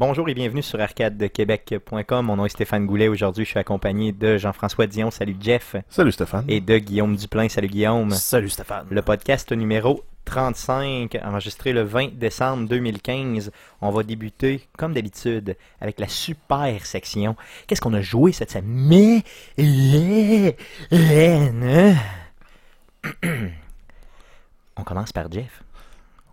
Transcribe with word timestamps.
Bonjour 0.00 0.28
et 0.30 0.34
bienvenue 0.34 0.62
sur 0.62 0.80
arcadequebec.com. 0.80 2.24
Mon 2.24 2.36
nom 2.36 2.46
est 2.46 2.48
Stéphane 2.48 2.86
Goulet. 2.86 3.08
Aujourd'hui, 3.08 3.44
je 3.44 3.50
suis 3.50 3.58
accompagné 3.58 4.12
de 4.12 4.38
Jean-François 4.38 4.86
Dion. 4.86 5.10
Salut 5.10 5.36
Jeff. 5.38 5.76
Salut 5.90 6.10
Stéphane. 6.10 6.46
Et 6.48 6.62
de 6.62 6.78
Guillaume 6.78 7.16
Duplain. 7.16 7.50
Salut 7.50 7.68
Guillaume. 7.68 8.10
Salut 8.12 8.48
Stéphane. 8.48 8.86
Le 8.88 9.02
podcast 9.02 9.52
numéro 9.52 10.02
35, 10.24 11.18
enregistré 11.22 11.74
le 11.74 11.82
20 11.82 12.14
décembre 12.14 12.66
2015. 12.66 13.52
On 13.82 13.90
va 13.90 14.02
débuter, 14.02 14.66
comme 14.78 14.94
d'habitude, 14.94 15.54
avec 15.82 16.00
la 16.00 16.08
super 16.08 16.86
section. 16.86 17.36
Qu'est-ce 17.66 17.82
qu'on 17.82 17.92
a 17.92 18.00
joué 18.00 18.32
cette 18.32 18.52
semaine? 18.52 19.20
On 24.78 24.82
commence 24.82 25.12
par 25.12 25.30
Jeff. 25.30 25.62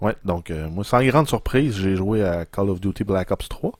Ouais, 0.01 0.15
donc 0.25 0.51
euh, 0.51 0.69
moi, 0.69 0.83
sans 0.83 1.03
grande 1.03 1.27
surprise, 1.27 1.75
j'ai 1.75 1.95
joué 1.95 2.23
à 2.23 2.45
Call 2.45 2.69
of 2.69 2.79
Duty 2.79 3.03
Black 3.03 3.31
Ops 3.31 3.49
3. 3.49 3.71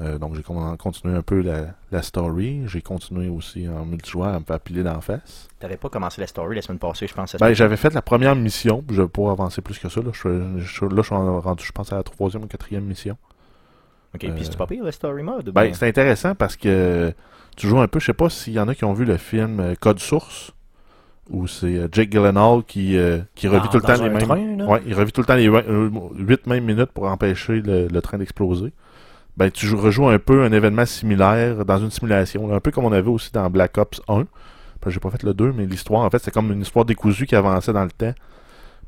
Euh, 0.00 0.18
donc 0.18 0.36
j'ai 0.36 0.42
con- 0.42 0.76
continué 0.76 1.16
un 1.16 1.22
peu 1.22 1.40
la, 1.40 1.68
la 1.90 2.02
story. 2.02 2.62
J'ai 2.66 2.82
continué 2.82 3.28
aussi 3.28 3.66
en 3.68 3.84
multijoueur 3.84 4.28
à 4.34 4.38
me 4.38 4.44
faire 4.44 4.60
piler 4.60 4.82
d'en 4.84 5.00
face. 5.00 5.48
T'avais 5.58 5.76
pas 5.76 5.88
commencé 5.88 6.20
la 6.20 6.26
story 6.28 6.54
la 6.54 6.62
semaine 6.62 6.78
passée, 6.78 7.06
je 7.08 7.14
pense. 7.14 7.34
Ben, 7.36 7.52
j'avais 7.52 7.76
fait 7.76 7.92
la 7.94 8.02
première 8.02 8.36
mission, 8.36 8.82
puis 8.86 8.94
je 8.94 9.02
vais 9.02 9.08
pas 9.08 9.30
avancer 9.32 9.60
plus 9.60 9.78
que 9.78 9.88
ça. 9.88 10.00
Là, 10.00 10.10
je, 10.12 10.18
suis- 10.18 10.60
je, 10.60 10.84
là, 10.84 10.96
je 10.98 11.02
suis 11.02 11.14
en- 11.14 11.40
rendu, 11.40 11.64
je 11.64 11.72
pense, 11.72 11.92
à 11.92 11.96
la 11.96 12.02
troisième 12.04 12.44
ou 12.44 12.46
quatrième 12.46 12.84
mission. 12.84 13.16
ok, 14.14 14.20
puis 14.20 14.30
euh, 14.30 14.34
c'est 14.42 14.56
pas 14.56 14.66
pire 14.68 14.84
le 14.84 14.92
story 14.92 15.22
mode? 15.24 15.50
Ben, 15.50 15.74
c'est 15.74 15.88
intéressant 15.88 16.34
parce 16.36 16.54
que 16.56 17.12
tu 17.56 17.66
joues 17.66 17.80
un 17.80 17.88
peu, 17.88 17.98
je 17.98 18.06
sais 18.06 18.12
pas 18.14 18.30
s'il 18.30 18.52
y 18.52 18.60
en 18.60 18.68
a 18.68 18.74
qui 18.76 18.84
ont 18.84 18.92
vu 18.92 19.04
le 19.04 19.16
film 19.16 19.58
euh, 19.58 19.74
Code 19.74 19.98
Source, 19.98 20.52
où 21.30 21.46
c'est 21.46 21.66
euh, 21.76 21.88
Jake 21.92 22.10
Gyllenhaal 22.10 22.62
qui, 22.66 22.96
euh, 22.96 23.18
qui 23.34 23.48
revit 23.48 23.60
Dans- 23.62 23.68
tout 23.68 23.76
le 23.78 23.82
temps 23.82 24.02
les 24.02 24.10
mêmes... 24.10 24.22
train? 24.22 24.66
Ouais, 24.66 24.82
il 24.86 24.94
revit 24.94 25.12
tout 25.12 25.20
le 25.20 25.26
temps 25.26 25.34
les 25.34 25.46
8 25.46 26.46
mêmes 26.46 26.64
minutes 26.64 26.90
pour 26.92 27.04
empêcher 27.04 27.60
le, 27.60 27.88
le 27.88 28.00
train 28.02 28.18
d'exploser. 28.18 28.72
Ben, 29.36 29.50
tu 29.50 29.66
joues- 29.66 29.78
rejoues 29.80 30.08
un 30.08 30.18
peu 30.18 30.42
un 30.42 30.52
événement 30.52 30.84
similaire 30.86 31.64
dans 31.64 31.78
une 31.78 31.90
simulation, 31.90 32.52
un 32.54 32.60
peu 32.60 32.70
comme 32.70 32.84
on 32.86 32.92
avait 32.92 33.08
aussi 33.10 33.30
dans 33.32 33.48
Black 33.50 33.78
Ops 33.78 34.00
1. 34.08 34.16
Ben, 34.22 34.26
j'ai 34.88 35.00
pas 35.00 35.10
fait 35.10 35.22
le 35.22 35.34
2, 35.34 35.52
mais 35.56 35.66
l'histoire, 35.66 36.02
en 36.02 36.10
fait, 36.10 36.18
c'est 36.18 36.32
comme 36.32 36.50
une 36.52 36.62
histoire 36.62 36.84
décousue 36.84 37.26
qui 37.26 37.36
avançait 37.36 37.72
dans 37.72 37.84
le 37.84 37.90
temps. 37.90 38.14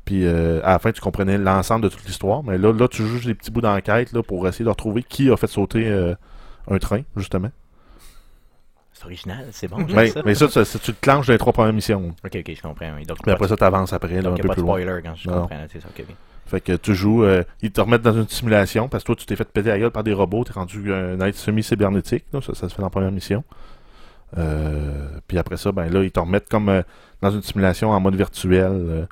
Puis 0.03 0.25
euh, 0.25 0.59
à 0.63 0.71
la 0.73 0.79
fin, 0.79 0.91
tu 0.91 0.99
comprenais 0.99 1.37
l'ensemble 1.37 1.83
de 1.83 1.89
toute 1.89 2.03
l'histoire. 2.05 2.43
Mais 2.43 2.57
là, 2.57 2.73
là, 2.73 2.87
tu 2.87 3.05
joues 3.05 3.19
des 3.27 3.35
petits 3.35 3.51
bouts 3.51 3.61
d'enquête 3.61 4.11
là, 4.13 4.23
pour 4.23 4.47
essayer 4.47 4.65
de 4.65 4.69
retrouver 4.69 5.03
qui 5.03 5.29
a 5.29 5.37
fait 5.37 5.47
sauter 5.47 5.87
euh, 5.87 6.15
un 6.69 6.79
train, 6.79 7.01
justement. 7.15 7.51
C'est 9.01 9.07
original, 9.07 9.45
c'est 9.51 9.67
bon. 9.67 9.77
Mais, 9.89 10.35
ça. 10.35 10.47
tu 10.63 10.93
te 10.93 11.01
clenches 11.01 11.25
dans 11.25 11.33
les 11.33 11.39
trois 11.39 11.53
premières 11.53 11.73
missions. 11.73 12.13
Ok, 12.23 12.35
ok, 12.35 12.53
je 12.55 12.61
comprends. 12.61 12.91
oui. 12.95 13.03
Donc, 13.05 13.17
Mais 13.25 13.31
après 13.31 13.47
ça, 13.47 13.57
tu 13.57 13.63
avances 13.63 13.93
après, 13.93 14.21
là, 14.21 14.29
un 14.29 14.33
il 14.33 14.35
n'y 14.35 14.41
peu 14.41 14.47
a 14.47 14.47
pas 14.47 14.47
de 14.49 14.53
plus 14.53 14.61
loin. 14.61 14.79
spoiler 14.79 15.01
quand 15.03 15.15
je 15.15 15.27
Non. 15.29 15.41
comprends. 15.41 15.57
C'est 15.71 15.81
ça, 15.81 15.87
ok. 15.89 16.05
Fait 16.45 16.61
que 16.61 16.73
tu 16.73 16.93
joues, 16.93 17.23
euh, 17.23 17.43
ils 17.61 17.71
te 17.71 17.81
remettent 17.81 18.01
dans 18.03 18.13
une 18.13 18.27
simulation 18.27 18.89
parce 18.89 19.03
que 19.03 19.07
toi 19.07 19.15
tu 19.15 19.25
t'es 19.25 19.35
fait 19.37 19.45
péter 19.49 19.69
la 19.69 19.79
gueule 19.79 19.91
par 19.91 20.03
des 20.03 20.11
robots, 20.13 20.43
t'es 20.43 20.51
rendu 20.53 20.93
un 20.93 21.19
être 21.21 21.35
semi-cybernétique, 21.35 22.25
ça, 22.33 22.41
ça 22.53 22.67
se 22.69 22.75
fait 22.75 22.81
dans 22.81 22.87
la 22.87 22.89
première 22.91 23.11
mission. 23.11 23.43
Euh, 24.37 25.07
puis 25.27 25.37
après 25.37 25.57
ça, 25.57 25.71
ben 25.71 25.91
là, 25.91 26.03
ils 26.03 26.11
te 26.11 26.19
remettent 26.19 26.49
comme 26.49 26.69
euh, 26.69 26.81
dans 27.21 27.31
une 27.31 27.41
simulation 27.41 27.91
en 27.91 27.99
mode 27.99 28.15
virtuel 28.15 29.07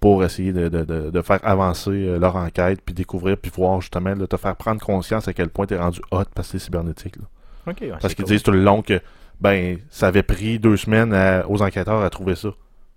pour 0.00 0.24
essayer 0.24 0.52
de, 0.52 0.68
de, 0.68 0.84
de, 0.84 1.10
de 1.10 1.22
faire 1.22 1.40
avancer 1.42 2.18
leur 2.18 2.36
enquête, 2.36 2.80
puis 2.84 2.94
découvrir, 2.94 3.36
puis 3.36 3.50
voir 3.54 3.80
justement, 3.80 4.14
là, 4.14 4.26
te 4.26 4.36
faire 4.36 4.56
prendre 4.56 4.80
conscience 4.84 5.28
à 5.28 5.32
quel 5.32 5.48
point 5.50 5.66
t'es 5.66 5.78
rendu 5.78 6.00
hot 6.10 6.24
parce 6.34 6.48
que 6.48 6.52
t'es 6.52 6.58
cybernétique. 6.58 7.16
là. 7.16 7.22
Ouais, 7.66 7.74
Parce 8.00 8.14
qu'ils 8.14 8.24
cool. 8.24 8.32
disent 8.34 8.42
tout 8.42 8.50
le 8.52 8.62
long 8.62 8.80
que 8.82 9.00
ben 9.40 9.78
ça 9.90 10.08
avait 10.08 10.22
pris 10.22 10.58
deux 10.58 10.76
semaines 10.76 11.12
à- 11.14 11.48
aux 11.48 11.62
enquêteurs 11.62 12.02
à 12.02 12.10
trouver 12.10 12.34
ça. 12.34 12.50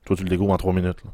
Toi 0.06 0.16
tu 0.16 0.24
le 0.24 0.30
découvres 0.30 0.52
en 0.54 0.58
trois 0.58 0.74
minutes. 0.74 1.04
là. 1.06 1.12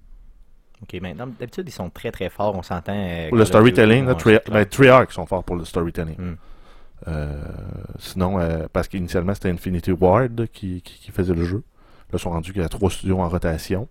Ok, 0.81 0.99
maintenant, 1.01 1.27
d'habitude, 1.39 1.65
ils 1.67 1.71
sont 1.73 1.89
très 1.89 2.09
très 2.09 2.29
forts, 2.29 2.55
on 2.55 2.61
s'entend. 2.63 2.93
euh, 2.95 3.27
Pour 3.29 3.37
le 3.37 3.43
storytelling, 3.45 4.05
là, 4.05 4.15
clair. 4.15 4.39
ben, 4.49 4.65
Treyarch 4.65 5.11
sont 5.11 5.25
forts 5.25 5.43
pour 5.43 5.57
le 5.57 5.65
storytelling. 5.65 6.15
Hmm. 6.17 6.35
Euh, 7.07 7.41
sinon, 7.97 8.39
euh, 8.39 8.67
parce 8.71 8.87
qu'initialement 8.87 9.33
c'était 9.33 9.49
Infinity 9.49 9.91
Ward 9.91 10.47
qui, 10.53 10.81
qui, 10.81 10.99
qui 10.99 11.11
faisait 11.11 11.33
le 11.33 11.43
jeu. 11.43 11.57
Là, 12.11 12.13
ils 12.13 12.19
sont 12.19 12.29
rendus 12.31 12.53
qu'il 12.53 12.61
y 12.61 12.65
a 12.65 12.69
trois 12.69 12.89
studios 12.89 13.19
en 13.19 13.27
rotation. 13.29 13.87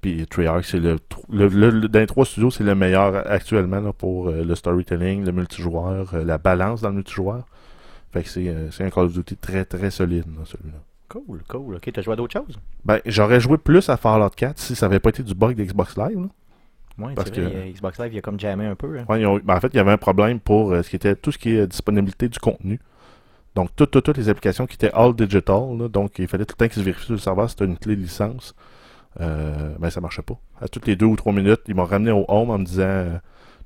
Puis 0.00 0.26
Treyarch, 0.26 0.64
c'est 0.64 0.78
le, 0.80 0.96
le, 1.30 1.48
le, 1.48 1.68
le- 1.70 1.88
dans 1.88 1.98
les 1.98 2.06
trois 2.06 2.24
studios, 2.24 2.50
c'est 2.50 2.64
le 2.64 2.74
meilleur 2.74 3.30
actuellement 3.30 3.80
là, 3.80 3.92
pour 3.92 4.30
le 4.30 4.54
storytelling, 4.54 5.22
le 5.24 5.32
multijoueur, 5.32 6.14
la 6.24 6.38
balance 6.38 6.80
dans 6.80 6.88
le 6.88 6.94
multijoueur. 6.94 7.44
Fait 8.12 8.22
que 8.22 8.28
c'est 8.28 8.48
euh, 8.48 8.70
c'est 8.70 8.84
un 8.84 8.90
Call 8.90 9.04
of 9.04 9.12
Duty 9.12 9.36
très 9.36 9.64
très 9.64 9.90
solide, 9.90 10.24
là, 10.36 10.44
celui-là. 10.44 10.78
Cool, 11.08 11.42
cool. 11.48 11.74
Ok, 11.76 11.90
t'as 11.92 12.02
joué 12.02 12.12
à 12.12 12.16
d'autres 12.16 12.32
choses? 12.38 12.58
Ben, 12.84 13.00
j'aurais 13.06 13.40
joué 13.40 13.58
plus 13.58 13.88
à 13.88 13.96
Fallout 13.96 14.30
4 14.30 14.58
si 14.58 14.74
ça 14.76 14.86
avait 14.86 15.00
pas 15.00 15.10
été 15.10 15.22
du 15.22 15.34
bug 15.34 15.56
d'Xbox 15.56 15.96
Live. 15.96 16.20
là. 16.20 16.28
Ouais, 17.06 17.14
Parce 17.14 17.30
vrai, 17.30 17.36
que- 17.40 17.46
euh, 17.46 17.72
Xbox 17.72 17.98
Live, 17.98 18.12
il 18.14 18.18
a 18.18 18.20
comme 18.20 18.38
jamais 18.38 18.66
un 18.66 18.74
peu. 18.74 18.98
hein. 18.98 19.04
Ouais, 19.08 19.20
ils 19.22 19.26
ont- 19.26 19.40
ben, 19.42 19.56
en 19.56 19.60
fait, 19.60 19.68
il 19.72 19.76
y 19.76 19.80
avait 19.80 19.90
un 19.92 19.96
problème 19.98 20.38
pour 20.38 20.72
euh, 20.72 20.82
ce 20.82 20.90
qui 20.90 20.96
était 20.96 21.16
tout 21.16 21.32
ce 21.32 21.38
qui 21.38 21.50
est 21.56 21.66
disponibilité 21.66 22.28
du 22.28 22.38
contenu. 22.38 22.78
Donc, 23.56 23.70
tout- 23.74 23.86
tout- 23.86 24.00
toutes 24.00 24.18
les 24.18 24.28
applications 24.28 24.66
qui 24.66 24.74
étaient 24.74 24.92
all 24.92 25.14
digital, 25.14 25.76
là, 25.78 25.88
donc 25.88 26.18
il 26.18 26.28
fallait 26.28 26.44
tout 26.44 26.54
le 26.58 26.64
temps 26.66 26.72
qu'ils 26.72 26.80
se 26.82 26.84
vérifient 26.86 27.06
sur 27.06 27.14
le 27.14 27.18
serveur 27.18 27.48
si 27.48 27.56
c'était 27.58 27.64
une 27.64 27.78
clé 27.78 27.96
de 27.96 28.02
licence. 28.02 28.54
Euh, 29.20 29.74
ben, 29.80 29.90
ça 29.90 30.00
marchait 30.00 30.22
pas. 30.22 30.38
À 30.60 30.68
toutes 30.68 30.86
les 30.86 30.94
deux 30.94 31.06
ou 31.06 31.16
trois 31.16 31.32
minutes, 31.32 31.62
ils 31.66 31.74
m'ont 31.74 31.84
ramené 31.84 32.12
au 32.12 32.24
home 32.28 32.50
en 32.50 32.58
me 32.58 32.64
disant 32.64 33.18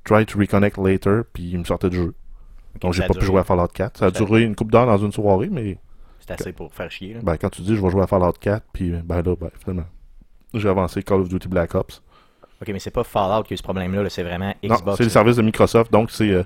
Try 0.03 0.25
to 0.25 0.39
reconnect 0.39 0.77
later, 0.77 1.21
puis 1.33 1.43
ils 1.51 1.59
me 1.59 1.63
sortaient 1.65 1.89
du 1.89 1.97
jeu. 1.97 2.13
Donc, 2.81 2.93
j'ai 2.93 3.05
pas 3.07 3.13
pu 3.13 3.25
jouer 3.25 3.39
à 3.39 3.43
Fallout 3.43 3.67
4. 3.67 3.97
Ça 3.97 4.05
a 4.07 4.11
duré 4.11 4.43
une 4.43 4.55
coupe 4.55 4.71
d'heures 4.71 4.85
dans 4.85 4.97
une 4.97 5.11
soirée, 5.11 5.49
mais 5.51 5.77
C'est 6.19 6.31
assez 6.31 6.51
pour 6.53 6.73
faire 6.73 6.89
chier. 6.91 7.13
Là. 7.15 7.19
ben, 7.23 7.37
quand 7.37 7.49
tu 7.49 7.61
dis 7.61 7.75
je 7.75 7.81
vais 7.81 7.89
jouer 7.89 8.01
à 8.03 8.07
Fallout 8.07 8.33
4, 8.39 8.65
puis 8.73 8.91
ben 8.91 9.21
là, 9.21 9.35
ben, 9.39 9.49
finalement, 9.59 9.85
j'ai 10.53 10.69
avancé 10.69 11.03
Call 11.03 11.21
of 11.21 11.29
Duty 11.29 11.47
Black 11.47 11.75
Ops. 11.75 12.01
Ok, 12.61 12.69
mais 12.69 12.79
c'est 12.79 12.91
pas 12.91 13.03
Fallout 13.03 13.43
qui 13.43 13.53
a 13.53 13.55
eu 13.55 13.57
ce 13.57 13.63
problème-là, 13.63 14.03
là, 14.03 14.09
c'est 14.09 14.23
vraiment 14.23 14.53
Non, 14.63 14.75
Xbox. 14.75 14.97
c'est 14.97 15.03
le 15.03 15.09
service 15.09 15.35
de 15.35 15.41
Microsoft, 15.41 15.91
donc 15.91 16.09
c'est 16.09 16.29
euh, 16.31 16.43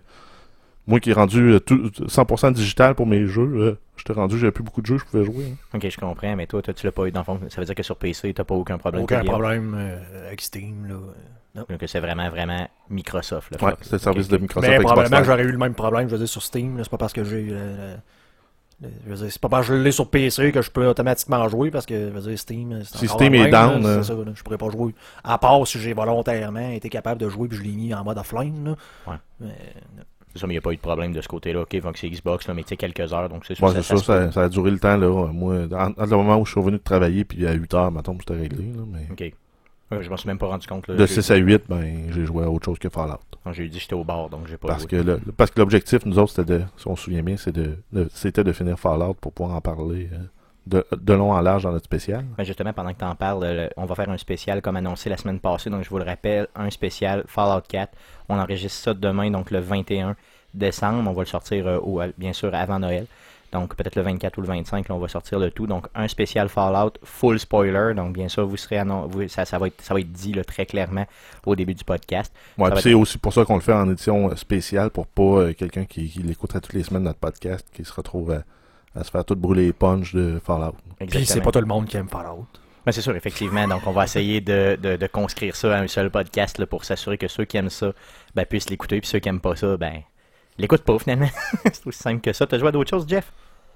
moi 0.88 1.00
qui 1.00 1.12
ai 1.12 1.13
rendu 1.13 1.53
euh, 1.53 1.59
tout- 1.59 1.90
100% 2.07 2.51
digital 2.51 2.96
pour 2.96 3.06
mes 3.06 3.25
jeux. 3.28 3.41
euh, 3.56 3.78
je 3.96 4.03
t'ai 4.06 4.13
rendu, 4.13 4.38
j'avais 4.40 4.51
plus 4.51 4.63
beaucoup 4.63 4.81
de 4.81 4.88
jeux, 4.88 4.97
je 4.97 5.06
pouvais 5.06 5.23
jouer. 5.25 5.46
hein. 5.51 5.78
Ok, 5.78 5.88
je 5.90 5.97
comprends, 5.97 6.35
mais 6.35 6.47
toi, 6.47 6.61
toi 6.61 6.73
tu 6.73 6.85
l'as 6.85 6.91
pas 6.91 7.06
eu 7.06 7.11
dans 7.11 7.19
le 7.22 7.25
fond. 7.25 7.40
Ça 7.50 7.61
veut 7.61 7.66
dire 7.66 7.75
que 7.75 7.84
sur 7.84 7.96
PC, 7.96 8.34
t'as 8.34 8.44
pas 8.44 8.56
aucun 8.56 8.78
problème. 8.79 9.03
Aucun 9.03 9.23
problème 9.23 9.75
euh, 9.78 10.28
avec 10.28 10.41
Steam. 10.41 10.88
Là. 10.88 10.96
Non. 11.56 11.66
Donc 11.70 11.80
c'est 11.88 12.00
vraiment, 12.00 12.30
vraiment 12.30 12.68
Microsoft. 12.90 13.52
Ouais, 13.54 13.58
Fuck. 13.72 13.80
c'est 13.82 13.94
le 13.94 13.98
service 14.00 14.28
de 14.28 14.38
Microsoft 14.38 14.72
Mais 14.72 14.80
probablement 14.80 15.18
que 15.18 15.24
j'aurais 15.24 15.44
eu 15.44 15.52
le 15.52 15.58
même 15.58 15.74
problème, 15.74 16.08
je 16.08 16.14
veux 16.14 16.20
dire, 16.20 16.30
sur 16.30 16.44
Steam. 16.44 16.80
C'est 16.84 16.90
pas 16.90 16.98
parce 16.98 17.14
que 17.14 17.24
j'ai. 17.24 17.48
euh, 17.52 17.96
le- 18.82 18.88
le- 18.88 18.94
je 19.06 19.10
veux 19.10 19.16
dire, 19.18 19.32
c'est 19.32 19.42
pas 19.42 19.50
parce 19.50 19.68
que 19.68 19.76
je 19.76 19.82
l'ai 19.82 19.92
sur 19.92 20.09
PC 20.09 20.52
que 20.52 20.62
je 20.62 20.70
peux 20.72 20.86
automatiquement 20.88 21.48
jouer 21.50 21.72
parce 21.72 21.86
que 21.86 21.96
je 21.96 22.14
veux 22.14 22.22
dire, 22.22 22.38
Steam. 22.40 22.82
c'est 22.84 22.98
Si 23.00 23.08
Steam 23.08 23.34
le 23.34 23.40
est 23.40 23.42
même, 23.44 23.52
down, 23.52 23.82
là, 23.84 23.90
euh. 23.90 24.04
ça, 24.04 24.14
là. 24.14 24.24
je 24.36 24.44
pourrais 24.44 24.58
pas 24.59 24.70
jouer. 24.70 24.94
À 25.24 25.38
part 25.40 25.66
si 25.68 25.80
j'ai 25.80 25.94
volontairement 25.94 26.70
été 26.70 26.88
capable 26.90 27.20
de 27.20 27.28
jouer 27.30 27.48
puis 27.48 27.58
je 27.58 27.64
l'ai 27.64 27.72
mis 27.72 27.94
en 27.94 28.04
mode 28.04 28.18
offline. 28.20 28.64
Là. 28.64 28.76
Ouais. 29.12 29.18
Mais, 29.42 29.56
C'est 30.34 30.40
ça, 30.42 30.46
mais 30.48 30.54
il 30.54 30.58
n'y 30.58 30.59
a 30.59 30.62
pas 30.62 30.72
eu 30.72 30.76
de 30.76 30.82
problème 30.82 31.12
de 31.12 31.22
ce 31.22 31.28
côté-là. 31.28 31.62
Ok, 31.62 31.76
donc 31.82 31.98
c'est 31.98 32.08
Xbox, 32.09 32.48
là, 32.48 32.54
mais 32.54 32.62
tu 32.62 32.70
sais, 32.70 32.78
quelques 32.78 33.12
heures, 33.12 33.28
donc 33.28 33.44
c'est 33.48 33.56
sûr 33.56 33.66
Ouais, 33.68 33.74
ça, 33.82 33.98
ça, 33.98 34.32
ça 34.32 34.44
a 34.44 34.50
duré 34.50 34.70
le 34.70 34.78
temps. 34.80 34.96
là. 34.96 35.08
Moi, 35.34 35.56
en- 35.72 35.88
entre 35.90 36.02
le 36.04 36.16
moment 36.18 36.38
où 36.38 36.46
je 36.46 36.52
suis 36.52 36.59
revenu 36.59 36.78
de 36.78 36.84
travailler, 36.84 37.26
puis 37.26 37.48
à 37.48 37.54
8 37.54 37.74
heures, 37.74 37.92
maintenant, 37.92 38.16
c'était 38.20 38.36
réglé. 38.40 38.66
Là, 38.72 38.84
mais 38.88 39.08
Ok. 39.12 39.34
Ouais, 39.92 40.04
je 40.04 40.10
m'en 40.10 40.18
suis 40.18 40.28
même 40.28 40.38
pas 40.38 40.48
rendu 40.48 40.68
compte. 40.68 40.88
Là, 40.88 40.96
de 40.96 41.06
J'ai- 41.06 41.22
6 41.22 41.32
à 41.32 41.36
8, 41.36 41.64
ben, 41.68 42.12
j'ai 42.12 42.26
joué 42.26 42.44
à 42.44 42.50
autre 42.50 42.66
chose 42.66 42.78
que 42.80 42.90
Fallout. 42.90 43.18
quand 43.44 43.52
J'ai 43.54 43.68
dit 43.68 43.78
que 43.78 43.82
j'étais 43.82 43.96
au 43.96 44.04
bar, 44.04 44.30
donc 44.30 44.48
j'ai 44.48 44.58
pas 44.58 44.68
Parce 44.68 44.82
joué. 44.82 44.90
que, 44.90 44.96
le- 44.98 45.20
parce 45.36 45.50
que 45.52 45.60
l'objectif, 45.60 46.06
nous 46.06 46.20
autres, 46.20 46.32
c'était 46.34 46.60
de, 46.60 46.64
si 46.78 46.88
on 46.88 46.96
se 46.96 47.04
souvient 47.06 47.24
bien, 47.24 47.38
c'est 47.38 47.52
de, 47.52 47.78
de- 47.92 48.08
c'était 48.14 48.44
de 48.44 48.52
finir 48.52 48.78
Fallout 48.80 49.16
pour 49.16 49.34
pouvoir 49.34 49.56
en 49.56 49.62
parler 49.62 50.08
euh, 50.14 50.18
de, 50.68 50.86
de 50.96 51.14
long 51.14 51.32
en 51.32 51.42
large 51.42 51.64
dans 51.64 51.72
notre 51.72 51.86
spécial. 51.86 52.24
Ben, 52.38 52.44
justement, 52.44 52.72
pendant 52.74 52.94
que 52.94 53.00
tu 53.00 53.06
en 53.06 53.16
parles, 53.16 53.44
euh, 53.44 53.53
le- 53.66 53.70
on 53.78 53.86
va 53.86 53.96
faire 53.96 54.09
un 54.12 54.18
spécial 54.18 54.62
comme 54.62 54.76
annoncé 54.76 55.09
la 55.09 55.18
semaine 55.18 55.40
passée. 55.40 55.72
Donc, 55.72 55.84
je 55.84 55.90
vous 55.90 55.97
le 55.97 56.03
rappelle, 56.03 56.47
un 56.56 56.70
spécial 56.70 57.24
Fallout 57.26 57.64
4. 57.68 57.92
On 58.30 58.38
enregistre 58.38 58.78
ça 58.84 58.94
demain, 58.94 59.32
donc 59.32 59.50
le 59.50 59.59
21 59.59 60.16
décembre. 60.53 61.09
On 61.09 61.14
va 61.14 61.22
le 61.24 61.28
sortir, 61.28 61.66
euh, 61.68 61.80
au- 61.80 62.02
bien 62.18 62.34
sûr, 62.34 62.53
avant 62.53 62.78
Noël. 62.78 63.08
Donc, 63.51 63.75
peut-être 63.75 63.96
le 63.96 64.03
24 64.03 64.37
ou 64.37 64.41
le 64.41 64.47
25, 64.47 64.87
là, 64.90 64.96
on 64.96 64.99
va 64.99 65.07
sortir 65.07 65.40
le 65.40 65.49
tout. 65.51 65.66
Donc, 65.67 65.87
un 65.96 66.07
spécial 66.07 66.49
Fallout, 66.49 66.93
full 67.03 67.40
spoiler. 67.40 67.93
Donc, 67.96 68.13
bien 68.13 68.28
sûr, 68.29 68.46
vous 68.46 68.57
serez 68.57 68.78
annon- 68.78 69.07
vous- 69.07 69.28
ça, 69.28 69.46
ça, 69.46 69.57
va 69.57 69.67
être, 69.67 69.81
ça 69.81 69.93
va 69.93 69.99
être 69.99 70.11
dit 70.11 70.34
là, 70.34 70.43
très 70.43 70.66
clairement 70.66 71.05
au 71.46 71.55
début 71.55 71.73
du 71.73 71.84
podcast. 71.84 72.34
Ouais, 72.57 72.69
c'est 72.81 72.93
aussi 72.93 73.17
pour 73.17 73.34
ça 73.34 73.46
qu'on 73.46 73.55
le 73.55 73.61
fait 73.61 73.73
en 73.73 73.90
édition 73.90 74.29
euh, 74.31 74.35
spéciale 74.35 74.90
pour 74.91 75.07
pas 75.07 75.23
euh, 75.23 75.53
quelqu'un 75.53 75.85
qui, 75.85 76.07
qui 76.09 76.19
l'écouterait 76.19 76.61
toutes 76.61 76.73
les 76.73 76.84
semaines 76.84 77.03
notre 77.03 77.19
podcast 77.19 77.67
qui 77.73 77.84
se 77.84 77.93
retrouve 77.93 78.31
à, 78.31 78.43
à 78.99 79.03
se 79.03 79.11
faire 79.11 79.25
tout 79.25 79.35
brûler 79.35 79.66
les 79.67 79.73
punch 79.73 80.13
de 80.13 80.40
Fallout. 80.43 80.75
puis 80.99 81.25
c'est 81.25 81.41
pas 81.41 81.51
tout 81.51 81.59
le 81.59 81.66
monde 81.66 81.85
qui 81.87 81.97
aime 81.97 82.07
Fallout. 82.09 82.46
Ben, 82.85 82.91
c'est 82.93 83.01
sûr, 83.01 83.16
effectivement. 83.16 83.67
Donc, 83.67 83.81
on 83.87 83.91
va 83.91 84.05
essayer 84.05 84.41
de, 84.41 84.78
de, 84.81 84.96
de 84.96 85.07
conscrire 85.07 85.55
ça 85.55 85.75
à 85.78 85.81
un 85.81 85.87
seul 85.87 86.09
podcast 86.09 86.57
là, 86.59 86.66
pour 86.66 86.85
s'assurer 86.85 87.17
que 87.17 87.28
ceux 87.28 87.46
qui 87.46 87.57
aiment 87.57 87.69
ça 87.69 87.91
ben, 88.35 88.46
puissent 88.46 88.69
l'écouter, 88.69 89.01
puis 89.01 89.09
ceux 89.09 89.19
qui 89.19 89.28
aiment 89.29 89.41
pas 89.41 89.55
ça, 89.55 89.75
ben, 89.75 90.01
l'écoutent 90.59 90.84
pas 90.84 90.97
finalement. 91.00 91.29
c'est 91.66 91.88
aussi 91.88 92.00
simple 92.00 92.22
que 92.22 92.34
ça. 92.34 92.46
T'as 92.47 92.58
joué 92.59 92.67
à 92.70 92.72
d'autres 92.72 92.90
choses, 92.90 93.06
Jeff? 93.08 93.32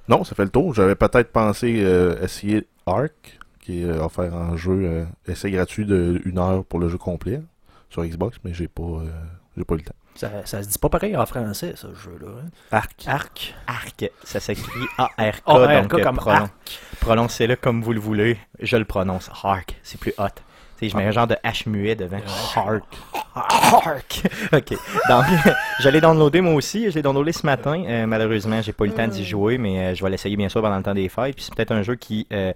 Non, 0.07 0.23
ça 0.23 0.35
fait 0.35 0.43
le 0.43 0.49
tour. 0.49 0.73
J'avais 0.73 0.95
peut-être 0.95 1.31
pensé 1.31 1.81
euh, 1.83 2.21
essayer 2.21 2.67
Ark, 2.85 3.39
qui 3.61 3.81
est 3.81 3.85
euh, 3.85 4.03
offert 4.03 4.33
en 4.33 4.57
jeu 4.57 4.71
euh, 4.83 5.05
essai 5.27 5.49
gratuit 5.51 5.85
de 5.85 6.21
une 6.25 6.37
heure 6.39 6.65
pour 6.65 6.79
le 6.79 6.89
jeu 6.89 6.97
complet 6.97 7.41
sur 7.89 8.03
Xbox, 8.03 8.37
mais 8.43 8.53
j'ai 8.53 8.67
pas 8.67 8.83
euh, 8.83 9.05
j'ai 9.55 9.63
pas 9.63 9.75
eu 9.75 9.77
le 9.77 9.83
temps. 9.83 9.93
Ça, 10.15 10.29
ça 10.45 10.61
se 10.61 10.67
dit 10.67 10.77
pas 10.77 10.89
pareil 10.89 11.17
en 11.17 11.25
français, 11.25 11.73
ce 11.75 11.87
jeu-là. 11.87 12.27
hein? 12.43 12.49
Arc. 12.71 13.03
Arc. 13.07 13.55
Arc, 13.65 14.11
ça 14.23 14.39
s'écrit 14.39 14.81
A-R-K. 14.99 15.41
A-R-K 15.47 15.89
donc, 15.89 16.01
comme 16.03 16.17
pronon- 16.17 16.41
arc. 16.43 16.79
prononcez-le 16.99 17.55
comme 17.55 17.81
vous 17.81 17.93
le 17.93 17.99
voulez. 17.99 18.37
Je 18.59 18.77
le 18.77 18.85
prononce 18.85 19.29
Arc, 19.43 19.79
c'est 19.81 19.99
plus 19.99 20.13
hot. 20.19 20.27
Sais, 20.79 20.89
je 20.89 20.97
mets 20.97 21.05
un 21.05 21.11
genre 21.11 21.27
de 21.27 21.35
H 21.43 21.69
muet 21.69 21.95
devant. 21.95 22.19
Hark. 22.55 22.83
Hark! 23.35 24.21
ok. 24.53 24.69
Donc, 25.09 25.25
je 25.79 25.89
l'ai 25.89 26.01
downloadé 26.01 26.41
moi 26.41 26.53
aussi. 26.53 26.89
Je 26.89 26.95
l'ai 26.95 27.01
downloadé 27.01 27.31
ce 27.31 27.45
matin. 27.45 27.83
Euh, 27.87 28.05
malheureusement, 28.05 28.61
j'ai 28.61 28.73
pas 28.73 28.85
eu 28.85 28.89
le 28.89 28.93
temps 28.93 29.07
d'y 29.07 29.23
jouer, 29.25 29.57
mais 29.57 29.79
euh, 29.79 29.95
je 29.95 30.03
vais 30.03 30.09
l'essayer 30.09 30.35
bien 30.35 30.49
sûr 30.49 30.61
pendant 30.61 30.77
le 30.77 30.83
temps 30.83 30.93
des 30.93 31.09
fêtes. 31.09 31.35
Puis 31.35 31.45
c'est 31.45 31.55
peut-être 31.55 31.71
un 31.71 31.83
jeu 31.83 31.95
qui. 31.95 32.27
euh, 32.33 32.53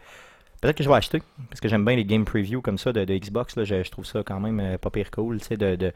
peut-être 0.62 0.76
que 0.78 0.84
je 0.84 0.90
vais 0.90 0.96
acheter. 0.96 1.22
Parce 1.50 1.62
que 1.62 1.68
j'aime 1.70 1.86
bien 1.86 1.96
les 1.96 2.06
game 2.06 2.26
previews 2.26 2.62
comme 2.62 2.78
ça 2.78 2.92
de, 2.92 3.06
de 3.06 3.18
Xbox. 3.18 3.56
Là, 3.56 3.64
je, 3.64 3.84
je 3.84 3.92
trouve 3.92 4.06
ça 4.06 4.24
quand 4.26 4.40
même 4.40 4.60
euh, 4.60 4.78
pas 4.78 4.90
pire 4.90 5.12
cool. 5.12 5.40
Tu 5.40 5.46
sais, 5.48 5.58
de. 5.58 5.76
de 5.76 5.94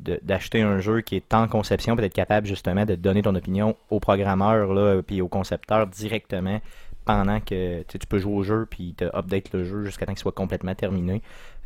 de- 0.00 0.20
d'acheter 0.22 0.62
un 0.62 0.78
jeu 0.78 1.00
qui 1.00 1.16
est 1.16 1.34
en 1.34 1.48
conception, 1.48 1.96
peut-être 1.96 2.14
capable 2.14 2.46
justement 2.46 2.84
de 2.84 2.94
donner 2.94 3.20
ton 3.22 3.34
opinion 3.34 3.74
au 3.90 3.98
programmeur 3.98 4.72
là, 4.72 5.02
puis 5.02 5.20
au 5.20 5.26
concepteur 5.26 5.88
directement 5.88 6.60
pendant 7.04 7.40
que 7.40 7.82
tu 7.82 7.98
peux 8.08 8.20
jouer 8.20 8.32
au 8.32 8.42
jeu 8.44 8.64
puis 8.70 8.94
te 8.96 9.06
update 9.06 9.52
le 9.52 9.64
jeu 9.64 9.82
jusqu'à 9.84 10.06
temps 10.06 10.12
qu'il 10.12 10.20
soit 10.20 10.30
complètement 10.30 10.76
terminé. 10.76 11.20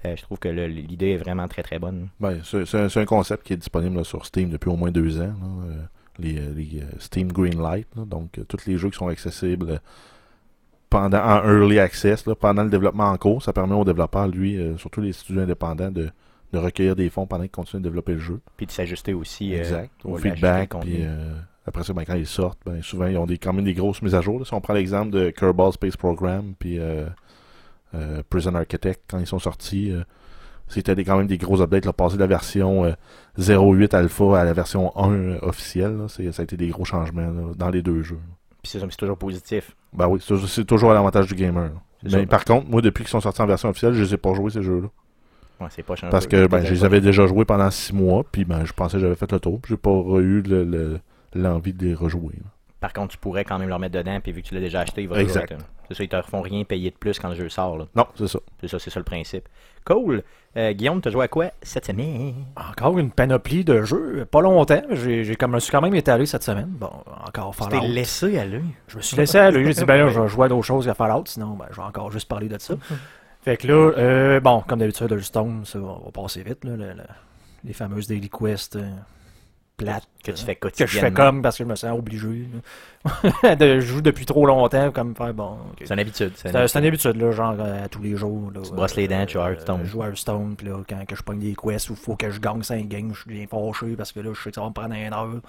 Euh, 0.04 0.16
je 0.16 0.22
trouve 0.22 0.38
que 0.38 0.48
l'idée 0.48 1.10
est 1.10 1.16
vraiment 1.16 1.48
très 1.48 1.62
très 1.62 1.78
bonne. 1.78 2.08
Ben, 2.20 2.40
c'est 2.44 2.98
un, 2.98 3.04
concept 3.04 3.46
qui 3.46 3.52
est 3.52 3.56
disponible 3.56 3.96
là, 3.96 4.04
sur 4.04 4.26
Steam 4.26 4.50
depuis 4.50 4.70
au 4.70 4.76
moins 4.76 4.90
deux 4.90 5.20
ans. 5.20 5.34
là, 5.40 5.66
euh, 5.66 5.82
les, 6.18 6.38
euh, 6.38 6.52
les, 6.54 6.82
Steam 6.98 7.32
Greenlight. 7.32 7.86
là, 7.96 8.04
donc, 8.04 8.40
tous 8.48 8.66
les 8.66 8.76
jeux 8.78 8.90
qui 8.90 8.98
sont 8.98 9.08
accessibles 9.08 9.80
pendant 10.90 11.18
en 11.18 11.42
early 11.44 11.78
access, 11.78 12.22
pendant 12.38 12.64
le 12.64 12.70
développement 12.70 13.10
en 13.10 13.16
cours, 13.16 13.42
ça 13.42 13.52
permet 13.52 13.74
aux 13.74 13.84
développeurs, 13.84 14.28
lui, 14.28 14.58
euh, 14.58 14.76
surtout 14.76 15.00
les 15.00 15.12
studios 15.12 15.40
indépendants, 15.40 15.90
de, 15.90 16.10
de 16.52 16.58
recueillir 16.58 16.94
des 16.94 17.08
fonds 17.08 17.26
pendant 17.26 17.44
qu'ils 17.44 17.50
continuent 17.50 17.80
de 17.80 17.88
développer 17.88 18.12
le 18.12 18.18
jeu. 18.18 18.40
Puis 18.58 18.66
de 18.66 18.72
s'ajuster 18.72 19.14
aussi 19.14 19.54
exact. 19.54 19.90
Au 20.04 20.10
au 20.10 20.16
feedback. 20.18 20.74
Puis, 20.80 21.04
après 21.64 21.84
ça, 21.84 21.92
ben, 21.92 22.04
quand 22.04 22.16
ils 22.16 22.26
sortent, 22.26 22.58
ben, 22.66 22.82
souvent, 22.82 23.06
ils 23.06 23.16
ont 23.16 23.24
des, 23.24 23.38
quand 23.38 23.52
même 23.52 23.64
des 23.64 23.72
grosses 23.72 24.02
mises 24.02 24.16
à 24.16 24.20
jour. 24.20 24.44
Si 24.46 24.52
on 24.52 24.60
prend 24.60 24.74
l'exemple 24.74 25.10
de 25.12 25.30
Kerbal 25.30 25.72
Space 25.72 25.96
Program, 25.96 26.54
puis 26.58 26.78
euh, 27.94 28.18
euh, 28.18 28.22
Prison 28.28 28.54
Architect, 28.54 29.02
quand 29.10 29.18
ils 29.18 29.26
sont 29.26 29.38
sortis, 29.38 29.90
euh, 29.92 30.02
c'était 30.68 30.94
quand 31.04 31.18
même 31.18 31.26
des 31.26 31.38
gros 31.38 31.60
updates. 31.60 31.84
Là, 31.84 31.92
passer 31.92 32.16
de 32.16 32.20
la 32.20 32.26
version 32.26 32.84
euh, 32.84 32.92
0.8 33.38 33.94
alpha 33.94 34.40
à 34.40 34.44
la 34.44 34.52
version 34.52 34.96
1 34.96 35.10
euh, 35.12 35.38
officielle, 35.42 35.96
là, 35.96 36.08
ça 36.08 36.22
a 36.22 36.42
été 36.42 36.56
des 36.56 36.68
gros 36.68 36.84
changements 36.84 37.30
là, 37.30 37.52
dans 37.56 37.70
les 37.70 37.82
deux 37.82 38.02
jeux. 38.02 38.20
Puis 38.62 38.72
c'est 38.78 38.96
toujours 38.96 39.18
positif. 39.18 39.74
Ben 39.92 40.06
oui, 40.08 40.20
c'est 40.46 40.64
toujours 40.64 40.92
à 40.92 40.94
l'avantage 40.94 41.26
du 41.26 41.34
gamer. 41.34 41.70
Mais 42.04 42.26
par 42.26 42.44
contre, 42.44 42.68
moi, 42.68 42.80
depuis 42.80 43.04
qu'ils 43.04 43.10
sont 43.10 43.20
sortis 43.20 43.42
en 43.42 43.46
version 43.46 43.68
officielle, 43.68 43.92
je 43.94 44.02
les 44.02 44.14
ai 44.14 44.16
pas 44.16 44.34
joués 44.34 44.50
ces 44.50 44.62
jeux-là. 44.62 44.88
Ouais, 45.60 45.68
pas 45.84 45.94
Parce 46.10 46.26
que 46.26 46.46
ben, 46.48 46.64
je 46.64 46.72
les 46.72 46.84
avais 46.84 47.00
déjà 47.00 47.26
joués 47.26 47.44
pendant 47.44 47.70
six 47.70 47.92
mois, 47.92 48.24
puis 48.30 48.44
ben, 48.44 48.64
je 48.64 48.72
pensais 48.72 48.96
que 48.96 49.00
j'avais 49.00 49.14
fait 49.14 49.30
le 49.30 49.38
tour, 49.38 49.60
puis 49.60 49.70
j'ai 49.74 49.76
pas 49.76 49.90
eu 50.18 50.42
le- 50.42 50.64
le- 50.64 51.00
l'envie 51.34 51.72
de 51.72 51.84
les 51.84 51.94
rejouer. 51.94 52.34
là. 52.36 52.50
Par 52.80 52.92
contre, 52.92 53.12
tu 53.12 53.18
pourrais 53.18 53.44
quand 53.44 53.60
même 53.60 53.68
leur 53.68 53.78
mettre 53.78 53.94
dedans, 53.96 54.18
puis 54.20 54.32
vu 54.32 54.42
que 54.42 54.48
tu 54.48 54.54
l'as 54.54 54.60
déjà 54.60 54.80
acheté, 54.80 55.02
il 55.02 55.08
va 55.08 55.20
Exact. 55.20 55.46
toujours 55.48 55.60
être- 55.60 55.66
C'est 55.92 55.98
ça, 55.98 56.04
ils 56.04 56.08
te 56.08 56.16
refont 56.16 56.40
rien 56.40 56.64
payer 56.64 56.90
de 56.90 56.96
plus 56.96 57.18
quand 57.18 57.28
le 57.28 57.34
jeu 57.34 57.48
sort. 57.48 57.76
là. 57.76 57.86
Non, 57.94 58.06
c'est 58.16 58.26
ça. 58.28 58.38
C'est 58.60 58.68
ça, 58.68 58.78
c'est 58.78 58.90
ça 58.90 58.98
le 59.00 59.04
principe. 59.04 59.48
Cool. 59.84 60.22
Euh, 60.56 60.72
Guillaume, 60.72 61.00
t'as 61.00 61.10
joué 61.10 61.24
à 61.24 61.28
quoi 61.28 61.46
cette 61.62 61.86
semaine? 61.86 62.34
Encore 62.56 62.98
une 62.98 63.10
panoplie 63.10 63.64
de 63.64 63.82
jeux. 63.82 64.24
Pas 64.30 64.40
longtemps. 64.40 64.82
J'ai 64.90 65.24
j'ai 65.24 65.34
comme, 65.36 65.50
je 65.52 65.54
me 65.56 65.60
suis 65.60 65.72
quand 65.72 65.80
même 65.80 65.94
étalé 65.94 66.26
cette 66.26 66.42
semaine. 66.42 66.68
Bon, 66.68 66.90
encore 67.26 67.54
Tu 67.56 67.64
t'es 67.64 67.76
Fallout. 67.76 67.92
laissé 67.92 68.38
aller. 68.38 68.62
Je 68.88 68.96
me 68.98 69.02
suis 69.02 69.16
laissé 69.16 69.38
aller. 69.38 69.64
J'ai 69.66 69.72
dit, 69.74 69.84
ben 69.84 69.96
là, 69.96 70.08
je 70.10 70.20
vais 70.20 70.28
jouer 70.28 70.46
à 70.46 70.48
d'autres 70.48 70.66
choses 70.66 70.86
qu'à 70.86 70.94
Fallout. 70.94 71.24
Sinon, 71.26 71.56
ben, 71.56 71.66
je 71.70 71.76
vais 71.76 71.82
encore 71.86 72.10
juste 72.12 72.28
parler 72.28 72.48
de 72.48 72.58
ça. 72.58 72.74
Fait 73.42 73.56
que 73.56 73.66
là, 73.66 73.92
euh, 73.98 74.40
bon, 74.40 74.62
comme 74.66 74.78
d'habitude, 74.78 75.10
Hearthstone, 75.10 75.64
ça 75.64 75.78
va, 75.80 75.98
va 76.04 76.10
passer 76.12 76.42
vite. 76.42 76.64
Là, 76.64 76.76
le- 76.76 76.92
le- 76.92 77.02
les 77.64 77.72
fameuses 77.72 78.06
Daily 78.06 78.28
Quest 78.30 78.76
euh, 78.76 78.88
plates. 79.76 80.06
Que 80.22 80.30
tu 80.30 80.44
fais 80.44 80.54
que 80.54 80.68
je 80.86 80.98
fais 80.98 81.12
comme 81.12 81.42
parce 81.42 81.58
que 81.58 81.64
je 81.64 81.68
me 81.68 81.74
sens 81.74 81.98
obligé. 81.98 82.48
de, 83.42 83.80
je 83.80 83.86
joue 83.86 84.00
depuis 84.00 84.24
trop 84.24 84.46
longtemps, 84.46 84.92
comme 84.92 85.16
faire 85.16 85.34
bon. 85.34 85.58
C'est 85.78 85.92
une 85.92 86.00
habitude. 86.00 86.32
c'est 86.36 86.50
une 86.50 86.84
habitude, 86.84 87.16
là, 87.16 87.32
genre 87.32 87.56
euh, 87.58 87.84
à 87.84 87.88
tous 87.88 88.02
les 88.02 88.16
jours. 88.16 88.50
Là, 88.54 88.60
Tu 88.62 88.72
brosses 88.72 88.96
les 88.96 89.08
dents, 89.08 89.26
tu 89.26 89.38
Hearthstone. 89.38 89.80
Je 89.84 89.90
joue 89.90 90.02
à 90.02 90.06
Hearthstone, 90.08 90.54
puis 90.56 90.68
là, 90.68 90.82
quand 90.88 91.04
que 91.06 91.16
je 91.16 91.22
pogne 91.22 91.40
des 91.40 91.54
quests 91.54 91.90
où 91.90 91.94
il 91.94 91.98
faut 91.98 92.16
que 92.16 92.30
je 92.30 92.40
gagne 92.40 92.62
5 92.62 92.86
games, 92.86 93.12
je 93.14 93.22
suis 93.22 93.30
bien 93.30 93.46
fâché 93.46 93.96
parce 93.96 94.12
que 94.12 94.20
là, 94.20 94.30
je 94.32 94.40
sais 94.40 94.50
que 94.50 94.54
ça 94.54 94.60
va 94.60 94.68
me 94.68 94.74
prendre 94.74 94.94
une 94.94 95.12
heure. 95.12 95.40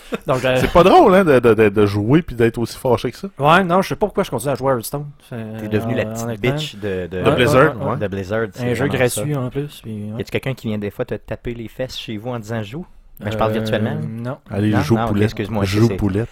Donc, 0.26 0.44
euh, 0.44 0.56
C'est 0.60 0.72
pas 0.72 0.82
drôle 0.84 1.14
hein, 1.14 1.24
de, 1.24 1.38
de, 1.38 1.68
de, 1.68 1.86
jouer 1.86 2.22
puis 2.22 2.34
d'être 2.36 2.58
aussi 2.58 2.76
fâché 2.78 3.10
que 3.10 3.16
ça. 3.16 3.28
ouais, 3.38 3.64
non, 3.64 3.82
je 3.82 3.88
sais 3.88 3.96
pas 3.96 4.06
pourquoi 4.06 4.24
je 4.24 4.30
continue 4.30 4.52
à 4.52 4.54
jouer 4.54 4.72
à 4.72 4.74
Hearthstone. 4.76 5.06
T'es 5.28 5.68
devenu 5.68 5.94
la 5.94 6.06
petite 6.06 6.40
bitch 6.40 6.76
de, 6.76 7.06
de, 7.06 7.22
De 7.22 7.30
Blizzard, 7.30 7.76
ouais, 7.80 7.90
ouais. 7.92 7.96
de 7.96 8.06
Blizzard. 8.08 8.46
c'est 8.52 8.70
Un 8.70 8.74
jeu 8.74 8.88
gratuit 8.88 9.34
ça. 9.34 9.40
en 9.40 9.50
plus. 9.50 9.80
Puis, 9.82 9.92
ouais. 10.12 10.18
Y 10.18 10.20
a-tu 10.22 10.30
quelqu'un 10.30 10.54
qui 10.54 10.68
vient 10.68 10.78
des 10.78 10.90
fois 10.90 11.04
te 11.04 11.14
taper 11.14 11.54
les 11.54 11.68
fesses 11.68 11.98
chez 11.98 12.16
vous 12.16 12.30
en 12.30 12.38
disant 12.38 12.62
joue? 12.62 12.86
Ben, 13.20 13.30
Je 13.30 13.36
parle 13.36 13.52
virtuellement. 13.52 13.90
Euh, 14.02 14.22
Non. 14.22 14.38
Allez, 14.50 14.70
Non, 14.70 14.80
joue 14.80 14.96
non, 14.96 15.02
ok, 15.04 15.08
poulet. 15.08 15.24
excuse-moi, 15.24 15.64
joue 15.64 15.88
c'est- 15.88 15.96
poulet. 15.96 16.24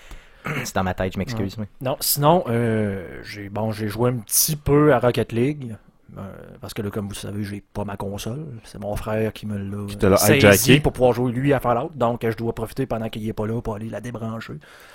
C'est 0.64 0.74
dans 0.74 0.82
ma 0.84 0.94
tête, 0.94 1.12
je 1.12 1.18
m'excuse. 1.18 1.56
Non, 1.82 1.96
sinon, 2.00 2.44
euh, 2.48 3.04
j'ai 3.22 3.50
bon, 3.50 3.72
j'ai 3.72 3.88
joué 3.88 4.08
un 4.10 4.16
petit 4.16 4.56
peu 4.56 4.94
à 4.94 4.98
Rocket 4.98 5.32
League. 5.32 5.76
Euh, 6.18 6.22
parce 6.60 6.74
que 6.74 6.82
là, 6.82 6.90
comme 6.90 7.06
vous 7.06 7.12
le 7.12 7.16
savez, 7.16 7.42
j'ai 7.44 7.60
pas 7.72 7.84
ma 7.84 7.96
console. 7.96 8.46
C'est 8.64 8.80
mon 8.80 8.94
frère 8.96 9.32
qui 9.32 9.46
me 9.46 9.56
l'a 9.58 9.86
saisi 10.52 10.72
pour 10.80 10.92
pouvoir 10.92 11.12
jouer 11.12 11.32
lui 11.32 11.52
à 11.52 11.60
Fallout. 11.60 11.90
Donc, 11.94 12.26
je 12.28 12.36
dois 12.36 12.54
profiter 12.54 12.86
pendant 12.86 13.08
qu'il 13.08 13.26
est 13.28 13.32
pas 13.32 13.46
là 13.46 13.60
pour 13.60 13.74
aller 13.76 13.88
la 13.88 14.00
débrancher. 14.00 14.54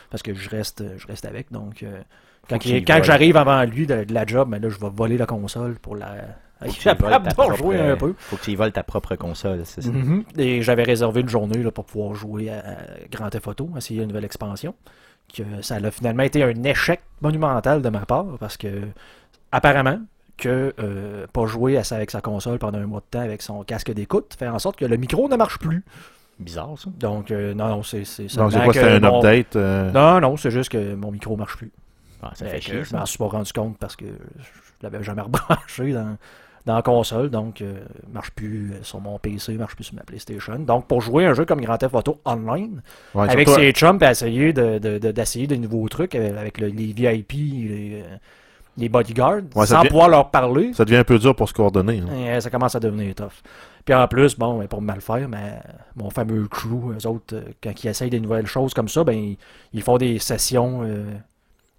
Parce 0.10 0.24
que 0.24 0.34
je 0.34 0.50
reste, 0.50 0.84
je 0.98 1.08
reste 1.08 1.26
avec. 1.26 1.52
Donc, 1.52 1.84
euh, 1.84 2.02
quand, 2.50 2.58
quand 2.86 3.04
j'arrive 3.04 3.38
avant 3.38 3.64
lui 3.64 3.88
de, 3.88 4.04
de 4.04 4.14
la 4.14 4.26
job, 4.26 4.50
ben 4.50 4.62
là, 4.62 4.70
je 4.70 4.80
vais 4.80 4.90
voler 4.94 5.18
la 5.18 5.26
console 5.26 5.76
pour 5.76 5.96
la. 5.96 6.16
Capable 6.82 7.28
propre- 7.34 7.56
jouer 7.58 7.80
un 7.82 7.96
peu. 7.98 8.14
Faut 8.18 8.38
que 8.38 8.44
tu 8.44 8.52
y 8.52 8.56
voles 8.56 8.72
ta 8.72 8.82
propre 8.84 9.16
console, 9.16 9.62
c'est 9.66 9.82
ça. 9.82 9.90
Mhm. 9.92 10.24
Et 10.38 10.62
j'avais 10.62 10.84
réservé 10.84 11.22
une 11.22 11.30
journée 11.30 11.58
là, 11.62 11.70
pour 11.72 11.86
pouvoir 11.86 12.16
jouer 12.16 12.50
à, 12.50 12.60
à 12.60 12.76
Grand 13.12 13.30
Theft 13.30 13.48
Auto, 13.48 13.70
essayer 13.78 14.02
une 14.02 14.08
nouvelle 14.08 14.26
expansion. 14.26 14.74
Que 15.36 15.44
ça 15.62 15.76
a 15.76 15.92
finalement 15.92 16.24
été 16.24 16.44
un 16.44 16.64
échec 16.64 17.02
monumental 17.20 17.82
de 17.82 17.90
ma 17.90 18.06
part 18.06 18.26
parce 18.40 18.58
que 18.58 18.68
apparemment 19.52 20.00
que 20.38 20.74
euh, 20.80 21.26
pas 21.32 21.46
jouer 21.46 21.78
à 21.78 21.84
ça 21.84 21.96
avec 21.96 22.12
sa 22.12 22.22
console 22.22 22.60
pendant 22.60 22.80
un 22.80 22.86
mois 22.86 23.00
de 23.00 23.06
temps 23.10 23.22
avec 23.24 23.42
son 23.42 23.64
casque 23.64 23.92
d'écoute 23.94 24.36
fait 24.38 24.48
en 24.48 24.60
sorte 24.60 24.76
que 24.78 24.86
le 24.86 24.98
micro 24.98 25.30
ne 25.30 25.36
marche 25.36 25.60
plus. 25.60 25.84
Bizarre, 26.40 26.74
ça. 26.78 26.90
Donc 27.00 27.32
euh, 27.32 27.54
non, 27.54 27.70
non, 27.70 27.84
c'est 27.84 28.04
c'est 28.04 28.24
Donc, 28.36 28.52
c'est 28.52 28.64
quoi, 28.64 28.74
c'était 28.74 28.86
un 28.88 29.00
mon- 29.00 29.18
update 29.20 29.56
euh, 29.56 29.92
Non, 29.92 30.20
non, 30.20 30.36
c'est 30.38 30.52
juste 30.52 30.70
que 30.70 30.94
mon 30.96 31.12
micro 31.12 31.38
marche 31.38 31.56
plus. 31.58 31.72
Ah, 32.22 32.32
ça 32.34 32.46
Fait 32.46 32.60
chier, 32.60 32.84
je 32.84 32.96
m'en 32.96 33.06
suis 33.06 33.18
pas 33.18 33.28
rendu 33.28 33.54
compte 33.54 33.78
parce 33.78 33.96
que 33.96 34.06
je 34.06 34.44
l'avais 34.84 35.04
jamais 35.04 35.22
rebranché 35.24 35.94
dans, 35.94 36.18
dans 36.66 36.76
la 36.76 36.82
console, 36.82 37.30
donc 37.30 37.62
euh, 37.62 37.76
marche 38.12 38.32
plus 38.32 38.72
euh, 38.74 38.84
sur 38.84 39.00
mon 39.00 39.18
PC, 39.20 39.54
marche 39.54 39.76
plus 39.76 39.86
sur 39.86 39.96
ma 39.96 40.02
PlayStation. 40.04 40.60
Donc 40.60 40.88
pour 40.88 41.00
jouer 41.02 41.26
un 41.26 41.34
jeu 41.34 41.46
comme 41.46 41.62
Grand 41.62 41.78
Theft 41.78 41.96
Auto 41.96 42.20
online, 42.26 42.82
ouais, 43.14 43.30
avec 43.30 43.48
surtout- 43.48 43.62
ses 43.64 43.72
chums, 43.72 43.98
puis 44.00 44.10
essayer 44.10 44.52
de, 44.52 44.80
de- 44.80 44.98
de- 44.98 45.12
d'essayer 45.12 45.48
des 45.48 45.58
nouveaux 45.58 45.88
trucs 45.88 46.16
euh, 46.16 46.38
avec 46.38 46.58
le- 46.58 46.68
les 46.68 46.92
VIP, 46.92 47.32
les, 47.34 48.04
euh, 48.04 48.16
les 48.78 48.90
bodyguards, 48.90 49.42
Ouais, 49.56 49.66
sans 49.66 49.80
devient- 49.80 49.90
pouvoir 49.90 50.10
leur 50.10 50.32
parler, 50.32 50.74
Ça 50.74 50.84
devient 50.86 50.98
un 50.98 51.04
peu 51.04 51.18
dur 51.18 51.36
pour 51.36 51.48
se 51.48 51.54
coordonner. 51.54 52.00
hein. 52.00 52.10
euh, 52.12 52.40
ça 52.40 52.50
commence 52.50 52.76
à 52.76 52.80
devenir 52.80 53.16
tough. 53.16 53.42
Puis 53.86 53.94
en 53.94 54.08
plus, 54.08 54.38
bon, 54.38 54.58
ben, 54.60 54.68
pour 54.68 54.82
mal 54.82 55.00
faire, 55.02 55.30
mais 55.30 55.60
mon 55.96 56.10
fameux 56.10 56.48
crew, 56.48 56.92
eux 56.98 57.08
autres, 57.08 57.36
euh, 57.36 57.42
quand 57.64 57.84
ils 57.84 57.88
essayent 57.88 58.10
des 58.10 58.20
nouvelles 58.20 58.48
choses 58.48 58.74
comme 58.74 58.90
ça, 58.90 59.04
ben 59.04 59.36
ils, 59.74 59.82
font 59.82 59.98
des 59.98 60.18
sessions 60.20 60.82
euh, 60.84 61.06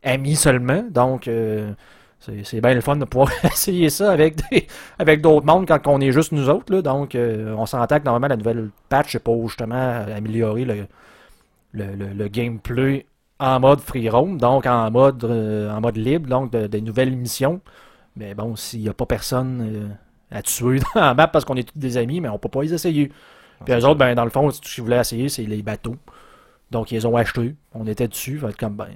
amis 0.05 0.37
seulement. 0.37 0.85
Donc 0.91 1.26
euh, 1.29 1.73
c'est, 2.21 2.61
bien 2.61 2.75
le 2.75 2.81
fun 2.81 2.97
de 2.97 3.05
pouvoir 3.05 3.31
essayer 3.45 3.91
ça 3.91 4.11
avec 4.12 4.37
des, 4.50 4.67
avec 4.99 5.21
d'autres 5.21 5.45
mondes 5.47 5.67
quand 5.67 5.87
on 5.88 6.00
est 6.00 6.12
juste 6.12 6.33
nous 6.33 6.49
autres. 6.49 6.73
Là. 6.73 6.81
Donc 6.83 7.15
euh, 7.15 7.55
on 7.59 7.67
s'entend 7.67 7.99
que 7.99 8.05
normalement 8.05 8.29
la 8.29 8.37
nouvelle 8.37 8.71
patch 8.88 9.12
c'est 9.12 9.23
pour 9.23 9.47
justement 9.49 10.05
améliorer 10.17 10.65
le, 10.65 10.87
le, 11.73 11.95
le- 11.95 12.12
le 12.15 12.29
gameplay 12.29 13.05
en 13.38 13.61
mode 13.61 13.81
free 13.81 14.09
roam, 14.09 14.38
donc 14.38 14.66
en 14.66 14.90
mode 14.90 15.23
euh, 15.25 15.71
en 15.71 15.81
mode 15.81 15.97
libre, 15.97 16.28
donc 16.28 16.52
de- 16.52 16.66
des 16.66 16.81
nouvelles 16.81 17.14
missions. 17.16 17.61
Mais 18.16 18.35
bon, 18.35 18.57
s'il 18.57 18.81
n'y 18.81 18.88
a 18.88 18.95
pas 18.95 19.07
personne 19.07 19.61
euh, 19.62 19.88
à 20.31 20.43
tuer 20.43 20.81
dans 20.95 21.00
la 21.02 21.14
map 21.14 21.28
parce 21.28 21.45
qu'on 21.45 21.57
est 21.57 21.71
tous 21.71 21.78
des 21.78 21.97
amis, 21.99 22.21
mais 22.21 22.28
on 22.28 22.38
peut 22.38 22.49
pas 22.49 22.62
les 22.62 22.73
essayer. 22.75 23.12
Puis 23.64 23.75
eux 23.75 23.85
autres, 23.87 23.99
ben, 23.99 24.14
dans 24.14 24.25
le 24.25 24.31
fond, 24.31 24.50
ce 24.50 24.61
qu'ils 24.61 24.85
voulaient 24.85 25.00
essayer, 25.00 25.28
c'est 25.28 25.45
les 25.45 25.62
bateaux. 25.62 25.97
Donc, 26.71 26.90
ils 26.93 26.97
les 26.97 27.07
ont 27.07 27.16
achetés. 27.16 27.55
On 27.75 27.87
était 27.87 28.09
dessus. 28.09 28.38
Fait 28.38 28.55
comme, 28.57 28.75
ben, 28.76 28.88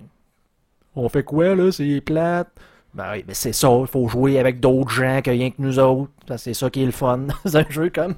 on 0.97 1.09
fait 1.09 1.23
quoi, 1.23 1.55
là? 1.55 1.71
C'est 1.73 2.01
plate. 2.01 2.49
Ben 2.95 3.13
oui, 3.13 3.25
mais 3.27 3.35
c'est 3.35 3.53
ça. 3.53 3.69
Il 3.81 3.87
faut 3.87 4.09
jouer 4.09 4.39
avec 4.39 4.59
d'autres 4.61 4.91
gens 4.91 5.21
que 5.23 5.31
rien 5.31 5.51
que 5.51 5.57
nous 5.63 5.79
autres. 5.79 6.11
C'est 6.37 6.55
ça 6.55 6.69
qui 6.69 6.83
est 6.83 6.87
le 6.87 6.91
fun 6.93 7.19
dans 7.45 7.57
un 7.57 7.65
jeu 7.69 7.91
comme, 7.91 8.15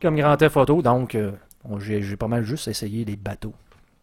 comme 0.00 0.16
Grand 0.16 0.36
Theft 0.36 0.56
Auto. 0.56 0.80
Donc, 0.82 1.14
euh, 1.14 1.32
j'ai 1.78 2.16
pas 2.16 2.28
mal 2.28 2.44
juste 2.44 2.68
essayé 2.68 3.04
les 3.04 3.16
bateaux. 3.16 3.54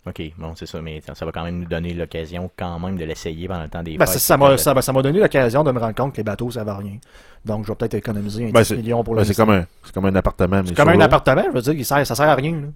Ok, 0.10 0.22
bon, 0.38 0.54
c'est 0.56 0.66
ça, 0.66 0.82
mais 0.82 1.02
ça, 1.06 1.14
ça 1.16 1.26
va 1.26 1.32
quand 1.32 1.44
même 1.44 1.60
nous 1.60 1.66
donner 1.68 1.94
l'occasion 1.94 2.50
quand 2.58 2.80
même 2.80 2.98
de 2.98 3.06
l'essayer 3.06 3.48
pendant 3.48 3.64
le 3.64 3.70
temps 3.70 3.84
des 3.84 3.98
Ben, 3.98 4.06
fêtes. 4.06 4.16
ça 4.16 4.20
ça 4.20 4.38
m'a 4.38 4.58
ça 4.58 4.74
m'a- 4.74 4.82
ça 4.82 4.92
m'a 4.92 5.02
donné 5.02 5.20
l'occasion 5.20 5.64
de 5.64 5.72
me 5.72 5.80
rendre 5.80 5.96
compte 5.96 6.12
que 6.14 6.18
les 6.18 6.24
bateaux, 6.24 6.50
ça 6.52 6.64
va 6.64 6.78
rien. 6.78 6.98
Donc, 7.46 7.64
je 7.66 7.72
vais 7.72 7.76
peut-être 7.76 7.94
économiser 7.94 8.48
un 8.48 8.52
Ben, 8.52 8.62
10 8.62 8.68
c'est- 8.70 8.76
millions 8.78 9.04
pour 9.04 9.14
Ben, 9.16 9.22
le 9.22 9.26
c'est 9.28 9.36
comme 9.36 9.52
un, 9.52 9.66
c'est 9.84 9.94
comme 9.94 10.06
un 10.06 10.16
appartement. 10.16 10.62
mais 10.62 10.68
C'est 10.70 10.76
comme 10.76 10.90
un 10.90 11.00
appartement, 11.00 11.44
je 11.48 11.52
veux 11.54 11.62
dire, 11.62 11.74
il 11.74 11.86
sert, 11.86 12.06
ça 12.06 12.16
sert 12.16 12.28
à 12.30 12.36
rien. 12.36 12.52
Là. 12.54 12.68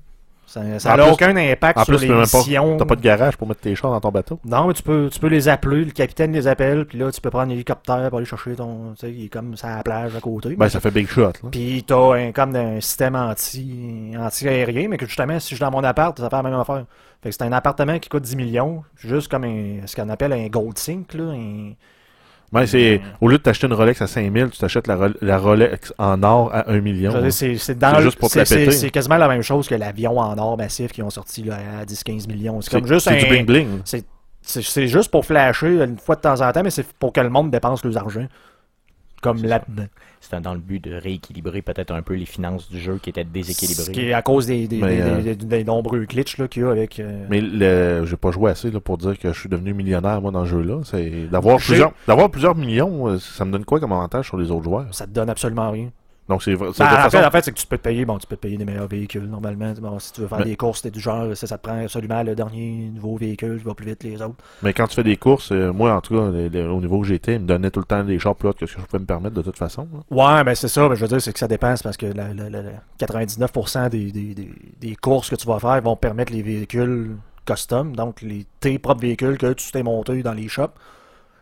Ça 0.77 0.95
n'a 0.97 1.09
aucun 1.11 1.35
impact 1.35 1.79
En 1.79 1.83
sur 1.83 1.93
plus, 1.93 2.01
tu 2.01 2.03
les 2.03 2.07
peux 2.09 2.19
même 2.19 2.29
pas, 2.29 2.37
missions. 2.37 2.77
t'as 2.77 2.85
pas 2.85 2.95
de 2.95 3.01
garage 3.01 3.37
pour 3.37 3.47
mettre 3.47 3.61
tes 3.61 3.73
chars 3.75 3.89
dans 3.89 4.01
ton 4.01 4.11
bateau. 4.11 4.39
Non, 4.45 4.67
mais 4.67 4.73
tu 4.75 4.83
peux, 4.83 5.09
tu 5.11 5.19
peux 5.19 5.27
les 5.27 5.47
appeler, 5.49 5.85
le 5.85 5.91
capitaine 5.91 6.31
les 6.31 6.47
appelle, 6.47 6.85
puis 6.85 6.99
là, 6.99 7.11
tu 7.11 7.21
peux 7.21 7.31
prendre 7.31 7.49
l'hélicoptère 7.49 8.07
pour 8.09 8.17
aller 8.19 8.27
chercher 8.27 8.53
ton. 8.53 8.91
Tu 8.93 8.99
sais, 9.07 9.11
il 9.11 9.25
est 9.25 9.29
comme 9.29 9.55
ça 9.57 9.69
à 9.73 9.77
la 9.77 9.83
plage 9.83 10.15
à 10.15 10.19
côté. 10.19 10.55
Ben, 10.55 10.69
ça 10.69 10.79
fait 10.79 10.91
big 10.91 11.07
shot, 11.07 11.21
là. 11.21 11.49
Puis 11.49 11.83
t'as 11.87 12.13
un, 12.17 12.31
comme 12.33 12.55
un 12.55 12.79
système 12.81 13.15
anti, 13.15 14.11
anti-aérien, 14.19 14.89
mais 14.89 14.97
que 14.97 15.07
justement, 15.07 15.39
si 15.39 15.51
je 15.51 15.55
suis 15.55 15.59
dans 15.63 15.71
mon 15.71 15.83
appart, 15.83 16.15
ça 16.19 16.29
fait 16.29 16.35
la 16.35 16.43
même 16.43 16.53
affaire. 16.53 16.85
Fait 17.23 17.29
que 17.29 17.35
c'est 17.35 17.43
un 17.43 17.53
appartement 17.53 17.97
qui 17.99 18.09
coûte 18.09 18.23
10 18.23 18.35
millions, 18.35 18.83
juste 18.97 19.29
comme 19.31 19.45
un, 19.45 19.87
ce 19.87 19.95
qu'on 19.95 20.09
appelle 20.09 20.33
un 20.33 20.47
gold 20.47 20.77
sink, 20.77 21.13
là, 21.13 21.23
un, 21.31 21.71
Ouais, 22.51 22.67
c'est, 22.67 23.01
au 23.19 23.29
lieu 23.29 23.39
de 23.39 23.41
t'acheter 23.41 23.65
une 23.65 23.73
Rolex 23.73 23.99
à 24.03 24.05
5000, 24.05 24.49
tu 24.51 24.59
t'achètes 24.59 24.85
la, 24.85 24.95
Role- 24.95 25.17
la 25.21 25.39
Rolex 25.39 25.91
en 25.97 26.21
or 26.21 26.53
à 26.53 26.69
1 26.69 26.81
million. 26.81 27.11
Hein. 27.15 27.31
C'est 27.31 27.79
dans 27.79 27.99
juste 28.01 28.19
pour 28.19 28.29
quasiment 28.91 29.17
la 29.17 29.27
même 29.27 29.41
chose 29.41 29.67
que 29.67 29.73
l'avion 29.73 30.19
en 30.19 30.37
or 30.37 30.55
massif 30.55 30.91
qui 30.91 31.01
ont 31.01 31.09
sorti 31.09 31.41
là, 31.45 31.57
à 31.81 31.85
10-15 31.85 32.27
millions. 32.27 32.61
C'est 32.61 32.69
comme 32.69 32.85
juste 32.85 33.09
du 33.11 33.25
bling 33.25 33.45
bling. 33.47 33.67
C'est 34.43 34.87
juste 34.87 35.09
pour 35.09 35.25
flasher 35.25 35.81
une 35.83 35.97
fois 35.97 36.15
de 36.15 36.21
temps 36.21 36.41
en 36.41 36.51
temps, 36.51 36.61
mais 36.63 36.69
c'est 36.69 36.85
pour 36.93 37.11
que 37.11 37.21
le 37.21 37.29
monde 37.29 37.49
dépense 37.49 37.83
leurs 37.83 37.97
argent. 37.97 38.27
Comme 39.23 39.41
là-dedans. 39.41 39.87
C'était 40.23 40.39
dans 40.39 40.53
le 40.53 40.59
but 40.61 40.81
de 40.81 40.93
rééquilibrer 40.95 41.61
peut-être 41.61 41.91
un 41.91 42.01
peu 42.01 42.13
les 42.13 42.25
finances 42.25 42.69
du 42.71 42.79
jeu 42.79 42.97
qui 42.97 43.09
étaient 43.09 43.23
Ce 43.23 43.27
déséquilibrées. 43.27 43.91
qui 43.91 44.01
est 44.07 44.13
à 44.13 44.21
cause 44.21 44.45
des, 44.47 44.69
des, 44.69 44.79
euh, 44.81 45.21
des- 45.21 45.35
des 45.35 45.63
nombreux 45.65 46.05
glitches 46.05 46.37
qu'il 46.47 46.61
y 46.61 46.65
a 46.65 46.69
avec. 46.71 46.97
euh, 47.01 47.25
Mais 47.29 47.41
le, 47.41 48.05
j'ai 48.05 48.15
pas 48.15 48.31
joué 48.31 48.49
assez 48.51 48.71
là, 48.71 48.79
pour 48.79 48.97
dire 48.97 49.19
que 49.19 49.33
je 49.33 49.37
suis 49.37 49.49
devenu 49.49 49.73
millionnaire 49.73 50.21
moi 50.21 50.31
dans 50.31 50.45
ce 50.45 50.51
jeu-là. 50.51 50.79
C'est 50.85 51.27
d'avoir 51.29 51.57
plusieurs, 51.57 51.91
d'avoir 52.07 52.29
plusieurs 52.31 52.55
millions, 52.55 53.09
euh, 53.09 53.19
ça 53.19 53.43
me 53.43 53.51
donne 53.51 53.65
quoi 53.65 53.81
comme 53.81 53.91
avantage 53.91 54.27
sur 54.27 54.37
les 54.37 54.49
autres 54.49 54.63
joueurs? 54.63 54.85
Ça 54.91 55.05
te 55.05 55.11
donne 55.11 55.29
absolument 55.29 55.69
rien. 55.71 55.89
Donc 56.29 56.41
c'est, 56.41 56.53
vrai- 56.53 56.69
Ben, 56.79 56.85
en, 56.85 56.89
façon. 56.89 57.09
fait, 57.09 57.25
en 57.25 57.31
fait, 57.31 57.45
c'est 57.45 57.51
que 57.51 57.59
tu 57.59 57.67
peux 57.67 57.77
te 57.77 57.83
payer, 57.83 58.05
bon, 58.05 58.17
tu 58.17 58.25
peux 58.27 58.37
te 58.37 58.41
payer 58.41 58.55
des 58.57 58.63
meilleurs 58.63 58.87
véhicules 58.87 59.25
normalement. 59.25 59.73
Bon, 59.81 59.99
si 59.99 60.13
tu 60.13 60.21
veux 60.21 60.27
faire 60.27 60.37
Ben- 60.37 60.45
des 60.45 60.55
courses, 60.55 60.81
t'es 60.81 60.89
du 60.89 61.01
genre, 61.01 61.35
ça, 61.35 61.47
ça 61.47 61.57
te 61.57 61.67
prend 61.67 61.77
absolument 61.83 62.23
le 62.23 62.33
dernier 62.33 62.89
nouveau 62.93 63.17
véhicule, 63.17 63.57
qui 63.59 63.65
va 63.65 63.73
plus 63.73 63.85
vite 63.87 63.99
que 63.99 64.07
les 64.07 64.21
autres. 64.21 64.35
Mais 64.61 64.71
quand 64.73 64.87
tu 64.87 64.95
fais 64.95 65.03
des 65.03 65.17
courses, 65.17 65.51
euh, 65.51 65.73
moi 65.73 65.93
en 65.93 65.99
tout 65.99 66.15
cas, 66.17 66.29
les- 66.31 66.47
les- 66.47 66.63
au 66.63 66.79
niveau 66.79 67.01
que 67.01 67.07
j'étais, 67.07 67.35
ils 67.35 67.41
me 67.41 67.45
donnaient 67.45 67.71
tout 67.71 67.81
le 67.81 67.85
temps 67.85 68.03
des 68.05 68.17
chars 68.19 68.35
plus 68.35 68.47
hautes 68.47 68.57
que 68.57 68.65
ce 68.65 68.75
que 68.75 68.81
je 68.81 68.85
pouvais 68.85 69.01
me 69.01 69.05
permettre 69.05 69.35
de 69.35 69.41
toute 69.41 69.57
façon. 69.57 69.87
là. 69.93 70.37
Ouais, 70.37 70.43
ben 70.45 70.55
c'est 70.55 70.69
ça, 70.69 70.87
mais 70.87 70.95
je 70.95 71.01
veux 71.01 71.07
dire, 71.09 71.21
c'est 71.21 71.33
que 71.33 71.39
ça 71.39 71.47
dépend, 71.49 71.75
c'est 71.75 71.83
parce 71.83 71.97
que 71.97 72.05
la, 72.05 72.33
la- 72.33 72.49
la- 72.49 72.61
la 72.61 72.71
99% 72.99 73.89
des, 73.89 74.11
des, 74.11 74.33
des, 74.33 74.49
des 74.79 74.95
courses 74.95 75.29
que 75.29 75.35
tu 75.35 75.45
vas 75.47 75.59
faire 75.59 75.81
vont 75.81 75.95
permettre 75.97 76.31
les 76.31 76.41
véhicules 76.41 77.17
custom, 77.45 77.95
donc 77.95 78.21
les, 78.21 78.45
tes 78.61 78.79
propres 78.79 79.01
véhicules 79.01 79.37
que 79.37 79.51
tu 79.53 79.71
t'es 79.71 79.83
monté 79.83 80.23
dans 80.23 80.33
les 80.33 80.47
shops. 80.47 80.71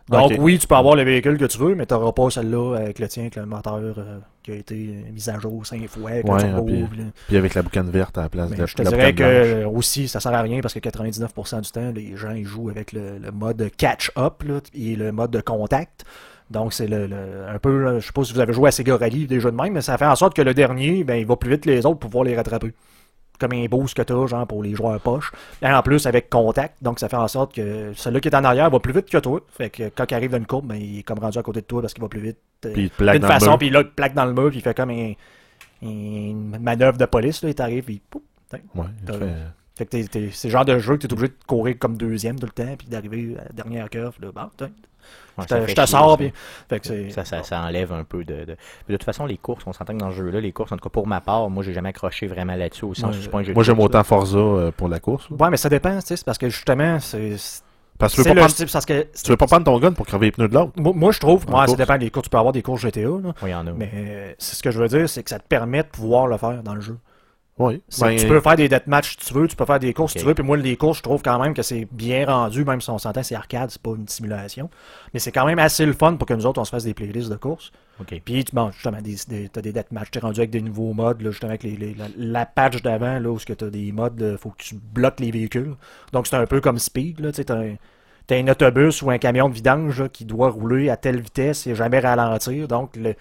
Donc 0.08 0.32
oui, 0.38 0.58
tu 0.58 0.66
peux 0.66 0.74
avoir 0.74 0.96
le 0.96 1.02
véhicule 1.04 1.38
que 1.38 1.44
tu 1.44 1.58
veux, 1.58 1.74
mais 1.74 1.86
tu 1.86 1.94
n'auras 1.94 2.12
pas 2.12 2.28
celle-là 2.30 2.76
avec 2.76 2.98
le 2.98 3.08
tien, 3.08 3.22
avec 3.22 3.36
le 3.36 3.46
moteur 3.46 3.74
euh, 3.76 4.18
qui 4.42 4.50
a 4.52 4.54
été 4.56 4.74
mis 5.12 5.30
à 5.30 5.38
jour 5.38 5.64
cinq 5.64 5.86
fois, 5.88 6.10
avec 6.10 6.26
Ouais, 6.28 6.42
le 6.52 6.64
puis- 6.64 6.84
puis 7.28 7.36
avec 7.36 7.54
la 7.54 7.62
boucane 7.62 7.88
verte 7.90 8.18
à 8.18 8.22
la 8.22 8.28
place 8.28 8.50
Mais 8.50 8.56
de 8.56 8.60
la, 8.62 8.66
je 8.66 8.74
te 8.74 8.82
la 8.82 8.90
dirais 8.90 9.12
blanche. 9.12 9.28
que 9.28 9.32
euh, 9.32 9.68
aussi, 9.68 10.08
ça 10.08 10.20
sert 10.20 10.34
à 10.34 10.42
rien 10.42 10.60
parce 10.60 10.74
que 10.74 10.80
99% 10.80 11.60
du 11.60 11.70
temps, 11.70 11.92
les 11.94 12.16
gens 12.16 12.32
ils 12.32 12.44
jouent 12.44 12.68
avec 12.70 12.92
le, 12.92 13.18
le 13.18 13.30
mode 13.30 13.70
catch-up 13.76 14.42
et 14.74 14.96
le 14.96 15.12
mode 15.12 15.30
de 15.30 15.40
contact. 15.40 16.04
Donc 16.50 16.72
c'est 16.74 16.86
le, 16.88 17.06
le- 17.06 17.46
un 17.48 17.58
peu, 17.58 17.82
là, 17.82 17.98
je 17.98 18.06
sais 18.06 18.12
pas 18.12 18.24
si 18.24 18.32
vous 18.34 18.40
avez 18.40 18.52
joué 18.52 18.68
à 18.68 18.72
Sega 18.72 18.96
Rally 18.96 19.26
des 19.26 19.40
jeux 19.40 19.50
de 19.52 19.56
même, 19.56 19.72
mais 19.72 19.80
ça 19.80 19.96
fait 19.96 20.04
en 20.06 20.16
sorte 20.16 20.34
que 20.36 20.42
le 20.42 20.52
dernier, 20.52 21.04
ben, 21.04 21.14
il 21.14 21.24
va 21.26 21.36
plus 21.36 21.48
vite 21.50 21.62
que 21.62 21.70
les 21.70 21.86
autres 21.86 21.98
pour 22.00 22.10
pouvoir 22.10 22.24
les 22.24 22.36
rattraper. 22.36 22.72
Comme 23.42 23.58
un 23.58 23.66
boost 23.66 23.94
que 23.96 24.02
t'as, 24.02 24.26
genre 24.26 24.46
pour 24.46 24.62
les 24.62 24.74
joueurs 24.74 25.00
poche. 25.00 25.32
Et 25.60 25.66
en 25.66 25.82
plus 25.82 26.06
avec 26.06 26.30
contact, 26.30 26.76
donc 26.80 27.00
ça 27.00 27.08
fait 27.08 27.16
en 27.16 27.26
sorte 27.26 27.54
que 27.54 27.92
celui 27.94 28.20
qui 28.20 28.28
est 28.28 28.36
en 28.36 28.44
arrière 28.44 28.70
va 28.70 28.78
plus 28.78 28.92
vite 28.92 29.10
que 29.10 29.18
toi. 29.18 29.40
Fait 29.48 29.68
que 29.68 29.88
quand 29.94 30.04
il 30.10 30.14
arrive 30.14 30.30
dans 30.30 30.38
une 30.38 30.46
courbe, 30.46 30.66
ben, 30.66 30.76
il 30.76 31.00
est 31.00 31.02
comme 31.02 31.18
rendu 31.18 31.38
à 31.38 31.42
côté 31.42 31.60
de 31.60 31.66
toi 31.66 31.80
parce 31.80 31.92
qu'il 31.92 32.02
va 32.02 32.08
plus 32.08 32.20
vite. 32.20 32.38
euh, 32.66 32.72
Puis 32.72 32.90
d'une 33.18 33.22
façon, 33.40 33.58
puis 33.58 33.70
là, 33.70 33.80
il 33.80 33.86
te 33.88 33.94
plaque 33.94 34.14
dans 34.14 34.24
le 34.26 34.32
mur, 34.32 34.48
puis 34.50 34.58
il 34.58 34.62
fait 34.62 34.76
comme 34.76 34.90
un- 34.90 35.12
une 35.82 36.58
manœuvre 36.60 36.96
de 36.98 37.04
police, 37.06 37.42
là, 37.42 37.48
il 37.48 37.54
t'arrive, 37.54 37.84
puis 37.84 38.00
poup, 38.08 38.22
Ouais, 38.74 38.84
il 39.00 39.04
T'as- 39.06 39.18
fait- 39.18 39.26
fait 39.74 39.86
que 39.86 40.30
c'est 40.32 40.48
le 40.48 40.52
genre 40.52 40.64
de 40.64 40.78
jeu 40.78 40.96
que 40.96 41.06
t'es 41.06 41.12
obligé 41.12 41.28
de 41.28 41.34
courir 41.46 41.76
comme 41.78 41.96
deuxième 41.96 42.38
tout 42.38 42.46
le 42.46 42.52
temps, 42.52 42.74
puis 42.78 42.86
d'arriver 42.88 43.36
à 43.40 43.44
la 43.44 43.48
dernière 43.52 43.90
curve, 43.90 44.14
là, 44.20 44.28
tiens, 44.56 44.70
Ouais, 45.38 45.44
je 45.44 45.48
ça 45.48 45.60
te- 45.60 45.70
je 45.70 45.86
sors, 45.86 46.10
ça. 46.10 46.16
puis... 46.18 46.32
Fait 46.68 46.80
que 46.80 46.86
c'est... 46.86 47.10
Ça, 47.10 47.24
ça, 47.24 47.42
ça 47.42 47.60
enlève 47.62 47.92
un 47.92 48.04
peu 48.04 48.22
de, 48.24 48.44
de... 48.44 48.56
De 48.88 48.96
toute 48.96 49.04
façon, 49.04 49.24
les 49.26 49.38
courses, 49.38 49.64
on 49.66 49.72
s'entend 49.72 49.94
que 49.94 49.98
dans 49.98 50.10
ce 50.10 50.16
jeu-là, 50.16 50.40
les 50.40 50.52
courses, 50.52 50.72
en 50.72 50.76
tout 50.76 50.82
cas 50.84 50.90
pour 50.90 51.06
ma 51.06 51.20
part, 51.22 51.48
moi, 51.48 51.62
j'ai 51.62 51.72
jamais 51.72 51.88
accroché 51.88 52.26
vraiment 52.26 52.54
là-dessus 52.54 52.84
au 52.84 52.92
sens 52.94 53.14
Ouais. 53.16 53.34
un 53.34 53.42
jeu 53.42 53.54
Moi 53.54 53.62
j'aime 53.62 53.80
autant. 53.80 54.04
Forza 54.04 54.36
euh, 54.38 54.70
pour 54.76 54.88
la 54.88 55.00
course. 55.00 55.28
Ouais, 55.30 55.48
mais 55.50 55.56
ça 55.56 55.68
dépend, 55.68 55.94
tu 56.00 56.06
sais, 56.06 56.16
c'est 56.16 56.24
parce 56.26 56.38
que 56.38 56.48
justement, 56.50 57.00
c'est... 57.00 57.36
Parce 57.98 58.14
que 58.14 58.22
tu 58.22 58.28
veux, 58.28 58.34
pas 58.34 58.40
le 58.40 58.46
prendre, 58.48 58.72
parce 58.72 58.86
que... 58.86 59.06
tu 59.22 59.30
veux 59.30 59.36
pas 59.36 59.46
prendre 59.46 59.64
ton 59.64 59.78
gun 59.78 59.92
pour 59.92 60.06
crever 60.06 60.26
les 60.26 60.32
pneus 60.32 60.48
de 60.48 60.54
l'autre. 60.54 60.72
Moi, 60.76 60.92
moi, 60.94 61.12
je 61.12 61.20
trouve, 61.20 61.48
moi, 61.48 61.66
ça 61.68 61.76
dépend 61.76 61.98
des 61.98 62.10
courses, 62.10 62.24
tu 62.24 62.30
peux 62.30 62.38
avoir 62.38 62.52
des 62.52 62.62
courses 62.62 62.80
GTA, 62.82 63.00
là, 63.02 63.08
Oui, 63.24 63.32
il 63.44 63.48
y 63.50 63.54
en 63.54 63.66
a. 63.66 63.70
mais 63.72 63.90
euh, 63.94 64.32
c'est 64.38 64.56
ce 64.56 64.62
que 64.62 64.70
je 64.70 64.78
veux 64.80 64.88
dire, 64.88 65.08
c'est 65.08 65.22
que 65.22 65.30
ça 65.30 65.38
te 65.38 65.46
permet 65.46 65.82
de 65.84 65.88
pouvoir 65.88 66.26
le 66.26 66.36
faire 66.36 66.62
dans 66.62 66.74
le 66.74 66.80
jeu. 66.80 66.96
Oui. 67.62 67.82
C'est 67.88 68.04
Ben, 68.04 68.16
tu 68.16 68.26
peux 68.26 68.40
faire 68.40 68.56
des 68.56 68.68
deathmatch 68.68 69.10
si 69.12 69.16
tu 69.28 69.34
veux, 69.34 69.48
tu 69.48 69.56
peux 69.56 69.64
faire 69.64 69.78
des 69.78 69.92
courses 69.94 70.12
si 70.12 70.18
tu 70.18 70.24
veux, 70.24 70.34
puis 70.34 70.44
moi, 70.44 70.56
les 70.56 70.76
courses, 70.76 70.98
je 70.98 71.02
trouve 71.02 71.22
quand 71.22 71.38
même 71.38 71.54
que 71.54 71.62
c'est 71.62 71.86
bien 71.92 72.26
rendu, 72.26 72.64
même 72.64 72.80
si 72.80 72.90
on 72.90 72.98
s'entend, 72.98 73.22
c'est 73.22 73.34
arcade, 73.34 73.70
c'est 73.70 73.80
pas 73.82 73.90
une 73.96 74.08
simulation, 74.08 74.68
mais 75.14 75.20
c'est 75.20 75.32
quand 75.32 75.46
même 75.46 75.58
assez 75.58 75.86
le 75.86 75.92
fun 75.92 76.14
pour 76.16 76.26
que 76.26 76.34
nous 76.34 76.46
autres, 76.46 76.60
on 76.60 76.64
se 76.64 76.70
fasse 76.70 76.84
des 76.84 76.94
playlists 76.94 77.30
de 77.30 77.36
courses. 77.36 77.72
OK. 78.00 78.20
Puis, 78.24 78.44
tu- 78.44 78.54
bon, 78.54 78.70
justement, 78.72 79.00
des, 79.02 79.16
des, 79.28 79.48
t'as 79.48 79.60
des. 79.60 79.72
T'es 79.72 80.18
rendu 80.20 80.40
avec 80.40 80.50
des 80.50 80.62
nouveaux 80.62 80.92
modes, 80.94 81.20
là, 81.20 81.30
justement, 81.30 81.50
avec 81.50 81.62
les, 81.62 81.76
les- 81.76 81.94
la, 81.94 82.06
la 82.16 82.46
patch 82.46 82.82
d'avant, 82.82 83.18
là, 83.18 83.30
où 83.30 83.38
ce 83.38 83.46
que 83.46 83.52
t'as 83.52 83.68
des 83.70 83.92
modes, 83.92 84.18
là, 84.20 84.36
faut 84.38 84.50
que 84.50 84.62
tu 84.62 84.74
bloques 84.76 85.20
les 85.20 85.30
véhicules. 85.30 85.74
Donc, 86.12 86.26
c'est 86.26 86.36
un 86.36 86.46
peu 86.46 86.60
comme 86.60 86.78
Speed, 86.78 87.20
là, 87.20 87.30
tu 87.30 87.36
sais, 87.36 87.44
t'as 87.44 87.58
un, 87.58 87.74
t'as 88.26 88.36
un 88.38 88.48
autobus 88.48 89.02
ou 89.02 89.10
un 89.10 89.18
camion 89.18 89.48
de 89.48 89.54
vidange, 89.54 90.00
là, 90.00 90.08
qui 90.08 90.24
doit 90.24 90.48
rouler 90.50 90.88
à 90.90 90.96
telle 90.96 91.20
vitesse 91.20 91.66
et 91.66 91.74
jamais 91.74 92.00
ralentir. 92.00 92.66
Donc, 92.68 92.96
le, 92.96 93.14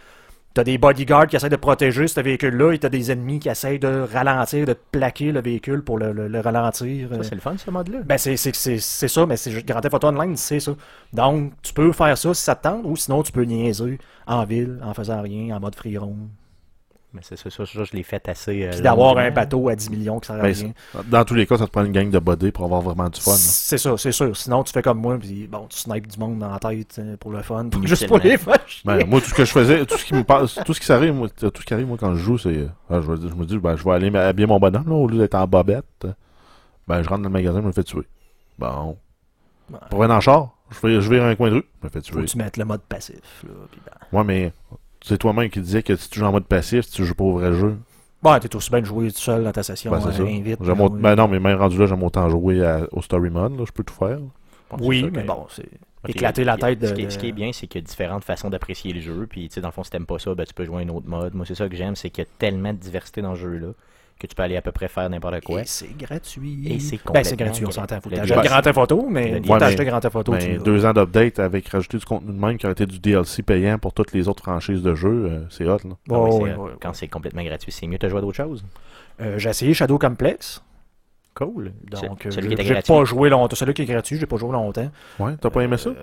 t'as 0.53 0.63
des 0.63 0.77
bodyguards 0.77 1.27
qui 1.27 1.35
essaient 1.35 1.49
de 1.49 1.55
protéger 1.55 2.07
ce 2.07 2.19
véhicule-là 2.19 2.73
et 2.73 2.79
t'as 2.79 2.89
des 2.89 3.11
ennemis 3.11 3.39
qui 3.39 3.47
essayent 3.49 3.79
de 3.79 4.05
ralentir, 4.11 4.65
de 4.65 4.75
plaquer 4.91 5.31
le 5.31 5.41
véhicule 5.41 5.81
pour 5.83 5.97
le, 5.97 6.11
le- 6.11 6.27
le 6.27 6.39
ralentir. 6.41 7.09
Ça, 7.09 7.23
c'est 7.23 7.35
le 7.35 7.41
fun, 7.41 7.55
ce 7.57 7.71
mode-là. 7.71 7.99
Ben, 8.05 8.17
c'est, 8.17 8.35
c'est, 8.37 8.55
c'est, 8.55 8.77
c'est 8.79 9.07
ça, 9.07 9.25
mais 9.25 9.37
c'est 9.37 9.51
Grand 9.65 9.79
Theft 9.81 9.93
Auto 9.95 10.07
Online, 10.07 10.35
c'est 10.35 10.59
ça. 10.59 10.73
Donc, 11.13 11.53
tu 11.61 11.73
peux 11.73 11.91
faire 11.93 12.17
ça 12.17 12.33
si 12.33 12.43
ça 12.43 12.55
te 12.55 12.63
tente, 12.63 12.81
ou 12.83 12.95
sinon, 12.95 13.23
tu 13.23 13.31
peux 13.31 13.43
niaiser 13.43 13.97
en 14.27 14.43
ville, 14.43 14.79
en 14.83 14.93
faisant 14.93 15.21
rien, 15.21 15.55
en 15.55 15.59
mode 15.59 15.75
free 15.75 15.97
roam. 15.97 16.29
Mais 17.13 17.19
c'est 17.23 17.35
ça, 17.35 17.49
ça, 17.49 17.65
ça, 17.65 17.83
je 17.83 17.91
l'ai 17.91 18.03
fait 18.03 18.27
assez. 18.29 18.63
euh, 18.63 18.69
Puis 18.71 18.81
d'avoir 18.81 19.17
un 19.17 19.31
bateau 19.31 19.67
à 19.67 19.75
10 19.75 19.89
millions 19.89 20.19
qui 20.21 20.31
à 20.31 20.35
ben, 20.35 20.43
rien. 20.43 20.53
c'est- 20.53 21.09
dans 21.09 21.25
tous 21.25 21.33
les 21.33 21.45
cas, 21.45 21.57
ça 21.57 21.65
te 21.67 21.71
prend 21.71 21.83
une 21.83 21.91
gang 21.91 22.09
de 22.09 22.19
bodés 22.19 22.53
pour 22.53 22.63
avoir 22.63 22.79
vraiment 22.81 23.09
du 23.09 23.19
fun. 23.19 23.31
C'est 23.35 23.77
ça, 23.77 23.97
c'est 23.97 24.13
sûr. 24.13 24.35
Sinon, 24.37 24.63
tu 24.63 24.71
fais 24.71 24.81
comme 24.81 24.99
moi, 24.99 25.17
puis 25.19 25.45
bon, 25.47 25.67
tu 25.67 25.77
snipes 25.77 26.07
du 26.07 26.17
monde 26.17 26.39
dans 26.39 26.49
la 26.49 26.59
tête 26.59 26.95
euh, 26.99 27.17
pour 27.17 27.31
le 27.31 27.41
fun, 27.41 27.67
pour- 27.71 27.85
juste 27.85 28.07
pour 28.07 28.17
les 28.19 28.37
chier. 28.37 28.81
Ben, 28.85 29.05
moi, 29.05 29.19
tout 29.19 29.27
ce 29.27 29.33
que 29.33 29.43
je 29.43 29.51
faisais, 29.51 29.85
tout 29.85 29.97
ce 29.97 30.05
qui 30.05 30.13
me 30.13 30.23
passe, 30.23 30.57
tout 30.65 30.73
ce 30.73 30.79
qui 30.79 30.85
s'arrive, 30.85 31.13
moi, 31.13 31.27
tout 31.29 31.51
ce 31.53 31.65
qui 31.65 31.73
arrive, 31.73 31.87
moi, 31.87 31.97
quand 31.99 32.13
je 32.15 32.19
joue, 32.19 32.37
c'est, 32.37 32.67
ah, 32.89 33.01
je, 33.01 33.07
je 33.27 33.35
me 33.35 33.45
dis, 33.45 33.57
ben, 33.57 33.75
je 33.75 33.83
vais 33.83 33.91
aller 33.91 34.09
m'habiller 34.09 34.47
mon 34.47 34.59
bonhomme, 34.59 34.87
là, 34.87 34.95
au 34.95 35.07
lieu 35.07 35.17
d'être 35.17 35.35
en 35.35 35.45
bobette. 35.47 36.07
Ben, 36.87 37.03
je 37.03 37.09
rentre 37.09 37.23
dans 37.23 37.29
le 37.29 37.33
magasin, 37.33 37.61
je 37.61 37.67
me 37.67 37.71
fais 37.73 37.83
tuer. 37.83 38.07
Bon. 38.57 38.97
Pour 39.89 39.99
venir 40.01 40.15
en 40.15 40.21
char, 40.21 40.55
je 40.69 40.87
vais, 40.87 41.01
je 41.01 41.09
vais 41.09 41.19
un 41.19 41.35
coin 41.35 41.49
de 41.49 41.55
rue, 41.55 41.63
je 41.81 41.87
me 41.87 41.89
fais 41.91 41.99
Faut 41.99 42.13
tuer. 42.15 42.21
que 42.25 42.31
tu 42.31 42.37
mettes 42.37 42.55
le 42.57 42.63
mode 42.65 42.81
passif. 42.81 43.43
Là, 43.43 43.49
ben. 44.11 44.17
Ouais, 44.17 44.23
mais, 44.23 44.53
c'est 45.03 45.17
toi-même 45.17 45.49
qui 45.49 45.59
disais 45.61 45.83
que 45.83 45.95
si 45.95 46.09
tu 46.09 46.19
joues 46.19 46.25
en 46.25 46.31
mode 46.31 46.45
passif, 46.45 46.85
si 46.85 46.91
tu 46.91 47.05
joues 47.05 47.15
pas 47.15 47.23
au 47.23 47.33
vrai 47.33 47.53
jeu. 47.53 47.77
Bon, 48.23 48.37
t'es 48.39 48.55
aussi 48.55 48.69
bien 48.69 48.81
de 48.81 48.85
jouer 48.85 49.11
tout 49.11 49.17
seul 49.19 49.43
dans 49.43 49.51
ta 49.51 49.63
session. 49.63 49.89
Ben, 49.91 49.99
c'est 50.11 50.21
euh, 50.21 50.25
invite, 50.27 50.59
Ben, 50.61 51.15
non, 51.15 51.27
mais 51.27 51.39
même 51.39 51.57
rendu 51.57 51.77
là, 51.79 51.87
j'aime 51.87 52.03
autant 52.03 52.29
jouer 52.29 52.63
à- 52.63 52.87
au 52.91 53.01
story 53.01 53.29
mode, 53.31 53.57
là, 53.57 53.63
je 53.65 53.71
peux 53.71 53.83
tout 53.83 53.95
faire. 53.95 54.19
Oui, 54.79 55.03
mais 55.11 55.23
que- 55.23 55.27
bon, 55.27 55.47
c'est 55.49 55.67
éclater 56.07 56.43
la 56.43 56.55
tête 56.57 56.79
de. 56.79 56.87
Ce 56.87 56.93
qui, 56.93 57.01
est, 57.03 57.09
ce 57.09 57.17
qui 57.17 57.27
est 57.27 57.31
de- 57.31 57.35
bien, 57.35 57.51
c'est 57.51 57.65
qu'il 57.67 57.81
y 57.81 57.83
a 57.83 57.87
différentes 57.87 58.23
façons 58.23 58.49
d'apprécier 58.49 58.93
le 58.93 59.01
jeu. 59.01 59.25
Puis, 59.29 59.49
tu 59.49 59.55
sais, 59.55 59.61
dans 59.61 59.67
le 59.69 59.73
fond, 59.73 59.83
si 59.83 59.89
t'aimes 59.89 60.05
pas 60.05 60.19
ça, 60.19 60.33
ben, 60.35 60.45
tu 60.45 60.53
peux 60.53 60.63
jouer 60.65 60.77
à 60.83 60.85
un 60.85 60.89
autre 60.89 61.07
mode. 61.07 61.33
Moi, 61.33 61.45
c'est 61.47 61.55
ça 61.55 61.67
que 61.67 61.75
j'aime, 61.75 61.95
c'est 61.95 62.09
qu'il 62.11 62.23
y 62.23 62.27
a 62.27 62.29
tellement 62.37 62.71
de 62.73 62.77
diversité 62.77 63.21
dans 63.21 63.33
ce 63.35 63.39
jeu-là 63.41 63.69
que 64.21 64.27
tu 64.27 64.35
peux 64.35 64.43
aller 64.43 64.55
à 64.55 64.61
peu 64.61 64.71
près 64.71 64.87
faire 64.87 65.09
n'importe 65.09 65.41
quoi. 65.43 65.61
Et 65.61 65.65
c'est 65.65 65.97
gratuit. 65.97 66.61
Et 66.65 66.79
c'est 66.79 66.99
Ben, 67.11 67.23
c'est 67.23 67.35
gratuit, 67.35 67.65
on 67.65 67.71
s'entend. 67.71 67.99
Faut 68.01 68.09
Le 68.09 68.17
t'acheter 68.17 68.35
début- 68.35 68.47
Grand 68.47 68.83
Auto, 68.83 69.07
mais 69.09 69.39
Le 69.39 69.43
faut 69.45 69.53
Ouais, 69.53 69.59
t'acheter 69.59 69.85
Grand 69.85 69.99
tu 69.99 70.07
Ben, 70.09 70.57
l'as. 70.57 70.57
deux 70.59 70.85
ans 70.85 70.93
d'update 70.93 71.39
avec 71.39 71.67
rajouter 71.69 71.97
du 71.97 72.05
contenu 72.05 72.31
de 72.33 72.39
même 72.39 72.57
qui 72.57 72.65
aurait 72.65 72.73
été 72.73 72.85
du 72.85 72.99
DLC 72.99 73.41
payant 73.43 73.77
pour 73.79 73.93
toutes 73.93 74.13
les 74.13 74.27
autres 74.27 74.43
franchises 74.43 74.83
de 74.83 74.93
jeux, 74.95 75.25
euh, 75.29 75.39
c'est 75.49 75.65
hot, 75.65 75.77
là. 75.83 75.95
Ah 76.11 76.19
oui, 76.21 76.43
ouais, 76.43 76.49
euh, 76.51 76.55
ouais, 76.57 76.71
Quand 76.81 76.93
c'est 76.93 77.07
complètement 77.07 77.43
gratuit, 77.43 77.71
c'est 77.71 77.87
mieux 77.87 77.97
de 77.97 78.07
jouer 78.09 78.19
à 78.19 78.21
d'autres 78.21 78.37
choses? 78.37 78.63
Euh, 79.19 79.37
J'ai 79.39 79.49
essayé 79.49 79.73
Shadow 79.73 79.97
Complex. 79.97 80.61
Cool. 81.33 81.71
Donc, 81.89 82.27
celui 82.29 82.53
euh, 82.53 82.55
qui 82.57 82.65
j'ai 82.65 82.73
gratuit. 82.73 82.93
pas 82.93 83.05
joué 83.05 83.29
longtemps. 83.29 83.55
Celui 83.55 83.73
qui 83.73 83.83
est 83.83 83.85
gratuit, 83.85 84.17
j'ai 84.17 84.25
pas 84.25 84.35
joué 84.35 84.51
longtemps. 84.51 84.91
Ouais, 85.17 85.31
t'as 85.39 85.49
pas 85.49 85.61
aimé 85.61 85.77
ça? 85.77 85.89
Euh, 85.91 85.93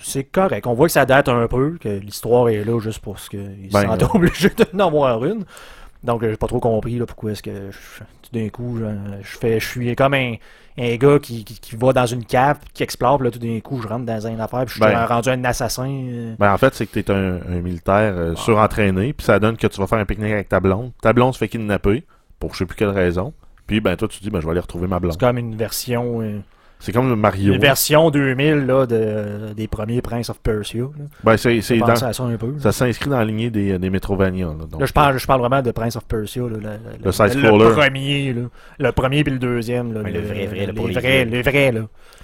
c'est 0.00 0.22
correct. 0.24 0.64
On 0.66 0.74
voit 0.74 0.86
que 0.86 0.92
ça 0.92 1.04
date 1.04 1.28
un 1.28 1.48
peu, 1.48 1.76
que 1.80 1.88
l'histoire 1.88 2.48
est 2.50 2.62
là 2.64 2.78
juste 2.78 3.00
pour 3.00 3.18
ce 3.18 3.28
qu'ils 3.28 3.68
Ben, 3.72 3.80
se 3.82 3.86
sentent 3.86 4.02
euh, 4.04 4.06
obligés 4.14 4.50
d'en 4.72 4.86
avoir 4.86 5.24
une. 5.24 5.44
Donc, 6.06 6.22
euh, 6.22 6.30
j'ai 6.30 6.36
pas 6.36 6.46
trop 6.46 6.60
compris 6.60 6.98
là, 6.98 7.04
pourquoi 7.06 7.32
est-ce 7.32 7.42
que 7.42 7.70
je- 7.70 8.04
tout 8.22 8.30
d'un 8.32 8.48
coup, 8.48 8.78
je, 8.78 8.84
je 9.22 9.38
fais, 9.38 9.60
je 9.60 9.66
suis 9.68 9.94
comme 9.94 10.14
un, 10.14 10.34
un 10.78 10.96
gars 10.96 11.18
qui, 11.20 11.44
qui, 11.44 11.58
qui 11.60 11.76
va 11.76 11.92
dans 11.92 12.06
une 12.06 12.24
cave, 12.24 12.58
qui 12.72 12.82
explore, 12.82 13.18
puis 13.18 13.26
là, 13.26 13.30
tout 13.30 13.38
d'un 13.38 13.60
coup, 13.60 13.80
je 13.82 13.88
rentre 13.88 14.04
dans 14.06 14.26
une 14.26 14.40
affaire, 14.40 14.60
puis 14.64 14.68
je 14.68 14.72
suis 14.74 14.80
Ben. 14.92 15.04
rendu 15.06 15.28
un 15.28 15.44
assassin. 15.44 15.88
euh. 15.88 16.34
Ben, 16.38 16.52
en 16.52 16.58
fait, 16.58 16.74
c'est 16.74 16.86
que 16.86 16.98
t'es 16.98 17.10
un, 17.12 17.36
un 17.48 17.60
militaire 17.60 18.14
euh, 18.16 18.34
Ah. 18.36 18.40
surentraîné, 18.40 19.12
puis 19.12 19.24
ça 19.26 19.38
donne 19.38 19.56
que 19.56 19.66
tu 19.66 19.80
vas 19.80 19.86
faire 19.86 19.98
un 19.98 20.04
pique-nique 20.06 20.32
avec 20.32 20.48
ta 20.48 20.60
blonde. 20.60 20.92
Ta 21.02 21.12
blonde 21.12 21.34
se 21.34 21.38
fait 21.38 21.48
kidnapper, 21.48 22.04
pour 22.38 22.52
je 22.54 22.58
sais 22.58 22.66
plus 22.66 22.76
quelle 22.76 22.88
raison. 22.90 23.32
Puis, 23.66 23.80
ben, 23.80 23.96
toi, 23.96 24.06
tu 24.08 24.20
dis, 24.20 24.30
ben, 24.30 24.40
je 24.40 24.44
vais 24.46 24.52
aller 24.52 24.60
retrouver 24.60 24.86
ma 24.86 24.96
C'est 24.96 25.00
blonde. 25.00 25.18
comme 25.18 25.38
une 25.38 25.56
version, 25.56 26.20
euh, 26.22 26.38
C'est 26.78 26.92
comme 26.92 27.08
le 27.08 27.16
Mario. 27.16 27.54
une 27.54 27.60
version 27.60 28.10
2000 28.10 28.66
là, 28.66 28.86
de, 28.86 29.52
des 29.56 29.66
premiers 29.66 30.02
Prince 30.02 30.28
of 30.30 30.38
Persia. 30.40 30.82
Là. 30.82 31.04
Ben, 31.24 31.36
c'est, 31.36 31.60
c'est 31.62 31.78
dans, 31.78 31.96
ça 31.96 32.10
un 32.22 32.36
peu. 32.36 32.54
ça 32.58 32.70
s'inscrit 32.70 33.08
dans 33.10 33.18
la 33.18 33.24
lignée 33.24 33.50
des, 33.50 33.78
des 33.78 33.90
Metrovania, 33.90 34.46
là. 34.46 34.66
Donc, 34.70 34.80
Là, 34.80 34.86
je 34.86 34.92
parle, 34.92 35.18
je 35.18 35.26
parle 35.26 35.40
vraiment 35.40 35.62
de 35.62 35.70
Prince 35.70 35.96
of 35.96 36.04
Persia, 36.04 36.42
là, 36.42 36.48
le, 36.50 36.58
le- 36.58 36.68
Le 37.04 37.58
le 37.58 37.72
premier, 37.74 38.32
là. 38.34 38.42
le 38.78 38.92
premier 38.92 39.24
puis 39.24 39.32
le 39.32 39.38
deuxième, 39.38 39.94
là, 39.94 40.02
Ouais, 40.02 40.12
le 40.12 40.20
vrai, 40.20 40.46
vrai, 40.46 40.66
là, 40.66 40.72
pour 40.74 40.86
les 40.88 40.94
vrais, 40.94 41.24
vieux. 41.24 41.32
les 41.36 41.42
vrais, 41.42 41.72
là. 41.72 41.80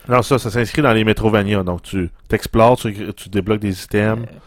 Non, 0.09 0.21
ça, 0.23 0.39
ça 0.39 0.51
s'inscrit 0.51 0.83
dans 0.83 0.93
les 0.93 1.05
Metrovania. 1.05 1.63
Donc, 1.63 1.83
tu 1.83 2.11
t'explores, 2.29 2.77
tu, 2.77 2.93
tu 3.15 3.29
débloques 3.31 3.61
des 3.61 3.83
items. 3.85 4.25
Euh, 4.29 4.39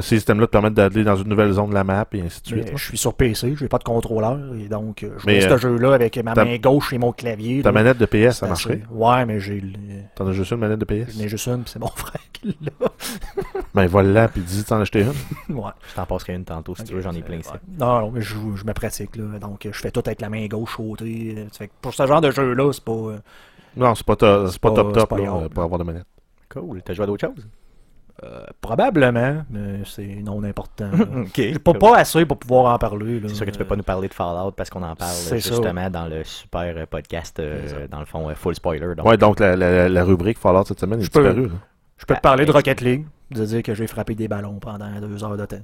ces 0.00 0.16
items-là 0.18 0.46
te 0.46 0.52
permettent 0.52 0.74
d'aller 0.74 1.04
dans 1.04 1.16
une 1.16 1.28
nouvelle 1.28 1.52
zone 1.52 1.70
de 1.70 1.74
la 1.74 1.84
map, 1.84 2.06
et 2.12 2.20
ainsi 2.22 2.40
de 2.42 2.56
Mais 2.56 2.62
suite. 2.62 2.78
je 2.78 2.84
suis 2.84 2.98
sur 2.98 3.14
PC, 3.14 3.54
j'ai 3.56 3.68
pas 3.68 3.78
de 3.78 3.84
contrôleur, 3.84 4.38
et 4.58 4.68
donc 4.68 5.02
euh, 5.02 5.10
je 5.18 5.22
joue 5.22 5.28
euh, 5.30 5.40
ce 5.50 5.56
jeu-là 5.58 5.94
avec 5.94 6.16
ma 6.24 6.34
main 6.34 6.56
gauche 6.58 6.92
et 6.92 6.98
mon 6.98 7.12
clavier. 7.12 7.62
Ta 7.62 7.68
là. 7.70 7.72
manette 7.72 7.98
de 7.98 8.06
PS, 8.06 8.38
ça 8.38 8.46
marcherait? 8.48 8.82
assez- 8.84 8.94
Ouais, 8.94 9.26
mais 9.26 9.38
j'ai 9.40 9.60
le- 9.60 9.70
T'en 10.14 10.26
as 10.26 10.32
juste 10.32 10.50
une 10.52 10.58
manette 10.58 10.78
de 10.78 10.84
PS? 10.84 11.14
j'en 11.16 11.24
ai 11.24 11.28
juste 11.28 11.46
une, 11.46 11.62
puis 11.62 11.70
c'est 11.72 11.78
mon 11.78 11.86
frère. 11.96 12.20
qu'il 12.32 12.54
l'a. 12.62 12.88
Ben, 13.74 13.86
vole-la, 13.86 14.26
puis 14.28 14.40
dis 14.40 14.64
t'en 14.64 14.80
acheter 14.80 15.02
une. 15.02 15.12
Ouais. 15.56 15.70
Je 15.90 15.94
t'en 15.94 16.04
passerai 16.06 16.34
une 16.34 16.44
tantôt 16.44 16.74
si 16.74 16.82
tu 16.84 16.94
veux, 16.94 17.00
j'en 17.02 17.12
ai 17.12 17.22
plein 17.22 17.36
ici. 17.36 17.50
Ouais. 17.52 17.60
Non, 17.78 18.00
non, 18.00 18.10
mais 18.10 18.20
je, 18.20 18.34
je 18.56 18.64
me 18.64 18.72
pratique, 18.72 19.14
là. 19.16 19.38
Donc, 19.38 19.60
je 19.70 19.78
fais 19.78 19.90
tout 19.92 20.02
avec 20.04 20.20
la 20.20 20.28
main 20.28 20.44
gauche 20.48 20.76
sautée. 20.76 21.34
euh, 21.38 21.66
pour 21.80 21.94
ce 21.94 22.04
genre 22.06 22.20
de 22.20 22.30
jeu-là, 22.32 22.72
c'est 22.72 22.82
pas. 22.82 22.92
euh, 22.92 23.18
Non, 23.76 23.94
c'est 23.94 24.04
pas, 24.06 24.16
to- 24.16 24.48
c'est 24.48 24.58
pas 24.60 24.70
pas- 24.70 24.74
top 24.76 24.88
c'est 24.94 25.00
top, 25.00 25.08
pas 25.10 25.18
là, 25.18 25.24
grave. 25.24 25.42
euh, 25.44 25.48
pour 25.50 25.62
avoir 25.62 25.78
de 25.78 25.84
manette. 25.84 26.06
Cool. 26.52 26.82
T'as 26.82 26.94
joué 26.94 27.04
à 27.04 27.06
d'autres 27.06 27.24
choses? 27.28 27.46
Euh, 28.22 28.44
probablement, 28.60 29.42
mais 29.50 29.80
c'est 29.84 30.20
non 30.22 30.42
important. 30.44 30.90
là. 30.92 31.04
ok. 31.22 31.30
J'ai 31.34 31.58
pas, 31.58 31.74
pas 31.74 31.96
assez 31.96 32.24
pour 32.26 32.38
pouvoir 32.38 32.74
en 32.74 32.78
parler. 32.78 33.20
C'est 33.28 33.34
sûr 33.34 33.46
que 33.46 33.50
tu 33.50 33.58
peux 33.58 33.64
pas 33.64 33.76
nous 33.76 33.82
parler 33.82 34.08
de 34.08 34.14
Fallout 34.14 34.52
parce 34.52 34.68
qu'on 34.70 34.82
en 34.82 34.94
parle 34.96 35.10
ça. 35.12 35.36
justement 35.36 35.88
dans 35.90 36.06
le 36.06 36.22
super 36.24 36.86
podcast, 36.86 37.38
euh, 37.40 37.66
ça. 37.68 37.76
dans 37.88 38.00
le 38.00 38.06
fond, 38.06 38.28
euh, 38.28 38.34
full 38.34 38.54
spoiler. 38.54 38.94
Donc, 38.94 39.06
Ouais, 39.06 39.16
donc 39.16 39.40
la, 39.40 39.56
la, 39.56 39.88
la 39.88 40.04
rubrique 40.04 40.38
Fallout 40.38 40.64
cette 40.64 40.80
semaine 40.80 41.00
est 41.00 41.04
Je 41.04 41.10
peux- 41.10 41.22
disparue. 41.22 41.46
là. 41.48 41.54
Je 41.98 42.06
peux 42.06 42.14
te 42.14 42.18
Ah, 42.18 42.22
parler 42.22 42.44
de 42.46 42.50
ben, 42.52 42.56
Rocket 42.58 42.80
League, 42.80 43.06
de 43.30 43.44
dire 43.44 43.62
que 43.62 43.74
j'ai 43.74 43.86
frappé 43.86 44.14
des 44.14 44.26
ballons 44.28 44.58
pendant 44.58 44.88
deux 45.00 45.22
heures 45.22 45.36
de 45.36 45.44
temps. 45.44 45.56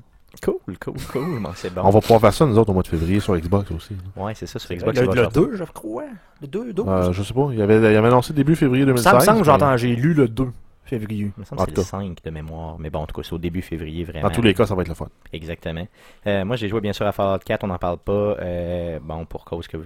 Cool, 0.44 0.56
cool, 0.78 0.94
cool. 1.12 1.40
Bon, 1.40 1.50
c'est 1.54 1.72
bon. 1.72 1.80
On 1.84 1.88
va 1.90 2.00
pouvoir 2.00 2.20
faire 2.20 2.34
ça, 2.34 2.44
nous 2.44 2.58
autres, 2.58 2.68
au 2.70 2.75
mois 2.75 2.82
de 2.82 2.88
février 2.88 3.20
sur 3.20 3.34
Xbox 3.38 3.70
aussi. 3.70 3.96
Ouais, 4.16 4.34
c'est 4.34 4.44
ça, 4.46 4.58
sur 4.58 4.75
Xbox. 4.75 4.98
le 5.00 5.06
le 5.06 5.14
sortir. 5.22 5.42
2, 5.42 5.56
je 5.56 5.64
crois. 5.64 6.04
Le 6.42 6.46
2, 6.46 6.72
12. 6.75 6.86
Euh, 6.88 7.12
je 7.12 7.22
sais 7.22 7.32
pas, 7.32 7.48
il 7.52 7.62
avait, 7.62 7.78
il 7.78 7.86
avait 7.96 8.08
annoncé 8.08 8.34
début 8.34 8.54
février 8.54 8.82
ça 8.84 8.86
2016. 8.86 9.14
me 9.14 9.20
semble 9.20 9.26
que 9.38 9.38
mais- 9.38 9.44
j'entends, 9.44 9.76
j'ai 9.78 9.96
lu 9.96 10.12
le 10.12 10.28
2 10.28 10.48
février. 10.86 11.32
Il 11.36 11.40
me 11.40 11.44
semble 11.44 11.60
En 11.60 11.64
que 11.64 11.70
c'est 11.70 11.76
le 11.76 11.82
cas. 11.82 11.88
5 11.88 12.18
de 12.24 12.30
mémoire. 12.30 12.78
Mais 12.78 12.90
bon, 12.90 13.00
en 13.00 13.06
tout 13.06 13.14
cas, 13.14 13.22
c'est 13.22 13.32
au 13.34 13.38
début 13.38 13.62
février, 13.62 14.04
vraiment. 14.04 14.28
Dans 14.28 14.34
tous 14.34 14.42
les 14.42 14.54
cas, 14.54 14.66
ça 14.66 14.74
va 14.74 14.82
être 14.82 14.88
le 14.88 14.94
fun. 14.94 15.08
Exactement. 15.32 15.86
Euh, 16.26 16.44
moi, 16.44 16.56
j'ai 16.56 16.68
joué 16.68 16.80
bien 16.80 16.92
sûr 16.92 17.06
à 17.06 17.12
Fallout 17.12 17.38
4, 17.44 17.64
on 17.64 17.68
n'en 17.68 17.78
parle 17.78 17.98
pas, 17.98 18.36
euh, 18.40 18.98
bon, 19.02 19.24
pour 19.26 19.44
cause 19.44 19.66
que 19.68 19.76
vous, 19.76 19.84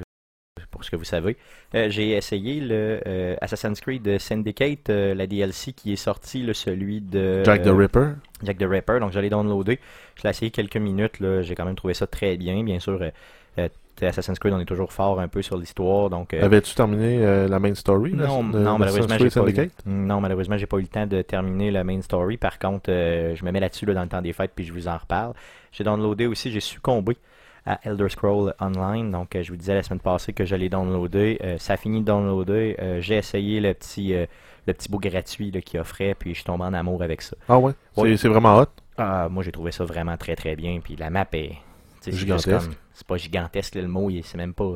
pour 0.70 0.84
ce 0.84 0.90
que 0.90 0.96
vous 0.96 1.04
savez. 1.04 1.36
Euh, 1.74 1.90
j'ai 1.90 2.10
essayé 2.10 2.60
le 2.60 3.00
euh, 3.06 3.36
Assassin's 3.40 3.80
Creed 3.80 4.18
Syndicate, 4.18 4.90
euh, 4.90 5.14
la 5.14 5.26
DLC 5.26 5.72
qui 5.72 5.92
est 5.92 5.96
sortie, 5.96 6.42
là, 6.42 6.54
celui 6.54 7.00
de 7.00 7.42
Jack 7.44 7.62
the 7.62 7.68
euh, 7.68 7.74
Ripper. 7.74 8.08
Jack 8.42 8.58
the 8.58 8.64
Ripper, 8.64 9.00
donc 9.00 9.12
j'allais 9.12 9.30
downloader. 9.30 9.78
Je 10.16 10.22
l'ai 10.22 10.30
essayé 10.30 10.50
quelques 10.50 10.76
minutes, 10.76 11.16
j'ai 11.42 11.54
quand 11.54 11.64
même 11.64 11.76
trouvé 11.76 11.94
ça 11.94 12.06
très 12.06 12.36
bien. 12.36 12.62
Bien 12.62 12.78
sûr, 12.78 13.00
euh, 13.02 13.10
euh, 13.58 13.68
Assassin's 14.06 14.38
Creed, 14.38 14.52
on 14.54 14.60
est 14.60 14.64
toujours 14.64 14.92
fort 14.92 15.20
un 15.20 15.28
peu 15.28 15.42
sur 15.42 15.56
l'histoire, 15.56 16.10
donc... 16.10 16.34
euh, 16.34 16.44
Avais-tu 16.44 16.74
terminé 16.74 17.24
euh, 17.24 17.48
la 17.48 17.58
main 17.58 17.74
story? 17.74 18.12
non, 18.42 18.78
malheureusement, 18.78 19.16
j'ai 19.18 19.18
pas 19.18 19.26
eu, 19.26 19.30
Syndicate? 19.30 19.70
non, 19.86 20.20
malheureusement, 20.20 20.56
j'ai 20.56 20.66
pas 20.66 20.78
eu 20.78 20.82
le 20.82 20.86
temps 20.88 21.06
de 21.06 21.22
terminer 21.22 21.70
la 21.70 21.84
main 21.84 22.00
story. 22.02 22.36
Par 22.36 22.58
contre, 22.58 22.90
euh, 22.90 23.34
je 23.34 23.44
me 23.44 23.50
mets 23.52 23.60
là-dessus 23.60 23.86
là, 23.86 23.94
dans 23.94 24.02
le 24.02 24.08
temps 24.08 24.22
des 24.22 24.32
fêtes, 24.32 24.52
puis 24.54 24.64
je 24.64 24.72
vous 24.72 24.88
en 24.88 24.96
reparle. 24.96 25.32
J'ai 25.72 25.84
downloadé 25.84 26.26
aussi, 26.26 26.50
j'ai 26.50 26.60
succombé 26.60 27.16
à 27.66 27.78
Elder 27.84 28.08
Scroll 28.08 28.54
Online. 28.60 29.10
Donc, 29.10 29.36
euh, 29.36 29.42
je 29.42 29.50
vous 29.50 29.56
disais 29.56 29.74
la 29.74 29.82
semaine 29.82 30.00
passée 30.00 30.32
que 30.32 30.44
je 30.44 30.56
l'ai 30.56 30.68
downloadé. 30.68 31.38
Euh, 31.44 31.58
ça 31.58 31.74
a 31.74 31.76
fini 31.76 32.00
de 32.00 32.06
downloader. 32.06 32.76
J'ai 33.00 33.16
essayé 33.16 33.60
le 33.60 33.74
petit, 33.74 34.12
le 34.14 34.72
petit 34.74 34.88
bout 34.90 34.98
gratuit 34.98 35.50
qu'il 35.62 35.78
offrait, 35.80 36.14
puis 36.18 36.30
je 36.30 36.36
suis 36.36 36.44
tombé 36.44 36.64
en 36.64 36.72
amour 36.74 37.02
avec 37.02 37.22
ça. 37.22 37.36
Ah 37.48 37.58
ouais? 37.58 37.72
C'est- 37.94 38.00
Ouais. 38.00 38.16
C'est 38.16 38.28
vraiment 38.28 38.56
hot? 38.58 38.66
Ah, 38.98 39.28
moi, 39.30 39.42
j'ai 39.42 39.52
trouvé 39.52 39.72
ça 39.72 39.84
vraiment 39.84 40.16
très 40.16 40.36
très 40.36 40.56
bien. 40.56 40.80
Puis 40.82 40.96
la 40.96 41.10
map 41.10 41.26
est. 41.32 41.52
Gigantesque. 42.12 42.70
C'est 42.94 43.06
pas 43.06 43.16
gigantesque, 43.16 43.74
là, 43.74 43.82
le 43.82 43.88
mot, 43.88 44.10
il- 44.10 44.24
c'est 44.24 44.38
même 44.38 44.54
pas. 44.54 44.74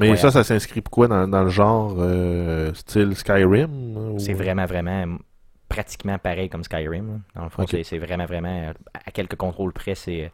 Mais 0.00 0.16
ça, 0.16 0.30
ça 0.30 0.44
s'inscrit 0.44 0.80
pourquoi 0.82 1.08
dans, 1.08 1.26
dans 1.28 1.42
le 1.44 1.48
genre 1.48 1.94
euh, 1.98 2.74
style 2.74 3.16
Skyrim? 3.16 3.96
ou- 3.96 4.18
C'est 4.18 4.34
vraiment, 4.34 4.66
vraiment 4.66 5.16
pratiquement 5.68 6.18
pareil 6.18 6.48
comme 6.48 6.62
Skyrim. 6.64 7.08
là. 7.08 7.18
Dans 7.36 7.44
le 7.44 7.48
fond, 7.50 7.62
c'est- 7.82 7.98
vraiment, 7.98 8.26
vraiment, 8.26 8.72
à 8.92 9.10
quelques 9.10 9.36
contrôles 9.36 9.72
près, 9.72 9.94
c'est 9.94 10.30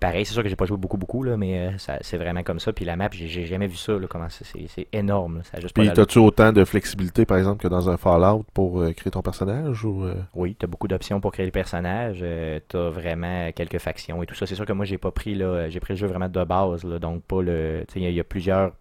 pareil. 0.00 0.24
C'est 0.24 0.32
sûr 0.34 0.42
que 0.42 0.48
j'ai 0.48 0.56
pas 0.56 0.66
joué 0.66 0.76
beaucoup, 0.76 0.96
beaucoup, 0.96 1.22
là, 1.22 1.36
mais 1.36 1.68
euh, 1.68 1.96
c'est 2.02 2.16
vraiment 2.16 2.42
comme 2.42 2.58
ça. 2.60 2.72
Puis 2.72 2.84
la 2.84 2.96
map, 2.96 3.08
j'ai 3.12 3.46
jamais 3.46 3.66
vu 3.66 3.76
ça, 3.76 3.92
là, 3.98 4.06
comment 4.08 4.28
c'est- 4.28 4.86
énorme. 4.92 5.38
là. 5.38 5.42
Ça 5.44 5.58
a 5.58 5.60
juste 5.60 5.74
Puis 5.74 5.90
t'as-tu 5.92 6.18
autant 6.18 6.52
de 6.52 6.64
flexibilité, 6.64 7.24
par 7.26 7.38
exemple, 7.38 7.62
que 7.62 7.68
dans 7.68 7.88
un 7.90 7.96
Fallout 7.96 8.44
pour 8.54 8.80
euh, 8.80 8.92
créer 8.92 9.10
ton 9.10 9.22
personnage? 9.22 9.84
ou 9.84 10.04
euh, 10.04 10.14
Oui, 10.34 10.54
t'as 10.58 10.66
beaucoup 10.66 10.88
d'options 10.88 11.20
pour 11.20 11.32
créer 11.32 11.46
le 11.46 11.52
personnage. 11.52 12.18
euh, 12.22 12.60
t'as 12.68 12.88
vraiment 12.90 13.50
quelques 13.52 13.78
factions 13.78 14.22
et 14.22 14.26
tout 14.26 14.34
ça. 14.34 14.46
C'est 14.46 14.54
sûr 14.54 14.66
que 14.66 14.72
moi, 14.72 14.84
j'ai 14.84 14.98
pas 14.98 15.10
pris, 15.10 15.34
là, 15.34 15.68
j'ai 15.70 15.80
pris 15.80 15.94
le 15.94 15.98
jeu 15.98 16.06
vraiment 16.06 16.28
de 16.28 16.44
base, 16.44 16.84
là, 16.84 16.98
donc 16.98 17.22
pas 17.22 17.42
le. 17.42 17.84
tu 17.88 17.94
sais, 17.94 18.00
Il 18.00 18.02
y, 18.02 18.06
a- 18.06 18.10
il 18.10 18.16
y 18.16 18.20
a 18.20 18.24
plusieurs 18.24 18.72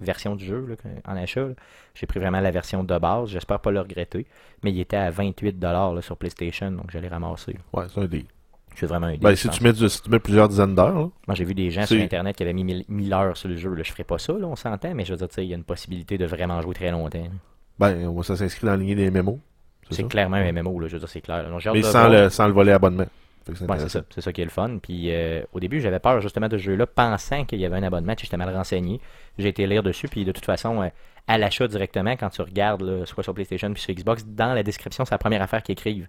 versions 0.00 0.36
du 0.36 0.44
jeu 0.44 0.64
là, 0.68 0.74
en 1.06 1.16
achat. 1.16 1.48
J'ai 1.94 2.06
pris 2.06 2.20
vraiment 2.20 2.40
la 2.40 2.50
version 2.52 2.84
de 2.84 2.98
base. 2.98 3.30
J'espère 3.30 3.58
pas 3.58 3.70
le 3.72 3.80
regretter. 3.80 4.26
Mais 4.62 4.70
il 4.70 4.78
était 4.80 4.96
à 4.96 5.10
28$ 5.10 5.92
là, 5.94 6.02
sur 6.02 6.16
PlayStation, 6.16 6.70
donc 6.70 6.90
je 6.90 6.98
l'ai 6.98 7.08
ramassé. 7.08 7.56
Ouais, 7.72 7.84
c'est 7.92 8.00
un 8.00 8.06
deal. 8.06 8.24
Je 8.78 8.86
suis 8.86 8.86
vraiment 8.86 9.08
un 9.08 9.16
Ben, 9.16 9.34
si 9.34 9.48
tu, 9.48 9.64
mets 9.64 9.74
si 9.74 10.02
tu 10.02 10.08
mets 10.08 10.20
plusieurs 10.20 10.48
dizaines 10.48 10.76
d'heures, 10.76 10.94
Moi, 11.26 11.34
j'ai 11.34 11.42
vu 11.44 11.52
des 11.52 11.68
gens 11.72 11.84
sur 11.84 11.96
C'est- 11.96 12.02
Internet 12.04 12.36
qui 12.36 12.44
avaient 12.44 12.52
mis 12.52 12.62
1000 12.62 12.84
1000 12.88 13.12
heures 13.12 13.36
sur 13.36 13.48
le 13.48 13.56
jeu. 13.56 13.74
Là. 13.74 13.82
Je 13.82 13.90
ferais 13.90 14.04
pas 14.04 14.18
ça, 14.18 14.32
là, 14.34 14.46
on 14.46 14.54
s'entend, 14.54 14.94
mais 14.94 15.04
je 15.04 15.14
veux 15.14 15.18
dire, 15.18 15.28
il 15.38 15.44
y 15.46 15.52
a 15.52 15.56
une 15.56 15.64
possibilité 15.64 16.16
de 16.16 16.26
vraiment 16.26 16.62
jouer 16.62 16.74
très 16.74 16.92
longtemps. 16.92 17.26
ben, 17.80 18.22
ça 18.22 18.36
s'inscrit 18.36 18.66
dans 18.66 18.72
la 18.72 18.76
lignée 18.76 18.94
des 18.94 19.10
mémos. 19.10 19.38
C'est 19.90 20.06
clairement 20.06 20.36
un 20.36 20.52
MMO, 20.52 20.78
là, 20.78 20.86
je 20.86 20.92
veux 20.92 20.98
dire, 21.00 21.08
c'est 21.08 21.20
clair. 21.20 21.48
Donc, 21.50 21.60
Mais 21.72 21.82
sans 21.82 22.08
le, 22.08 22.28
sans 22.28 22.46
le 22.46 22.52
volet 22.52 22.72
abonnement. 22.72 23.06
C'est 23.46 23.68
Ouais, 23.68 23.78
c'est 23.80 23.88
ça. 23.88 24.02
C'est 24.14 24.20
ça 24.20 24.32
qui 24.32 24.42
est 24.42 24.44
le 24.44 24.50
fun. 24.50 24.78
Puis 24.80 25.10
euh, 25.10 25.42
au 25.52 25.58
début, 25.58 25.80
j'avais 25.80 25.98
peur 25.98 26.20
justement 26.20 26.48
de 26.48 26.56
ce 26.58 26.62
jeu-là, 26.62 26.86
pensant 26.86 27.44
qu'il 27.46 27.58
y 27.58 27.64
avait 27.64 27.76
un 27.76 27.82
abonnement. 27.82 28.14
puis 28.14 28.26
J'étais 28.26 28.36
mal 28.36 28.54
renseigné. 28.54 29.00
J'ai 29.38 29.48
été 29.48 29.66
lire 29.66 29.82
dessus. 29.82 30.06
Puis 30.06 30.24
de 30.24 30.32
toute 30.32 30.44
façon, 30.44 30.82
euh, 30.82 30.88
à 31.26 31.38
l'achat 31.38 31.66
directement, 31.66 32.12
quand 32.12 32.28
tu 32.28 32.42
regardes, 32.42 32.82
là, 32.82 33.06
soit 33.06 33.22
sur 33.24 33.32
PlayStation 33.34 33.72
puis 33.72 33.82
sur 33.82 33.94
Xbox, 33.94 34.24
dans 34.26 34.52
la 34.52 34.62
description, 34.62 35.04
c'est 35.04 35.12
la 35.14 35.18
première 35.18 35.40
affaire 35.42 35.62
qu'ils 35.62 35.72
écrivent. 35.72 36.08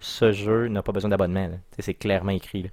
Ce 0.00 0.32
jeu 0.32 0.68
n'a 0.68 0.82
pas 0.82 0.92
besoin 0.92 1.08
d'abonnement. 1.08 1.48
C'est 1.78 1.94
clairement 1.94 2.32
écrit. 2.32 2.64
là. 2.64 2.68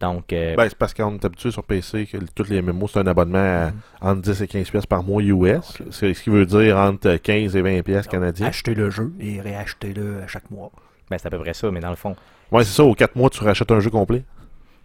Donc, 0.00 0.32
euh, 0.32 0.54
Ben, 0.56 0.68
c'est 0.68 0.78
parce 0.78 0.94
qu'on 0.94 1.14
est 1.16 1.24
habitué 1.24 1.50
sur 1.50 1.64
PC 1.64 2.06
que 2.06 2.18
tous 2.34 2.48
les 2.48 2.62
MMO, 2.62 2.86
c'est 2.86 3.00
un 3.00 3.06
abonnement 3.06 3.38
à 3.38 3.72
entre 4.10 4.22
10 4.22 4.42
et 4.42 4.46
15 4.46 4.70
pièces 4.70 4.86
par 4.86 5.02
mois 5.02 5.22
US. 5.22 5.78
C'est 5.90 6.14
ce 6.14 6.22
qui 6.22 6.30
veut 6.30 6.46
dire 6.46 6.76
entre 6.76 7.16
15 7.16 7.56
et 7.56 7.62
20 7.62 7.82
pièces 7.82 8.06
canadiens. 8.06 8.46
Acheter 8.46 8.74
le 8.74 8.90
jeu 8.90 9.12
et 9.18 9.40
réacheter-le 9.40 10.22
à 10.22 10.26
chaque 10.28 10.50
mois. 10.50 10.70
ben, 11.10 11.18
c'est 11.18 11.26
à 11.26 11.30
peu 11.30 11.38
près 11.38 11.54
ça. 11.54 11.70
Mais 11.70 11.80
dans 11.80 11.90
le 11.90 11.96
fond, 11.96 12.14
Ouais, 12.52 12.62
c'est 12.62 12.74
ça, 12.76 12.84
aux 12.84 12.94
4 12.94 13.16
mois, 13.16 13.28
tu 13.30 13.42
rachètes 13.42 13.72
un 13.72 13.80
jeu 13.80 13.90
complet. 13.90 14.22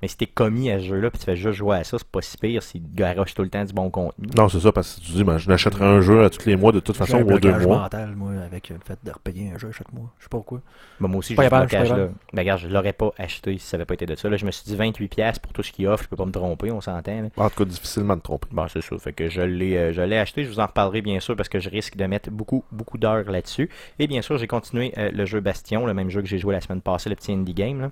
Mais 0.01 0.07
si 0.07 0.17
t'es 0.17 0.25
commis 0.25 0.71
à 0.71 0.79
ce 0.79 0.85
jeu-là 0.85 1.09
puis 1.09 1.19
tu 1.19 1.25
fais 1.25 1.35
juste 1.35 1.57
jouer 1.57 1.77
à 1.77 1.83
ça, 1.83 1.97
c'est 1.97 2.07
pas 2.07 2.21
si 2.21 2.37
pire 2.37 2.63
s'il 2.63 2.81
garoche 2.93 3.33
tout 3.33 3.43
le 3.43 3.49
temps 3.49 3.63
du 3.63 3.73
bon 3.73 3.89
contenu. 3.89 4.27
Non, 4.35 4.49
c'est 4.49 4.59
ça, 4.59 4.71
parce 4.71 4.95
que 4.95 5.01
tu 5.05 5.11
dis, 5.11 5.23
ben, 5.23 5.37
je 5.37 5.49
n'achèterai 5.49 5.85
un 5.85 6.01
jeu 6.01 6.23
à 6.23 6.29
tous 6.29 6.45
les 6.45 6.55
mois 6.55 6.71
de 6.71 6.79
toute 6.79 6.97
façon 6.97 7.21
ou 7.21 7.39
deux 7.39 7.57
mois. 7.59 7.81
mental, 7.83 8.15
moi, 8.15 8.31
avec 8.45 8.69
le 8.69 8.77
fait 8.85 8.97
de 9.03 9.11
repayer 9.11 9.51
un 9.53 9.57
jeu 9.57 9.69
à 9.69 9.71
chaque 9.71 9.91
mois. 9.93 10.09
Je 10.19 10.23
sais 10.23 10.29
pas 10.29 10.37
pourquoi. 10.37 10.61
Ben, 10.99 11.07
moi 11.07 11.19
aussi, 11.19 11.35
j'ai 11.35 11.49
pas 11.49 11.59
blocage-là. 11.59 12.09
Ben, 12.33 12.41
regarde, 12.41 12.61
je 12.61 12.67
l'aurais 12.67 12.93
pas 12.93 13.11
acheté 13.17 13.57
si 13.57 13.65
ça 13.65 13.77
avait 13.77 13.85
pas 13.85 13.93
été 13.93 14.05
de 14.05 14.15
ça. 14.15 14.29
Là, 14.29 14.37
je 14.37 14.45
me 14.45 14.51
suis 14.51 14.65
dit 14.65 14.75
28$ 14.75 15.39
pour 15.39 15.53
tout 15.53 15.63
ce 15.63 15.71
qu'il 15.71 15.87
offre, 15.87 16.03
je 16.03 16.09
peux 16.09 16.15
pas 16.15 16.25
me 16.25 16.31
tromper, 16.31 16.71
on 16.71 16.81
s'entend. 16.81 17.21
là. 17.21 17.29
En 17.37 17.49
tout 17.49 17.63
cas, 17.63 17.65
difficilement 17.65 18.15
de 18.15 18.21
tromper. 18.21 18.47
Bon, 18.51 18.67
c'est 18.67 18.81
ça. 18.81 18.97
Fait 18.97 19.13
que 19.13 19.29
je 19.29 19.41
l'ai, 19.41 19.77
euh, 19.77 19.93
je 19.93 20.01
l'ai 20.01 20.17
acheté. 20.17 20.43
Je 20.43 20.49
vous 20.49 20.59
en 20.59 20.65
reparlerai 20.65 21.01
bien 21.01 21.19
sûr 21.19 21.35
parce 21.35 21.49
que 21.49 21.59
je 21.59 21.69
risque 21.69 21.95
de 21.95 22.05
mettre 22.05 22.31
beaucoup, 22.31 22.63
beaucoup 22.71 22.97
d'heures 22.97 23.29
là-dessus. 23.29 23.69
Et 23.99 24.07
bien 24.07 24.21
sûr, 24.21 24.37
j'ai 24.37 24.47
continué 24.47 24.93
euh, 24.97 25.11
le 25.13 25.25
jeu 25.25 25.39
Bastion, 25.39 25.85
le 25.85 25.93
même 25.93 26.09
jeu 26.09 26.21
que 26.21 26.27
j'ai 26.27 26.37
joué 26.39 26.53
la 26.53 26.61
semaine 26.61 26.81
passée, 26.81 27.09
le 27.09 27.15
petit 27.15 27.31
indie 27.31 27.53
game. 27.53 27.81
là. 27.81 27.91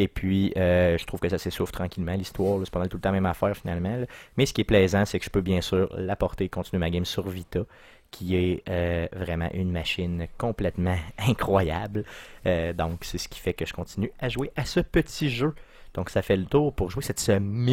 Et 0.00 0.08
puis, 0.08 0.50
euh, 0.56 0.96
je 0.96 1.04
trouve 1.04 1.20
que 1.20 1.28
ça 1.28 1.36
s'essouffle 1.36 1.74
tranquillement, 1.74 2.14
l'histoire. 2.14 2.58
C'est 2.64 2.70
pas 2.70 2.78
mal 2.78 2.88
tout 2.88 2.96
le 2.96 3.02
temps 3.02 3.10
la 3.10 3.16
même 3.16 3.26
affaire 3.26 3.54
finalement. 3.54 4.06
Mais 4.38 4.46
ce 4.46 4.54
qui 4.54 4.62
est 4.62 4.64
plaisant, 4.64 5.04
c'est 5.04 5.18
que 5.18 5.26
je 5.26 5.30
peux 5.30 5.42
bien 5.42 5.60
sûr 5.60 5.94
l'apporter 5.94 6.44
et 6.44 6.48
continuer 6.48 6.80
ma 6.80 6.88
game 6.88 7.04
sur 7.04 7.28
Vita, 7.28 7.66
qui 8.10 8.34
est 8.34 8.62
euh, 8.70 9.06
vraiment 9.12 9.50
une 9.52 9.70
machine 9.70 10.26
complètement 10.38 10.96
incroyable. 11.18 12.06
Euh, 12.46 12.72
donc, 12.72 13.00
c'est 13.02 13.18
ce 13.18 13.28
qui 13.28 13.38
fait 13.38 13.52
que 13.52 13.66
je 13.66 13.74
continue 13.74 14.10
à 14.18 14.30
jouer 14.30 14.50
à 14.56 14.64
ce 14.64 14.80
petit 14.80 15.28
jeu. 15.28 15.54
Donc, 15.92 16.08
ça 16.08 16.22
fait 16.22 16.38
le 16.38 16.46
tour 16.46 16.72
pour 16.72 16.90
jouer 16.90 17.02
cette 17.02 17.20
semaine. 17.20 17.68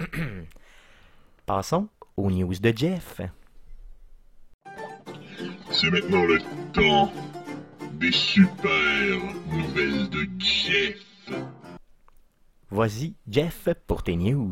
Passons 1.44 1.86
aux 2.16 2.30
news 2.30 2.54
de 2.54 2.72
Jeff. 2.74 3.20
C'est 5.70 5.90
maintenant 5.90 6.24
le 6.24 6.38
temps 6.72 7.12
des 8.02 8.12
super 8.12 9.16
nouvelles 9.48 10.08
de 10.10 10.26
Jeff. 10.38 10.96
Vas-y, 12.70 13.14
Jeff, 13.30 13.68
pour 13.86 14.02
tes 14.02 14.16
news. 14.16 14.50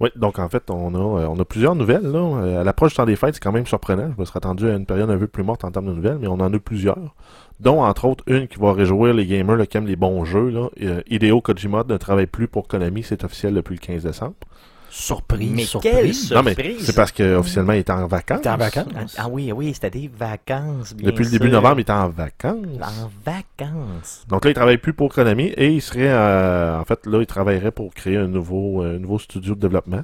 Oui, 0.00 0.08
donc 0.16 0.38
en 0.38 0.48
fait, 0.48 0.70
on 0.70 0.94
a, 0.94 1.20
euh, 1.20 1.28
on 1.28 1.38
a 1.38 1.44
plusieurs 1.44 1.76
nouvelles. 1.76 2.02
Là. 2.02 2.18
Euh, 2.18 2.60
À 2.60 2.64
l'approche 2.64 2.92
du 2.92 2.96
temps 2.96 3.04
des 3.04 3.14
fêtes, 3.16 3.34
c'est 3.34 3.42
quand 3.42 3.52
même 3.52 3.66
surprenant. 3.66 4.10
Je 4.16 4.20
me 4.20 4.24
serais 4.24 4.38
attendu 4.38 4.68
à 4.68 4.74
une 4.74 4.86
période 4.86 5.10
un 5.10 5.18
peu 5.18 5.28
plus 5.28 5.44
morte 5.44 5.62
en 5.62 5.70
termes 5.70 5.86
de 5.86 5.92
nouvelles, 5.92 6.18
mais 6.20 6.26
on 6.26 6.40
en 6.40 6.52
a 6.52 6.58
plusieurs. 6.58 7.14
Dont, 7.60 7.82
entre 7.82 8.06
autres, 8.06 8.24
une 8.26 8.48
qui 8.48 8.58
va 8.58 8.72
réjouir 8.72 9.14
les 9.14 9.26
gamers 9.26 9.56
là, 9.56 9.66
qui 9.66 9.76
aiment 9.76 9.86
les 9.86 9.96
bons 9.96 10.24
jeux. 10.24 10.48
Là. 10.48 10.68
Euh, 10.82 11.02
Hideo 11.08 11.40
Kojima 11.40 11.84
ne 11.88 11.96
travaille 11.96 12.26
plus 12.26 12.48
pour 12.48 12.66
Konami, 12.66 13.04
c'est 13.04 13.22
officiel 13.22 13.54
depuis 13.54 13.74
le 13.74 13.80
15 13.80 14.02
décembre. 14.04 14.34
Surprise, 14.90 15.52
Mais 15.54 15.62
surprise. 15.64 16.28
quelle 16.28 16.36
Non, 16.36 16.42
mais 16.42 16.54
surprise! 16.54 16.84
c'est 16.84 16.96
parce 16.96 17.12
qu'officiellement, 17.12 17.72
il 17.74 17.78
est 17.78 17.90
en 17.90 18.06
vacances. 18.08 18.40
T'es 18.42 18.48
en 18.50 18.56
vacances? 18.56 18.86
Ah, 18.96 19.04
ah 19.24 19.28
oui, 19.30 19.52
oui, 19.52 19.72
c'était 19.72 19.90
des 19.90 20.08
vacances, 20.08 20.94
bien 20.94 21.06
Depuis 21.10 21.24
le 21.24 21.30
début 21.30 21.48
novembre, 21.48 21.78
il 21.78 21.82
est 21.82 21.90
en 21.90 22.08
vacances. 22.08 22.56
En 22.82 23.10
vacances. 23.24 24.24
Donc 24.28 24.44
là, 24.44 24.50
il 24.50 24.54
travaille 24.54 24.78
plus 24.78 24.92
pour 24.92 25.12
Konami 25.14 25.44
et 25.56 25.68
il 25.68 25.80
serait, 25.80 26.08
euh, 26.10 26.78
en 26.80 26.84
fait, 26.84 27.06
là, 27.06 27.20
il 27.20 27.26
travaillerait 27.26 27.70
pour 27.70 27.94
créer 27.94 28.16
un 28.16 28.26
nouveau, 28.26 28.82
euh, 28.82 28.98
nouveau 28.98 29.18
studio 29.18 29.54
de 29.54 29.60
développement. 29.60 30.02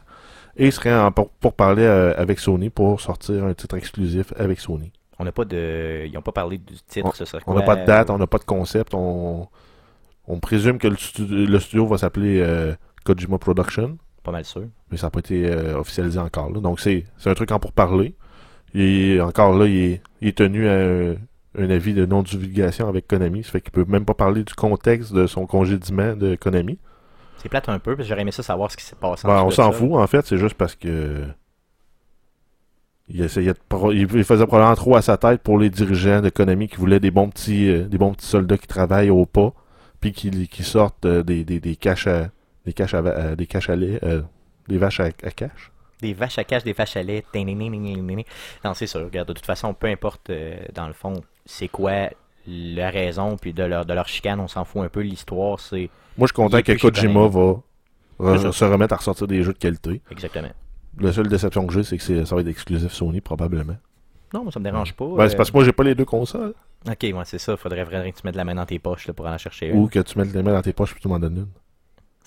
Et 0.56 0.66
il 0.66 0.72
serait 0.72 0.94
en, 0.94 1.10
pour, 1.12 1.30
pour 1.30 1.52
parler 1.52 1.82
euh, 1.82 2.14
avec 2.16 2.38
Sony 2.38 2.70
pour 2.70 3.00
sortir 3.00 3.44
un 3.44 3.52
titre 3.54 3.76
exclusif 3.76 4.32
avec 4.38 4.60
Sony. 4.60 4.92
On 5.18 5.24
n'a 5.24 5.32
pas 5.32 5.44
de. 5.44 6.04
Ils 6.06 6.12
n'ont 6.12 6.22
pas 6.22 6.32
parlé 6.32 6.58
du 6.58 6.74
titre, 6.88 7.14
ce 7.16 7.24
serait 7.24 7.42
On 7.46 7.52
quoi? 7.52 7.60
n'a 7.60 7.66
pas 7.66 7.76
de 7.76 7.84
date, 7.86 8.08
on 8.10 8.18
n'a 8.18 8.26
pas 8.26 8.38
de 8.38 8.44
concept. 8.44 8.94
On, 8.94 9.48
on 10.28 10.40
présume 10.40 10.78
que 10.78 10.88
le 10.88 10.96
studio, 10.96 11.46
le 11.46 11.58
studio 11.60 11.86
va 11.86 11.98
s'appeler 11.98 12.40
euh, 12.40 12.74
Kojima 13.04 13.38
Production, 13.38 13.96
Pas 14.26 14.32
mal 14.32 14.44
sûr. 14.44 14.64
mais 14.90 14.96
ça 14.98 15.06
n'a 15.06 15.10
pas 15.12 15.20
été 15.20 15.46
euh, 15.48 15.78
officialisé 15.78 16.18
encore. 16.18 16.50
là. 16.52 16.60
Donc 16.60 16.80
c'est 16.80 17.04
c'est 17.16 17.30
un 17.30 17.34
truc 17.34 17.50
en 17.52 17.58
pourparler. 17.58 18.14
Il 18.74 18.82
est, 18.82 19.20
encore 19.20 19.56
là, 19.56 19.66
il 19.66 19.76
est, 19.76 20.02
il 20.20 20.28
est 20.28 20.36
tenu 20.36 20.66
à 20.68 20.72
euh, 20.72 21.14
un 21.56 21.70
avis 21.70 21.94
de 21.94 22.04
non-divulgation 22.04 22.88
avec 22.88 23.06
Konami. 23.06 23.44
Ça 23.44 23.52
fait 23.52 23.60
qu'il 23.62 23.70
peut 23.70 23.86
même 23.88 24.04
pas 24.04 24.12
parler 24.14 24.42
du 24.44 24.52
contexte 24.52 25.14
de 25.14 25.26
son 25.26 25.46
congédiement 25.46 26.14
de 26.14 26.34
Konami. 26.34 26.78
C'est 27.38 27.48
plate 27.48 27.68
un 27.68 27.78
peu, 27.78 27.94
parce 27.94 28.06
que 28.06 28.08
j'aurais 28.10 28.22
aimé 28.22 28.32
ça 28.32 28.42
savoir 28.42 28.70
ce 28.70 28.76
qui 28.76 28.84
s'est 28.84 28.96
passé. 28.96 29.26
en 29.26 29.30
Ben, 29.30 29.42
on 29.44 29.50
s'en 29.50 29.70
fout, 29.70 29.92
en 29.92 30.06
fait, 30.08 30.26
c'est 30.26 30.38
juste 30.38 30.56
parce 30.56 30.74
que. 30.74 31.24
Il, 33.08 33.20
essayait 33.22 33.52
de 33.52 33.58
pro- 33.68 33.92
il 33.92 34.00
il 34.00 34.24
faisait 34.24 34.46
probablement 34.46 34.74
trop 34.74 34.96
à 34.96 35.02
sa 35.02 35.16
tête 35.16 35.40
pour 35.42 35.58
les 35.58 35.70
dirigeants 35.70 36.20
de 36.20 36.28
Konami 36.28 36.66
qui 36.66 36.76
voulaient 36.76 36.98
des 36.98 37.12
bons 37.12 37.28
petits, 37.30 37.70
euh, 37.70 37.84
des 37.84 37.98
bons 37.98 38.12
petits 38.12 38.26
soldats 38.26 38.58
qui 38.58 38.66
travaillent 38.66 39.10
au 39.10 39.26
pas, 39.26 39.52
puis 40.00 40.10
qui, 40.12 40.48
qui 40.48 40.64
sortent 40.64 41.04
euh, 41.06 41.22
des, 41.22 41.44
des, 41.44 41.60
des 41.60 41.76
caches 41.76 42.08
à, 42.08 42.30
des 42.66 42.72
caches 42.74 42.94
à, 42.94 42.98
euh, 42.98 43.36
des 43.36 43.46
caches 43.46 43.70
à 43.70 43.76
lait, 43.76 43.98
euh, 44.02 44.22
des 44.68 44.76
vaches 44.78 45.00
à, 45.00 45.04
à 45.04 45.30
cache? 45.30 45.72
Des 46.02 46.12
vaches 46.12 46.38
à 46.38 46.44
cache, 46.44 46.64
des 46.64 46.72
vaches 46.74 46.96
à 46.96 47.02
lait. 47.02 47.24
Non, 47.34 48.74
c'est 48.74 48.86
sûr. 48.86 49.00
Regarde, 49.04 49.28
de 49.28 49.32
toute 49.32 49.46
façon, 49.46 49.72
peu 49.72 49.86
importe, 49.86 50.28
euh, 50.30 50.56
dans 50.74 50.86
le 50.88 50.92
fond, 50.92 51.22
c'est 51.46 51.68
quoi 51.68 52.10
la 52.46 52.90
raison, 52.90 53.36
puis 53.36 53.52
de 53.52 53.62
leur, 53.62 53.86
de 53.86 53.94
leur 53.94 54.06
chicane, 54.08 54.38
on 54.40 54.48
s'en 54.48 54.64
fout 54.64 54.82
un 54.84 54.88
peu. 54.88 55.00
L'histoire, 55.00 55.58
c'est 55.58 55.88
Moi, 56.18 56.26
je 56.26 56.32
suis 56.32 56.34
content 56.34 56.58
Il 56.58 56.64
que 56.64 56.72
Kojima 56.78 57.26
va 57.28 57.54
re- 58.20 58.42
ça. 58.42 58.52
se 58.52 58.64
remettre 58.64 58.92
à 58.94 58.96
ressortir 58.98 59.26
des 59.26 59.42
jeux 59.42 59.52
de 59.52 59.58
qualité. 59.58 60.00
exactement. 60.10 60.50
La 60.98 61.12
seule 61.12 61.28
déception 61.28 61.66
que 61.66 61.72
j'ai, 61.74 61.82
c'est 61.82 61.98
que 61.98 62.24
ça 62.24 62.34
va 62.34 62.40
être 62.40 62.48
exclusif 62.48 62.90
Sony, 62.92 63.20
probablement. 63.20 63.76
Non, 64.32 64.42
moi, 64.44 64.52
ça 64.52 64.58
me 64.58 64.64
dérange 64.64 64.94
pas. 64.94 65.06
Ben, 65.16 65.28
c'est 65.28 65.36
parce 65.36 65.50
que 65.50 65.56
moi, 65.56 65.64
j'ai 65.64 65.72
pas 65.72 65.84
les 65.84 65.94
deux 65.94 66.04
consoles. 66.06 66.54
Ok, 66.88 66.96
ouais, 67.02 67.12
c'est 67.24 67.38
ça. 67.38 67.56
Faudrait 67.56 67.84
vraiment 67.84 68.10
que 68.10 68.16
tu 68.16 68.22
mettes 68.24 68.34
la 68.36 68.44
main 68.44 68.54
dans 68.54 68.64
tes 68.66 68.78
poches 68.78 69.06
là, 69.06 69.12
pour 69.14 69.26
en 69.26 69.36
chercher 69.38 69.68
une. 69.68 69.78
Ou 69.78 69.88
que 69.88 69.98
tu 70.00 70.18
mettes 70.18 70.32
les 70.32 70.42
mains 70.42 70.52
dans 70.52 70.62
tes 70.62 70.72
poches 70.72 70.92
puis 70.92 71.00
tu 71.02 71.08
m'en 71.08 71.18
donnes 71.18 71.36
une. 71.36 71.46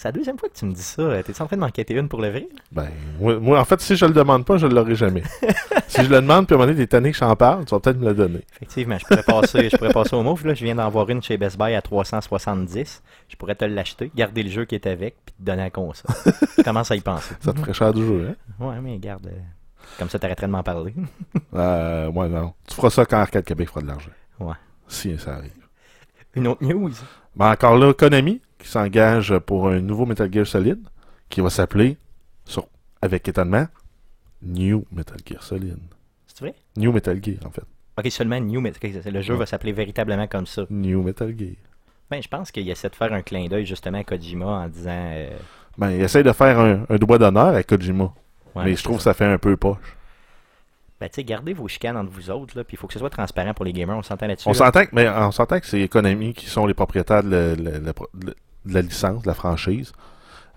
C'est 0.01 0.07
la 0.07 0.11
deuxième 0.13 0.37
fois 0.39 0.47
que 0.47 0.53
tu 0.57 0.63
me 0.63 0.71
dis 0.71 0.81
ça. 0.81 1.21
T'es 1.23 1.41
en 1.41 1.45
train 1.45 1.57
de 1.57 1.61
m'enquêter 1.61 1.93
une 1.93 2.07
pour 2.07 2.21
le 2.21 2.29
vrai? 2.29 2.47
Ben, 2.71 2.87
moi, 3.19 3.37
moi, 3.37 3.59
en 3.59 3.65
fait, 3.65 3.81
si 3.81 3.97
je 3.97 4.05
le 4.05 4.13
demande 4.13 4.45
pas, 4.45 4.55
je 4.55 4.65
l'aurai 4.65 4.95
jamais. 4.95 5.23
si 5.89 6.01
je 6.05 6.09
le 6.09 6.21
demande, 6.21 6.47
puis 6.47 6.53
à 6.53 6.55
un 6.55 6.59
moment 6.61 6.71
donné, 6.71 6.81
t'es 6.85 6.87
tanné 6.87 7.11
que 7.11 7.17
j'en 7.17 7.35
parle, 7.35 7.65
tu 7.65 7.71
vas 7.75 7.81
peut-être 7.81 7.97
me 7.99 8.05
le 8.05 8.13
donner. 8.13 8.45
Effectivement, 8.55 8.97
je 8.97 9.05
pourrais 9.05 9.23
passer, 9.23 9.69
je 9.69 9.75
pourrais 9.75 9.91
passer 9.91 10.15
au 10.15 10.23
move. 10.23 10.47
Là. 10.47 10.53
Je 10.53 10.63
viens 10.63 10.75
d'en 10.75 10.89
voir 10.89 11.09
une 11.09 11.21
chez 11.21 11.35
Best 11.35 11.57
Buy 11.57 11.73
à 11.75 11.81
370. 11.81 13.03
Je 13.27 13.35
pourrais 13.35 13.55
te 13.55 13.65
l'acheter, 13.65 14.09
garder 14.15 14.43
le 14.43 14.49
jeu 14.49 14.63
qui 14.63 14.75
est 14.75 14.87
avec, 14.87 15.17
puis 15.25 15.35
te 15.37 15.43
donner 15.43 15.63
la 15.63 15.69
console. 15.69 16.15
Je 16.57 16.61
commence 16.63 16.91
à 16.91 16.95
y 16.95 17.01
penser. 17.01 17.35
Ça 17.41 17.51
te 17.51 17.59
ferait 17.59 17.73
cher 17.73 17.93
du 17.93 18.01
jeu, 18.07 18.29
hein? 18.29 18.65
Ouais, 18.65 18.79
mais 18.81 18.97
garde. 18.99 19.27
euh, 19.27 19.31
Comme 19.97 20.07
ça, 20.07 20.17
t'arrêterais 20.17 20.47
de 20.47 20.53
m'en 20.53 20.63
parler. 20.63 20.93
Euh, 21.55 22.07
ouais, 22.11 22.29
non. 22.29 22.53
Tu 22.67 22.75
feras 22.75 22.91
ça 22.91 23.05
quand 23.05 23.17
Arcade 23.17 23.43
Québec 23.43 23.67
fera 23.69 23.81
de 23.81 23.87
l'argent. 23.87 24.11
Ouais. 24.39 24.53
Si 24.87 25.17
ça 25.17 25.33
arrive. 25.33 25.51
Une 26.35 26.47
autre 26.47 26.63
news? 26.63 26.91
Ben, 27.35 27.51
encore 27.51 27.75
là, 27.75 27.91
Konami, 27.91 28.39
qui 28.59 28.67
s'engage 28.67 29.37
pour 29.39 29.67
un 29.69 29.79
nouveau 29.79 30.05
Metal 30.05 30.31
Gear 30.31 30.45
Solid, 30.45 30.79
qui 31.29 31.41
va 31.41 31.49
s'appeler, 31.49 31.97
avec 33.01 33.27
étonnement, 33.27 33.65
New 34.41 34.85
Metal 34.91 35.17
Gear 35.25 35.41
Solid. 35.41 35.77
C'est 36.27 36.41
vrai? 36.41 36.53
New 36.77 36.91
Metal 36.91 37.17
Gear, 37.23 37.37
en 37.45 37.49
fait. 37.49 37.63
Ok, 37.97 38.11
seulement 38.11 38.39
New 38.39 38.61
Metal 38.61 38.91
ok, 38.95 39.05
Le 39.11 39.21
jeu 39.21 39.33
va 39.35 39.45
s'appeler 39.45 39.71
véritablement 39.71 40.27
comme 40.27 40.45
ça. 40.45 40.65
New 40.69 41.01
Metal 41.01 41.33
Gear. 41.37 41.55
Ben, 42.11 42.21
je 42.21 42.27
pense 42.27 42.51
qu'il 42.51 42.69
essaie 42.69 42.89
de 42.89 42.95
faire 42.95 43.13
un 43.13 43.21
clin 43.21 43.47
d'œil 43.47 43.65
justement 43.65 43.99
à 43.99 44.03
Kojima 44.03 44.45
en 44.45 44.67
disant. 44.67 44.89
euh, 45.13 45.29
Ben, 45.77 45.91
il 45.91 46.01
essaie 46.01 46.23
de 46.23 46.31
faire 46.31 46.59
un, 46.59 46.85
un 46.89 46.95
doigt 46.97 47.17
d'honneur 47.17 47.53
à 47.55 47.63
Kojima. 47.63 48.13
ouais, 48.55 48.63
mais 48.65 48.75
je 48.75 48.83
trouve 48.83 48.97
que 48.97 49.03
ça 49.03 49.13
fait 49.13 49.25
un 49.25 49.37
peu 49.37 49.55
poche. 49.57 49.95
Ben, 50.99 51.07
tu 51.07 51.15
sais, 51.15 51.23
gardez 51.23 51.53
vos 51.53 51.67
chicanes 51.69 51.95
entre 51.95 52.11
vous 52.11 52.29
autres, 52.29 52.57
là, 52.57 52.63
puis 52.65 52.75
il 52.75 52.77
faut 52.77 52.87
que 52.87 52.93
ce 52.93 52.99
soit 52.99 53.09
transparent 53.09 53.53
pour 53.53 53.63
les 53.63 53.71
gamers, 53.71 53.95
on 53.97 54.01
s'entend 54.03 54.27
là-dessus. 54.27 54.49
On 54.49 54.51
là. 54.51 54.57
s'entend 54.57 54.85
que, 54.85 54.89
mais 54.91 55.07
on 55.07 55.31
s'entend 55.31 55.59
que 55.59 55.65
c'est 55.65 55.87
Konami 55.87 56.33
qui 56.33 56.47
sont 56.47 56.65
les 56.65 56.73
propriétaires 56.73 57.23
de, 57.23 57.55
de 58.69 58.73
la 58.73 58.81
licence, 58.81 59.23
de 59.23 59.27
la 59.27 59.33
franchise, 59.33 59.91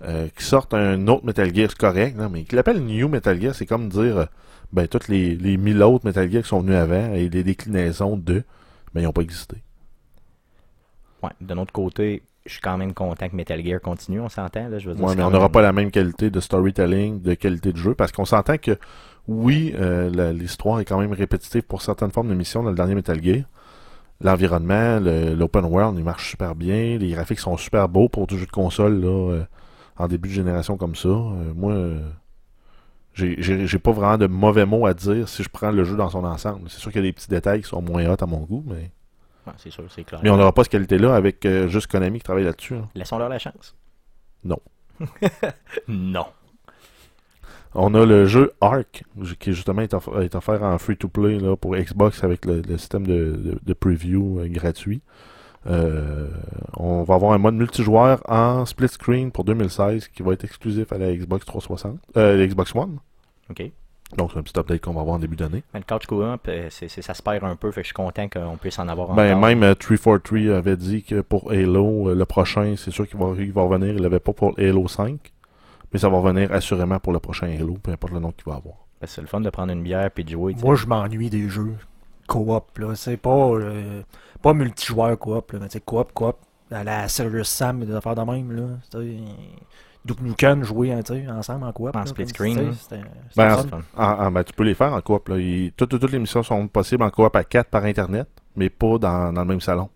euh, 0.04 0.28
qui 0.36 0.44
sortent 0.44 0.74
un 0.74 1.06
autre 1.08 1.24
Metal 1.24 1.54
Gear 1.54 1.68
correct, 1.78 2.16
mais 2.30 2.44
qui 2.44 2.54
l'appellent 2.56 2.80
New 2.84 3.08
Metal 3.08 3.40
Gear, 3.40 3.54
c'est 3.54 3.66
comme 3.66 3.88
dire, 3.88 4.18
euh, 4.18 4.24
ben, 4.72 4.88
toutes 4.88 5.08
les, 5.08 5.34
les 5.36 5.56
mille 5.56 5.82
autres 5.82 6.04
Metal 6.06 6.30
Gear 6.30 6.42
qui 6.42 6.48
sont 6.48 6.60
venus 6.60 6.76
avant 6.76 7.12
et 7.14 7.28
les 7.28 7.42
déclinaisons 7.44 8.16
de, 8.16 8.42
ben, 8.94 9.00
ils 9.00 9.04
n'ont 9.04 9.12
pas 9.12 9.22
existé. 9.22 9.56
Ouais, 11.22 11.30
de 11.40 11.54
notre 11.54 11.72
côté, 11.72 12.22
je 12.46 12.52
suis 12.52 12.60
quand 12.60 12.76
même 12.76 12.94
content 12.94 13.28
que 13.28 13.36
Metal 13.36 13.64
Gear 13.64 13.80
continue, 13.80 14.20
on 14.20 14.28
s'entend, 14.28 14.68
là, 14.68 14.78
je 14.78 14.88
veux 14.88 14.96
dire. 14.96 15.04
Ouais, 15.04 15.14
mais 15.14 15.22
on 15.22 15.30
n'aura 15.30 15.44
même- 15.44 15.52
pas 15.52 15.62
la 15.62 15.72
même 15.72 15.90
qualité 15.92 16.30
de 16.30 16.40
storytelling, 16.40 17.22
de 17.22 17.34
qualité 17.34 17.72
de 17.72 17.76
jeu, 17.76 17.94
parce 17.94 18.10
qu'on 18.10 18.24
s'entend 18.24 18.58
que, 18.58 18.76
oui, 19.28 19.72
euh, 19.78 20.32
l'histoire 20.32 20.80
est 20.80 20.84
quand 20.84 20.98
même 20.98 21.12
répétitive 21.12 21.62
pour 21.62 21.80
certaines 21.82 22.10
formes 22.10 22.28
de 22.28 22.34
missions 22.34 22.62
dans 22.64 22.70
le 22.70 22.76
dernier 22.76 22.96
Metal 22.96 23.22
Gear. 23.22 23.44
L'environnement, 24.22 25.00
le- 25.00 25.34
l'open 25.34 25.64
world, 25.64 25.98
il 25.98 26.04
marche 26.04 26.30
super 26.30 26.54
bien. 26.54 26.96
Les 26.98 27.10
graphiques 27.10 27.40
sont 27.40 27.56
super 27.56 27.88
beaux 27.88 28.08
pour 28.08 28.26
du 28.26 28.38
jeu 28.38 28.46
de 28.46 28.50
console, 28.50 29.00
là, 29.00 29.08
euh, 29.32 29.44
en 29.96 30.08
début 30.08 30.28
de 30.28 30.34
génération 30.34 30.76
comme 30.76 30.94
ça. 30.94 31.08
Euh, 31.08 31.52
moi, 31.54 31.72
euh, 31.72 32.00
j'ai- 33.14 33.78
pas 33.78 33.92
vraiment 33.92 34.16
de 34.18 34.26
mauvais 34.26 34.64
mots 34.64 34.86
à 34.86 34.94
dire 34.94 35.28
si 35.28 35.42
je 35.42 35.48
prends 35.48 35.70
le 35.70 35.84
jeu 35.84 35.96
dans 35.96 36.08
son 36.08 36.24
ensemble. 36.24 36.70
C'est 36.70 36.78
sûr 36.78 36.90
qu'il 36.92 37.00
y 37.02 37.04
a 37.04 37.08
des 37.08 37.12
petits 37.12 37.28
détails 37.28 37.62
qui 37.62 37.68
sont 37.68 37.82
moins 37.82 38.06
hot 38.06 38.16
à 38.20 38.26
mon 38.26 38.40
goût, 38.40 38.64
mais, 38.66 38.90
Ouais, 39.46 39.52
c'est 39.56 39.70
sûr, 39.70 39.82
c'est 39.90 40.04
clair. 40.04 40.20
mais 40.22 40.30
on 40.30 40.36
n'aura 40.36 40.52
pas 40.52 40.62
cette 40.62 40.72
qualité-là 40.72 41.14
avec 41.16 41.44
euh, 41.44 41.66
juste 41.66 41.88
Konami 41.90 42.18
qui 42.18 42.24
travaille 42.24 42.44
là-dessus. 42.44 42.76
hein. 42.76 42.88
Laissons-leur 42.94 43.28
la 43.28 43.40
chance. 43.40 43.74
Non. 44.44 44.58
non. 45.88 46.26
On 47.74 47.94
a 47.94 48.04
le 48.04 48.26
jeu 48.26 48.52
Ark, 48.60 49.02
qui 49.40 49.52
justement 49.54 49.82
est, 49.82 49.94
off- 49.94 50.08
est 50.20 50.34
offert 50.34 50.62
en 50.62 50.76
free-to-play 50.78 51.38
pour 51.60 51.74
Xbox 51.76 52.22
avec 52.22 52.44
le, 52.44 52.60
le 52.68 52.78
système 52.78 53.06
de, 53.06 53.12
de- 53.36 53.58
de 53.64 53.72
preview 53.74 54.40
euh, 54.40 54.48
gratuit. 54.48 55.00
Euh, 55.68 56.28
on 56.76 57.02
va 57.04 57.14
avoir 57.14 57.32
un 57.32 57.38
mode 57.38 57.54
multijoueur 57.54 58.20
en 58.28 58.64
split 58.66 58.88
screen 58.88 59.30
pour 59.30 59.44
2016 59.44 60.08
qui 60.08 60.22
va 60.22 60.32
être 60.32 60.44
exclusif 60.44 60.92
à 60.92 60.98
la 60.98 61.14
Xbox 61.14 61.46
360, 61.46 61.98
euh, 62.16 62.36
la 62.36 62.46
Xbox 62.46 62.74
One. 62.74 62.98
OK. 63.50 63.70
Donc 64.18 64.30
c'est 64.32 64.38
un 64.38 64.42
petit 64.42 64.58
update 64.58 64.80
qu'on 64.82 64.92
va 64.92 65.00
avoir 65.00 65.16
en 65.16 65.18
début 65.20 65.36
d'année. 65.36 65.62
Le 65.72 65.80
couch 65.80 66.04
co-op, 66.06 66.40
euh, 66.48 66.66
c'est- 66.68 66.88
c'est- 66.88 67.00
ça 67.00 67.14
se 67.14 67.22
perd 67.22 67.44
un 67.44 67.56
peu, 67.56 67.70
fait 67.70 67.80
que 67.80 67.84
je 67.84 67.88
suis 67.88 67.94
content 67.94 68.28
qu'on 68.28 68.56
puisse 68.58 68.78
en 68.78 68.88
avoir 68.88 69.14
Ben, 69.14 69.30
encore. 69.36 69.40
même 69.48 69.62
euh, 69.62 69.74
343 69.74 70.54
avait 70.58 70.76
dit 70.76 71.02
que 71.04 71.20
pour 71.22 71.50
Halo, 71.50 72.10
euh, 72.10 72.14
le 72.14 72.24
prochain, 72.26 72.74
c'est 72.76 72.90
sûr 72.90 73.08
qu'il 73.08 73.18
va, 73.18 73.32
il 73.38 73.52
va 73.52 73.62
revenir. 73.62 73.94
Il 73.94 74.02
l'avait 74.02 74.20
pas 74.20 74.32
pour 74.34 74.52
Halo 74.58 74.86
5, 74.88 75.18
mais 75.92 75.98
ça 75.98 76.08
va 76.08 76.18
revenir 76.18 76.52
assurément 76.52 76.98
pour 76.98 77.12
le 77.12 77.18
prochain 77.18 77.48
Halo, 77.48 77.76
peu 77.82 77.90
importe 77.92 78.12
le 78.12 78.20
nom 78.20 78.32
qu'il 78.32 78.44
va 78.50 78.56
avoir. 78.58 78.74
Ben, 79.00 79.06
c'est 79.06 79.20
le 79.20 79.26
fun 79.26 79.40
de 79.40 79.50
prendre 79.50 79.72
une 79.72 79.82
bière 79.82 80.10
puis 80.10 80.24
de 80.24 80.30
jouer. 80.30 80.54
Moi, 80.62 80.74
je 80.76 80.86
m'ennuie 80.86 81.30
des 81.30 81.48
jeux 81.48 81.74
coop, 82.26 82.78
là. 82.78 82.94
C'est 82.94 83.16
pas, 83.16 83.30
euh, 83.50 84.02
pas 84.40 84.54
multijoueur 84.54 85.18
coop, 85.18 85.52
là. 85.52 85.58
Mais 85.60 85.80
coop, 85.80 86.12
coop. 86.12 86.36
À 86.70 86.84
la 86.84 87.06
Serious 87.08 87.44
Sam 87.44 87.82
et 87.82 87.86
des 87.86 87.94
affaires 87.94 88.14
de 88.14 88.22
même, 88.22 88.52
là. 88.52 88.62
Duke 90.04 90.20
Nukem 90.20 90.64
jouer, 90.64 90.92
hein, 90.92 91.00
ensemble 91.28 91.64
en 91.64 91.72
coop. 91.72 91.94
En 91.94 92.00
là, 92.00 92.06
split 92.06 92.28
screen. 92.28 92.72
C'était 92.74 92.96
c'était 92.96 93.02
Ben, 93.36 93.54
en- 93.54 93.58
fun. 93.68 93.80
Ah, 93.96 94.16
ah, 94.20 94.30
ben, 94.30 94.42
tu 94.42 94.52
peux 94.52 94.64
les 94.64 94.74
faire 94.74 94.92
en 94.92 95.00
coop. 95.00 95.28
Là. 95.28 95.38
Il- 95.38 95.72
toutes, 95.76 95.90
toutes 95.98 96.10
les 96.10 96.18
missions 96.18 96.42
sont 96.42 96.66
possibles 96.66 97.04
en 97.04 97.10
coop 97.10 97.34
à 97.36 97.44
4 97.44 97.68
par 97.70 97.84
Internet, 97.84 98.28
mais 98.56 98.68
pas 98.68 98.98
dans, 98.98 99.32
dans 99.32 99.42
le 99.42 99.46
même 99.46 99.60
salon. 99.60 99.88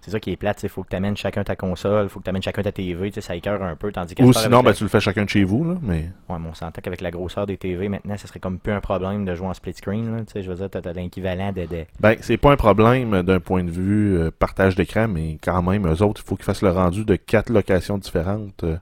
C'est 0.00 0.12
ça 0.12 0.20
qui 0.20 0.30
est 0.30 0.36
plate, 0.36 0.62
il 0.62 0.68
faut 0.68 0.84
que 0.84 0.88
tu 0.90 0.96
amènes 0.96 1.16
chacun 1.16 1.42
ta 1.44 1.56
console, 1.56 2.08
faut 2.08 2.20
que 2.20 2.24
tu 2.24 2.30
amènes 2.30 2.42
chacun 2.42 2.62
ta 2.62 2.70
TV, 2.72 3.10
tu 3.10 3.16
sais, 3.16 3.20
ça 3.20 3.34
écœure 3.36 3.62
un 3.62 3.74
peu. 3.76 3.90
Tandis 3.92 4.14
que 4.14 4.22
Ou 4.22 4.32
sinon, 4.32 4.60
ben, 4.62 4.70
la- 4.70 4.74
tu 4.74 4.84
le 4.84 4.88
fais 4.88 5.00
chacun 5.00 5.24
de 5.24 5.28
chez 5.28 5.42
vous. 5.44 5.64
Là, 5.64 5.74
mais 5.82 6.10
Ouais, 6.28 6.38
mais 6.40 6.48
on 6.48 6.54
s'entend 6.54 6.80
qu'avec 6.80 7.00
la 7.00 7.10
grosseur 7.10 7.46
des 7.46 7.56
TV 7.56 7.88
maintenant, 7.88 8.16
ça 8.16 8.26
serait 8.28 8.38
comme 8.40 8.58
plus 8.58 8.72
un 8.72 8.80
problème 8.80 9.24
de 9.24 9.34
jouer 9.34 9.48
en 9.48 9.54
split 9.54 9.74
screen. 9.74 10.14
Là, 10.16 10.20
tu 10.24 10.32
sais, 10.32 10.42
je 10.42 10.48
veux 10.50 10.56
dire, 10.56 10.70
t'as 10.70 10.80
t'as 10.80 10.92
l'équivalent 10.92 11.52
de, 11.52 11.62
de- 11.66 11.84
ben, 12.00 12.16
c'est 12.20 12.36
pas 12.36 12.52
un 12.52 12.56
problème 12.56 13.22
d'un 13.22 13.40
point 13.40 13.64
de 13.64 13.70
vue 13.70 14.16
euh, 14.18 14.30
partage 14.30 14.76
d'écran, 14.76 15.08
mais 15.08 15.36
quand 15.42 15.62
même, 15.62 15.86
eux 15.86 16.02
autres, 16.02 16.22
il 16.24 16.28
faut 16.28 16.36
qu'ils 16.36 16.44
fassent 16.44 16.62
le 16.62 16.70
rendu 16.70 17.04
de 17.04 17.16
4 17.16 17.50
locations 17.50 17.98
différentes. 17.98 18.64
euh, 18.64 18.76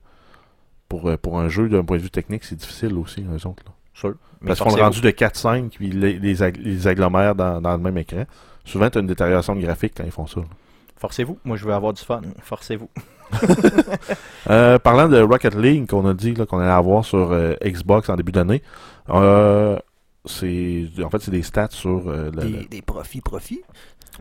pour, 0.88 1.09
euh, 1.09 1.16
pour 1.16 1.40
un 1.40 1.48
jeu, 1.48 1.68
d'un 1.68 1.83
point 1.83 1.96
de 1.96 2.02
vue 2.02 2.11
technique, 2.11 2.44
c'est 2.44 2.55
difficile 2.55 2.94
aussi, 2.94 3.22
eux 3.24 3.46
autres. 3.48 3.64
Là. 3.66 3.72
Sûr. 3.94 4.14
Mais 4.40 4.48
Parce 4.48 4.61
qu'on 4.61 4.66
le 4.66 4.70
forcez-vous. 4.76 4.85
rendu 4.85 5.00
de 5.00 5.11
4-5, 5.11 5.70
puis 5.70 5.90
les, 5.90 6.12
les, 6.18 6.42
ag- 6.44 6.59
les 6.59 6.87
agglomèrent 6.87 7.35
dans, 7.35 7.61
dans 7.61 7.72
le 7.72 7.79
même 7.83 7.96
écran. 7.98 8.24
Souvent, 8.64 8.88
tu 8.90 8.98
as 8.98 9.00
une 9.00 9.07
détérioration 9.09 9.57
de 9.57 9.62
graphique 9.62 9.94
quand 9.96 10.05
ils 10.05 10.12
font 10.12 10.26
ça. 10.29 10.40
là. 10.40 10.46
Forcez-vous. 10.98 11.38
Moi, 11.44 11.56
je 11.56 11.64
veux 11.64 11.72
avoir 11.74 11.92
du 11.92 12.02
fun. 12.02 12.20
Forcez-vous. 12.42 12.88
Euh, 14.48 14.78
parlant 14.78 15.09
de 15.09 15.20
Rocket 15.20 15.56
League 15.56 15.88
qu'on 15.88 16.06
a 16.06 16.14
dit 16.14 16.35
qu'on 16.35 16.59
allait 16.61 16.70
avoir 16.70 17.04
sur 17.04 17.32
euh, 17.32 17.54
Xbox 17.64 18.09
en 18.09 18.14
début 18.14 18.30
d'année, 18.30 18.62
euh, 19.11 19.76
c'est 20.24 20.87
en 21.02 21.11
fait 21.11 21.18
c'est 21.20 21.32
des 21.32 21.42
stats 21.42 21.68
sur 21.70 22.09
euh, 22.09 22.30
le- 22.32 22.42
Des, 22.42 22.48
le- 22.50 22.64
des 22.66 22.82
profits, 22.82 23.20
profits? 23.20 23.62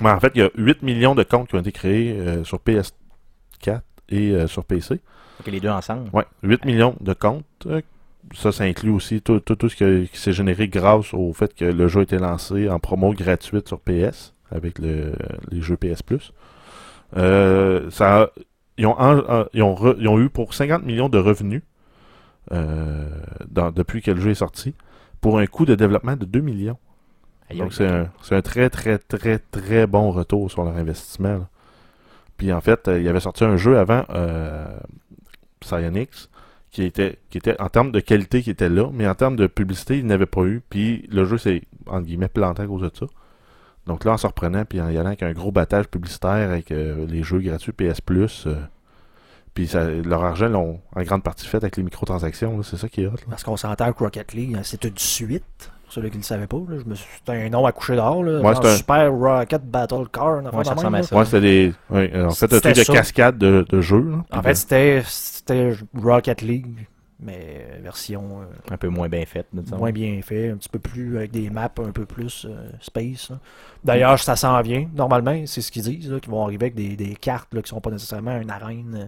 Ouais, 0.02 0.10
en 0.10 0.20
fait 0.20 0.32
il 0.34 0.42
y 0.42 0.44
a 0.44 0.50
8 0.56 0.82
millions 0.82 1.14
de 1.14 1.22
comptes 1.24 1.50
qui 1.50 1.56
ont 1.56 1.60
été 1.60 1.72
créés 1.72 2.18
euh, 2.20 2.44
sur 2.44 2.58
PS4 2.58 3.82
et 4.10 4.32
euh, 4.32 4.48
sur 4.48 4.66
PC. 4.66 5.00
Les 5.46 5.60
deux 5.60 5.70
ensemble. 5.70 6.10
Ouais, 6.12 6.26
8 6.42 6.66
millions 6.66 6.96
de 7.02 7.14
comptes. 7.14 7.46
Euh, 7.68 7.82
Ça, 8.34 8.52
ça 8.52 8.64
inclut 8.64 8.90
aussi 8.90 9.22
tout, 9.22 9.40
tout, 9.40 9.56
tout 9.56 9.70
ce 9.70 9.76
qui, 9.76 10.10
qui 10.10 10.18
s'est 10.20 10.34
généré 10.34 10.68
grâce 10.68 11.14
au 11.14 11.32
fait 11.34 11.54
que 11.54 11.66
le 11.66 11.88
jeu 11.88 12.00
a 12.00 12.04
été 12.04 12.18
lancé 12.18 12.68
en 12.70 12.80
promo 12.80 13.14
gratuite 13.14 13.68
sur 13.68 13.80
PS 13.80 14.34
avec 14.52 14.80
le, 14.80 15.14
les 15.52 15.62
jeux 15.62 15.78
PS 15.78 16.02
Plus. 16.02 16.34
Euh, 17.18 17.90
ça 17.92 18.30
ils, 18.78 18.86
ont 18.88 19.00
en- 19.00 19.20
en- 19.20 19.46
ils, 19.54 19.64
ont 19.64 19.74
re- 19.76 19.96
ils 20.00 20.08
ont 20.08 20.20
eu 20.20 20.30
pour 20.30 20.54
50 20.54 20.84
millions 20.84 21.10
de 21.10 21.18
revenus 21.18 21.62
euh, 22.52 23.08
dans- 23.48 23.72
depuis 23.72 24.02
que 24.02 24.12
le 24.12 24.20
jeu 24.20 24.32
est 24.32 24.36
sorti 24.36 24.76
pour 25.22 25.40
un 25.40 25.46
coût 25.48 25.66
de 25.66 25.76
développement 25.76 26.16
de 26.16 26.26
2 26.26 26.42
millions. 26.42 26.78
Aïe, 27.50 27.58
Donc 27.60 27.74
c'est 27.74 27.88
un, 28.36 28.42
très 28.42 28.70
très 28.70 28.98
très 28.98 29.40
très 29.40 29.88
bon 29.88 30.12
retour 30.12 30.50
sur 30.52 30.64
leur 30.66 30.76
investissement. 30.78 31.38
là. 31.38 31.48
Puis 32.38 32.52
en 32.52 32.60
fait, 32.62 32.88
euh, 32.88 33.00
il 33.00 33.08
avait 33.08 33.20
sorti 33.22 33.44
un 33.46 33.56
jeu 33.56 33.78
avant 33.78 34.04
euh, 34.10 34.66
Psyonix 35.60 36.30
qui 36.72 36.84
était 36.84 37.18
qui 37.30 37.38
était 37.38 37.60
en 37.62 37.70
termes 37.70 37.92
de 37.92 38.00
qualité 38.02 38.42
qui 38.42 38.50
était 38.50 38.70
là, 38.70 38.90
mais 38.92 39.08
en 39.08 39.16
termes 39.16 39.36
de 39.38 39.48
publicité, 39.48 39.98
il 40.00 40.06
n'avait 40.06 40.26
pas 40.26 40.44
eu. 40.44 40.62
Puis 40.70 41.08
le 41.12 41.24
jeu 41.26 41.38
s'est 41.38 41.62
entre 41.88 42.06
guillemets 42.06 42.28
planté 42.28 42.64
à 42.64 42.68
cause 42.68 42.82
de 42.82 42.92
ça. 42.94 43.06
Donc 43.88 44.04
là, 44.06 44.14
en 44.14 44.18
se 44.18 44.26
reprenant, 44.28 44.66
puis 44.66 44.82
en 44.82 44.90
y 44.90 44.98
allant 44.98 45.08
avec 45.08 45.24
un 45.24 45.32
gros 45.34 45.52
battage 45.52 45.88
publicitaire 45.88 46.32
avec 46.50 46.72
euh, 46.72 47.06
les 47.08 47.22
jeux 47.24 47.40
gratuits 47.40 47.72
PS 47.72 48.02
Plus, 48.02 48.46
euh, 48.48 48.56
puis 49.54 49.68
ça- 49.68 49.90
leur 49.90 50.24
argent, 50.24 50.48
l'ont 50.50 50.80
en 50.96 51.04
grande 51.04 51.24
partie 51.24 51.46
fait 51.48 51.58
avec 51.58 51.78
les 51.78 51.84
microtransactions. 51.84 52.58
là, 52.58 52.64
C'est 52.64 52.78
ça 52.78 52.90
qui 52.90 53.04
est 53.04 53.08
hot. 53.08 53.12
là. 53.12 53.18
Parce 53.30 53.44
qu'on 53.44 53.58
s'entend 53.58 53.92
que 53.94 54.00
Rocket 54.04 54.34
League, 54.34 54.56
hein, 54.58 54.62
c'est 54.64 54.84
une 54.86 54.98
suite. 54.98 55.44
Pour 55.86 55.94
ceux 55.94 56.02
qui 56.02 56.14
ne 56.14 56.16
le 56.18 56.24
savaient 56.24 56.48
pas, 56.48 56.58
là, 56.58 56.78
je 56.84 56.90
me 56.90 56.96
suis... 56.96 57.08
c'était 57.20 57.34
un 57.46 57.50
nom 57.50 57.64
à 57.68 57.72
coucher 57.72 57.94
dehors. 57.96 58.24
Là, 58.24 58.40
Ouais, 58.42 58.54
genre 58.56 58.64
c'est 58.64 58.70
un- 58.72 58.76
Super 58.78 59.14
Rocket 59.14 59.62
Battle 59.70 60.06
Car. 60.12 60.44
Ouais, 60.52 60.64
ça 60.64 60.90
même, 60.90 61.04
ça. 61.04 61.16
Ouais, 61.16 61.26
c'était 61.26 61.42
des. 61.42 61.74
ouais, 61.92 62.12
en 62.24 62.32
fait, 62.32 62.52
un 62.52 62.60
truc 62.60 62.76
de 62.76 62.92
cascade 62.92 63.38
de, 63.38 63.66
de 63.70 63.82
jeux. 63.82 64.14
En 64.32 64.42
fait, 64.42 64.56
c'était, 64.56 65.04
c'était 65.06 65.74
Rocket 65.96 66.42
League, 66.42 66.88
mais 67.20 67.66
euh, 67.72 67.80
version 67.82 68.42
euh, 68.42 68.46
Un 68.74 68.78
peu 68.78 68.90
moins 68.90 69.08
bien 69.10 69.26
faite, 69.26 69.48
disons. 69.54 69.78
moins 69.78 69.92
bien 69.92 70.22
fait, 70.22 70.50
un 70.50 70.58
petit 70.58 70.70
peu 70.70 70.80
plus 70.80 71.18
avec 71.18 71.32
des 71.32 71.50
maps 71.50 71.72
un 71.78 71.92
peu 71.92 72.06
plus 72.06 72.46
euh, 72.50 72.70
space. 72.82 73.30
là. 73.30 73.40
D'ailleurs, 73.84 74.20
ça 74.20 74.36
s'en 74.36 74.60
vient. 74.62 74.88
Normalement, 74.94 75.44
c'est 75.46 75.62
ce 75.62 75.72
qu'ils 75.72 75.84
disent, 75.84 76.20
qu'ils 76.22 76.32
vont 76.32 76.44
arriver 76.44 76.66
avec 76.66 76.76
des, 76.76 76.96
des 76.96 77.16
cartes 77.16 77.54
là, 77.54 77.62
qui 77.62 77.70
sont 77.70 77.82
pas 77.82 77.92
nécessairement 77.92 78.40
une 78.40 78.50
arène 78.52 78.96
euh, 79.04 79.08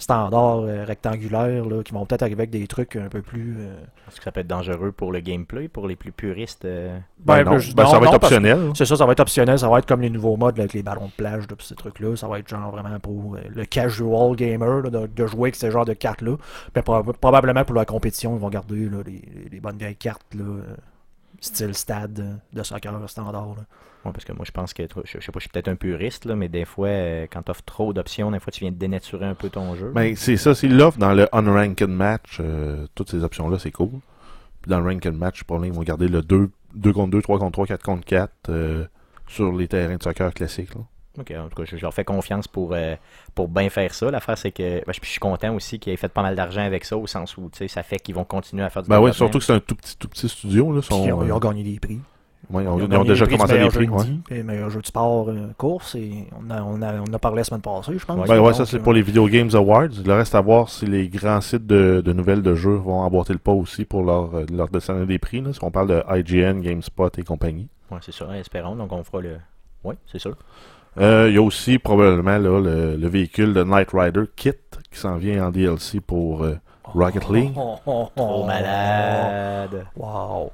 standard 0.00 0.60
euh, 0.60 0.84
rectangulaire, 0.84 1.64
là, 1.64 1.82
qui 1.82 1.92
vont 1.92 2.06
peut-être 2.06 2.22
arriver 2.22 2.42
avec 2.42 2.50
des 2.50 2.66
trucs 2.68 2.94
un 2.96 3.08
peu 3.08 3.20
plus. 3.20 3.56
euh, 3.58 3.74
Est-ce 4.08 4.18
que 4.18 4.22
ça 4.24 4.30
peut 4.32 4.40
être 4.40 4.46
dangereux 4.46 4.92
pour 4.92 5.10
le 5.10 5.18
gameplay, 5.20 5.66
pour 5.68 5.88
les 5.88 5.96
plus 5.96 6.12
puristes 6.12 6.64
euh, 6.64 6.96
Ben 7.18 7.42
ben, 7.42 7.50
non, 7.50 7.58
je- 7.58 7.74
ben, 7.74 7.82
non, 7.82 7.90
ça 7.90 7.98
va 7.98 8.04
non, 8.06 8.12
être 8.14 8.22
optionnel. 8.22 8.70
C'est 8.74 8.84
ça, 8.84 8.94
ça 8.96 9.04
va 9.04 9.12
être 9.12 9.20
optionnel, 9.20 9.58
ça 9.58 9.68
va 9.68 9.78
être 9.80 9.86
comme 9.86 10.00
les 10.00 10.10
nouveaux 10.10 10.36
modes 10.36 10.56
là, 10.56 10.62
avec 10.62 10.72
les 10.72 10.84
ballons 10.84 11.06
de 11.06 11.10
plage, 11.10 11.44
là, 11.50 11.56
ces 11.58 11.74
trucs-là. 11.74 12.14
Ça 12.16 12.28
va 12.28 12.38
être 12.38 12.48
genre 12.48 12.70
vraiment 12.70 12.98
pour 13.00 13.34
euh, 13.34 13.40
le 13.52 13.64
casual 13.64 14.36
gamer 14.36 14.82
là, 14.82 14.90
de, 14.90 15.06
de 15.08 15.26
jouer 15.26 15.48
avec 15.48 15.56
ce 15.56 15.68
genre 15.70 15.84
de 15.84 15.94
cartes-là. 15.94 16.36
Puis 16.72 16.82
proba- 16.82 17.12
probablement 17.14 17.64
pour 17.64 17.74
la 17.74 17.84
compétition, 17.84 18.36
ils 18.36 18.40
vont 18.40 18.50
garder 18.50 18.88
là, 18.88 18.98
les, 19.04 19.22
les 19.50 19.60
bonnes 19.60 19.78
vieilles 19.78 19.96
cartes 19.96 20.32
là, 20.34 20.44
euh, 20.44 20.62
style 21.40 21.74
stade 21.74 22.20
euh, 22.20 22.34
de 22.52 22.62
soccer 22.62 22.92
standard. 23.08 23.56
Ouais, 24.04 24.12
parce 24.12 24.24
que 24.24 24.32
moi, 24.32 24.44
je 24.46 24.52
pense 24.52 24.72
que, 24.72 24.84
je, 25.04 25.18
je 25.18 25.24
sais 25.24 25.32
pas, 25.32 25.38
je 25.38 25.40
suis 25.40 25.48
peut-être 25.48 25.68
un 25.68 25.74
puriste, 25.74 26.24
là, 26.24 26.36
mais 26.36 26.48
des 26.48 26.64
fois, 26.64 26.88
euh, 26.88 27.26
quand 27.30 27.42
tu 27.42 27.50
offres 27.50 27.64
trop 27.64 27.92
d'options, 27.92 28.30
des 28.30 28.38
fois, 28.38 28.52
tu 28.52 28.60
viens 28.60 28.70
de 28.70 28.76
dénaturer 28.76 29.26
un 29.26 29.34
peu 29.34 29.50
ton 29.50 29.74
jeu. 29.74 29.90
Ben, 29.94 30.14
c'est 30.16 30.36
ça, 30.36 30.54
s'ils 30.54 30.76
l'offrent 30.76 30.98
dans 30.98 31.14
le 31.14 31.28
unranked 31.34 31.88
match, 31.88 32.38
euh, 32.40 32.86
toutes 32.94 33.10
ces 33.10 33.24
options-là, 33.24 33.58
c'est 33.58 33.72
cool. 33.72 33.90
Puis 34.62 34.70
dans 34.70 34.80
le 34.80 34.86
ranked 34.88 35.14
match, 35.14 35.42
pour 35.44 35.64
ils 35.64 35.72
vont 35.72 35.82
garder 35.82 36.08
le 36.08 36.22
2, 36.22 36.50
2 36.74 36.92
contre 36.92 37.10
2, 37.10 37.22
3 37.22 37.38
contre 37.38 37.52
3, 37.52 37.66
4 37.66 37.82
contre 37.82 38.04
4 38.04 38.32
euh, 38.50 38.84
sur 39.26 39.52
les 39.52 39.68
terrains 39.68 39.96
de 39.96 40.02
soccer 40.02 40.32
classiques. 40.32 40.74
là. 40.74 40.80
Ok, 41.18 41.32
en 41.36 41.48
tout 41.48 41.56
cas, 41.56 41.64
je, 41.64 41.76
je 41.76 41.82
leur 41.82 41.92
fais 41.92 42.04
confiance 42.04 42.46
pour, 42.46 42.74
euh, 42.74 42.94
pour 43.34 43.48
bien 43.48 43.68
faire 43.70 43.92
ça. 43.92 44.08
L'affaire, 44.10 44.38
c'est 44.38 44.52
que 44.52 44.84
ben, 44.84 44.92
je, 44.92 45.00
je 45.02 45.08
suis 45.08 45.18
content 45.18 45.52
aussi 45.54 45.80
qu'ils 45.80 45.92
aient 45.92 45.96
fait 45.96 46.08
pas 46.08 46.22
mal 46.22 46.36
d'argent 46.36 46.62
avec 46.62 46.84
ça, 46.84 46.96
au 46.96 47.08
sens 47.08 47.36
où 47.36 47.50
tu 47.50 47.58
sais, 47.58 47.68
ça 47.68 47.82
fait 47.82 47.98
qu'ils 47.98 48.14
vont 48.14 48.24
continuer 48.24 48.62
à 48.62 48.70
faire 48.70 48.84
du 48.84 48.88
Ben 48.88 49.00
oui, 49.00 49.12
surtout 49.12 49.38
que 49.38 49.44
c'est 49.44 49.54
un 49.54 49.58
tout 49.60 49.74
petit, 49.74 49.96
tout 49.96 50.06
petit 50.08 50.28
studio. 50.28 50.72
Là, 50.72 50.80
ils, 50.88 50.94
ont, 51.12 51.24
ils 51.24 51.32
ont 51.32 51.38
gagné 51.40 51.64
des 51.64 51.80
prix. 51.80 51.98
Ouais, 52.50 52.64
ils 52.64 52.68
ont, 52.68 52.78
Ils 52.78 52.96
ont 52.96 53.04
déjà 53.04 53.24
le 53.24 53.30
commencé 53.30 53.52
à 53.54 53.62
les 53.62 53.68
prix. 53.68 53.86
jeu 53.86 53.92
Ouais. 54.30 54.42
meilleur 54.42 54.70
jeu 54.70 54.80
de 54.80 54.86
sport 54.86 55.28
euh, 55.30 55.48
course. 55.56 55.94
Et 55.94 56.26
on, 56.40 56.50
a, 56.50 56.62
on, 56.62 56.80
a, 56.82 56.94
on 57.00 57.12
a 57.12 57.18
parlé 57.18 57.38
la 57.38 57.44
semaine 57.44 57.60
passée, 57.60 57.92
je 57.98 58.04
pense. 58.04 58.28
Ben 58.28 58.40
ouais, 58.40 58.54
ça 58.54 58.66
c'est 58.66 58.76
euh, 58.78 58.80
pour 58.82 58.92
les 58.92 59.02
Video 59.02 59.26
Games 59.28 59.50
Awards. 59.54 59.88
Il 60.04 60.10
reste 60.10 60.34
à 60.34 60.40
voir 60.40 60.68
si 60.68 60.86
les 60.86 61.08
grands 61.08 61.40
sites 61.40 61.66
de, 61.66 62.00
de 62.04 62.12
nouvelles 62.12 62.42
de 62.42 62.54
jeux 62.54 62.74
vont 62.76 63.00
emboîter 63.00 63.32
le 63.32 63.38
pas 63.38 63.52
aussi 63.52 63.84
pour 63.84 64.02
leur, 64.02 64.34
euh, 64.34 64.46
leur 64.52 64.68
décerner 64.68 65.06
des 65.06 65.18
prix. 65.18 65.40
Là, 65.40 65.52
si 65.52 65.58
on 65.62 65.70
parle 65.70 65.88
de 65.88 66.02
IGN, 66.10 66.60
GameSpot 66.60 67.10
et 67.18 67.22
compagnie. 67.22 67.68
Ouais, 67.90 67.98
c'est 68.02 68.12
ça, 68.14 68.26
espérons. 68.38 68.76
Donc, 68.76 68.92
on 68.92 69.02
fera 69.04 69.20
le. 69.22 69.36
Oui, 69.84 69.94
c'est 70.10 70.18
sûr. 70.18 70.34
Euh, 71.00 71.26
Il 71.28 71.34
y 71.34 71.38
a 71.38 71.42
aussi 71.42 71.78
probablement 71.78 72.38
là, 72.38 72.60
le, 72.60 72.96
le 72.96 73.08
véhicule 73.08 73.54
de 73.54 73.62
Knight 73.62 73.90
Rider 73.92 74.24
Kit 74.34 74.52
qui 74.90 74.98
s'en 74.98 75.16
vient 75.16 75.46
en 75.46 75.50
DLC 75.50 76.00
pour 76.00 76.42
euh, 76.42 76.56
Rocket 76.84 77.28
League. 77.28 77.52
Oh, 77.56 77.76
oh, 77.86 78.08
oh, 78.16 78.22
oh. 78.42 78.44
malade. 78.46 79.86
Wow. 79.96 80.50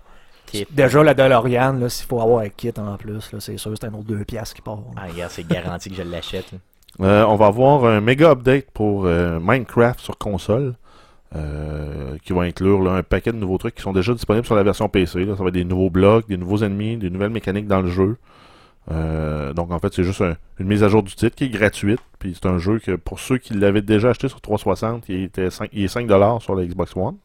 Kit. 0.59 0.67
Déjà, 0.71 1.03
la 1.03 1.15
DeLorean, 1.15 1.73
là, 1.75 1.89
s'il 1.89 2.07
faut 2.07 2.21
avoir 2.21 2.41
un 2.41 2.49
kit 2.49 2.73
en 2.79 2.97
plus, 2.97 3.33
là, 3.33 3.41
c'est 3.41 3.57
sûr, 3.57 3.73
c'est 3.79 3.87
un 3.87 3.95
autre 3.95 4.05
2 4.05 4.25
piastres 4.25 4.55
qui 4.57 4.63
part. 4.63 4.77
là. 4.77 4.83
Ah, 4.97 5.07
regarde, 5.13 5.31
c'est 5.31 5.47
garanti 5.47 5.91
que 5.91 5.97
je 5.97 6.03
l'achète. 6.03 6.53
là. 6.53 6.59
Euh, 7.01 7.25
on 7.27 7.35
va 7.37 7.47
avoir 7.47 7.85
un 7.87 8.01
méga 8.01 8.31
update 8.31 8.67
pour 8.73 9.07
euh, 9.07 9.41
Minecraft 9.43 9.99
sur 10.01 10.17
console. 10.19 10.75
euh, 11.37 12.17
qui 12.25 12.33
va 12.33 12.43
inclure 12.43 12.81
là, 12.81 12.93
un 12.93 13.03
paquet 13.03 13.33
de 13.33 13.37
nouveaux 13.37 13.59
trucs 13.59 13.75
qui 13.75 13.83
sont 13.83 13.93
déjà 13.93 14.13
disponibles 14.15 14.47
sur 14.47 14.55
la 14.55 14.63
version 14.63 14.89
PC. 14.89 15.25
là. 15.25 15.35
Ça 15.37 15.43
va 15.43 15.49
être 15.49 15.55
des 15.55 15.65
nouveaux 15.65 15.91
blocs, 15.91 16.29
des 16.29 16.37
nouveaux 16.37 16.59
ennemis, 16.63 16.97
des 16.97 17.11
nouvelles 17.11 17.31
mécaniques 17.31 17.67
dans 17.67 17.81
le 17.81 17.89
jeu. 17.91 18.17
Euh, 18.93 19.53
donc 19.53 19.73
en 19.73 19.79
fait, 19.79 19.93
c'est 19.95 20.05
juste 20.05 20.21
un- 20.21 20.37
une 20.61 20.67
mise 20.69 20.85
à 20.85 20.89
jour 20.89 21.03
du 21.03 21.15
titre 21.15 21.35
qui 21.35 21.45
est 21.45 21.49
gratuite. 21.49 21.99
Puis 22.21 22.35
c'est 22.41 22.49
un 22.49 22.59
jeu 22.59 22.79
que 22.79 22.93
pour 22.97 23.19
ceux 23.19 23.39
qui 23.39 23.55
l'avaient 23.55 23.83
déjà 23.83 24.11
acheté 24.11 24.29
sur 24.29 24.41
360, 24.41 25.09
il, 25.09 25.23
était 25.25 25.51
5, 25.51 25.71
il 25.73 25.85
est 25.85 25.89
5$ 25.89 26.41
sur 26.43 26.55
la 26.55 26.65
Xbox 26.65 26.95
One. 26.97 27.17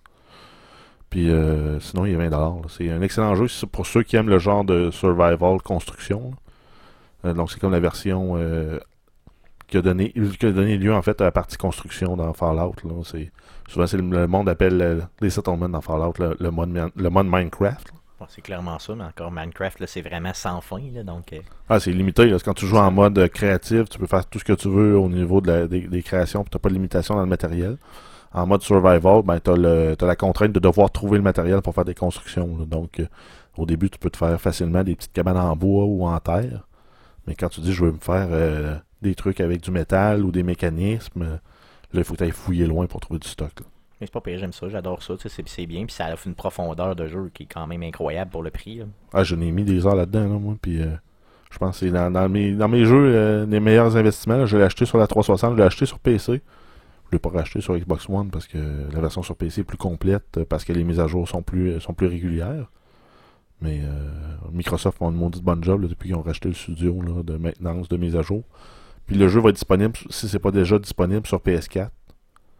Puis 1.10 1.30
euh, 1.32 1.80
sinon, 1.80 2.06
il 2.06 2.14
est 2.14 2.18
20$. 2.18 2.30
là. 2.30 2.54
C'est 2.70 2.90
un 2.92 3.02
excellent 3.02 3.36
jeu 3.36 3.48
pour 3.72 3.86
ceux 3.88 4.04
qui 4.04 4.16
aiment 4.16 4.30
le 4.30 4.38
genre 4.40 4.64
de 4.64 4.92
survival 4.92 5.60
construction. 5.64 6.34
Euh, 7.26 7.34
donc 7.34 7.52
c'est 7.52 7.60
comme 7.60 7.72
la 7.72 7.80
version 7.80 8.34
euh, 8.38 8.80
qui 9.68 9.78
a 9.78 9.82
donné 9.82 10.12
qui 10.40 10.46
a 10.46 10.52
donné 10.52 10.78
lieu 10.78 10.94
en 10.94 11.02
fait 11.02 11.20
à 11.22 11.26
la 11.26 11.32
partie 11.32 11.58
construction 11.58 12.16
dans 12.16 12.32
Fallout. 12.34 12.76
Là. 12.84 12.92
Souvent 13.68 13.88
c'est 13.88 13.98
le, 13.98 14.28
monde 14.28 14.48
appelle 14.50 15.08
les 15.20 15.30
settlements 15.30 15.68
dans 15.70 15.82
Fallout 15.82 16.14
le, 16.20 16.38
le 16.40 16.52
mode, 16.52 16.92
le 16.96 17.10
mode 17.10 17.28
Minecraft. 17.28 17.92
Bon, 18.20 18.26
c'est 18.28 18.42
clairement 18.42 18.78
ça, 18.80 18.94
mais 18.96 19.06
encore 19.06 19.32
Minecraft, 19.32 19.86
c'est 19.86 20.02
vraiment 20.02 20.34
sans 20.34 20.60
fin. 20.60 20.82
Là, 20.94 21.04
donc, 21.04 21.34
Ah, 21.70 21.80
c'est 21.80 21.92
limité. 21.94 22.26
Là. 22.26 22.38
Quand 22.44 22.54
tu 22.54 22.66
joues 22.66 22.76
en 22.78 22.92
mode 22.92 23.30
créatif, 23.30 23.88
tu 23.90 23.98
peux 23.98 24.08
faire 24.08 24.26
tout 24.26 24.40
ce 24.40 24.44
que 24.44 24.52
tu 24.54 24.68
veux 24.70 24.98
au 24.98 25.08
niveau 25.08 25.40
de 25.40 25.48
la- 25.52 25.68
des, 25.68 25.88
des 25.88 26.04
créations, 26.04 26.44
tu 26.44 26.50
n'as 26.54 26.60
pas 26.60 26.68
de 26.68 26.74
limitation 26.74 27.16
dans 27.16 27.22
le 27.22 27.28
matériel. 27.28 27.78
En 28.32 28.46
mode 28.46 28.62
survival, 28.62 29.24
ben, 29.24 29.40
tu 29.40 29.50
as, 29.50 30.06
la 30.06 30.16
contrainte 30.16 30.52
de 30.52 30.60
devoir 30.60 30.92
trouver 30.92 31.18
le 31.18 31.24
matériel 31.24 31.62
pour 31.62 31.74
faire 31.74 31.86
des 31.86 31.96
constructions. 31.96 32.58
là. 32.58 32.66
Donc, 32.66 33.00
euh, 33.00 33.08
au 33.58 33.66
début, 33.66 33.90
tu 33.90 34.00
peux 34.00 34.10
te 34.10 34.18
faire 34.18 34.40
facilement 34.40 34.84
des 34.84 34.96
petites 34.96 35.14
cabanes 35.14 35.38
en 35.38 35.56
bois 35.56 35.86
ou 35.86 36.06
en 36.06 36.20
terre. 36.20 36.68
Mais 37.28 37.36
quand 37.36 37.50
tu 37.50 37.62
dis 37.62 37.74
je 37.74 37.86
veux 37.86 37.92
me 37.92 38.00
faire 38.00 38.28
euh, 38.32 38.76
des 39.02 39.16
trucs 39.16 39.40
avec 39.40 39.62
du 39.62 39.72
métal 39.72 40.24
ou 40.24 40.32
des 40.32 40.44
mécanismes, 40.44 41.22
euh, 41.22 41.38
là, 41.94 42.00
il 42.00 42.04
faut 42.04 42.14
que 42.14 42.20
tu 42.20 42.24
ailles 42.24 42.32
fouiller 42.32 42.66
loin 42.66 42.88
pour 42.88 43.00
trouver 43.00 43.20
du 43.20 43.28
stock. 43.28 43.52
là. 43.60 43.66
mais 44.00 44.08
c'est 44.08 44.14
pas 44.14 44.22
pire, 44.22 44.40
j'aime 44.40 44.54
ça, 44.54 44.70
j'adore 44.70 45.04
ça, 45.04 45.14
c'est, 45.18 45.66
bien, 45.66 45.86
puis 45.86 45.94
ça 45.94 46.12
offre 46.12 46.28
une 46.28 46.36
profondeur 46.36 46.96
de 46.96 47.08
jeu 47.08 47.30
qui 47.34 47.44
est 47.44 47.48
quand 47.48 47.68
même 47.68 47.84
incroyable 47.84 48.32
pour 48.32 48.44
le 48.44 48.50
prix. 48.50 48.78
là. 48.78 48.86
Ah, 49.14 49.24
je 49.24 49.36
n'ai 49.36 49.52
mis 49.52 49.64
des 49.64 49.86
heures 49.86 49.96
là-dedans, 49.96 50.28
là, 50.28 50.40
moi. 50.40 50.56
Puis, 50.62 50.82
euh, 50.82 50.96
je 51.52 51.58
pense 51.58 51.80
que 51.80 51.86
c'est 51.86 51.92
dans, 51.92 52.12
dans 52.12 52.30
mes, 52.30 52.54
dans 52.54 52.68
mes 52.68 52.86
jeux, 52.86 53.12
euh, 53.14 53.46
les 53.46 53.60
meilleurs 53.60 53.96
investissements. 53.98 54.38
là, 54.38 54.46
je 54.46 54.58
l'ai 54.58 54.64
acheté 54.64 54.86
sur 54.86 54.98
la 54.98 55.08
360, 55.08 55.54
je 55.54 55.58
l'ai 55.58 55.64
acheté 55.64 55.86
sur 55.86 56.00
PC. 56.00 56.42
Je 57.10 57.16
l'ai 57.16 57.20
pas 57.20 57.30
racheté 57.30 57.60
sur 57.60 57.76
Xbox 57.76 58.08
One 58.08 58.30
parce 58.30 58.46
que 58.46 58.58
la 58.94 59.02
version 59.02 59.24
sur 59.24 59.36
PC 59.36 59.62
est 59.62 59.64
plus 59.64 59.78
complète, 59.78 60.44
parce 60.44 60.64
que 60.64 60.74
les 60.74 60.84
mises 60.84 61.00
à 61.00 61.08
jour 61.08 61.28
sont 61.28 61.42
plus, 61.42 61.80
sont 61.82 61.94
plus 61.94 62.08
régulières. 62.08 62.70
Mais 63.62 63.82
euh, 63.84 64.10
Microsoft 64.52 65.00
font 65.00 65.10
une 65.10 65.18
maudite 65.18 65.44
bonne 65.44 65.64
job 65.64 65.82
là, 65.82 65.88
depuis 65.88 66.10
qu'ils 66.10 66.16
ont 66.16 66.22
racheté 66.22 66.48
le 66.48 66.54
studio 66.54 67.02
là, 67.02 67.24
de 67.24 67.36
maintenance, 67.38 67.90
de 67.90 67.98
mise 67.98 68.16
à 68.16 68.22
jour. 68.22 68.44
Puis 69.06 69.18
le 69.18 69.28
jeu 69.28 69.42
va 69.42 69.50
être 69.50 69.56
disponible, 69.56 69.98
si 70.10 70.30
c'est 70.30 70.40
pas 70.40 70.52
déjà 70.52 70.78
disponible, 70.78 71.26
sur 71.26 71.40
PS4. 71.40 71.90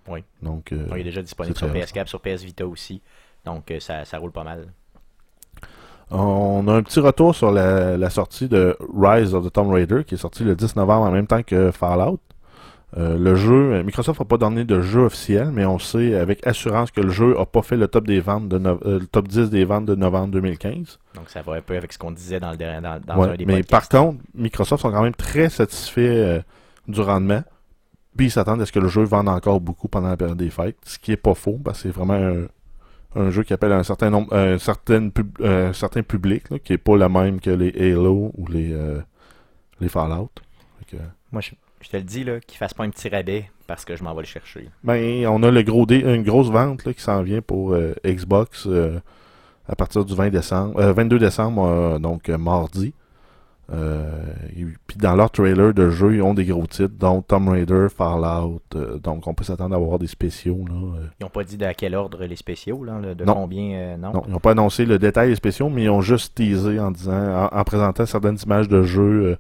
Oui. 0.08 0.24
Donc, 0.42 0.72
euh, 0.72 0.88
il 0.94 1.02
est 1.02 1.04
déjà 1.04 1.22
disponible 1.22 1.56
sur 1.56 1.68
très 1.68 1.82
PS4, 1.82 2.08
sur 2.08 2.20
PS 2.20 2.44
Vita 2.44 2.66
aussi. 2.66 3.02
Donc, 3.46 3.70
euh, 3.70 3.80
ça, 3.80 4.04
ça 4.04 4.18
roule 4.18 4.32
pas 4.32 4.44
mal. 4.44 4.66
On 6.12 6.68
a 6.68 6.74
un 6.74 6.82
petit 6.82 7.00
retour 7.00 7.36
sur 7.36 7.52
la, 7.52 7.96
la 7.96 8.10
sortie 8.10 8.50
de 8.50 8.76
Rise 8.98 9.36
of 9.36 9.46
the 9.46 9.54
Tomb 9.54 9.70
Raider 9.70 10.04
qui 10.04 10.16
est 10.16 10.18
sorti 10.18 10.44
le 10.44 10.56
10 10.56 10.76
novembre 10.76 11.06
en 11.06 11.12
même 11.12 11.28
temps 11.28 11.44
que 11.44 11.70
Fallout. 11.70 12.20
Euh, 12.98 13.20
le 13.20 13.36
jeu, 13.36 13.74
euh, 13.74 13.84
Microsoft 13.84 14.20
n'a 14.20 14.26
pas 14.26 14.38
donné 14.38 14.66
de 14.66 14.82
jeu 14.82 15.02
officiel, 15.02 15.52
mais 15.52 15.64
on 15.64 15.78
sait 15.78 16.16
avec 16.16 16.46
assurance 16.48 16.90
que 16.90 17.02
le 17.02 17.10
jeu 17.12 17.36
n'a 17.38 17.46
pas 17.46 17.62
fait 17.62 17.78
le 17.78 17.88
top 17.88 18.08
des 18.08 18.20
ventes 18.20 18.50
de 18.50 18.58
no- 18.58 18.80
euh, 18.86 19.00
le 19.00 19.06
top 19.06 19.28
10 19.28 19.52
des 19.52 19.64
ventes 19.64 19.86
de 19.86 19.94
novembre 19.94 20.30
2015. 20.34 20.98
Donc, 21.14 21.30
ça 21.30 21.44
va 21.44 21.54
un 21.54 21.62
peu 21.62 21.78
avec 21.78 21.94
ce 21.94 22.00
qu'on 22.00 22.12
disait 22.12 22.40
dans, 22.40 22.50
le, 22.52 22.58
der- 22.58 22.82
dans, 22.82 23.00
dans 23.00 23.18
Ouais, 23.22 23.30
un 23.30 23.36
des 23.36 23.46
mais 23.46 23.62
podcasts. 23.62 23.92
par 23.92 24.02
contre, 24.02 24.24
Microsoft 24.34 24.82
sont 24.82 24.92
quand 24.92 25.04
même 25.04 25.14
très 25.14 25.50
satisfaits 25.50 26.00
euh, 26.00 26.42
du 26.88 27.00
rendement. 27.02 27.44
Puis 28.18 28.26
ils 28.28 28.32
s'attendent 28.32 28.62
à 28.62 28.66
ce 28.66 28.72
que 28.72 28.80
le 28.80 28.88
jeu 28.88 29.04
vende 29.04 29.30
encore 29.30 29.62
beaucoup 29.62 29.88
pendant 29.88 30.10
la 30.10 30.18
période 30.18 30.38
des 30.38 30.50
fêtes, 30.50 30.78
ce 30.84 30.98
qui 30.98 31.12
est 31.12 31.18
pas 31.18 31.36
faux, 31.36 31.60
parce 31.64 31.84
que 31.84 31.90
c'est 31.90 31.96
vraiment 31.96 32.16
un, 32.16 32.48
un 33.22 33.30
jeu 33.30 33.44
qui 33.44 33.54
appelle 33.54 33.72
un 33.72 33.84
certain 33.84 34.10
nombre, 34.10 34.36
un 34.36 34.58
certain, 34.58 35.10
pub- 35.10 35.40
un 35.44 35.74
certain 35.74 36.02
public, 36.02 36.50
là, 36.50 36.58
qui 36.58 36.74
est 36.74 36.78
pas 36.80 36.98
le 36.98 37.08
même 37.08 37.40
que 37.40 37.52
les 37.52 37.70
Halo 37.92 38.32
ou 38.36 38.48
les, 38.48 38.76
les 39.80 39.90
Fallout. 39.90 40.32
Que, 40.88 40.98
Moi, 41.32 41.42
je, 41.42 41.52
je 41.82 41.90
te 41.90 41.98
le 41.98 42.04
dis, 42.04 42.24
là, 42.24 42.40
qu'il 42.40 42.58
fasse 42.58 42.74
pas 42.74 42.84
un 42.84 42.90
petit 42.90 43.10
rabais 43.10 43.50
parce 43.68 43.86
que 43.86 43.96
je 43.96 44.04
m'en 44.04 44.14
vais 44.16 44.22
le 44.22 44.28
chercher. 44.28 44.68
ben, 44.84 45.26
on 45.28 45.44
a 45.44 45.52
le 45.52 45.62
gros 45.64 45.86
dé, 45.86 46.00
une 46.00 46.24
grosse 46.24 46.50
vente 46.50 46.86
là, 46.86 46.94
qui 46.94 47.02
s'en 47.02 47.22
vient 47.22 47.42
pour 47.42 47.74
euh, 47.74 47.94
Xbox 48.06 48.66
euh, 48.68 49.00
à 49.68 49.76
partir 49.76 50.04
du 50.06 50.16
20 50.16 50.30
décembre, 50.30 50.80
euh, 50.80 50.94
22 50.94 51.20
décembre, 51.20 51.64
euh, 51.66 52.00
donc 52.00 52.30
euh, 52.30 52.38
mardi. 52.38 52.94
Puis 54.88 54.98
dans 54.98 55.16
leur 55.16 55.30
trailer 55.30 55.74
de 55.76 55.90
jeu, 55.92 56.16
ils 56.16 56.22
ont 56.24 56.34
des 56.34 56.46
gros 56.46 56.66
titres, 56.66 56.96
dont 56.98 57.22
Tomb 57.22 57.50
Raider, 57.50 57.86
Fallout. 57.96 58.62
donc 59.04 59.28
on 59.28 59.34
peut 59.36 59.44
s'attendre 59.44 59.76
à 59.76 59.78
avoir 59.78 60.00
des 60.00 60.08
spéciaux. 60.08 60.66
Là. 60.68 60.74
Ils 61.20 61.26
ont 61.26 61.30
pas 61.30 61.44
dit 61.44 61.56
de 61.58 61.68
quel 61.78 61.94
ordre 61.96 62.26
les 62.26 62.36
spéciaux, 62.36 62.84
là, 62.84 63.00
de 63.14 63.24
Non. 63.24 63.36
combien, 63.36 63.96
non? 63.98 64.12
Non, 64.14 64.24
ils 64.28 64.32
n'ont 64.32 64.40
pas 64.40 64.52
annoncé 64.52 64.86
le 64.86 64.98
détail 64.98 65.30
des 65.30 65.36
spéciaux, 65.36 65.70
mais 65.70 65.84
ils 65.84 65.90
ont 65.92 66.02
juste 66.02 66.34
teasé 66.36 66.80
en 66.80 66.90
disant, 66.90 67.48
en, 67.52 67.56
en 67.60 67.64
présentant 67.64 68.06
certaines 68.08 68.38
images 68.44 68.68
de 68.68 68.82
jeu 68.82 69.02
euh, 69.24 69.36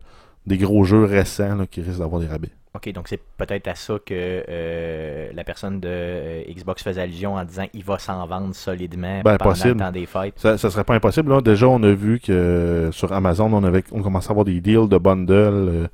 des 0.45 0.58
gros 0.58 0.84
jeux 0.84 1.04
récents 1.06 1.56
là, 1.56 1.65
qui 1.67 1.82
risquent 1.82 1.99
d'avoir 1.99 2.21
des 2.21 2.28
rabais. 2.28 2.49
Ok, 2.75 2.91
donc 2.93 3.08
c'est 3.08 3.19
peut-être 3.38 3.67
à 3.67 3.73
ça 3.73 3.95
que 4.06 4.13
euh, 4.13 5.32
la 5.34 5.43
personne 5.43 5.80
de 5.80 5.89
euh, 5.89 6.43
Xbox 6.54 6.84
faisait 6.84 7.02
allusion 7.02 7.34
en 7.34 7.43
disant 7.43 7.65
il 7.73 7.84
va 7.84 7.97
s'en 7.97 8.25
vendre 8.28 8.54
solidement 8.54 9.21
Ben, 9.23 9.38
pendant 9.38 9.52
possible. 9.52 9.73
le 9.73 9.80
temps 9.80 9.91
des 9.91 10.06
fêtes. 10.06 10.36
Ça, 10.38 10.56
ça 10.58 10.69
serait 10.69 10.84
pas 10.84 10.93
impossible. 10.93 11.32
Là. 11.32 11.41
Déjà, 11.41 11.67
on 11.67 11.82
a 11.82 11.91
vu 11.91 12.19
que 12.19 12.32
euh, 12.32 12.91
sur 12.91 13.12
Amazon, 13.12 13.52
on 13.54 13.63
avait 13.63 13.84
on 13.91 14.04
commençait 14.04 14.30
à 14.30 14.32
avoir 14.32 14.45
des 14.45 14.62
deals 14.62 14.88
de 14.88 14.97
bundles 14.99 15.30
euh, 15.32 15.88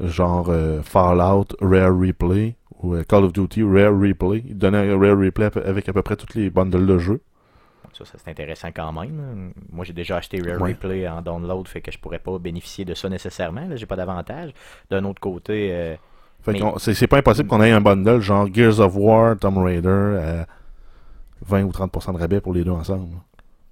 genre 0.00 0.50
Fallout, 0.82 1.46
Rare 1.60 1.98
Replay 1.98 2.54
ou 2.82 2.96
Call 3.08 3.24
of 3.24 3.32
Duty, 3.32 3.62
Rare 3.62 3.98
Replay. 3.98 4.44
Ils 4.46 4.56
donnaient 4.58 4.90
un 4.90 4.98
Rare 4.98 5.18
Replay 5.18 5.48
avec 5.64 5.88
à 5.88 5.92
peu 5.94 6.02
près 6.02 6.16
tous 6.16 6.38
les 6.38 6.50
bundles 6.50 6.86
de 6.86 6.98
jeux. 6.98 7.20
Ça, 8.00 8.12
ça 8.12 8.18
c'est 8.24 8.30
intéressant 8.30 8.68
quand 8.74 8.92
même. 8.92 9.52
Moi, 9.70 9.84
j'ai 9.84 9.92
déjà 9.92 10.16
acheté 10.16 10.40
Rare 10.40 10.60
Ouais. 10.60 10.70
Replay 10.72 11.08
en 11.08 11.22
download, 11.22 11.68
fait 11.68 11.80
que 11.80 11.90
je 11.92 11.98
pourrais 11.98 12.18
pas 12.18 12.38
bénéficier 12.38 12.84
de 12.84 12.94
ça 12.94 13.08
nécessairement. 13.08 13.66
Là, 13.68 13.76
j'ai 13.76 13.86
pas 13.86 13.96
d'avantage. 13.96 14.52
D'un 14.90 15.04
autre 15.04 15.20
côté, 15.20 15.68
euh, 15.72 15.96
Fait 16.42 16.52
Mais- 16.52 16.62
c'est 16.78 16.94
c'est 16.94 17.06
pas 17.06 17.18
impossible 17.18 17.48
qu'on 17.50 17.62
ait 17.62 17.70
un 17.70 17.82
bundle 17.82 18.20
genre 18.20 18.48
Gears 18.52 18.80
of 18.80 18.94
War, 18.96 19.36
Tomb 19.38 19.58
Raider 19.58 19.88
à 20.22 20.46
20 21.42 21.64
ou 21.64 21.70
30% 21.72 22.12
de 22.14 22.18
rabais 22.18 22.40
pour 22.40 22.54
les 22.54 22.64
deux 22.64 22.70
ensemble. 22.70 23.08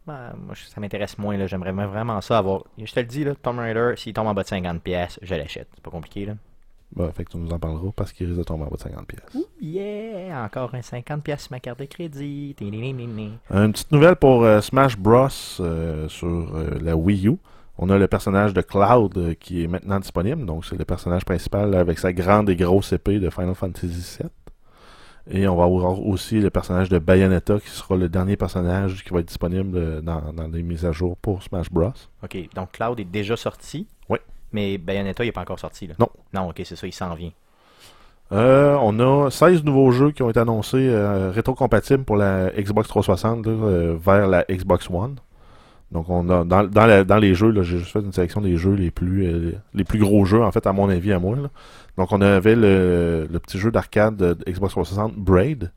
ben, 0.07 0.35
moi, 0.47 0.55
ça 0.55 0.81
m'intéresse 0.81 1.17
moins. 1.19 1.37
là. 1.37 1.47
J'aimerais 1.47 1.73
vraiment 1.73 2.21
ça 2.21 2.37
avoir. 2.39 2.65
Je 2.79 2.93
te 2.93 3.01
le 3.01 3.07
dis, 3.07 3.25
là, 3.25 3.35
Tomb 3.35 3.59
Raider, 3.59 3.93
s'il 3.97 4.13
tombe 4.15 4.27
en 4.27 4.35
bas 4.35 4.43
de 4.43 4.49
50$, 4.49 5.19
je 5.23 5.35
l'achète. 5.35 5.69
C'est 5.75 5.83
pas 5.83 5.91
compliqué. 5.91 6.27
là. 6.27 6.35
Bah, 6.95 7.11
fait 7.15 7.25
que 7.25 7.31
tu 7.31 7.37
nous 7.37 7.51
en 7.51 7.59
parleras 7.59 7.91
parce 7.95 8.13
qu'il 8.13 8.27
risque 8.27 8.39
de 8.39 8.45
tomber 8.45 8.65
en 8.65 8.69
bas 8.69 8.77
de 8.77 8.83
50 8.83 9.07
pièces. 9.07 9.45
Yeah! 9.61 10.45
Encore 10.45 10.75
un 10.75 10.81
50$ 10.81 11.39
sur 11.39 11.53
ma 11.53 11.61
carte 11.61 11.79
de 11.81 11.85
crédit. 11.85 12.57
Une 12.61 13.73
petite 13.73 13.93
nouvelle 13.93 14.17
pour 14.17 14.43
euh, 14.43 14.61
Smash 14.61 14.97
Bros 14.97 15.29
euh, 15.61 16.09
sur 16.09 16.27
euh, 16.27 16.79
la 16.81 16.97
Wii 16.97 17.29
U. 17.29 17.37
On 17.77 17.91
a 17.91 17.99
le 17.99 18.09
personnage 18.09 18.55
de 18.55 18.63
Cloud 18.63 19.37
qui 19.39 19.63
est 19.63 19.69
maintenant 19.69 20.01
disponible. 20.01 20.45
Donc, 20.47 20.65
c'est 20.65 20.77
le 20.77 20.85
personnage 20.85 21.25
principal 21.25 21.75
avec 21.75 21.99
sa 21.99 22.13
grande 22.13 22.51
et 22.51 22.57
grosse 22.57 22.93
épée 22.93 23.21
de 23.21 23.31
Final 23.31 23.55
Fantasy 23.55 24.19
VII. 24.21 24.31
Et 25.31 25.47
on 25.47 25.57
va 25.57 25.65
avoir 25.65 26.05
aussi 26.05 26.41
le 26.41 26.49
personnage 26.49 26.89
de 26.89 26.99
Bayonetta 26.99 27.61
qui 27.61 27.69
sera 27.69 27.97
le 27.97 28.09
dernier 28.09 28.37
personnage 28.37 29.05
qui 29.05 29.13
va 29.13 29.21
être 29.21 29.29
disponible 29.29 30.01
dans, 30.01 30.33
dans 30.33 30.49
les 30.49 30.63
mises 30.63 30.87
à 30.87 30.93
jour 30.93 31.19
pour 31.19 31.43
Smash 31.43 31.71
Bros. 31.71 31.93
Ok, 32.25 32.39
donc 32.55 32.73
Cloud 32.73 32.99
est 32.99 33.05
déjà 33.05 33.37
sorti. 33.37 33.87
Mais 34.53 34.79
Bayonetta, 34.79 35.25
il 35.25 35.29
est 35.29 35.33
pas 35.33 35.43
encore 35.43 35.59
sorti. 35.59 35.87
Là. 35.87 35.95
Non. 35.99 36.09
Non, 36.33 36.49
ok, 36.51 36.63
c'est 36.65 36.77
ça, 36.77 36.87
il 36.87 36.93
s'en 36.93 37.15
vient. 37.15 37.31
Euh, 38.33 38.77
on 38.83 38.99
a 39.01 39.31
16 39.31 39.65
nouveaux 39.65 39.91
jeux 39.91 40.11
qui 40.11 40.23
ont 40.23 40.29
été 40.29 40.39
annoncés 40.41 40.87
euh, 40.91 41.31
rétrocompatibles 41.31 42.05
pour 42.05 42.17
la 42.17 42.51
Xbox 42.51 42.87
360 42.89 43.47
là, 43.47 43.53
euh, 43.53 43.97
vers 43.99 44.27
la 44.27 44.45
Xbox 44.51 44.91
One. 44.91 45.17
Donc 45.93 46.11
on 46.11 46.29
a 46.29 46.45
dans, 46.45 46.65
dans, 46.65 46.85
la- 46.87 47.05
dans 47.05 47.17
les 47.17 47.35
jeux, 47.35 47.55
j'ai 47.63 47.79
juste 47.79 47.91
fait 47.93 48.01
une 48.01 48.13
sélection 48.13 48.43
des 48.43 48.59
jeux 48.59 48.75
les 48.75 48.91
plus 48.91 49.55
les 49.73 49.85
plus 49.85 49.99
gros 49.99 50.27
jeux 50.27 50.43
en 50.43 50.53
fait 50.53 50.67
à 50.67 50.75
mon 50.75 50.91
avis 50.91 51.15
à 51.15 51.19
moi. 51.19 51.37
là. 51.37 51.49
Donc 51.97 52.13
on 52.13 52.21
avait 52.21 52.55
le, 52.55 53.27
le 53.31 53.39
petit 53.39 53.59
jeu 53.59 53.71
d'arcade 53.71 54.17
de 54.17 54.37
Xbox 54.47 54.73
360 54.73 55.15
Braid, 55.15 55.73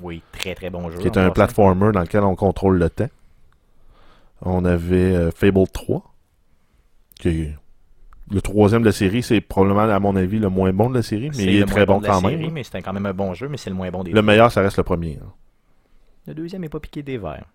Oui, 0.00 0.22
très 0.30 0.54
très 0.54 0.70
bon 0.70 0.88
jeu. 0.90 0.98
qui 0.98 1.08
est 1.08 1.18
un 1.18 1.30
platformer 1.30 1.90
dans 1.90 2.02
lequel 2.02 2.22
on 2.22 2.36
contrôle 2.36 2.78
le 2.78 2.88
temps. 2.90 3.08
On 4.42 4.64
avait 4.64 5.32
Fable 5.32 5.66
3, 5.72 6.04
qui 7.18 7.28
est 7.28 7.56
le 8.30 8.40
troisième 8.42 8.80
de 8.82 8.86
la 8.86 8.92
série, 8.92 9.22
c'est 9.22 9.40
probablement 9.40 9.80
à 9.92 9.98
mon 10.00 10.14
avis 10.16 10.38
le 10.38 10.48
moins 10.48 10.72
bon 10.72 10.90
de 10.90 10.94
la 10.96 11.02
série, 11.02 11.30
mais 11.36 11.44
il 11.44 11.56
est 11.62 11.64
très 11.66 11.86
bon 11.86 11.98
de 12.00 12.06
la 12.06 12.12
quand 12.12 12.20
série, 12.20 12.36
même. 12.36 12.52
Mais 12.52 12.62
c'est 12.64 12.82
quand 12.82 12.92
même 12.92 13.06
un 13.06 13.14
bon 13.14 13.34
jeu, 13.34 13.48
mais 13.48 13.56
c'est 13.56 13.70
le 13.70 13.76
moins 13.76 13.90
bon 13.90 14.02
des 14.04 14.10
Le 14.10 14.20
deux. 14.20 14.26
meilleur, 14.26 14.50
ça 14.52 14.60
reste 14.60 14.76
le 14.76 14.82
premier. 14.82 15.18
hein. 15.22 15.32
Le 16.26 16.34
deuxième 16.34 16.62
est 16.64 16.68
pas 16.68 16.80
piqué 16.80 17.02
des 17.02 17.16
verres. 17.18 17.46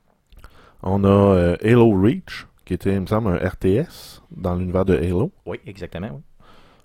On 0.82 1.04
a 1.04 1.08
euh, 1.08 1.58
Halo 1.64 1.92
Reach, 2.02 2.48
qui 2.66 2.74
était, 2.74 2.94
il 2.94 3.02
me 3.02 3.06
semble, 3.06 3.30
un 3.30 3.38
RTS 3.50 4.22
dans 4.32 4.56
l'univers 4.56 4.84
de 4.86 4.96
Halo. 4.98 5.32
Oui, 5.46 5.60
exactement. 5.66 6.10
Oui. 6.12 6.22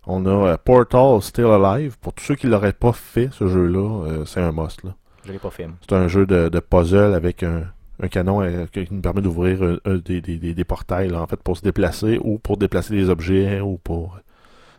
On 0.07 0.25
a 0.27 0.31
euh, 0.53 0.57
Portal 0.63 1.21
Still 1.23 1.47
Alive. 1.47 1.99
Pour 1.99 2.13
tous 2.13 2.25
ceux 2.25 2.35
qui 2.35 2.47
l'auraient 2.47 2.73
pas 2.73 2.93
fait, 2.93 3.29
ce 3.33 3.47
jeu-là, 3.49 4.05
euh, 4.07 4.25
c'est 4.25 4.41
un 4.41 4.53
must. 4.53 4.85
là. 4.85 4.95
Je 5.25 5.33
l'ai 5.33 5.39
pas 5.39 5.51
fait. 5.51 5.69
C'est 5.89 5.95
un 5.97 6.09
jeu 6.09 6.25
de, 6.27 6.49
de 6.49 6.61
puzzle 6.61 7.13
avec 7.15 7.43
un, 7.43 7.65
un 8.01 8.09
canon 8.09 8.41
euh, 8.43 8.67
qui 8.67 8.87
nous 8.91 9.01
permet 9.01 9.21
d'ouvrir 9.23 9.81
des, 9.85 10.21
des- 10.21 10.55
des- 10.55 10.65
portails, 10.65 11.09
là, 11.09 11.21
en 11.23 11.27
fait, 11.27 11.41
pour 11.43 11.57
se 11.57 11.63
déplacer 11.63 12.19
ou 12.23 12.39
pour 12.39 12.57
déplacer 12.57 12.95
des 12.95 13.09
objets 13.09 13.61
ou 13.61 13.79
pour... 13.79 14.19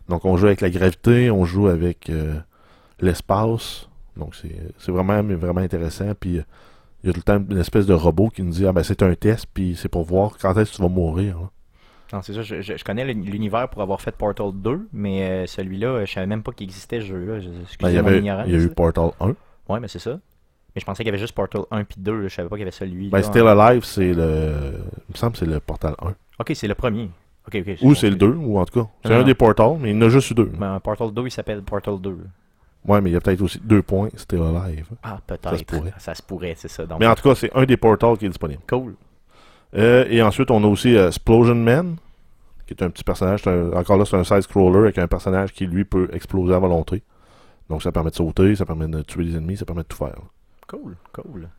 Donc, 0.07 0.25
on 0.25 0.37
joue 0.37 0.47
avec 0.47 0.61
la 0.61 0.69
gravité, 0.69 1.29
on 1.29 1.45
joue 1.45 1.67
avec 1.67 2.09
euh, 2.09 2.35
l'espace. 2.99 3.87
Donc, 4.17 4.35
c'est 4.35 4.91
vraiment, 4.91 5.21
vraiment 5.23 5.61
intéressant. 5.61 6.11
Puis, 6.19 6.37
euh, 6.39 6.43
il 7.03 7.07
y 7.07 7.09
a 7.09 7.13
tout 7.13 7.19
le 7.19 7.23
temps 7.23 7.43
une 7.49 7.57
espèce 7.59 7.85
de 7.85 7.93
robot 7.93 8.29
qui 8.29 8.43
nous 8.43 8.51
dit, 8.51 8.65
ah 8.65 8.73
ben, 8.73 8.83
c'est 8.83 9.03
un 9.03 9.13
test, 9.15 9.45
puis 9.53 9.75
c'est 9.77 9.87
pour 9.89 10.03
voir 10.03 10.31
quand 10.41 10.57
est-ce 10.57 10.71
que 10.71 10.75
tu 10.77 10.81
vas 10.81 10.89
mourir. 10.89 11.39
là. 11.39 11.49
Non, 12.11 12.21
c'est 12.23 12.33
ça. 12.33 12.41
Je, 12.41 12.61
je- 12.61 12.75
je 12.75 12.83
connais 12.83 13.05
l'univers 13.13 13.69
pour 13.69 13.81
avoir 13.83 14.01
fait 14.01 14.15
Portal 14.15 14.51
2, 14.53 14.87
mais 14.93 15.29
euh, 15.29 15.45
celui-là, 15.45 16.05
je 16.05 16.11
savais 16.11 16.25
même 16.25 16.41
pas 16.43 16.51
qu'il 16.51 16.65
existait 16.65 17.01
ce 17.01 17.05
jeu-là. 17.05 17.39
Je- 17.39 17.49
Ben, 17.49 17.89
il, 17.89 17.93
y 17.93 17.97
avait, 17.99 18.19
il 18.47 18.51
y 18.53 18.55
a 18.55 18.59
eu 18.59 18.69
Portal 18.69 19.11
1. 19.21 19.35
Ouais, 19.71 19.79
mais 19.79 19.87
c'est 19.87 19.99
ça. 19.99 20.19
Mais 20.75 20.81
je 20.81 20.85
pensais 20.85 20.97
qu'il 21.03 21.07
y 21.07 21.09
avait 21.09 21.17
juste 21.17 21.33
Portal 21.33 21.61
1 21.71 21.83
puis 21.83 21.95
2. 21.99 22.21
là. 22.21 22.27
Je 22.27 22.33
savais 22.35 22.47
pas 22.49 22.55
qu'il 22.55 22.61
y 22.61 22.63
avait 22.63 22.71
celui. 22.71 23.09
Ben, 23.09 23.21
Still 23.23 23.47
Alive, 23.47 23.83
c'est 23.83 24.13
le. 24.13 24.73
Il 25.09 25.13
me 25.13 25.17
semble 25.17 25.33
que 25.33 25.39
c'est 25.39 25.45
le 25.45 25.59
Portal 25.59 25.95
1. 26.01 26.13
Ok, 26.39 26.51
c'est 26.53 26.67
le 26.67 26.75
premier. 26.75 27.09
Ok, 27.47 27.55
ok. 27.67 27.77
Ou 27.81 27.95
c'est 27.95 28.09
le 28.09 28.15
2, 28.15 28.27
ou 28.27 28.59
en 28.59 28.65
tout 28.65 28.83
cas. 28.83 28.89
C'est 29.03 29.13
un 29.13 29.23
des 29.23 29.33
Portals, 29.33 29.77
mais 29.79 29.91
il 29.91 29.95
y 29.95 29.97
en 29.97 30.01
a 30.05 30.09
juste 30.09 30.29
eu 30.31 30.35
deux. 30.35 30.45
Ben, 30.57 30.79
Portal 30.79 31.11
2, 31.11 31.23
il 31.25 31.31
s'appelle 31.31 31.61
Portal 31.63 31.99
2. 31.99 32.17
Ouais, 32.87 33.01
mais 33.01 33.09
il 33.09 33.13
y 33.13 33.15
a 33.15 33.19
peut-être 33.21 33.41
aussi 33.41 33.59
deux 33.63 33.81
points 33.81 34.09
Still 34.15 34.39
Alive. 34.41 34.85
Ah, 35.03 35.19
Ça 35.27 35.35
se 35.35 35.39
peut-être. 35.63 35.65
pourrait. 35.65 35.93
Ça 35.97 36.15
se 36.15 36.21
pourrait, 36.23 36.53
c'est 36.55 36.67
ça. 36.69 36.85
Donc, 36.85 36.99
Mais 36.99 37.07
en 37.07 37.15
tout 37.15 37.23
cas, 37.27 37.35
c'est 37.35 37.51
un 37.55 37.65
des 37.65 37.75
Portals 37.77 38.17
qui 38.17 38.25
est 38.25 38.29
disponible. 38.29 38.61
cool. 38.69 38.95
Euh, 39.75 40.05
et 40.09 40.21
ensuite, 40.21 40.49
on 40.51 40.63
a 40.63 40.67
aussi 40.67 40.95
euh, 40.95 41.07
Explosion 41.07 41.55
Man, 41.55 41.97
qui 42.65 42.73
est 42.73 42.83
un 42.83 42.89
petit 42.89 43.03
personnage. 43.03 43.45
un- 43.47 43.71
encore 43.73 43.97
là, 43.97 44.05
c'est 44.05 44.15
un 44.15 44.23
side-scroller 44.23 44.79
avec 44.79 44.97
un 44.97 45.07
personnage 45.07 45.51
qui, 45.53 45.65
lui, 45.67 45.83
peut 45.85 46.09
exploser 46.13 46.53
à 46.53 46.59
volonté. 46.59 47.03
Donc, 47.69 47.83
ça 47.83 47.91
permet 47.91 48.09
de 48.11 48.15
sauter, 48.15 48.55
ça 48.55 48.65
permet 48.65 48.87
de 48.87 49.01
tuer 49.01 49.25
des 49.25 49.35
ennemis, 49.35 49.57
ça 49.57 49.65
permet 49.65 49.81
de 49.83 49.87
tout 49.87 49.97
faire. 49.97 50.15
Cool, 50.69 50.95
cool. 51.13 51.49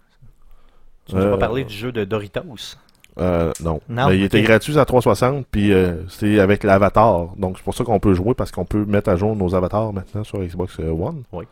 Tu 1.06 1.16
nous 1.16 1.22
as 1.22 1.24
Euh, 1.24 1.30
pas 1.32 1.38
parlé 1.38 1.64
du 1.64 1.74
jeu 1.74 1.90
de 1.92 2.04
Doritos? 2.04 2.76
Euh, 3.18 3.52
non. 3.60 3.80
Non, 3.88 4.08
Mais 4.08 4.18
il 4.18 4.22
était 4.22 4.40
gratuit 4.42 4.78
à 4.78 4.84
360, 4.84 5.46
puis 5.50 5.72
euh, 5.72 6.06
c'est 6.08 6.38
avec 6.38 6.62
l'avatar. 6.62 7.34
Donc 7.36 7.58
c'est 7.58 7.64
pour 7.64 7.74
ça 7.74 7.82
qu'on 7.84 7.98
peut 7.98 8.14
jouer, 8.14 8.34
parce 8.34 8.50
qu'on 8.52 8.64
peut 8.64 8.84
mettre 8.84 9.10
à 9.10 9.16
jour 9.16 9.34
nos 9.34 9.54
avatars 9.54 9.92
maintenant 9.92 10.22
sur 10.24 10.38
Xbox 10.38 10.78
euh, 10.80 10.90
One. 10.90 11.24
Oui. 11.32 11.44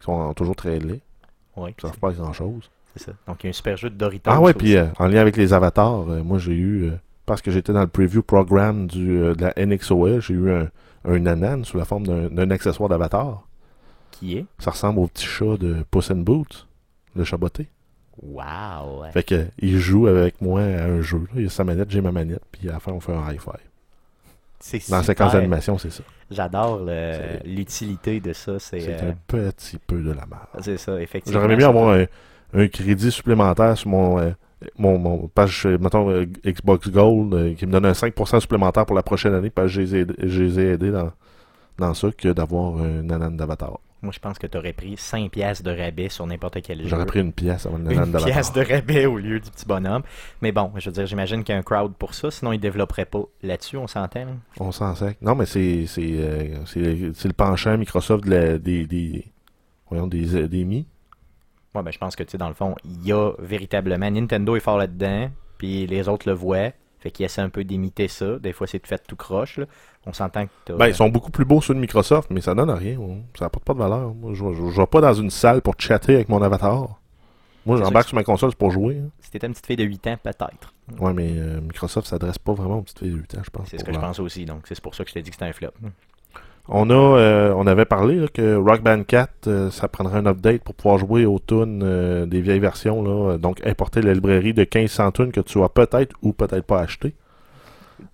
Qui 0.00 0.04
sont 0.06 0.32
toujours 0.34 0.56
très 0.56 0.78
laids. 0.78 1.00
Oui, 1.56 1.74
Ça 1.80 1.88
ne 1.88 1.92
fait 1.92 2.00
pas 2.00 2.10
grand-chose. 2.12 2.70
c'est 2.96 3.04
ça. 3.04 3.12
Donc, 3.28 3.44
il 3.44 3.46
y 3.46 3.48
a 3.48 3.50
un 3.50 3.52
super 3.52 3.76
jeu 3.76 3.90
de 3.90 3.94
Doritos. 3.96 4.30
Ah 4.32 4.40
ouais, 4.40 4.54
puis 4.54 4.76
euh, 4.76 4.86
en 4.98 5.06
lien 5.06 5.20
avec 5.20 5.36
les 5.36 5.52
avatars, 5.52 6.08
euh, 6.10 6.22
moi 6.22 6.38
j'ai 6.38 6.54
eu, 6.54 6.84
euh, 6.88 6.92
parce 7.26 7.42
que 7.42 7.50
j'étais 7.50 7.72
dans 7.72 7.82
le 7.82 7.86
preview 7.86 8.22
programme 8.22 8.86
du, 8.86 9.18
euh, 9.20 9.34
de 9.34 9.42
la 9.44 9.52
NXOL, 9.66 10.20
j'ai 10.20 10.34
eu 10.34 10.50
un, 10.50 10.68
un 11.04 11.26
anan 11.26 11.62
sous 11.64 11.76
la 11.76 11.84
forme 11.84 12.06
d'un 12.06 12.28
d'un 12.28 12.50
accessoire 12.50 12.88
d'avatar. 12.88 13.42
Qui 14.10 14.38
est? 14.38 14.46
Ça 14.58 14.70
ressemble 14.72 14.98
au 15.00 15.06
petit 15.06 15.26
chat 15.26 15.56
de 15.58 15.84
Puss 15.90 16.10
in 16.10 16.16
Boots, 16.16 16.66
le 17.16 17.24
chat 17.24 17.36
botté. 17.36 17.68
Wow. 18.22 19.04
Fait 19.12 19.22
que, 19.24 19.46
il 19.58 19.78
joue 19.78 20.06
avec 20.06 20.40
moi 20.40 20.60
à 20.60 20.84
un 20.84 21.00
jeu. 21.00 21.18
là. 21.18 21.40
Il 21.40 21.46
a 21.46 21.50
sa 21.50 21.64
manette, 21.64 21.90
j'ai 21.90 22.00
ma 22.00 22.12
manette, 22.12 22.42
puis 22.52 22.68
à 22.68 22.72
la 22.72 22.80
fin 22.80 22.92
on 22.92 23.00
fait 23.00 23.12
un 23.12 23.30
high 23.32 23.40
five. 23.40 23.54
C'est 24.60 24.88
Dans 24.90 24.98
la 24.98 25.02
séquence 25.02 25.32
d'animation, 25.32 25.76
c'est 25.76 25.90
ça. 25.90 26.02
J'adore 26.30 26.86
l'utilité 27.44 28.20
de 28.20 28.32
ça. 28.32 28.58
C'est 28.58 28.88
euh, 28.88 29.10
un 29.10 29.14
petit 29.50 29.78
peu 29.78 30.00
de 30.00 30.10
la 30.12 30.24
merde. 30.26 30.46
c'est 30.62 30.78
ça, 30.78 30.98
effectivement. 31.00 31.38
J'aurais 31.40 31.52
aimé 31.52 31.64
avoir 31.64 31.94
un, 31.94 32.06
un 32.54 32.68
crédit 32.68 33.10
supplémentaire 33.10 33.76
sur 33.76 33.90
mon, 33.90 34.18
euh, 34.18 34.30
mon, 34.78 34.98
mon 34.98 35.28
page, 35.28 35.66
euh, 35.66 35.76
mettons, 35.78 36.08
euh, 36.10 36.24
Xbox 36.46 36.88
Gold, 36.88 37.56
qui 37.56 37.66
me 37.66 37.72
donne 37.72 37.86
un 37.86 37.92
5% 37.92 38.40
supplémentaire 38.40 38.86
pour 38.86 38.96
la 38.96 39.02
prochaine 39.02 39.34
année, 39.34 39.50
parce 39.50 39.66
que 39.66 39.72
je 39.72 39.80
les 39.82 39.94
ai 39.96 39.98
aidés, 40.00 40.14
je 40.22 40.42
les 40.42 40.60
ai 40.60 40.66
aidés 40.72 40.90
dans, 40.90 41.12
dans 41.78 41.94
ça, 41.94 42.10
que 42.16 42.28
d'avoir 42.28 42.76
un 42.80 43.02
nanan 43.02 43.36
d'avatar. 43.36 43.80
Moi, 44.04 44.12
je 44.14 44.18
pense 44.20 44.38
que 44.38 44.46
tu 44.46 44.56
aurais 44.58 44.72
pris 44.74 44.96
5 44.96 45.30
pièces 45.30 45.62
de 45.62 45.70
rabais 45.70 46.08
sur 46.10 46.26
n'importe 46.26 46.60
quel 46.62 46.82
jeu. 46.82 46.88
J'aurais 46.88 47.06
pris 47.06 47.20
une 47.20 47.32
pièce 47.32 47.64
avant 47.66 47.78
nanan 47.78 48.04
une 48.06 48.12
pièce 48.22 48.52
de 48.52 48.60
rabais 48.62 49.06
au 49.06 49.18
lieu 49.18 49.40
du 49.40 49.50
petit 49.50 49.64
bonhomme. 49.66 50.02
Mais 50.42 50.52
bon, 50.52 50.70
je 50.76 50.90
veux 50.90 50.92
dire, 50.92 51.06
j'imagine 51.06 51.42
qu'il 51.42 51.54
y 51.54 51.56
a 51.56 51.58
un 51.58 51.62
crowd 51.62 51.94
pour 51.94 52.14
ça, 52.14 52.30
sinon 52.30 52.52
ils 52.52 52.60
développeraient 52.60 53.06
pas 53.06 53.22
là-dessus, 53.42 53.76
on 53.78 53.86
s'entend. 53.86 54.26
là? 54.26 54.32
On 54.60 54.70
s'en 54.72 54.94
sait. 54.94 55.16
Non, 55.22 55.34
mais 55.34 55.46
c'est 55.46 55.86
c'est 55.86 56.02
euh, 56.06 56.62
le 56.76 57.32
penchant 57.32 57.76
Microsoft 57.78 58.24
de 58.24 58.30
la- 58.30 58.58
des, 58.58 58.86
des, 58.86 59.24
voyons, 59.88 60.06
des, 60.06 60.36
euh, 60.36 60.46
des 60.48 60.64
Mi. 60.64 60.86
Ouais, 61.74 61.82
ben 61.82 61.90
je 61.90 61.98
pense 61.98 62.14
que 62.14 62.22
tu 62.22 62.30
sais, 62.32 62.38
dans 62.38 62.48
le 62.48 62.54
fond, 62.54 62.74
il 62.84 63.04
y 63.06 63.12
a 63.12 63.32
véritablement 63.38 64.10
Nintendo 64.10 64.54
est 64.54 64.60
fort 64.60 64.78
là-dedans, 64.78 65.30
puis 65.58 65.86
les 65.86 66.08
autres 66.08 66.28
le 66.28 66.34
voient. 66.34 66.70
Fait 67.04 67.10
qu'ils 67.10 67.26
essaient 67.26 67.42
un 67.42 67.50
peu 67.50 67.62
d'imiter 67.64 68.08
ça. 68.08 68.38
Des 68.38 68.52
fois, 68.54 68.66
c'est 68.66 68.84
fait 68.84 69.00
tout 69.06 69.14
croche. 69.14 69.58
là. 69.58 69.66
On 70.06 70.12
s'entend 70.14 70.46
que 70.46 70.50
t'as- 70.64 70.74
Ben, 70.74 70.86
ils 70.88 70.94
sont 70.94 71.08
beaucoup 71.10 71.30
plus 71.30 71.44
beaux 71.44 71.60
ceux 71.60 71.74
de 71.74 71.78
Microsoft, 71.78 72.30
mais 72.30 72.40
ça 72.40 72.54
donne 72.54 72.70
rien. 72.70 72.98
hein. 72.98 73.18
Ça 73.38 73.44
apporte 73.44 73.64
pas 73.64 73.74
de 73.74 73.78
valeur. 73.78 74.14
Moi, 74.14 74.32
je, 74.34 74.42
je 74.54 74.80
vais 74.80 74.86
pas 74.86 75.00
dans 75.02 75.12
une 75.14 75.28
salle 75.30 75.60
pour 75.62 75.74
chatter 75.78 76.14
avec 76.14 76.28
mon 76.30 76.40
avatar. 76.42 76.98
Moi, 77.66 77.76
j'embarque 77.76 78.08
sur 78.08 78.14
ma 78.16 78.24
console 78.24 78.50
c'est 78.50 78.58
pour 78.58 78.70
jouer. 78.70 78.98
hein. 79.04 79.08
Si 79.20 79.30
t'étais 79.30 79.46
une 79.46 79.52
petite 79.52 79.66
fille 79.66 79.76
de 79.76 79.84
8 79.84 80.06
ans, 80.06 80.16
peut-être. 80.22 80.72
Ouais, 80.98 81.12
mais 81.12 81.28
euh, 81.36 81.60
Microsoft 81.60 82.06
s'adresse 82.08 82.38
pas 82.38 82.52
vraiment 82.54 82.78
aux 82.78 82.82
petites 82.82 82.98
filles 82.98 83.10
de 83.12 83.16
8 83.18 83.34
ans, 83.36 83.42
je 83.44 83.50
pense. 83.50 83.68
C'est 83.68 83.78
ce 83.78 83.84
que 83.84 83.92
je 83.92 83.98
pense 84.00 84.18
aussi. 84.18 84.44
Donc, 84.46 84.62
c'est 84.66 84.80
pour 84.80 84.94
ça 84.94 85.04
que 85.04 85.10
je 85.10 85.14
t'ai 85.14 85.22
dit 85.22 85.30
que 85.30 85.36
c'était 85.36 85.46
un 85.46 85.52
flop. 85.52 85.70
On 86.68 86.88
a, 86.88 86.94
euh, 86.94 87.52
on 87.56 87.66
avait 87.66 87.84
parlé 87.84 88.16
là, 88.16 88.26
que 88.28 88.54
Rock 88.56 88.82
Band 88.82 89.02
4, 89.04 89.48
euh, 89.48 89.70
ça 89.70 89.86
prendrait 89.86 90.18
un 90.18 90.26
update 90.26 90.62
pour 90.62 90.74
pouvoir 90.74 90.98
jouer 90.98 91.26
aux 91.26 91.38
tunes 91.38 91.82
euh, 91.84 92.24
des 92.24 92.40
vieilles 92.40 92.58
versions. 92.60 93.02
Là, 93.02 93.36
donc, 93.36 93.64
importer 93.66 94.00
la 94.00 94.14
librairie 94.14 94.54
de 94.54 94.62
1500 94.62 95.12
tunes 95.12 95.32
que 95.32 95.40
tu 95.42 95.62
as 95.62 95.68
peut-être 95.68 96.14
ou 96.22 96.32
peut-être 96.32 96.64
pas 96.64 96.80
acheté. 96.80 97.14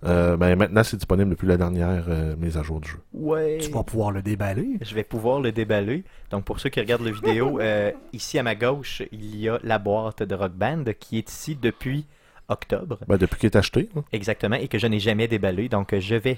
Euh, 0.03 0.35
ben, 0.37 0.55
maintenant, 0.57 0.83
c'est 0.83 0.97
disponible 0.97 1.29
depuis 1.31 1.47
la 1.47 1.57
dernière 1.57 2.05
euh, 2.09 2.35
mise 2.35 2.57
à 2.57 2.63
jour 2.63 2.79
du 2.81 2.89
jeu. 2.89 2.97
Ouais. 3.13 3.57
Tu 3.61 3.71
vas 3.71 3.83
pouvoir 3.83 4.11
le 4.11 4.21
déballer. 4.21 4.77
Je 4.81 4.95
vais 4.95 5.03
pouvoir 5.03 5.39
le 5.39 5.51
déballer. 5.51 6.03
Donc, 6.29 6.43
pour 6.43 6.59
ceux 6.59 6.69
qui 6.69 6.79
regardent 6.79 7.05
la 7.05 7.11
vidéo, 7.11 7.59
euh, 7.61 7.91
ici 8.13 8.37
à 8.37 8.43
ma 8.43 8.55
gauche, 8.55 9.01
il 9.11 9.37
y 9.39 9.47
a 9.49 9.59
la 9.63 9.79
boîte 9.79 10.23
de 10.23 10.35
Rock 10.35 10.51
Band 10.53 10.83
qui 10.99 11.17
est 11.17 11.29
ici 11.29 11.57
depuis 11.59 12.05
octobre. 12.49 12.99
Ben, 13.07 13.17
depuis 13.17 13.39
qu'il 13.39 13.47
est 13.47 13.55
acheté. 13.55 13.89
hein. 13.95 14.03
Exactement, 14.11 14.55
et 14.57 14.67
que 14.67 14.77
je 14.77 14.87
n'ai 14.87 14.99
jamais 14.99 15.27
déballé. 15.27 15.67
Donc, 15.69 15.97
je 15.97 16.15
vais, 16.15 16.37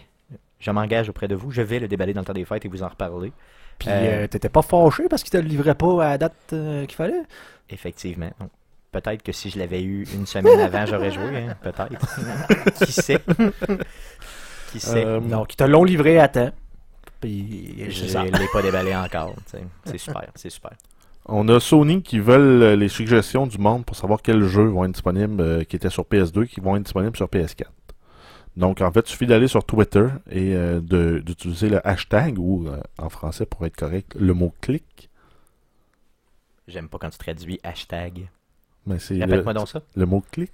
je 0.64 0.72
m'engage 0.72 1.09
auprès 1.09 1.28
de 1.28 1.36
vous, 1.36 1.51
je 1.51 1.61
vais 1.61 1.80
le 1.80 1.88
déballer 1.88 2.14
dans 2.14 2.22
le 2.22 2.26
temps 2.26 2.34
des 2.34 2.45
fêtes 2.45 2.66
et 2.66 2.68
vous 2.68 2.84
en 2.84 2.88
reparler. 2.88 3.32
Puis 3.80 3.89
Euh, 3.89 4.24
euh, 4.24 4.28
t'étais 4.28 4.49
pas 4.49 4.61
fâché 4.61 5.03
parce 5.09 5.24
qu'il 5.24 5.32
te 5.32 5.38
le 5.38 5.47
livrait 5.47 5.76
pas 5.76 6.05
à 6.05 6.09
la 6.11 6.18
date 6.18 6.34
euh, 6.53 6.86
qu'il 6.86 6.95
fallait? 6.95 7.24
Effectivement. 7.70 8.32
Donc, 8.39 8.49
peut-être 8.91 9.24
que 9.24 9.32
si 9.32 9.49
je 9.49 9.59
l'avais 9.59 9.82
eu 9.82 10.05
une 10.14 10.26
semaine 10.26 10.59
avant, 10.59 10.86
j'aurais 10.86 11.11
joué. 11.11 11.38
hein, 11.38 11.55
Peut-être. 11.61 12.76
qui 12.86 12.91
sait? 12.91 13.20
Qui 14.72 14.80
sait? 14.80 15.05
Euh, 15.05 15.20
Donc, 15.20 15.53
ils 15.53 15.57
te 15.57 15.64
l'ont 15.64 15.84
livré 15.84 16.20
à 16.20 16.28
temps. 16.28 16.51
Puis 17.20 17.76
Je 17.89 18.18
ne 18.18 18.38
l'ai 18.38 18.47
pas 18.51 18.61
déballé 18.61 18.95
encore. 18.95 19.34
C'est 19.86 19.97
super, 19.97 20.28
c'est 20.36 20.49
super. 20.49 20.72
On 21.26 21.47
a 21.47 21.59
Sony 21.61 22.01
qui 22.03 22.20
veulent 22.20 22.78
les 22.78 22.89
suggestions 22.89 23.47
du 23.47 23.57
monde 23.57 23.86
pour 23.86 23.95
savoir 23.95 24.22
quels 24.22 24.43
jeux 24.43 24.66
vont 24.66 24.84
être 24.84 24.91
disponibles 24.91 25.39
euh, 25.41 25.64
qui 25.64 25.78
étaient 25.78 25.89
sur 25.89 26.03
PS2 26.03 26.47
qui 26.47 26.59
vont 26.59 26.76
être 26.76 26.84
disponibles 26.84 27.16
sur 27.16 27.28
PS4. 27.28 27.64
Donc 28.56 28.82
en 28.82 28.91
fait, 28.91 29.01
il 29.08 29.12
suffit 29.12 29.26
d'aller 29.28 29.47
sur 29.47 29.64
Twitter 29.66 30.08
et 30.30 30.54
euh, 30.56 30.80
d'utiliser 31.20 31.70
le 31.70 31.86
hashtag 31.88 32.38
ou 32.38 32.68
euh, 32.68 32.80
en 32.99 33.10
français 33.10 33.45
pour 33.45 33.66
être 33.66 33.76
correct, 33.76 34.14
le 34.20 34.34
mot 34.34 34.54
clic. 34.62 35.10
J'aime 36.68 36.88
pas 36.88 36.97
quand 36.99 37.10
tu 37.10 37.18
traduis 37.18 37.60
hashtag. 37.64 38.30
Mais 38.86 38.99
c'est 38.99 39.16
Répète-moi 39.16 39.54
donc 39.54 39.68
ça. 39.68 39.82
le 39.95 40.06
mot 40.06 40.24
clic. 40.32 40.51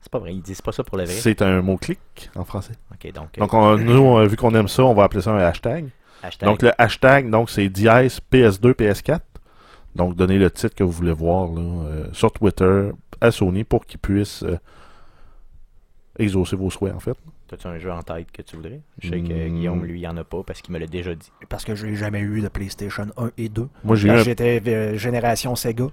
C'est 0.00 0.10
pas 0.10 0.18
vrai, 0.18 0.34
ils 0.34 0.42
disent 0.42 0.60
pas 0.60 0.72
ça 0.72 0.82
pour 0.82 0.98
le 0.98 1.04
vrai. 1.04 1.12
C'est 1.12 1.42
un 1.42 1.62
mot 1.62 1.76
clic 1.76 2.00
en 2.34 2.44
français. 2.44 2.72
Ok, 2.92 3.12
donc, 3.12 3.28
euh, 3.38 3.40
Donc 3.40 3.54
on- 3.54 3.76
nous, 3.76 4.26
vu 4.28 4.36
qu'on 4.36 4.54
aime 4.54 4.68
ça, 4.68 4.84
on 4.84 4.94
va 4.94 5.04
appeler 5.04 5.22
ça 5.22 5.30
un 5.32 5.38
hashtag. 5.38 5.90
hashtag. 6.22 6.48
Donc 6.48 6.62
le 6.62 6.72
hashtag, 6.80 7.30
donc 7.30 7.50
c'est 7.50 7.68
dièse 7.68 8.20
PS2 8.30 8.72
PS4. 8.74 9.20
Donc 9.94 10.16
donnez 10.16 10.38
le 10.38 10.50
titre 10.50 10.74
que 10.74 10.82
vous 10.82 10.90
voulez 10.90 11.12
voir 11.12 11.52
là, 11.52 11.60
euh, 11.60 12.06
sur 12.12 12.32
Twitter 12.32 12.90
à 13.20 13.30
Sony 13.30 13.62
pour 13.64 13.86
qu'ils 13.86 14.00
puissent 14.00 14.42
euh, 14.42 14.58
exaucer 16.18 16.56
vos 16.56 16.70
souhaits 16.70 16.94
en 16.94 17.00
fait. 17.00 17.16
T'as-tu 17.48 17.66
un 17.66 17.78
jeu 17.78 17.90
en 17.92 18.02
tête 18.02 18.30
que 18.32 18.42
tu 18.42 18.56
voudrais? 18.56 18.80
Je 18.98 19.10
sais 19.10 19.20
que 19.20 19.48
Hmm. 19.48 19.54
Guillaume, 19.56 19.84
lui, 19.84 20.00
il 20.00 20.06
en 20.08 20.16
a 20.16 20.24
pas 20.24 20.42
parce 20.42 20.62
qu'il 20.62 20.72
me 20.74 20.78
l'a 20.78 20.86
déjà 20.86 21.14
dit. 21.14 21.30
Parce 21.48 21.64
que 21.64 21.74
j'ai 21.74 21.94
jamais 21.96 22.20
eu 22.20 22.40
de 22.40 22.48
PlayStation 22.48 23.06
1 23.16 23.30
et 23.38 23.48
2. 23.48 23.68
Moi 23.84 23.96
j'ai 23.96 24.08
eu 24.08 24.18
j'étais 24.24 24.62
euh, 24.66 24.96
génération 24.96 25.54
Sega. 25.56 25.84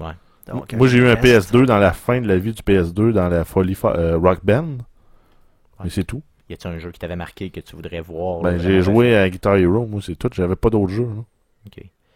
Ouais. 0.00 0.06
Donc, 0.46 0.72
moi 0.74 0.86
j'ai 0.88 0.98
eu 0.98 1.06
un 1.08 1.16
je 1.16 1.20
reste- 1.28 1.52
PS2 1.54 1.66
dans 1.66 1.78
la 1.78 1.92
fin 1.92 2.20
de 2.20 2.28
la 2.28 2.38
vie 2.38 2.52
du 2.52 2.62
PS2 2.62 3.12
dans 3.12 3.28
la 3.28 3.44
folie 3.44 3.76
euh, 3.84 4.16
Rock 4.16 4.40
Band. 4.44 4.78
Mais 5.82 5.90
c'est 5.90 6.04
tout. 6.04 6.22
Y 6.48 6.54
a-tu 6.54 6.68
un 6.68 6.78
jeu 6.78 6.90
qui 6.92 6.98
t'avait 7.00 7.16
marqué 7.16 7.50
que 7.50 7.58
tu 7.60 7.74
voudrais 7.76 8.00
voir 8.00 8.40
Ben, 8.40 8.56
j'ai 8.58 8.80
joué 8.80 9.16
à 9.16 9.28
Guitar 9.28 9.56
Hero, 9.56 9.84
moi 9.86 10.00
c'est 10.00 10.14
tout. 10.16 10.30
J'avais 10.32 10.54
pas 10.56 10.70
d'autres 10.70 10.92
jeux. 10.92 11.08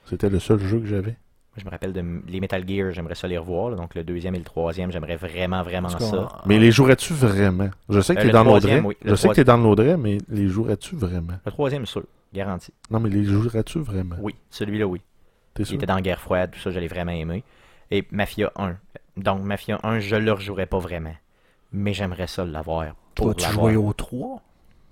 C'était 0.06 0.30
le 0.30 0.38
seul 0.38 0.60
jeu 0.60 0.78
que 0.80 0.86
j'avais. 0.86 1.16
Je 1.60 1.64
me 1.66 1.70
rappelle 1.70 1.92
de 1.92 2.02
les 2.26 2.40
Metal 2.40 2.66
Gear, 2.66 2.90
j'aimerais 2.92 3.14
ça 3.14 3.28
les 3.28 3.38
revoir. 3.38 3.70
là. 3.70 3.76
donc 3.76 3.94
le 3.94 4.02
deuxième 4.02 4.34
et 4.34 4.38
le 4.38 4.44
troisième, 4.44 4.90
j'aimerais 4.90 5.16
vraiment, 5.16 5.62
vraiment 5.62 5.88
ça. 5.88 6.28
Mais 6.46 6.58
les 6.58 6.70
jouerais-tu 6.72 7.12
vraiment? 7.12 7.68
Je 7.88 8.00
sais 8.00 8.14
que 8.14 8.20
Euh, 8.20 8.22
t'es 8.22 8.28
le 8.28 8.32
dans 8.32 8.44
l'Audrey. 8.44 8.80
oui. 8.80 8.96
Je 9.04 9.14
sais 9.14 9.28
que 9.28 9.34
t'es 9.34 9.44
dans 9.44 9.56
l'Audrey, 9.58 9.96
mais 9.96 10.18
les 10.28 10.48
jouerais-tu 10.48 10.96
vraiment? 10.96 11.34
Le 11.44 11.50
troisième, 11.52 11.86
sûr, 11.86 12.02
garanti. 12.32 12.72
Non, 12.90 12.98
mais 13.00 13.10
les 13.10 13.24
jouerais-tu 13.24 13.78
vraiment? 13.80 14.16
Oui, 14.20 14.34
celui-là, 14.50 14.86
oui. 14.86 15.00
T'es 15.54 15.62
Il 15.62 15.66
sûr? 15.66 15.74
était 15.76 15.86
dans 15.86 16.00
Guerre 16.00 16.20
froide, 16.20 16.50
tout 16.52 16.60
ça, 16.60 16.70
je 16.70 16.78
l'ai 16.78 16.88
vraiment 16.88 17.12
aimé. 17.12 17.44
Et 17.90 18.06
Mafia 18.10 18.50
1. 18.56 18.76
Donc, 19.16 19.42
Mafia 19.42 19.78
1, 19.82 19.98
je 20.00 20.16
le 20.16 20.32
rejouerai 20.32 20.66
pas 20.66 20.78
vraiment. 20.78 21.14
Mais 21.72 21.92
j'aimerais 21.92 22.26
ça 22.26 22.44
l'avoir. 22.44 22.94
Pour 23.14 23.26
Toi, 23.26 23.34
tu 23.34 23.52
jouais 23.52 23.76
au 23.76 23.92
3. 23.92 24.40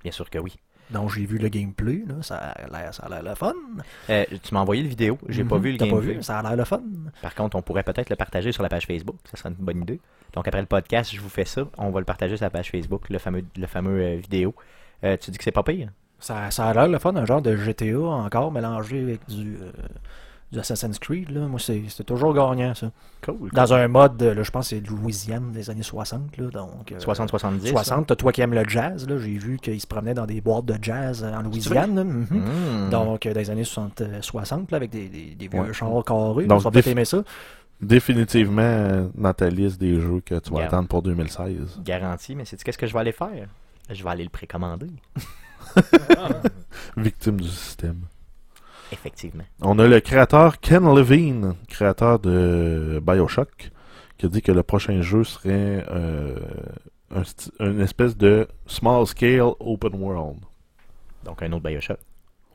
Bien 0.02 0.12
sûr 0.12 0.28
que 0.30 0.38
oui. 0.38 0.56
Donc, 0.90 1.12
j'ai 1.14 1.26
vu 1.26 1.38
le 1.38 1.48
gameplay. 1.48 2.02
Là. 2.06 2.14
Ça 2.22 2.36
a 2.36 2.66
l'air 2.70 2.94
ça 2.94 3.04
a 3.04 3.08
l'air 3.08 3.22
le 3.22 3.34
fun. 3.34 3.52
Euh, 4.10 4.24
tu 4.42 4.54
m'as 4.54 4.60
envoyé 4.60 4.82
le 4.82 4.88
vidéo, 4.88 5.18
j'ai 5.28 5.44
pas 5.44 5.56
Mhm, 5.56 5.62
vu 5.62 5.72
le 5.72 5.78
t'as 5.78 5.86
gameplay. 5.86 6.14
vu, 6.14 6.22
Ça 6.22 6.38
a 6.38 6.42
l'air 6.42 6.56
le 6.56 6.64
fun. 6.64 6.80
Par 7.22 7.34
contre, 7.34 7.56
on 7.56 7.62
pourrait 7.62 7.82
peut-être 7.82 8.10
le 8.10 8.16
partager 8.16 8.52
sur 8.52 8.62
la 8.62 8.68
page 8.68 8.86
Facebook. 8.86 9.16
Ça 9.30 9.36
serait 9.36 9.50
une 9.50 9.56
bonne 9.56 9.82
idée. 9.82 10.00
Donc, 10.32 10.48
après 10.48 10.60
le 10.60 10.66
podcast, 10.66 11.14
je 11.14 11.20
vous 11.20 11.28
fais 11.28 11.44
ça. 11.44 11.62
On 11.76 11.90
va 11.90 12.00
le 12.00 12.06
partager 12.06 12.36
sur 12.36 12.44
la 12.44 12.50
page 12.50 12.70
Facebook, 12.70 13.08
le 13.10 13.18
fameux, 13.18 13.44
le 13.56 13.66
fameux 13.66 14.00
euh, 14.00 14.16
vidéo. 14.16 14.54
Euh, 15.04 15.16
tu 15.16 15.30
dis 15.30 15.38
que 15.38 15.44
c'est 15.44 15.52
pas 15.52 15.62
pire? 15.62 15.90
Ça, 16.20 16.50
ça 16.50 16.66
a 16.68 16.74
l'air 16.74 16.88
le 16.88 16.98
fun, 16.98 17.14
un 17.14 17.24
genre 17.24 17.42
de 17.42 17.54
GTA 17.56 17.98
encore 18.00 18.50
mélangé 18.50 19.00
avec 19.02 19.20
du, 19.28 19.56
euh, 19.56 19.70
du 20.50 20.58
Assassin's 20.58 20.98
Creed. 20.98 21.30
Là. 21.30 21.46
Moi, 21.46 21.60
c'est 21.60 22.04
toujours 22.04 22.32
gagnant, 22.32 22.74
ça. 22.74 22.90
Cool. 23.22 23.50
Dans 23.52 23.74
un 23.74 23.86
mode, 23.88 24.22
là, 24.22 24.42
je 24.42 24.50
pense 24.50 24.70
que 24.70 24.76
c'est 24.76 24.86
Louisiane 24.88 25.52
des 25.52 25.68
années 25.70 25.82
60. 25.82 26.36
Là, 26.38 26.50
donc, 26.50 26.90
euh, 26.92 26.98
60-70. 26.98 27.68
60, 27.68 28.06
t'as 28.06 28.16
toi 28.16 28.32
qui 28.32 28.40
aimes 28.40 28.54
le 28.54 28.64
jazz. 28.66 29.06
là, 29.08 29.18
J'ai 29.18 29.36
vu 29.36 29.58
qu'il 29.58 29.80
se 29.80 29.86
promenait 29.86 30.14
dans 30.14 30.24
des 30.26 30.40
boîtes 30.40 30.64
de 30.64 30.76
jazz 30.80 31.22
euh, 31.22 31.34
en 31.34 31.42
Louisiane. 31.42 32.02
mhm. 32.02 32.26
Hmm. 32.30 32.90
Donc, 32.90 33.26
euh, 33.26 33.34
dans 33.34 33.40
les 33.40 33.50
années 33.50 33.64
60, 33.64 34.00
euh, 34.00 34.22
60 34.22 34.70
là, 34.70 34.76
avec 34.76 34.90
des, 34.90 35.08
des, 35.08 35.34
des 35.34 35.48
vieux 35.48 35.60
Ouais. 35.60 35.72
chars 35.72 36.04
carrés. 36.04 36.46
Donc, 36.46 36.62
défi- 36.72 36.90
aimer 36.90 37.04
ça. 37.04 37.22
Définitivement 37.80 39.08
dans 39.14 39.32
ta 39.34 39.48
liste 39.50 39.78
des 39.80 40.00
jeux 40.00 40.20
que 40.24 40.34
tu 40.40 40.50
vas 40.52 40.64
attendre 40.64 40.88
pour 40.88 41.02
2016. 41.02 41.80
Garanti, 41.84 42.34
mais 42.34 42.44
c'est 42.44 42.60
qu'est-ce 42.62 42.78
que 42.78 42.86
je 42.86 42.92
vais 42.92 42.98
aller 43.00 43.12
faire? 43.12 43.46
Je 43.90 44.02
vais 44.02 44.10
aller 44.10 44.24
le 44.24 44.30
précommander. 44.30 44.90
Victime 46.96 47.40
du 47.40 47.48
système. 47.48 48.00
Effectivement. 48.92 49.44
On 49.60 49.78
a 49.78 49.86
le 49.86 50.00
créateur 50.00 50.60
Ken 50.60 50.84
Levine, 50.94 51.54
créateur 51.68 52.18
de 52.18 53.00
Bioshock, 53.04 53.70
qui 54.16 54.26
a 54.26 54.28
dit 54.28 54.42
que 54.42 54.52
le 54.52 54.62
prochain 54.62 55.00
jeu 55.02 55.24
serait 55.24 55.84
euh, 55.90 56.36
un 57.14 57.22
une 57.60 57.80
espèce 57.80 58.16
de 58.16 58.48
small 58.66 59.06
scale 59.06 59.52
open 59.60 59.94
world. 59.94 60.38
Donc, 61.24 61.42
un 61.42 61.52
autre 61.52 61.64
Bioshock. 61.68 61.98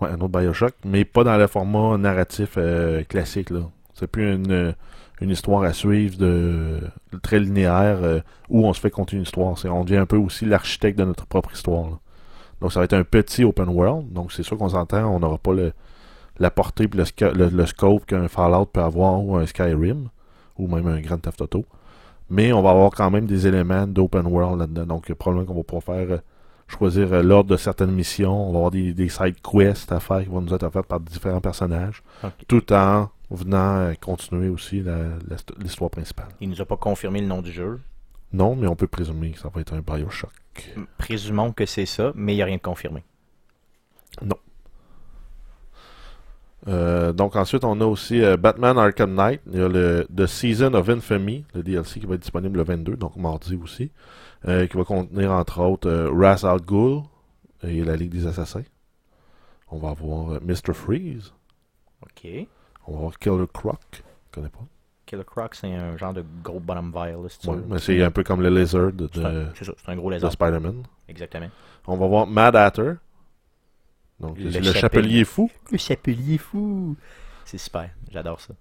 Ouais, 0.02 0.10
un 0.10 0.16
autre 0.22 0.40
Bioshock, 0.40 0.74
mais 0.86 1.06
pas 1.06 1.24
dans 1.24 1.38
le 1.38 1.48
format 1.48 1.98
narratif 1.98 2.56
euh, 2.58 3.04
classique. 3.04 3.50
là. 3.52 3.62
C'est 3.94 4.08
plus 4.08 4.34
une, 4.34 4.74
une 5.22 5.30
histoire 5.30 5.64
à 5.64 5.72
suivre 5.74 6.18
de, 6.18 6.80
de 7.12 7.18
très 7.20 7.40
linéaire 7.40 8.00
euh, 8.02 8.20
où 8.50 8.66
on 8.66 8.74
se 8.74 8.80
fait 8.80 8.90
compter 8.90 9.16
une 9.16 9.22
histoire. 9.22 9.56
On 9.66 9.84
devient 9.84 9.98
un 9.98 10.06
peu 10.08 10.18
aussi 10.18 10.46
l'architecte 10.46 10.98
de 10.98 11.06
notre 11.06 11.28
propre 11.28 11.54
histoire. 11.54 11.92
là. 11.92 12.00
Donc 12.60 12.72
ça 12.74 12.80
va 12.80 12.86
être 12.86 12.94
un 12.94 13.04
petit 13.04 13.44
open 13.44 13.70
world. 13.70 14.12
Donc 14.12 14.32
c'est 14.32 14.44
sûr 14.44 14.58
qu'on 14.58 14.70
s'entend, 14.70 15.06
on 15.06 15.20
n'aura 15.20 15.38
pas 15.38 15.54
le, 15.54 15.74
la 16.40 16.52
portée 16.52 16.86
et 16.86 16.98
le, 16.98 17.04
sca- 17.04 17.34
le, 17.34 17.50
le 17.50 17.66
scope 17.66 18.06
qu'un 18.06 18.28
Fallout 18.28 18.66
peut 18.66 18.82
avoir 18.82 19.24
ou 19.24 19.36
un 19.38 19.46
Skyrim 19.46 20.10
ou 20.58 20.68
même 20.68 20.88
un 20.88 21.00
Grand 21.02 21.18
Theft 21.18 21.42
Auto. 21.42 21.66
Mais 22.30 22.54
on 22.54 22.62
va 22.62 22.72
avoir 22.72 22.92
quand 22.92 23.12
même 23.12 23.26
des 23.26 23.48
éléments 23.48 23.86
d'open 23.86 24.26
world 24.26 24.60
là-dedans. 24.60 24.86
Donc 24.86 25.12
probablement 25.14 25.46
qu'on 25.46 25.58
va 25.58 25.64
pouvoir 25.64 25.84
faire 25.84 26.16
euh, 26.16 26.20
choisir 26.68 27.14
euh, 27.14 27.22
l'ordre 27.22 27.50
de 27.52 27.58
certaines 27.58 27.92
missions. 27.92 28.50
On 28.50 28.52
va 28.52 28.58
avoir 28.58 28.72
des, 28.72 28.94
des 28.94 29.10
side 29.10 29.36
quests 29.42 29.92
à 29.92 30.00
faire 30.00 30.24
qui 30.24 30.30
vont 30.30 30.42
nous 30.42 30.54
être 30.54 30.64
offertes 30.64 30.88
par 30.88 31.00
différents 31.00 31.42
personnages. 31.42 32.02
Tout 32.48 32.72
en 32.74 33.10
venant 33.30 33.78
euh, 33.78 33.94
continuer 34.00 34.50
aussi 34.50 34.84
l'histoire 35.60 35.92
principale. 35.92 36.30
Il 36.40 36.50
nous 36.50 36.62
a 36.62 36.66
pas 36.66 36.78
confirmé 36.78 37.22
le 37.22 37.28
nom 37.28 37.42
du 37.42 37.52
jeu? 37.52 37.80
Non, 38.32 38.56
mais 38.56 38.68
on 38.68 38.76
peut 38.76 38.88
présumer 38.88 39.32
que 39.32 39.40
ça 39.40 39.50
va 39.54 39.62
être 39.62 39.74
un 39.74 39.82
Bioshock. 39.82 40.32
Présumons 40.98 41.52
que 41.52 41.66
c'est 41.68 41.86
ça, 41.86 42.14
mais 42.16 42.34
il 42.34 42.38
n'y 42.38 42.42
a 42.42 42.46
rien 42.46 42.58
de 42.58 42.62
confirmé. 42.62 43.04
Euh, 46.68 47.12
donc 47.12 47.36
ensuite, 47.36 47.64
on 47.66 47.80
a 47.82 47.86
aussi 47.86 48.24
euh, 48.24 48.38
Batman 48.38 48.78
Arkham 48.78 49.14
Knight. 49.14 49.42
Il 49.52 49.60
y 49.60 49.62
a 49.62 49.68
le 49.68 50.08
The 50.16 50.26
Season 50.26 50.74
of 50.74 50.88
Infamy, 50.90 51.46
le 51.54 51.62
DLC 51.64 52.00
qui 52.00 52.06
va 52.06 52.16
être 52.16 52.22
disponible 52.22 52.58
le 52.58 52.64
22, 52.64 52.96
donc 52.96 53.16
mardi 53.18 53.60
aussi, 53.62 53.92
euh, 54.48 54.66
qui 54.68 54.78
va 54.78 54.84
contenir 54.86 55.32
entre 55.32 55.60
autres 55.62 55.92
Ra's 56.14 56.44
al 56.46 56.62
Ghul 56.62 57.02
et 57.64 57.84
la 57.84 57.96
Ligue 57.96 58.12
des 58.12 58.28
Assassins. 58.28 58.64
On 59.72 59.78
va 59.78 59.90
avoir 59.90 60.42
Mr. 60.42 60.74
Freeze. 60.74 61.34
OK. 62.04 62.28
On 62.88 62.92
va 62.94 62.98
avoir 63.00 63.20
Killer 63.20 63.46
Croc. 63.52 63.80
Je 63.94 64.32
connais 64.32 64.50
pas. 64.50 64.60
Killer 65.06 65.24
Croc, 65.26 65.56
c'est 65.56 65.74
un 65.74 65.98
genre 65.98 66.14
de 66.14 66.24
gros 66.44 66.60
bottom 66.60 66.92
vile, 66.94 67.18
veux. 67.18 67.64
mais 67.68 67.80
c'est 67.80 68.02
un 68.02 68.12
peu 68.12 68.24
comme 68.24 68.42
le 68.42 68.50
Lizard 68.50 68.94
de, 68.94 69.10
C'est 69.14 69.26
un- 69.26 69.50
c'est 69.54 69.66
ça, 69.66 69.74
c'est 69.84 69.92
un 69.92 69.96
gros 69.98 70.10
de. 70.12 70.30
Spider-Man. 70.30 70.84
Exactement. 71.10 71.50
On 71.88 71.98
va 71.98 72.08
voir 72.08 72.28
Mad 72.28 72.56
Hatter. 72.56 72.94
Donc, 74.20 74.38
Le 74.40 74.62
chapelier. 74.74 75.24
fou. 75.26 75.50
Le 75.72 75.78
chapelier 75.78 76.38
fou. 76.38 76.96
C'est 77.46 77.58
super, 77.58 77.90
j'adore 78.12 78.40
ça. 78.40 78.54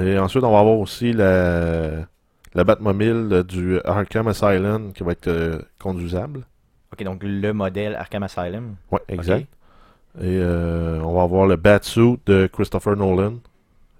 Et 0.00 0.18
ensuite, 0.18 0.42
on 0.44 0.50
va 0.52 0.60
avoir 0.60 0.78
aussi 0.78 1.12
la, 1.12 2.06
la 2.54 2.64
Batmobile 2.64 3.44
du 3.46 3.78
Arkham 3.84 4.28
Asylum 4.28 4.92
qui 4.92 5.02
va 5.02 5.12
être 5.12 5.28
euh, 5.28 5.60
conduisable. 5.78 6.46
OK, 6.92 7.02
donc 7.04 7.20
le 7.22 7.52
modèle 7.52 7.94
Arkham 7.94 8.22
Asylum. 8.22 8.76
Ouais, 8.90 9.00
exact. 9.08 9.46
Et 10.20 10.38
euh, 10.38 11.00
on 11.02 11.12
va 11.14 11.22
avoir 11.22 11.46
le 11.46 11.56
Batsuit 11.56 12.18
de 12.26 12.46
Christopher 12.52 12.96
Nolan 12.96 13.34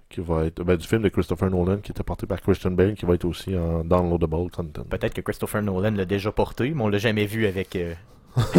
qui 0.09 0.21
va 0.21 0.45
être 0.45 0.63
ben, 0.63 0.77
du 0.77 0.87
film 0.87 1.01
de 1.01 1.09
Christopher 1.09 1.49
Nolan 1.49 1.77
qui 1.77 1.91
était 1.91 2.03
porté 2.03 2.25
par 2.25 2.41
Christian 2.41 2.71
Bale 2.71 2.93
qui 2.95 3.05
va 3.05 3.15
être 3.15 3.25
aussi 3.25 3.55
en 3.57 3.83
downloadable 3.83 4.49
content. 4.49 4.83
Peut-être 4.89 5.13
que 5.13 5.21
Christopher 5.21 5.61
Nolan 5.61 5.91
l'a 5.91 6.05
déjà 6.05 6.31
porté, 6.31 6.71
mais 6.73 6.81
on 6.83 6.87
l'a 6.87 6.99
jamais 6.99 7.25
vu 7.25 7.47
avec, 7.47 7.75
euh, 7.75 7.93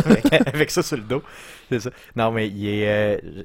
avec, 0.04 0.32
avec 0.54 0.70
ça 0.70 0.82
sur 0.82 0.96
le 0.96 1.02
dos. 1.02 1.22
C'est 1.70 1.80
ça. 1.80 1.90
Non, 2.14 2.30
mais 2.30 2.48
il 2.48 2.66
est. 2.66 2.88
euh, 2.88 3.42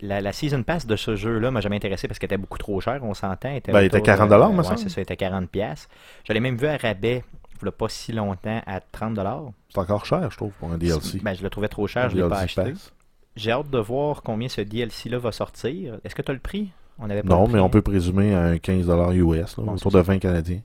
la, 0.00 0.20
la 0.20 0.32
season 0.32 0.62
pass 0.62 0.86
de 0.86 0.94
ce 0.94 1.16
jeu-là 1.16 1.50
m'a 1.50 1.60
jamais 1.60 1.76
intéressé 1.76 2.06
parce 2.06 2.18
qu'elle 2.18 2.28
était 2.28 2.38
beaucoup 2.38 2.58
trop 2.58 2.80
chère, 2.80 3.00
on 3.02 3.14
s'entend. 3.14 3.58
Ben, 3.66 3.80
il 3.80 3.86
était 3.86 4.00
40 4.00 4.30
euh, 4.30 4.48
me 4.50 4.58
ouais, 4.58 4.62
semble. 4.64 4.78
c'est 4.78 4.88
ça, 4.88 5.00
il 5.00 5.02
était 5.02 5.16
40 5.16 5.50
pièces. 5.50 5.88
Je 6.28 6.32
l'ai 6.32 6.40
même 6.40 6.56
vu 6.56 6.66
à 6.66 6.76
rabais 6.76 7.24
il 7.62 7.70
pas 7.72 7.88
si 7.88 8.12
longtemps 8.12 8.62
à 8.66 8.80
30$. 8.80 9.52
C'est 9.70 9.78
encore 9.78 10.06
cher, 10.06 10.30
je 10.30 10.36
trouve, 10.36 10.52
pour 10.52 10.70
un 10.70 10.78
DLC. 10.78 11.20
Ben, 11.22 11.34
je 11.34 11.42
le 11.42 11.50
trouvais 11.50 11.68
trop 11.68 11.86
cher, 11.86 12.06
Un 12.06 12.08
je 12.10 12.16
l'ai 12.16 12.28
pas 12.28 12.40
acheté. 12.40 12.74
J'ai 13.36 13.50
hâte 13.50 13.70
de 13.70 13.78
voir 13.78 14.22
combien 14.22 14.48
ce 14.48 14.60
DLC-là 14.60 15.18
va 15.18 15.32
sortir. 15.32 15.98
Est-ce 16.04 16.14
que 16.14 16.22
tu 16.22 16.30
as 16.30 16.34
le 16.34 16.40
prix? 16.40 16.70
On 16.98 17.10
avait 17.10 17.22
pas 17.22 17.34
Non, 17.34 17.48
mais 17.48 17.58
on 17.58 17.68
peut 17.68 17.82
présumer 17.82 18.34
à 18.34 18.42
un 18.42 18.56
15$ 18.56 19.14
US, 19.14 19.56
là, 19.56 19.64
Bon, 19.64 19.72
autour 19.72 19.90
de 19.90 19.98
20 20.00 20.18
Canadiens. 20.18 20.60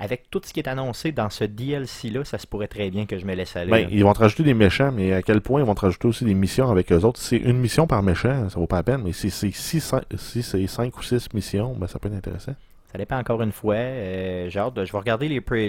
Avec 0.00 0.30
tout 0.30 0.40
ce 0.44 0.52
qui 0.52 0.60
est 0.60 0.68
annoncé 0.68 1.10
dans 1.10 1.28
ce 1.28 1.42
DLC-là, 1.44 2.24
ça 2.24 2.38
se 2.38 2.46
pourrait 2.46 2.68
très 2.68 2.88
bien 2.90 3.04
que 3.06 3.18
je 3.18 3.26
me 3.26 3.34
laisse 3.34 3.56
aller. 3.56 3.70
Ben, 3.70 3.88
ils 3.90 4.04
vont 4.04 4.12
te 4.12 4.20
rajouter 4.20 4.44
des 4.44 4.54
méchants, 4.54 4.92
mais 4.92 5.12
à 5.12 5.22
quel 5.22 5.40
point 5.40 5.60
ils 5.60 5.66
vont 5.66 5.74
te 5.74 5.80
rajouter 5.80 6.06
aussi 6.06 6.24
des 6.24 6.34
missions 6.34 6.70
avec 6.70 6.92
eux 6.92 7.00
autres? 7.04 7.20
C'est 7.20 7.36
une 7.38 7.58
mission 7.58 7.86
par 7.88 8.02
méchant, 8.04 8.48
ça 8.48 8.60
vaut 8.60 8.68
pas 8.68 8.76
la 8.76 8.82
peine, 8.84 9.02
mais 9.04 9.12
si 9.12 9.30
c'est 9.30 9.50
5 9.50 10.96
ou 10.96 11.02
6 11.02 11.34
missions, 11.34 11.74
ben, 11.74 11.88
ça 11.88 11.98
peut 11.98 12.08
être 12.08 12.14
intéressant. 12.14 12.54
Ça 12.92 12.96
dépend 12.96 13.18
encore 13.18 13.42
une 13.42 13.52
fois. 13.52 13.74
Euh, 13.74 14.48
hâte 14.60 14.74
de- 14.74 14.84
je 14.84 14.92
vais 14.92 14.98
regarder 14.98 15.28
les, 15.28 15.40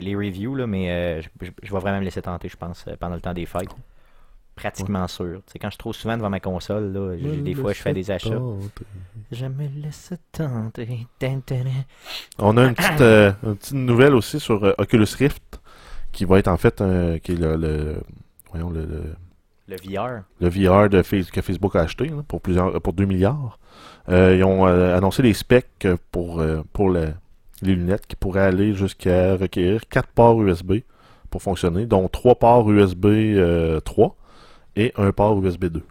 les, 0.00 0.16
reviews, 0.16 0.54
là, 0.56 0.66
mais 0.66 0.90
euh, 0.90 1.20
je, 1.22 1.28
je- 1.42 1.50
je 1.62 1.72
vais 1.72 1.78
vraiment 1.78 2.00
me 2.00 2.04
laisser 2.04 2.22
tenter, 2.22 2.48
je 2.48 2.56
pense, 2.56 2.84
euh, 2.88 2.96
pendant 2.98 3.14
le 3.14 3.20
temps 3.20 3.34
des 3.34 3.46
fêtes. 3.46 3.68
Pratiquement 4.56 5.06
sûr. 5.06 5.42
Tu 5.46 5.52
sais, 5.52 5.58
quand 5.58 5.68
je 5.68 5.72
suis 5.74 5.78
trop 5.78 5.92
souvent 5.92 6.16
devant 6.16 6.30
ma 6.30 6.40
console, 6.40 6.92
là, 6.92 7.14
des 7.42 7.54
fois, 7.54 7.72
je 7.72 7.82
fais 7.82 7.92
des 7.92 8.10
achats. 8.10 8.30
Je 9.30 9.46
me 9.46 9.66
laisse 9.82 10.12
tenter. 10.32 11.06
On 12.38 12.56
a 12.56 12.64
une 12.64 12.74
petite, 12.74 13.00
euh, 13.00 13.32
une 13.44 13.56
petite 13.56 13.74
nouvelle 13.74 14.14
aussi 14.14 14.40
sur 14.40 14.64
euh, 14.64 14.72
Oculus 14.78 15.06
Rift, 15.18 15.60
qui 16.12 16.24
va 16.24 16.38
être 16.38 16.48
en 16.48 16.56
fait 16.56 16.80
euh, 16.80 17.18
qui 17.18 17.32
est 17.32 17.36
le, 17.36 17.56
le- 17.56 18.00
voyons, 18.50 18.70
le, 18.70 18.86
le- 18.86 19.14
Le 19.68 19.76
VR. 19.76 20.22
le 20.40 20.48
VR 20.48 20.88
de 20.88 21.02
que 21.30 21.40
Facebook 21.42 21.76
a 21.76 21.80
acheté 21.80 22.06
là, 22.08 22.22
pour 22.26 22.40
plusieurs 22.40 22.80
pour 22.80 22.92
2 22.94 23.04
milliards. 23.04 23.58
Euh, 24.08 24.36
ils 24.36 24.44
ont 24.44 24.64
annoncé 24.64 25.22
les 25.22 25.34
specs 25.34 25.86
pour, 26.12 26.42
pour 26.72 26.88
le- 26.90 27.12
les 27.62 27.74
lunettes 27.74 28.06
qui 28.06 28.16
pourraient 28.16 28.42
aller 28.46 28.74
jusqu'à 28.74 29.36
requérir 29.36 29.82
4 29.88 30.08
ports 30.08 30.40
USB 30.42 30.74
pour 31.30 31.42
fonctionner, 31.42 31.84
dont 31.84 32.08
3 32.08 32.36
ports 32.36 32.70
USB 32.70 33.04
euh, 33.06 33.80
3 33.80 34.16
et 34.76 34.92
un 34.96 35.12
port 35.12 35.42
USB 35.42 35.66
2. 35.66 35.82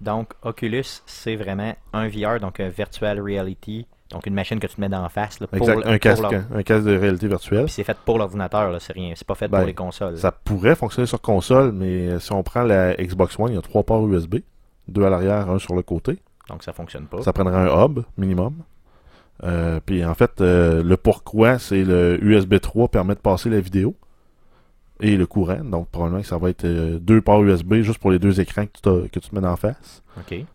Donc, 0.00 0.32
Oculus, 0.42 1.02
c'est 1.06 1.36
vraiment 1.36 1.74
un 1.92 2.08
VR, 2.08 2.40
donc 2.40 2.60
un 2.60 2.68
virtual 2.68 3.20
reality. 3.20 3.86
Donc, 4.10 4.26
une 4.26 4.34
machine 4.34 4.60
que 4.60 4.66
tu 4.66 4.76
te 4.76 4.80
mets 4.80 4.90
d'en 4.90 5.08
face. 5.08 5.40
Là, 5.40 5.46
pour 5.46 5.56
Exact, 5.58 5.86
un 5.86 5.98
casque, 5.98 6.24
un 6.54 6.62
casque 6.62 6.84
de 6.84 6.96
réalité 6.96 7.28
virtuelle. 7.28 7.64
Puis 7.64 7.72
c'est 7.72 7.84
fait 7.84 7.96
pour 8.04 8.18
l'ordinateur, 8.18 8.70
là, 8.70 8.78
c'est 8.78 8.92
rien. 8.92 9.12
C'est 9.16 9.26
pas 9.26 9.34
fait 9.34 9.48
Ben, 9.48 9.58
pour 9.58 9.66
les 9.66 9.74
consoles. 9.74 10.18
Ça 10.18 10.32
pourrait 10.32 10.74
fonctionner 10.74 11.06
sur 11.06 11.20
console, 11.20 11.72
mais 11.72 12.08
euh, 12.08 12.18
si 12.18 12.30
on 12.32 12.42
prend 12.42 12.62
la 12.62 12.94
Xbox 12.94 13.38
One, 13.38 13.52
il 13.52 13.54
y 13.54 13.58
a 13.58 13.62
trois 13.62 13.84
ports 13.84 14.06
USB, 14.06 14.36
deux 14.88 15.04
à 15.04 15.08
l'arrière, 15.08 15.48
un 15.48 15.58
sur 15.58 15.74
le 15.74 15.82
côté. 15.82 16.18
Donc, 16.48 16.62
ça 16.62 16.72
fonctionne 16.72 17.06
pas. 17.06 17.22
Ça 17.22 17.32
prendrait 17.32 17.56
un 17.56 17.84
hub 17.84 18.00
minimum. 18.18 18.56
Euh, 19.44 19.80
puis 19.84 20.04
en 20.04 20.14
fait, 20.14 20.40
euh, 20.40 20.82
le 20.82 20.96
pourquoi, 20.96 21.58
c'est 21.58 21.82
le 21.82 22.22
USB 22.22 22.60
3 22.60 22.88
permet 22.88 23.14
de 23.14 23.20
passer 23.20 23.48
la 23.48 23.60
vidéo 23.60 23.96
et 25.02 25.16
le 25.16 25.26
courant. 25.26 25.62
Donc 25.62 25.88
probablement 25.88 26.22
que 26.22 26.26
ça 26.28 26.38
va 26.38 26.48
être 26.48 26.64
euh, 26.64 26.98
deux 26.98 27.20
ports 27.20 27.42
USB 27.42 27.74
juste 27.82 27.98
pour 27.98 28.10
les 28.10 28.18
deux 28.18 28.40
écrans 28.40 28.64
que 28.66 29.02
tu, 29.02 29.08
que 29.10 29.20
tu 29.20 29.28
te 29.28 29.34
mets 29.38 29.46
en 29.46 29.56
face. 29.56 30.02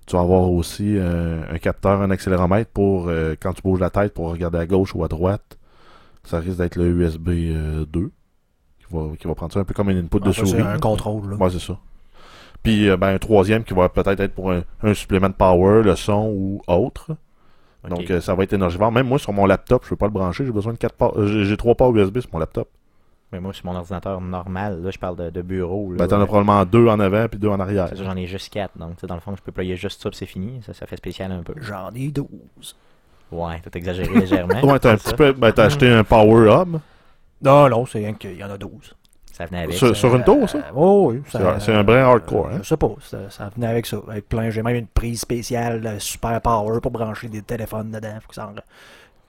Tu 0.08 0.16
vas 0.16 0.22
avoir 0.24 0.50
aussi 0.52 0.96
euh, 0.98 1.44
un 1.52 1.58
capteur, 1.60 2.02
un 2.02 2.10
accéléromètre 2.10 2.72
pour 2.72 3.10
euh, 3.10 3.36
quand 3.40 3.54
tu 3.54 3.62
bouges 3.62 3.80
la 3.80 3.90
tête 3.90 4.14
pour 4.14 4.32
regarder 4.32 4.58
à 4.58 4.66
gauche 4.66 4.96
ou 4.96 5.04
à 5.04 5.08
droite. 5.08 5.58
Ça 6.24 6.40
risque 6.40 6.58
d'être 6.58 6.76
le 6.78 6.88
USB 6.88 7.30
euh, 7.30 7.86
2 7.86 8.12
qui 8.80 8.86
va, 8.96 9.16
qui 9.20 9.28
va 9.28 9.36
prendre 9.36 9.54
ça 9.54 9.60
un 9.60 9.64
peu 9.64 9.74
comme 9.74 9.90
un 9.90 9.98
input 9.98 10.20
de 10.20 10.32
fait, 10.32 10.40
souris. 10.46 10.62
C'est 10.62 10.68
un 10.68 10.80
contrôle. 10.80 11.30
Là. 11.32 11.36
Ouais, 11.38 11.50
c'est 11.50 11.60
ça. 11.60 11.78
Puis, 12.64 12.90
euh, 12.90 12.98
ben, 12.98 13.10
un 13.16 13.18
troisième 13.20 13.64
qui 13.64 13.74
va 13.74 13.88
peut-être 13.90 14.20
être 14.20 14.34
pour 14.34 14.52
un, 14.52 14.64
un 14.84 14.94
supplément 14.94 15.30
de 15.30 15.34
power, 15.36 15.84
le 15.84 15.96
son 15.96 16.32
ou 16.36 16.62
autre. 16.68 17.12
Donc, 17.88 18.10
euh, 18.12 18.20
ça 18.20 18.36
va 18.36 18.44
être 18.44 18.52
énergivore. 18.54 18.92
Même 18.92 19.08
moi, 19.08 19.20
sur 19.20 19.32
mon 19.32 19.46
laptop, 19.46 19.84
je 19.86 19.90
peux 19.90 19.96
pas 19.96 20.08
le 20.08 20.12
brancher. 20.12 20.46
J'ai 20.46 20.52
besoin 20.52 20.74
de 20.74 20.78
quatre 20.78 20.96
ports. 20.96 21.14
euh, 21.18 21.44
J'ai 21.46 21.56
trois 21.56 21.76
ports 21.76 21.96
USB 21.96 22.20
sur 22.20 22.30
mon 22.34 22.40
laptop. 22.40 22.68
Mais 23.32 23.40
moi, 23.42 23.54
sur 23.54 23.66
mon 23.66 23.76
ordinateur 23.76 24.22
normal, 24.22 24.82
là, 24.82 24.90
je 24.90 24.98
parle 24.98 25.18
de, 25.18 25.30
de 25.30 25.42
bureau. 25.42 25.92
Là, 25.92 25.98
Ben, 25.98 26.08
t'en 26.08 26.22
as 26.22 26.26
probablement 26.26 26.64
deux 26.66 26.88
en 26.88 26.98
avant 27.00 27.28
puis 27.28 27.38
deux 27.38 27.50
en 27.50 27.60
arrière. 27.60 27.88
C'est 27.90 27.98
ça, 27.98 28.04
J'en 28.06 28.16
ai 28.16 28.26
juste 28.26 28.52
4. 28.54 28.78
Donc, 28.78 28.96
tu 28.96 29.02
sais, 29.02 29.08
dans 29.08 29.16
le 29.16 29.22
fond, 29.22 29.36
je 29.36 29.42
peux 29.42 29.52
ployer 29.52 29.76
juste 29.76 30.02
ça, 30.02 30.10
puis 30.10 30.18
c'est 30.18 30.26
fini. 30.26 30.62
Ça, 30.66 30.74
ça 30.74 30.86
fait 30.86 30.96
spécial 30.96 31.32
un 31.34 31.44
peu. 31.44 31.54
J'en 31.60 31.90
ai 31.94 32.08
12. 32.10 32.28
Ouais, 33.32 33.62
t'as 33.70 33.78
exagéré 33.78 34.18
légèrement. 34.18 34.56
Ouais, 34.64 34.80
t'as 34.80 34.94
un 34.94 34.98
petit 34.98 35.14
peu. 35.14 35.34
Ben, 35.34 35.52
t'as 35.52 35.66
acheté 35.66 35.90
un 35.90 36.04
power 36.06 36.50
hub? 36.62 36.78
Non, 37.42 37.68
non, 37.70 37.86
c'est 37.86 38.00
rien 38.00 38.14
qu'il 38.14 38.38
y 38.38 38.44
en 38.44 38.50
a 38.50 38.58
12. 38.58 38.96
Ça 39.34 39.46
venait 39.46 39.64
avec. 39.64 39.76
Sur, 39.76 39.90
ça. 39.90 39.94
sur 39.94 40.16
une 40.16 40.24
tour, 40.24 40.50
ça? 40.50 40.58
Euh, 40.60 40.62
oh, 40.74 41.10
oui, 41.12 41.22
C'est 41.28 41.38
un- 41.38 41.60
c'est 41.60 41.74
un 41.74 41.84
brin 41.84 42.00
hardcore, 42.06 42.48
hein? 42.48 42.60
Je 42.64 42.68
sais 42.70 42.78
pas, 42.78 42.90
ça, 43.02 43.30
ça 43.30 43.50
venait 43.54 43.68
avec 43.68 43.86
ça. 43.86 43.98
Avec 44.08 44.28
plein, 44.30 44.50
j'ai 44.50 44.64
même 44.64 44.78
une 44.78 44.88
prise 44.88 45.20
spéciale 45.20 45.86
euh, 45.86 46.00
super 46.00 46.42
power 46.42 46.80
pour 46.82 46.92
brancher 46.92 47.28
des 47.28 47.42
téléphones 47.44 47.92
dedans. 47.92 48.18
Faut 48.22 48.30
que 48.30 48.36
ça 48.36 48.48
en- 48.48 48.56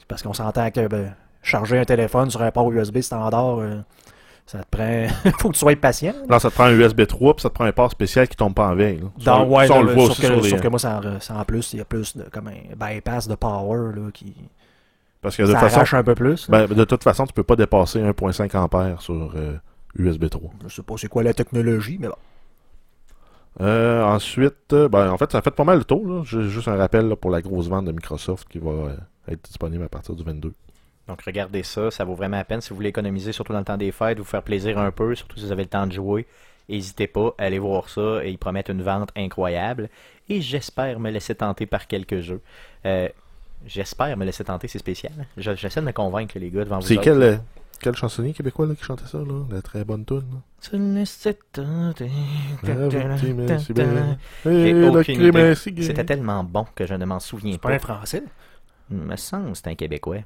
Parce 0.07 0.23
qu'on 0.23 0.33
s'entend 0.33 0.71
que 0.71 0.87
ben, 0.87 1.13
charger 1.49 1.79
un 1.79 1.85
téléphone 1.85 2.31
sur 2.31 2.43
un 2.43 2.51
port 2.51 2.71
USB 2.71 3.01
standard, 3.01 3.59
euh, 3.59 3.81
ça 4.47 4.61
te 4.61 4.67
prend. 4.71 5.07
faut 5.39 5.49
que 5.49 5.55
tu 5.55 5.59
sois 5.61 5.77
patient. 5.77 6.15
là. 6.29 6.39
Ça 6.39 6.51
te 6.51 6.55
prend 6.55 6.65
un 6.65 6.73
USB 6.73 7.07
3 7.07 7.35
puis 7.35 7.43
ça 7.43 7.51
te 7.51 7.55
prend 7.55 7.65
un 7.65 7.73
port 7.73 7.91
spécial 7.91 8.29
qui 8.29 8.37
tombe 8.37 8.55
pas 8.55 8.69
en 8.69 8.75
veille. 8.75 9.01
là. 9.01 9.09
Dans, 9.25 9.47
ouais, 9.47 9.67
ça, 9.67 9.75
on 9.75 9.83
le 9.83 9.93
voit 9.93 10.03
sauf, 10.05 10.11
aussi 10.11 10.21
que, 10.23 10.27
sur 10.29 10.41
les... 10.43 10.51
sauf 10.51 10.61
que 10.61 10.69
moi, 10.69 10.79
ça 10.79 11.01
en, 11.05 11.21
ça 11.21 11.35
en 11.37 11.45
plus, 11.45 11.73
il 11.73 11.79
y 11.79 11.83
a 11.83 11.85
plus 11.85 12.17
de, 12.17 12.25
comme 12.25 12.49
un 12.49 12.75
bypass 12.95 13.29
de 13.29 13.35
power 13.35 13.95
là, 13.95 14.11
qui 14.13 14.35
Parce 15.21 15.37
que 15.37 15.43
de 15.43 15.53
ça 15.53 15.69
façon, 15.69 15.97
un 15.97 16.05
peu 16.05 16.15
plus. 16.15 16.49
ben, 16.49 16.67
de 16.67 16.85
toute 16.85 17.03
façon, 17.03 17.27
tu 17.27 17.33
peux 17.33 17.43
pas 17.45 17.57
dépasser 17.57 18.01
1.5 18.01 18.57
ampères 18.57 19.03
sur 19.03 19.33
euh, 19.37 19.57
USB 19.97 20.29
3. 20.29 20.51
Je 20.67 20.75
sais 20.75 20.83
pas 20.83 20.95
c'est 20.97 21.09
quoi 21.09 21.23
la 21.23 21.35
technologie, 21.35 21.99
mais 22.01 22.09
bon. 22.09 22.15
Euh, 23.61 24.05
ensuite, 24.05 24.73
euh, 24.73 24.89
ben, 24.89 25.11
en 25.11 25.19
fait, 25.19 25.33
ça 25.33 25.43
fait 25.43 25.51
pas 25.51 25.65
mal 25.65 25.79
le 25.79 25.85
tour. 25.85 26.25
J'ai 26.25 26.45
juste 26.45 26.69
un 26.69 26.77
rappel 26.77 27.09
là, 27.09 27.17
pour 27.17 27.31
la 27.31 27.43
grosse 27.43 27.69
vente 27.69 27.87
de 27.87 27.93
Microsoft 27.93 28.49
qui 28.49 28.59
va 28.59 28.71
euh, 28.71 28.97
être 29.27 29.43
disponible 29.45 29.85
à 29.85 29.89
partir 29.89 30.15
du 30.15 30.23
22. 30.23 30.53
Donc, 31.09 31.23
regardez 31.23 31.63
ça. 31.63 31.91
Ça 31.91 32.05
vaut 32.05 32.15
vraiment 32.15 32.37
la 32.37 32.45
peine. 32.45 32.61
Si 32.61 32.71
vous 32.71 32.77
voulez 32.77 32.91
économiser, 32.91 33.33
surtout 33.33 33.53
dans 33.53 33.59
le 33.59 33.65
temps 33.65 33.77
des 33.79 33.91
fêtes, 33.93 34.19
vous 34.19 34.25
faire 34.25 34.43
plaisir 34.43 34.79
un 34.79 34.91
peu, 34.91 35.15
surtout 35.15 35.39
si 35.39 35.47
vous 35.47 35.53
avez 35.53 35.63
le 35.65 35.69
temps 35.69 35.87
de 35.87 35.93
jouer, 35.93 36.27
n'hésitez 36.69 37.07
pas. 37.07 37.35
Allez 37.39 37.59
voir 37.59 37.89
ça. 37.89 38.21
Et 38.25 38.31
ils 38.31 38.39
promettent 38.39 38.69
une 38.69 38.83
vente 38.83 39.11
incroyable. 39.17 39.89
Et 40.29 40.41
j'espère 40.43 41.01
me 41.01 41.11
laisser 41.11 41.35
tenter 41.35 41.65
par 41.67 41.87
quelques 41.87 42.21
jeux. 42.21 42.43
Euh, 42.85 43.09
j'espère 43.67 44.17
me 44.17 44.25
laisser 44.27 44.45
tenter, 44.45 44.69
c'est 44.69 44.79
spécial. 44.79 45.13
Je- 45.39 45.55
J'essaie 45.57 45.81
de 45.81 45.87
me 45.87 45.93
convaincre 45.93 46.39
les 46.39 46.51
gars 46.51 46.65
devant 46.65 46.79
vous. 46.79 46.87
C'est 46.87 46.97
quel, 46.99 47.23
euh, 47.23 47.37
quel 47.81 47.95
chansonnier 47.97 48.33
québécois 48.35 48.67
là, 48.67 48.75
qui 48.75 48.85
chantait 48.85 49.07
ça, 49.07 49.19
là? 49.19 49.45
La 49.51 49.63
très 49.63 49.85
bonne 49.85 50.05
tune. 50.05 50.23
Ah. 55.81 55.83
C'était 55.83 56.05
tellement 56.05 56.45
bon 56.45 56.67
que 56.75 56.87
je 56.87 56.95
ne 56.95 57.05
m'en 57.07 57.21
souviens 57.21 57.53
C'est 57.53 57.61
pas. 57.61 57.71
un 57.71 57.79
français? 57.79 58.23
Me 58.91 59.17
semble 59.17 59.55
c'est 59.55 59.69
un 59.69 59.75
Québécois. 59.75 60.19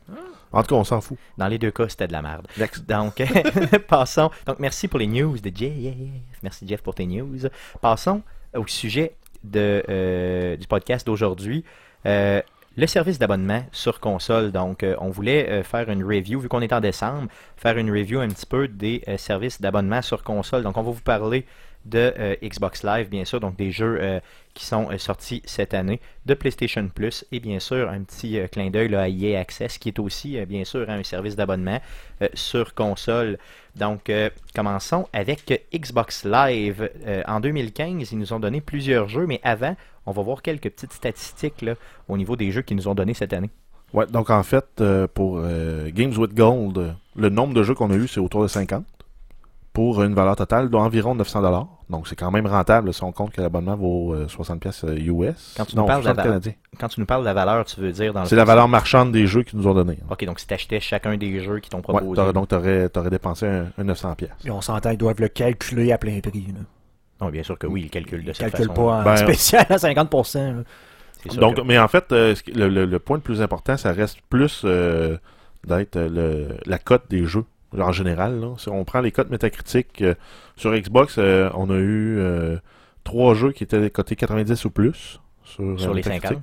En 0.53 0.63
tout 0.63 0.69
cas, 0.69 0.75
on 0.77 0.85
s'en 0.85 1.01
fout. 1.01 1.19
Dans 1.39 1.49
les 1.49 1.59
deux 1.59 1.71
cas, 1.71 1.89
c'était 1.89 2.07
de 2.07 2.13
la 2.13 2.23
merde. 2.23 2.47
Donc, 2.87 3.23
passons. 3.89 4.31
Donc, 4.47 4.59
merci 4.59 4.89
pour 4.89 4.99
les 4.99 5.07
news 5.07 5.39
de 5.39 5.51
Jeff. 5.55 5.95
Merci, 6.43 6.67
Jeff, 6.69 6.83
pour 6.83 6.95
tes 6.95 7.07
news. 7.07 7.39
Passons 7.81 8.23
au 8.55 8.67
sujet 8.67 9.15
de, 9.43 9.83
euh, 9.89 10.57
du 10.57 10.67
podcast 10.67 11.07
d'aujourd'hui. 11.07 11.65
Euh, 12.07 12.43
le 12.77 12.87
service 12.87 13.19
d'abonnement 13.19 13.65
sur 13.73 14.01
console. 14.01 14.53
Donc, 14.53 14.83
euh, 14.83 14.97
on 14.99 15.11
voulait 15.11 15.49
euh, 15.49 15.63
faire 15.63 15.91
une 15.91 16.05
review, 16.05 16.41
vu 16.41 16.49
qu'on 16.49 16.61
est 16.61 16.73
en 16.73 16.81
décembre, 16.81 17.29
faire 17.57 17.77
une 17.77 17.91
review 17.91 18.21
un 18.21 18.29
petit 18.29 18.47
peu 18.47 18.69
des 18.69 19.03
euh, 19.09 19.17
services 19.17 19.61
d'abonnement 19.61 20.03
sur 20.03 20.23
console. 20.23 20.63
Donc, 20.63 20.77
on 20.77 20.83
va 20.83 20.91
vous 20.91 21.01
parler 21.01 21.47
de 21.85 22.13
euh, 22.19 22.37
Xbox 22.43 22.85
Live, 22.85 23.09
bien 23.09 23.25
sûr, 23.25 23.41
donc 23.41 23.57
des 23.57 23.71
jeux 23.71 23.99
euh, 24.01 24.21
qui 24.55 24.65
sont 24.65 24.89
euh, 24.91 24.99
sortis 24.99 25.43
cette 25.45 25.75
année, 25.75 26.01
de 26.27 26.35
PlayStation 26.35 26.89
Plus 26.89 27.25
et 27.33 27.41
bien 27.41 27.59
sûr 27.59 27.89
un 27.89 28.03
petit 28.03 28.39
clin 28.51 28.71
d'œil 28.71 28.95
à 28.95 29.09
EA 29.09 29.41
Access 29.41 29.79
qui 29.79 29.89
est 29.89 29.99
aussi 29.99 30.39
bien 30.47 30.65
sûr 30.65 30.89
un 30.89 31.03
service 31.03 31.37
d'abonnement 31.37 31.81
sur 32.35 32.75
console. 32.75 33.39
Donc 33.75 34.11
commençons 34.55 35.09
avec 35.13 35.67
Xbox 35.75 36.25
Live. 36.25 36.91
En 37.27 37.41
2015, 37.41 38.13
ils 38.13 38.19
nous 38.19 38.33
ont 38.33 38.39
donné 38.39 38.61
plusieurs 38.61 39.09
jeux, 39.09 39.27
mais 39.27 39.41
avant, 39.43 39.75
on 40.07 40.13
va 40.13 40.23
voir 40.23 40.43
quelques 40.43 40.71
petites 40.71 40.93
statistiques 40.93 41.65
au 42.09 42.17
niveau 42.17 42.37
des 42.37 42.53
jeux 42.53 42.63
qu'ils 42.63 42.77
nous 42.77 42.89
ont 42.89 42.95
donnés 42.95 43.15
cette 43.15 43.33
année. 43.33 43.51
Ouais, 43.93 44.07
donc 44.07 44.31
en 44.31 44.43
fait, 44.43 44.83
pour 45.15 45.43
Games 45.43 46.17
with 46.17 46.35
Gold, 46.35 46.95
le 47.17 47.29
nombre 47.29 47.55
de 47.55 47.63
jeux 47.63 47.75
qu'on 47.75 47.91
a 47.91 47.97
eu, 47.97 48.07
c'est 48.07 48.21
autour 48.21 48.43
de 48.43 48.49
50. 48.49 48.85
Pour 49.73 50.03
une 50.03 50.13
valeur 50.15 50.37
totale 50.37 50.69
d'environ 50.69 51.17
900$. 51.17 51.67
Donc 51.89 52.07
c'est 52.07 52.15
quand 52.17 52.31
même 52.31 52.47
rentable 52.47 52.93
si 52.93 53.03
on 53.05 53.11
compte 53.13 53.33
que 53.33 53.41
l'abonnement 53.41 53.75
vaut 53.75 54.13
euh, 54.13 54.27
60$ 54.27 54.59
pièces 54.59 54.85
US. 54.87 55.55
Quand 55.57 55.65
tu 55.65 55.77
nous 55.77 55.83
non, 55.83 55.87
parles 55.89 56.03
de 56.03 56.09
la 56.09 56.13
60 56.13 56.17
val- 56.17 56.25
canadiens. 56.27 56.53
Quand 56.79 56.89
tu 56.89 57.01
nous 57.01 57.07
parles 57.07 57.23
de 57.23 57.27
la 57.27 57.33
valeur, 57.33 57.65
tu 57.65 57.81
veux 57.81 57.91
dire 57.93 58.13
dans 58.13 58.21
le 58.21 58.27
C'est 58.27 58.37
la 58.37 58.45
valeur 58.45 58.69
marchande 58.69 59.13
des 59.13 59.27
jeux 59.27 59.43
qu'ils 59.45 59.59
nous 59.59 59.67
ont 59.67 59.73
donné. 59.75 59.99
Ok, 60.11 60.25
donc 60.27 60.41
si 60.41 60.47
tu 60.47 60.53
achetais 60.53 60.79
chacun 60.81 61.17
des 61.17 61.41
jeux 61.41 61.59
qui 61.61 61.71
t'ont 61.71 61.79
Ouais, 61.79 61.83
proposé. 62.01 62.33
donc 62.35 62.49
tu 62.49 62.55
aurais, 62.55 62.91
dépensé 63.11 63.47
un, 63.47 63.67
un 63.79 63.85
900$. 63.85 64.15
pièces. 64.17 64.31
On 64.51 64.61
s'entend 64.61 64.91
qu'ils 64.91 64.99
doivent 64.99 65.21
le 65.21 65.29
calculer 65.29 65.91
à 65.93 65.97
plein 65.99 66.21
prix. 66.21 66.49
Là. 66.55 66.61
Non, 67.23 67.31
bien 67.31 67.43
sûr 67.43 67.59
que 67.59 67.67
oui, 67.67 67.83
ils 67.85 67.91
calculent 67.91 68.25
de 68.25 68.31
Ils 68.31 68.35
cette 68.35 68.51
calculent 68.51 68.69
façon. 68.69 68.87
pas 68.89 69.01
en 69.01 69.03
Ben, 69.05 69.17
spécial 69.17 69.65
à 69.71 69.77
50%. 69.77 70.39
là. 70.57 70.63
C'est 71.23 71.33
sûr 71.33 71.41
Donc, 71.41 71.57
que- 71.57 71.61
mais 71.63 71.79
en 71.79 71.89
fait, 71.89 72.11
euh, 72.13 72.35
le, 72.55 72.69
le- 72.69 72.85
le 72.85 72.99
point 72.99 73.17
le 73.17 73.23
plus 73.23 73.41
important, 73.41 73.77
ça 73.79 73.93
reste 73.93 74.19
plus 74.29 74.63
euh, 74.67 75.17
d'être 75.65 75.97
le- 75.99 76.57
la 76.67 76.79
cote 76.79 77.05
des 77.09 77.25
jeux 77.25 77.45
en 77.81 77.93
général. 77.93 78.41
là. 78.41 78.55
Si 78.59 78.69
on 78.69 78.85
prend 78.85 79.01
les 79.01 79.13
cotes 79.13 79.31
métacritiques 79.31 80.03
euh, 80.03 80.15
sur 80.57 80.73
Xbox, 80.75 81.17
euh, 81.19 81.49
on 81.55 81.71
a 81.71 81.75
eu 81.77 82.19
euh, 82.19 82.57
trois 83.05 83.35
jeux 83.35 83.53
qui 83.53 83.65
étaient 83.65 83.89
cotés 83.91 84.17
90 84.17 84.65
ou 84.65 84.71
plus 84.71 85.21
sur, 85.45 85.79
Sur 85.81 85.91
les 85.95 85.97
Metacritic. 86.03 86.29
50. 86.31 86.43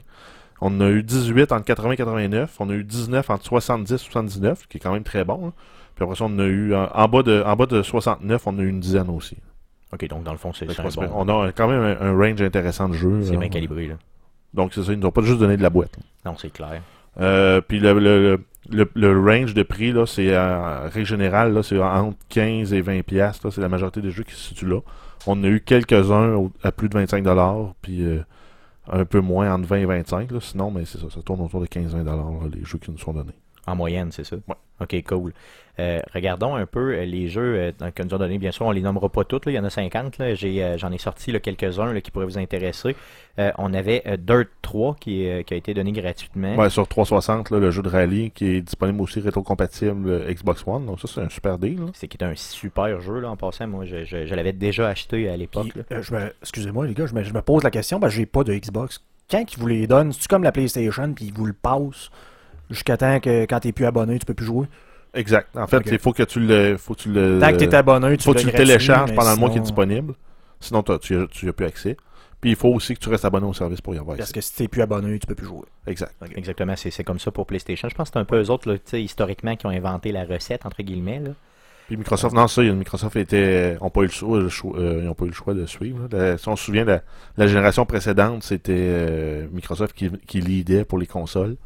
On 0.61 0.67
en 0.77 0.81
a 0.81 0.89
eu 0.89 1.03
18 1.03 1.51
entre 1.53 1.63
80 1.65 1.91
et 1.91 1.97
89. 1.97 2.55
On 2.59 2.69
a 2.69 2.73
eu 2.73 2.83
19 2.83 3.29
entre 3.29 3.45
70 3.45 3.93
et 3.93 3.97
79, 3.97 4.67
qui 4.67 4.77
est 4.77 4.79
quand 4.81 4.91
même 4.91 5.03
très 5.03 5.23
bon. 5.23 5.47
hein. 5.47 5.53
Puis 5.95 6.03
après 6.03 6.15
ça, 6.15 6.25
on 6.27 6.37
a 6.39 6.43
eu 6.45 6.73
en, 6.75 6.89
en 6.93 7.07
bas 7.07 7.23
de, 7.23 7.41
en 7.45 7.55
bas 7.55 7.65
de 7.65 7.81
69, 7.81 8.47
on 8.47 8.59
a 8.59 8.61
eu 8.61 8.67
une 8.69 8.79
dizaine 8.79 9.09
aussi. 9.09 9.37
Ok, 9.93 10.07
donc 10.07 10.23
dans 10.23 10.31
le 10.33 10.37
fond, 10.37 10.51
c'est 10.53 10.65
bon- 11.07 11.09
On 11.15 11.27
a 11.29 11.51
quand 11.51 11.67
même 11.67 11.81
un, 11.81 12.07
un 12.07 12.17
range 12.17 12.41
intéressant 12.41 12.89
de 12.89 12.93
jeux. 12.93 13.23
c'est 13.23 13.37
bien 13.37 13.49
calibré. 13.49 13.87
Là. 13.87 13.95
Donc 14.53 14.73
c'est 14.73 14.83
ça, 14.83 14.91
ils 14.93 14.99
nous 14.99 15.07
ont 15.07 15.11
pas 15.11 15.21
juste 15.21 15.39
donné 15.39 15.57
de 15.57 15.63
la 15.63 15.69
boîte. 15.69 15.95
là. 15.97 16.03
Non, 16.31 16.37
c'est 16.37 16.51
clair. 16.51 16.81
Euh, 17.19 17.61
puis 17.61 17.79
le, 17.79 17.93
le, 18.69 18.89
le, 18.95 19.19
range 19.19 19.53
de 19.53 19.63
prix, 19.63 19.91
là, 19.91 20.05
c'est 20.05 20.37
en 20.37 20.89
règle 20.89 21.63
c'est 21.63 21.79
entre 21.79 22.17
15 22.29 22.73
et 22.73 22.81
20 22.81 23.01
piastres. 23.03 23.51
C'est 23.51 23.61
la 23.61 23.69
majorité 23.69 24.01
des 24.01 24.11
jeux 24.11 24.23
qui 24.23 24.33
se 24.33 24.49
situent 24.49 24.69
là. 24.69 24.79
On 25.27 25.43
a 25.43 25.47
eu 25.47 25.59
quelques-uns 25.59 26.49
à 26.63 26.71
plus 26.71 26.87
de 26.87 26.93
25 26.93 27.23
dollars, 27.23 27.73
puis 27.81 28.03
euh, 28.03 28.19
un 28.89 29.05
peu 29.05 29.19
moins 29.19 29.53
entre 29.53 29.67
20 29.67 29.77
et 29.77 29.85
25. 29.85 30.31
Là. 30.31 30.39
Sinon, 30.39 30.71
mais 30.71 30.85
c'est 30.85 30.97
ça, 30.97 31.09
ça 31.09 31.21
tourne 31.21 31.41
autour 31.41 31.61
de 31.61 31.65
15-20 31.65 32.03
dollars 32.03 32.31
les 32.53 32.63
jeux 32.63 32.77
qui 32.77 32.91
nous 32.91 32.97
sont 32.97 33.13
donnés. 33.13 33.35
En 33.69 33.75
moyenne, 33.75 34.11
c'est 34.11 34.23
ça? 34.23 34.35
Ouais. 34.47 34.55
Ok, 34.81 34.95
cool. 35.07 35.33
Euh, 35.79 35.99
regardons 36.13 36.55
un 36.55 36.65
peu 36.65 36.93
euh, 36.93 37.05
les 37.05 37.27
jeux 37.29 37.71
euh, 37.81 37.91
que 37.91 38.01
nous 38.03 38.13
ont 38.13 38.17
donnés. 38.17 38.37
Bien 38.37 38.51
sûr, 38.51 38.65
on 38.65 38.71
les 38.71 38.81
nommera 38.81 39.09
pas 39.09 39.23
tous. 39.25 39.41
là. 39.45 39.51
Il 39.51 39.55
y 39.55 39.59
en 39.59 39.63
a 39.63 39.69
50. 39.69 40.17
là. 40.17 40.33
J'ai, 40.35 40.63
euh, 40.63 40.77
j'en 40.77 40.91
ai 40.91 40.97
sorti 40.97 41.31
là, 41.31 41.39
quelques-uns 41.39 41.99
qui 41.99 42.11
pourraient 42.11 42.25
vous 42.25 42.37
intéresser. 42.37 42.95
Euh, 43.39 43.51
on 43.57 43.73
avait 43.73 44.01
euh, 44.07 44.17
Dirt 44.17 44.47
3 44.61 44.95
qui, 44.99 45.27
euh, 45.29 45.43
qui 45.43 45.53
a 45.53 45.57
été 45.57 45.73
donné 45.73 45.91
gratuitement. 45.91 46.55
Ouais, 46.55 46.69
sur 46.69 46.87
360, 46.87 47.49
là, 47.51 47.59
le 47.59 47.71
jeu 47.71 47.81
de 47.81 47.89
rallye 47.89 48.31
qui 48.31 48.45
est 48.55 48.61
disponible 48.61 49.01
aussi 49.01 49.19
rétro-compatible 49.19 50.25
Xbox 50.33 50.63
One. 50.65 50.85
Donc 50.85 50.99
ça, 50.99 51.07
c'est 51.13 51.21
un 51.21 51.29
super 51.29 51.57
deal. 51.57 51.79
C'est 51.93 52.07
qui 52.07 52.17
est 52.17 52.23
un 52.25 52.35
super 52.35 52.99
jeu 53.01 53.19
là, 53.19 53.29
en 53.29 53.37
passant. 53.37 53.67
Moi, 53.67 53.85
je, 53.85 54.03
je- 54.05 54.25
je 54.25 54.35
l'avais 54.35 54.53
déjà 54.53 54.87
acheté 54.89 55.29
à 55.29 55.37
l'époque. 55.37 55.67
Puis, 55.69 55.79
là. 55.89 55.97
euh, 55.97 56.01
je 56.01 56.13
me- 56.13 56.33
excusez-moi 56.41 56.87
les 56.87 56.93
gars, 56.93 57.05
je 57.05 57.13
me, 57.13 57.23
je 57.23 57.33
me 57.33 57.41
pose 57.41 57.63
la 57.63 57.71
question, 57.71 57.99
parce 57.99 58.13
que 58.13 58.19
j'ai 58.19 58.25
pas 58.25 58.43
de 58.43 58.53
Xbox. 58.53 59.03
Quand 59.29 59.43
ils 59.53 59.59
vous 59.59 59.67
les 59.67 59.85
donnent, 59.87 60.11
c'est-tu 60.11 60.27
comme 60.27 60.43
la 60.43 60.51
PlayStation, 60.51 61.13
puis 61.13 61.25
ils 61.25 61.33
vous 61.33 61.45
le 61.45 61.53
passent? 61.53 62.09
Jusqu'à 62.69 62.97
temps 62.97 63.19
que 63.19 63.43
quand 63.45 63.59
t'es 63.59 63.71
plus 63.71 63.85
abonné, 63.85 64.19
tu 64.19 64.25
peux 64.25 64.33
plus 64.33 64.45
jouer? 64.45 64.67
Exact. 65.13 65.55
En 65.57 65.65
fait, 65.67 65.81
il 65.91 65.99
faut 65.99 66.13
que 66.13 66.23
tu 66.23 66.39
le. 66.39 66.77
Faut 66.77 66.93
que 66.93 66.99
tu 67.01 67.09
le 67.11 67.39
Tant 67.39 67.51
que 67.51 67.57
t'es 67.57 67.73
abonné, 67.75 68.15
tu 68.17 68.23
faut 68.23 68.33
que 68.33 68.39
tu 68.39 68.45
le 68.45 68.51
télécharges 68.51 69.13
pendant 69.15 69.31
le 69.33 69.37
mois 69.39 69.49
qui 69.49 69.57
est 69.57 69.61
disponible. 69.61 70.13
Sinon, 70.59 70.83
t'as- 70.83 70.99
tu 70.99 71.15
n'as 71.15 71.51
plus 71.53 71.65
accès. 71.65 71.97
Puis 72.41 72.51
il 72.51 72.55
faut 72.55 72.69
aussi 72.69 72.93
que 72.93 72.99
tu 72.99 73.09
restes 73.09 73.25
abonné 73.25 73.45
au 73.47 73.53
service 73.53 73.81
pour 73.81 73.93
y 73.95 73.97
avoir 73.97 74.15
Parce 74.15 74.31
que 74.31 74.39
si 74.39 74.55
t'es 74.55 74.67
plus 74.69 74.81
abonné, 74.81 75.19
tu 75.19 75.27
peux 75.27 75.35
plus 75.35 75.45
jouer. 75.47 75.65
Exact. 75.87 76.13
Exactement, 76.35 76.73
c'est, 76.77 76.89
c'est 76.89 77.03
comme 77.03 77.19
ça 77.19 77.31
pour 77.31 77.45
PlayStation. 77.45 77.89
Je 77.89 77.95
pense 77.95 78.09
que 78.09 78.13
c'est 78.13 78.19
un 78.19 78.23
peu 78.25 78.41
eux 78.41 78.49
autres, 78.49 78.71
là, 78.71 78.77
tu 78.77 78.97
historiquement, 78.97 79.55
qui 79.57 79.65
ont 79.65 79.71
inventé 79.71 80.11
la 80.13 80.23
recette, 80.23 80.65
entre 80.65 80.81
guillemets. 80.81 81.19
Là. 81.19 81.31
Puis 81.87 81.97
Microsoft, 81.97 82.33
non, 82.35 82.47
ça, 82.47 82.61
Microsoft 82.61 83.15
était, 83.17 83.75
ont 83.81 83.89
pas 83.89 84.01
eu 84.01 84.05
le 84.05 84.11
choix, 84.11 84.39
le 84.39 84.47
choix- 84.47 84.77
euh, 84.79 84.99
ils 85.01 85.05
n'ont 85.07 85.15
pas 85.15 85.25
eu 85.25 85.29
le 85.29 85.33
choix 85.33 85.53
de 85.53 85.65
suivre. 85.65 86.07
La- 86.11 86.37
si 86.37 86.47
on 86.47 86.55
se 86.55 86.63
souvient, 86.63 86.85
la, 86.85 87.01
la 87.35 87.47
génération 87.47 87.85
précédente, 87.85 88.43
c'était 88.43 88.71
euh, 88.77 89.47
Microsoft 89.51 89.93
qui, 89.93 90.09
qui 90.27 90.39
leadait 90.39 90.85
pour 90.85 90.97
les 90.99 91.07
consoles. 91.07 91.57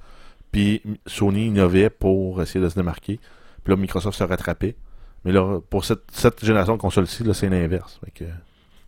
Puis 0.53 0.81
Sony 1.05 1.47
innovait 1.47 1.89
pour 1.89 2.41
essayer 2.41 2.63
de 2.63 2.69
se 2.69 2.75
démarquer. 2.75 3.19
Puis 3.63 3.73
là, 3.73 3.75
Microsoft 3.75 4.17
se 4.17 4.23
rattrapait. 4.23 4.75
Mais 5.25 5.33
là, 5.33 5.59
pour 5.69 5.83
cette, 5.83 6.03
cette 6.11 6.45
génération 6.45 6.75
de 6.75 6.81
consoles-ci, 6.81 7.23
là, 7.23 7.33
c'est 7.33 7.49
l'inverse. 7.49 7.99
Que, 8.13 8.23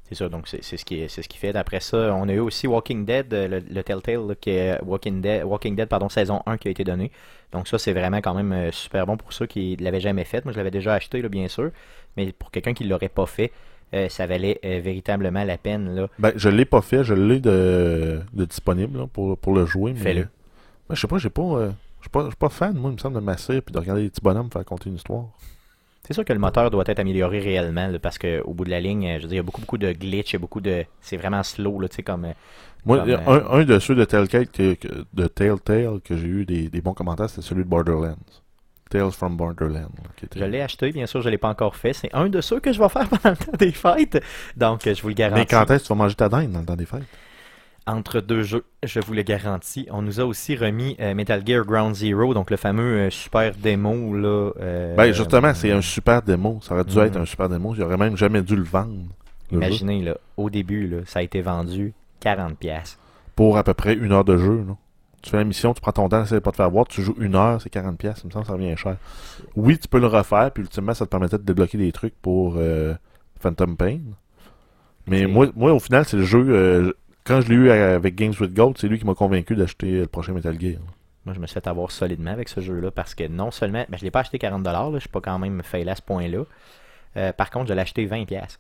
C'est 0.08 0.16
ça, 0.16 0.30
donc 0.30 0.48
c'est, 0.48 0.62
ce 0.62 0.86
qui 0.86 1.04
c'est 1.10 1.22
ce 1.22 1.28
qui 1.28 1.38
fait. 1.38 1.56
Après 1.56 1.80
ça, 1.80 2.14
on 2.14 2.30
a 2.30 2.34
eu 2.34 2.40
aussi 2.40 2.68
Walking 2.68 3.06
Dead, 3.06 3.34
euh, 3.34 3.48
le, 3.48 3.60
le 3.60 3.84
Telltale, 3.84 4.28
là, 4.28 4.36
qui 4.36 4.52
est 4.52 4.82
Walking 4.84 5.22
Dead, 5.22 5.44
Walking 5.44 5.76
Dead 5.76 5.90
pardon, 5.90 6.08
saison 6.08 6.42
1 6.46 6.58
qui 6.58 6.68
a 6.68 6.72
été 6.72 6.84
donné. 6.84 7.12
Donc 7.52 7.68
ça, 7.68 7.78
c'est 7.78 7.94
vraiment 7.94 8.18
quand 8.18 8.36
même 8.36 8.52
euh, 8.52 8.72
super 8.72 9.06
bon 9.08 9.18
pour 9.18 9.34
ceux 9.34 9.46
qui 9.46 9.76
ne 9.80 9.84
l'avaient 9.84 10.02
jamais 10.02 10.26
fait. 10.26 10.46
Moi, 10.46 10.52
je 10.52 10.58
l'avais 10.58 10.72
déjà 10.72 10.94
acheté, 10.94 11.22
là, 11.22 11.30
bien 11.30 11.48
sûr. 11.48 11.72
Mais 12.18 12.32
pour 12.32 12.52
quelqu'un 12.52 12.74
qui 12.74 12.84
ne 12.84 12.90
l'aurait 12.90 13.10
pas 13.10 13.26
fait, 13.26 13.52
euh, 13.94 14.10
ça 14.10 14.28
valait 14.28 14.60
euh, 14.66 14.82
véritablement 14.84 15.44
la 15.44 15.58
peine. 15.58 15.96
Là. 15.96 16.10
Ben, 16.20 16.34
je 16.36 16.50
l'ai 16.50 16.66
pas 16.66 16.82
fait, 16.82 17.04
je 17.04 17.14
l'ai 17.14 17.40
de, 17.40 18.20
de 18.34 18.46
disponible 18.46 19.00
là, 19.00 19.08
pour, 19.08 19.38
pour 19.38 19.54
le 19.54 19.66
jouer. 19.66 19.94
Mais, 19.94 20.00
Fais-le. 20.00 20.28
Ben, 20.90 20.96
je 20.96 21.02
sais 21.02 21.08
pas, 21.08 21.18
j'ai 21.18 21.30
pas, 21.30 21.42
euh, 21.42 21.72
je 22.00 22.04
suis 22.04 22.10
pas, 22.10 22.22
je 22.24 22.28
suis 22.30 22.36
pas 22.38 22.50
fan, 22.50 22.76
moi, 22.78 22.92
il 22.92 22.94
me 22.96 23.00
semble, 23.00 23.16
de 23.16 23.22
m'asseoir 23.22 23.62
puis 23.62 23.74
de 23.74 23.80
regarder 23.80 24.04
les 24.04 24.10
petits 24.10 24.22
bonhommes 24.22 24.50
faire 24.52 24.66
compter 24.66 24.90
une 24.90 24.96
histoire. 24.98 25.26
C'est 26.08 26.14
sûr 26.14 26.24
que 26.24 26.34
le 26.34 26.38
moteur 26.40 26.70
doit 26.70 26.84
être 26.86 27.00
amélioré 27.00 27.40
réellement, 27.40 27.88
là, 27.88 27.98
parce 27.98 28.20
qu'au 28.20 28.54
bout 28.54 28.64
de 28.66 28.70
la 28.70 28.80
ligne, 28.80 29.08
euh, 29.08 29.18
je 29.18 29.24
veux 29.24 29.28
dire, 29.30 29.34
il 29.34 29.38
y 29.38 29.40
a 29.40 29.44
beaucoup, 29.44 29.62
beaucoup 29.62 29.80
de 29.80 29.92
glitch, 29.92 30.32
il 30.32 30.34
y 30.34 30.36
a 30.36 30.40
beaucoup 30.40 30.62
de... 30.62 30.86
C'est 31.02 31.18
vraiment 31.18 31.42
slow, 31.42 31.80
là, 31.80 31.90
tu 31.90 31.96
sais, 31.96 32.04
comme... 32.04 32.26
euh, 32.26 32.34
Moi, 32.86 33.00
Comme, 33.00 33.10
euh, 33.10 33.50
un, 33.50 33.64
de 33.66 33.80
ceux 33.80 33.96
de 33.96 34.06
Telltale 34.06 34.48
que, 34.48 34.78
de 35.14 35.28
Telltale 35.28 36.00
que 36.04 36.16
j'ai 36.16 36.28
eu 36.28 36.46
des, 36.46 36.70
des 36.70 36.82
bons 36.82 36.94
commentaires, 36.94 37.28
c'était 37.32 37.42
celui 37.42 37.64
de 37.64 37.70
Borderlands. 37.70 38.18
Tales 38.92 39.12
from 39.12 39.36
Borderlands. 39.36 39.80
là, 39.98 40.10
qui 40.16 40.26
était- 40.26 40.40
Je 40.40 40.46
l'ai 40.46 40.62
acheté, 40.62 40.92
bien 40.92 41.08
sûr, 41.08 41.20
je 41.22 41.26
ne 41.26 41.32
l'ai 41.32 41.40
pas 41.40 41.50
encore 41.50 41.76
fait. 41.76 41.94
C'est 41.94 42.14
un 42.14 42.30
de 42.30 42.40
ceux 42.40 42.60
que 42.60 42.72
je 42.72 42.80
vais 42.80 42.88
faire 42.90 43.10
pendant 43.10 43.32
le 43.32 43.36
temps 43.44 43.58
des 43.58 43.72
fêtes. 43.72 44.22
Donc, 44.56 44.82
je 44.86 45.02
vous 45.02 45.08
le 45.08 45.16
garantis. 45.16 45.40
Mais 45.40 45.46
quand 45.48 45.72
est-ce 45.74 45.82
que 45.82 45.88
tu 45.88 45.94
vas 45.94 45.96
manger 46.04 46.14
ta 46.14 46.30
dinde 46.30 46.52
dans 46.52 46.60
le 46.60 46.66
temps 46.68 46.76
des 46.76 46.86
fêtes? 46.86 47.02
Entre 47.88 48.20
deux 48.20 48.42
jeux, 48.42 48.66
je 48.84 49.00
vous 49.00 49.14
le 49.14 49.22
garantis. 49.22 49.88
On 49.92 50.02
nous 50.02 50.20
a 50.20 50.26
aussi 50.26 50.56
remis 50.56 50.96
euh, 51.00 51.14
Metal 51.14 51.44
Gear 51.46 51.64
Ground 51.66 51.94
Zero, 51.94 52.34
donc 52.34 52.50
le 52.50 52.58
fameux 52.58 52.98
euh, 52.98 53.10
super 53.12 53.54
démo. 53.56 54.16
Là, 54.16 54.52
euh, 54.60 54.96
Ben, 54.96 55.12
justement, 55.14 55.54
c'est 55.54 55.72
un 55.72 55.82
super 55.82 56.24
démo. 56.24 56.60
Ça 56.64 56.74
aurait 56.74 56.84
dû 56.84 56.98
Mhm. 56.98 57.04
être 57.06 57.18
un 57.18 57.26
super 57.26 57.48
démo. 57.48 57.76
J'aurais 57.76 57.98
même 57.98 58.18
jamais 58.18 58.42
dû 58.42 58.56
le 58.56 58.64
vendre. 58.64 58.96
le 59.52 59.58
Imaginez, 59.58 60.02
là, 60.02 60.18
au 60.38 60.50
début, 60.50 60.88
là, 60.88 60.98
ça 61.06 61.20
a 61.20 61.22
été 61.22 61.42
vendu 61.42 61.94
40$. 62.22 62.56
pièces. 62.56 62.98
pour 63.36 63.58
à 63.58 63.64
peu 63.64 63.74
près 63.76 63.94
une 63.94 64.12
heure 64.14 64.24
de 64.26 64.38
jeu. 64.38 64.64
là. 64.68 64.76
Tu 65.22 65.30
fais 65.30 65.38
la 65.38 65.44
mission, 65.44 65.74
tu 65.74 65.82
prends 65.82 65.92
ton 65.92 66.08
temps, 66.10 66.24
de 66.24 66.40
pas 66.40 66.52
te 66.52 66.56
faire 66.56 66.70
voir, 66.72 66.88
tu 66.88 67.02
joues 67.04 67.16
une 67.20 67.36
heure, 67.36 67.60
c'est 67.62 67.70
40$, 67.70 67.98
pièces, 67.98 68.22
il 68.24 68.28
me 68.28 68.32
semble 68.32 68.46
que 68.46 68.48
ça 68.48 68.54
revient 68.54 68.76
cher. 68.78 68.96
Oui, 69.56 69.78
tu 69.78 69.88
peux 69.88 70.00
le 70.00 70.08
refaire, 70.08 70.52
puis 70.52 70.64
ultimement, 70.64 70.94
ça 70.94 71.06
te 71.06 71.10
permettait 71.12 71.38
de 71.38 71.44
débloquer 71.44 71.78
des 71.78 71.92
trucs 71.92 72.14
pour 72.22 72.58
Phantom 73.40 73.76
Pain. 73.76 74.00
Mais 75.08 75.28
moi, 75.28 75.48
moi, 75.56 75.74
au 75.74 75.80
final, 75.80 76.06
c'est 76.06 76.18
le 76.18 76.24
jeu. 76.24 76.96
Quand 77.26 77.42
je 77.42 77.50
l'ai 77.50 77.56
eu 77.56 77.70
avec 77.72 78.16
Games 78.16 78.34
with 78.40 78.54
Gold, 78.54 78.78
c'est 78.78 78.88
lui 78.88 79.00
qui 79.00 79.06
m'a 79.06 79.16
convaincu 79.16 79.56
d'acheter 79.56 79.92
le 80.02 80.08
prochain 80.08 80.34
Metal 80.34 80.60
Gear. 80.60 80.80
Moi, 81.26 81.34
je 81.34 81.40
me 81.40 81.48
suis 81.48 81.56
fait 81.56 81.68
avoir 81.68 81.90
solidement 81.92 82.32
avec 82.32 82.50
ce 82.50 82.62
jeu-là 82.62 82.92
parce 82.92 83.16
que 83.16 83.28
non 83.28 83.50
seulement, 83.50 83.84
ben, 83.90 83.98
je 83.98 84.04
l'ai 84.04 84.12
pas 84.12 84.20
acheté 84.20 84.38
40$, 84.38 84.64
là, 84.64 84.90
je 84.94 85.00
suis 85.00 85.10
pas 85.10 85.22
quand 85.22 85.40
même 85.40 85.64
fail 85.64 85.90
à 85.90 85.96
ce 85.96 86.02
point-là. 86.04 86.44
Euh, 87.18 87.34
par 87.34 87.50
contre, 87.50 87.68
je 87.70 87.74
l'ai 87.74 87.82
acheté 87.82 88.06
20$. 88.06 88.26
pièces. 88.28 88.60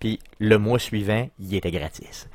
Puis 0.00 0.18
le 0.38 0.56
mois 0.58 0.78
suivant, 0.78 1.28
il 1.38 1.54
était 1.54 1.70
gratis. 1.70 2.28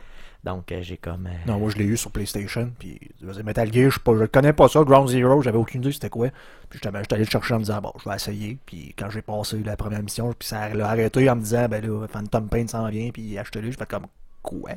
Donc, 0.43 0.71
euh, 0.73 0.81
j'ai 0.81 0.97
comme. 0.97 1.25
euh, 1.27 1.47
Non, 1.47 1.57
moi 1.57 1.69
je 1.71 1.77
l'ai 1.77 1.85
eu 1.85 1.95
sur 1.95 2.11
PlayStation, 2.11 2.69
puis 2.77 2.99
je 3.21 3.41
Metal 3.41 3.71
Gear, 3.73 3.89
je, 3.89 3.99
pas, 3.99 4.11
je 4.19 4.25
connais 4.25 4.51
pas 4.51 4.67
ça, 4.67 4.83
Ground 4.83 5.07
Zero, 5.07 5.41
j'avais 5.41 5.57
aucune 5.57 5.81
idée 5.81 5.93
c'était 5.93 6.09
quoi. 6.09 6.27
Puis 6.69 6.79
j'étais 6.83 6.95
j'étais 6.99 7.13
allé 7.15 7.23
le 7.23 7.29
chercher 7.29 7.53
en 7.53 7.59
me 7.59 7.63
disant, 7.63 7.79
bon, 7.81 7.93
je 8.03 8.09
vais 8.09 8.15
essayer, 8.15 8.57
puis 8.65 8.93
quand 8.97 9.09
j'ai 9.09 9.21
passé 9.21 9.63
la 9.63 9.77
première 9.77 10.03
mission, 10.03 10.33
puis 10.37 10.45
ça 10.49 10.67
l'a 10.73 10.89
arrêté 10.89 11.29
en 11.29 11.37
me 11.37 11.41
disant, 11.41 11.67
ben 11.69 11.81
là, 11.83 12.07
Phantom 12.09 12.49
Pain 12.49 12.67
s'en 12.67 12.89
vient, 12.89 13.09
puis 13.11 13.37
achetez-le, 13.37 13.71
j'ai 13.71 13.77
fait 13.77 13.87
comme, 13.89 14.05
quoi? 14.43 14.71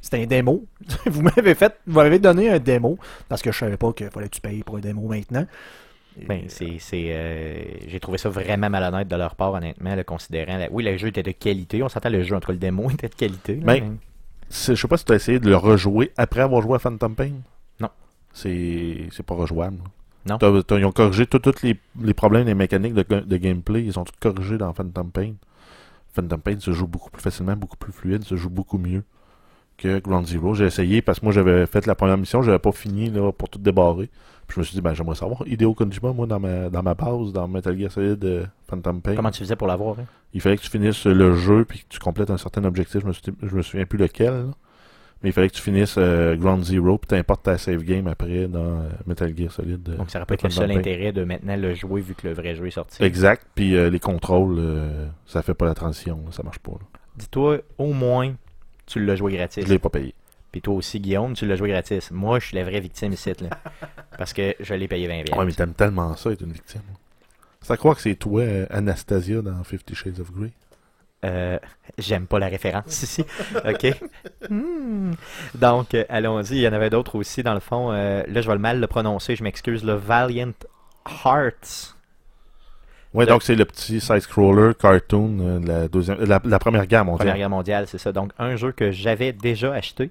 C'était 0.00 0.22
un 0.22 0.26
démo. 0.26 0.64
vous 1.06 1.20
m'avez 1.22 1.54
fait, 1.54 1.76
vous 1.86 1.96
m'avez 1.96 2.18
donné 2.18 2.48
un 2.48 2.58
démo, 2.58 2.98
parce 3.28 3.42
que 3.42 3.52
je 3.52 3.58
savais 3.58 3.76
pas 3.76 3.92
qu'il 3.92 4.08
fallait 4.10 4.28
que 4.28 4.34
tu 4.36 4.40
payes 4.40 4.62
pour 4.62 4.76
un 4.76 4.80
démo 4.80 5.06
maintenant. 5.08 5.46
Ben, 6.26 6.44
c'est, 6.48 6.78
c'est, 6.80 7.04
euh, 7.10 7.62
j'ai 7.86 8.00
trouvé 8.00 8.18
ça 8.18 8.28
vraiment 8.28 8.68
malhonnête 8.70 9.06
de 9.06 9.14
leur 9.16 9.36
part, 9.36 9.52
honnêtement, 9.52 9.94
le 9.94 10.02
considérant. 10.02 10.56
la- 10.56 10.68
Oui, 10.70 10.82
le 10.82 10.96
jeu 10.96 11.08
était 11.08 11.22
de 11.22 11.30
qualité. 11.32 11.80
On 11.82 11.88
s'entend, 11.88 12.08
le 12.10 12.22
jeu, 12.24 12.34
en 12.34 12.40
tout 12.40 12.46
cas, 12.48 12.52
le 12.54 12.58
démo 12.58 12.90
était 12.94 13.08
de 13.08 13.14
qualité. 13.14 13.56
là, 13.56 13.62
Ben, 13.64 13.96
Je 14.50 14.74
sais 14.74 14.88
pas 14.88 14.96
si 14.96 15.04
tu 15.04 15.12
as 15.12 15.16
essayé 15.16 15.38
de 15.38 15.48
le 15.48 15.56
rejouer 15.56 16.10
après 16.16 16.40
avoir 16.40 16.60
joué 16.62 16.74
à 16.76 16.78
Phantom 16.80 17.14
Pain. 17.14 17.32
Non. 17.78 17.90
C'est 18.32 18.96
c'est 19.12 19.22
pas 19.24 19.34
rejouable. 19.34 19.76
Non. 20.26 20.38
T'as- 20.38 20.62
t'as- 20.64 20.78
ils 20.78 20.84
ont 20.84 20.90
corrigé 20.92 21.26
tous 21.26 21.38
tous 21.38 21.62
les, 21.62 21.76
les 22.02 22.14
problèmes 22.14 22.44
des 22.46 22.54
mécaniques 22.54 22.94
de, 22.94 23.04
ga- 23.08 23.20
de 23.20 23.36
gameplay. 23.36 23.84
Ils 23.84 23.96
ont 23.98 24.04
tout 24.04 24.14
corrigé 24.18 24.58
dans 24.58 24.72
Phantom 24.72 25.10
Pain. 25.12 25.34
Phantom 26.12 26.40
Pain 26.40 26.58
se 26.58 26.72
joue 26.72 26.86
beaucoup 26.86 27.10
plus 27.10 27.22
facilement, 27.22 27.56
beaucoup 27.56 27.76
plus 27.76 27.92
fluide, 27.92 28.24
se 28.24 28.36
joue 28.36 28.50
beaucoup 28.50 28.78
mieux 28.78 29.02
que 29.76 29.98
Ground 30.00 30.26
Zero. 30.26 30.54
J'ai 30.54 30.64
essayé 30.66 31.02
parce 31.02 31.20
que 31.20 31.26
moi 31.26 31.32
j'avais 31.32 31.66
fait 31.66 31.86
la 31.86 31.94
première 31.94 32.18
mission, 32.18 32.42
j'avais 32.42 32.58
pas 32.58 32.72
fini 32.72 33.10
là, 33.10 33.30
pour 33.32 33.48
tout 33.48 33.58
débarrer. 33.58 34.10
Puis 34.46 34.54
je 34.56 34.60
me 34.60 34.64
suis 34.64 34.74
dit, 34.74 34.80
ben 34.80 34.94
j'aimerais 34.94 35.14
savoir 35.14 35.42
Hideo 35.46 35.74
Kojima, 35.74 36.12
moi, 36.12 36.26
dans 36.26 36.40
ma, 36.40 36.70
dans 36.70 36.82
ma 36.82 36.94
base, 36.94 37.32
dans 37.32 37.46
Metal 37.46 37.78
Gear 37.78 37.92
Solid 37.92 38.24
euh, 38.24 38.46
Phantom 38.66 39.00
Pain. 39.02 39.14
Comment 39.14 39.30
tu 39.30 39.40
faisais 39.40 39.56
pour 39.56 39.66
l'avoir 39.66 39.98
hein? 40.00 40.04
Il 40.32 40.40
fallait 40.40 40.56
que 40.56 40.62
tu 40.62 40.70
finisses 40.70 41.04
le 41.06 41.36
jeu 41.36 41.64
puis 41.66 41.80
que 41.80 41.84
tu 41.88 41.98
complètes 41.98 42.30
un 42.30 42.38
certain 42.38 42.64
objectif. 42.64 43.02
Je 43.02 43.06
me, 43.06 43.12
suis- 43.12 43.22
je 43.42 43.54
me 43.54 43.62
souviens 43.62 43.84
plus 43.86 43.98
lequel. 43.98 44.32
là. 44.32 44.44
Mais 45.22 45.30
il 45.30 45.32
fallait 45.32 45.48
que 45.48 45.54
tu 45.54 45.62
finisses 45.62 45.96
euh, 45.98 46.36
Ground 46.36 46.62
Zero 46.64 46.96
puis 46.98 47.08
t'importes 47.08 47.42
ta 47.42 47.58
save 47.58 47.82
game 47.82 48.06
après 48.06 48.46
dans 48.46 48.82
euh, 48.82 48.88
Metal 49.06 49.36
Gear 49.36 49.50
Solid. 49.50 49.88
euh, 49.88 49.96
Donc, 49.96 50.10
ça 50.10 50.18
aurait 50.18 50.26
pas 50.26 50.34
été 50.34 50.46
le 50.46 50.52
seul 50.52 50.70
intérêt 50.70 51.10
de 51.12 51.24
maintenant 51.24 51.56
le 51.56 51.74
jouer 51.74 52.00
vu 52.00 52.14
que 52.14 52.28
le 52.28 52.34
vrai 52.34 52.54
jeu 52.54 52.66
est 52.68 52.70
sorti. 52.72 53.02
Exact. 53.02 53.44
Puis 53.54 53.74
euh, 53.74 53.90
les 53.90 53.98
contrôles, 54.00 54.62
ça 55.26 55.42
fait 55.42 55.54
pas 55.54 55.66
la 55.66 55.74
transition. 55.74 56.22
là, 56.24 56.30
ça 56.32 56.42
marche 56.44 56.60
pas. 56.60 56.72
Dis-toi, 57.16 57.58
au 57.78 57.92
moins, 57.92 58.32
tu 58.86 59.04
l'as 59.04 59.16
joué 59.16 59.32
gratis. 59.32 59.64
Je 59.66 59.72
l'ai 59.72 59.80
pas 59.80 59.90
payé. 59.90 60.14
Puis 60.52 60.62
toi 60.62 60.74
aussi, 60.74 61.00
Guillaume, 61.00 61.34
tu 61.34 61.46
l'as 61.46 61.56
joué 61.56 61.68
gratis. 61.70 62.10
Moi, 62.12 62.38
je 62.38 62.46
suis 62.46 62.56
la 62.56 62.62
vraie 62.64 62.80
victime 62.80 63.12
ici, 63.12 63.32
là. 63.40 63.48
Parce 64.18 64.32
que 64.32 64.54
je 64.60 64.72
l'ai 64.74 64.86
payé 64.88 65.06
20 65.08 65.36
Ouais, 65.36 65.44
mais 65.44 65.52
t'aimes 65.52 65.74
tellement 65.74 66.14
ça 66.16 66.30
être 66.30 66.40
une 66.42 66.52
victime. 66.52 66.80
Ça 67.60 67.76
croit 67.76 67.94
que 67.96 68.00
c'est 68.00 68.14
toi, 68.14 68.44
Anastasia, 68.70 69.42
dans 69.42 69.62
Fifty 69.64 69.94
Shades 69.96 70.20
of 70.20 70.32
Grey? 70.32 70.52
Euh, 71.24 71.58
J'aime 71.98 72.26
pas 72.26 72.38
la 72.38 72.46
référence 72.46 73.02
ici. 73.02 73.24
OK? 73.66 73.86
Hmm. 74.48 75.12
Donc, 75.54 75.94
euh, 75.94 76.04
allons-y. 76.08 76.56
Il 76.56 76.60
y 76.60 76.68
en 76.68 76.72
avait 76.72 76.90
d'autres 76.90 77.16
aussi, 77.16 77.42
dans 77.42 77.54
le 77.54 77.60
fond. 77.60 77.90
Euh, 77.92 78.22
là, 78.28 78.40
je 78.40 78.46
vais 78.46 78.54
le 78.54 78.60
mal 78.60 78.78
le 78.80 78.86
prononcer. 78.86 79.34
Je 79.34 79.42
m'excuse. 79.42 79.82
Le 79.84 79.94
Valiant 79.94 80.52
Hearts. 81.24 81.96
Ouais, 83.14 83.24
Le- 83.24 83.30
donc 83.32 83.42
c'est 83.42 83.54
le 83.56 83.64
petit 83.64 84.00
side-scroller 84.00 84.74
cartoon 84.78 85.58
de 85.60 85.66
la, 85.66 85.88
deuxième, 85.88 86.22
la, 86.24 86.40
la 86.44 86.58
première 86.58 86.86
guerre 86.86 87.04
mondiale. 87.04 87.18
Première 87.26 87.36
Guerre 87.38 87.50
mondiale, 87.50 87.86
c'est 87.88 87.98
ça. 87.98 88.12
Donc, 88.12 88.32
un 88.38 88.56
jeu 88.56 88.70
que 88.72 88.90
j'avais 88.92 89.32
déjà 89.32 89.72
acheté. 89.72 90.10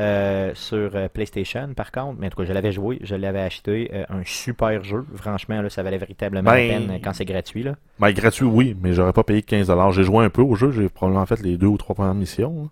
Euh, 0.00 0.52
sur 0.54 0.94
euh, 0.94 1.08
PlayStation, 1.08 1.74
par 1.74 1.90
contre, 1.90 2.20
mais 2.20 2.28
en 2.28 2.30
tout 2.30 2.36
cas, 2.36 2.44
je 2.44 2.52
l'avais 2.52 2.70
joué, 2.70 3.00
je 3.02 3.16
l'avais 3.16 3.40
acheté. 3.40 3.90
euh, 3.92 4.04
un 4.10 4.22
super 4.24 4.84
jeu. 4.84 5.04
Franchement, 5.16 5.60
là, 5.60 5.68
ça 5.70 5.82
valait 5.82 5.98
véritablement 5.98 6.48
Ben, 6.48 6.68
la 6.68 6.78
peine 6.78 6.90
euh, 6.92 6.98
quand 7.02 7.12
c'est 7.12 7.24
gratuit. 7.24 7.64
Là. 7.64 7.74
Ben, 7.98 8.12
gratuit, 8.12 8.44
oui, 8.44 8.76
mais 8.80 8.92
j'aurais 8.92 9.12
pas 9.12 9.24
payé 9.24 9.40
15$. 9.40 9.92
J'ai 9.92 10.04
joué 10.04 10.24
un 10.24 10.30
peu 10.30 10.42
au 10.42 10.54
jeu, 10.54 10.70
j'ai 10.70 10.88
probablement 10.88 11.26
fait 11.26 11.40
les 11.42 11.56
deux 11.56 11.66
ou 11.66 11.76
trois 11.76 11.96
premières 11.96 12.14
missions. 12.14 12.70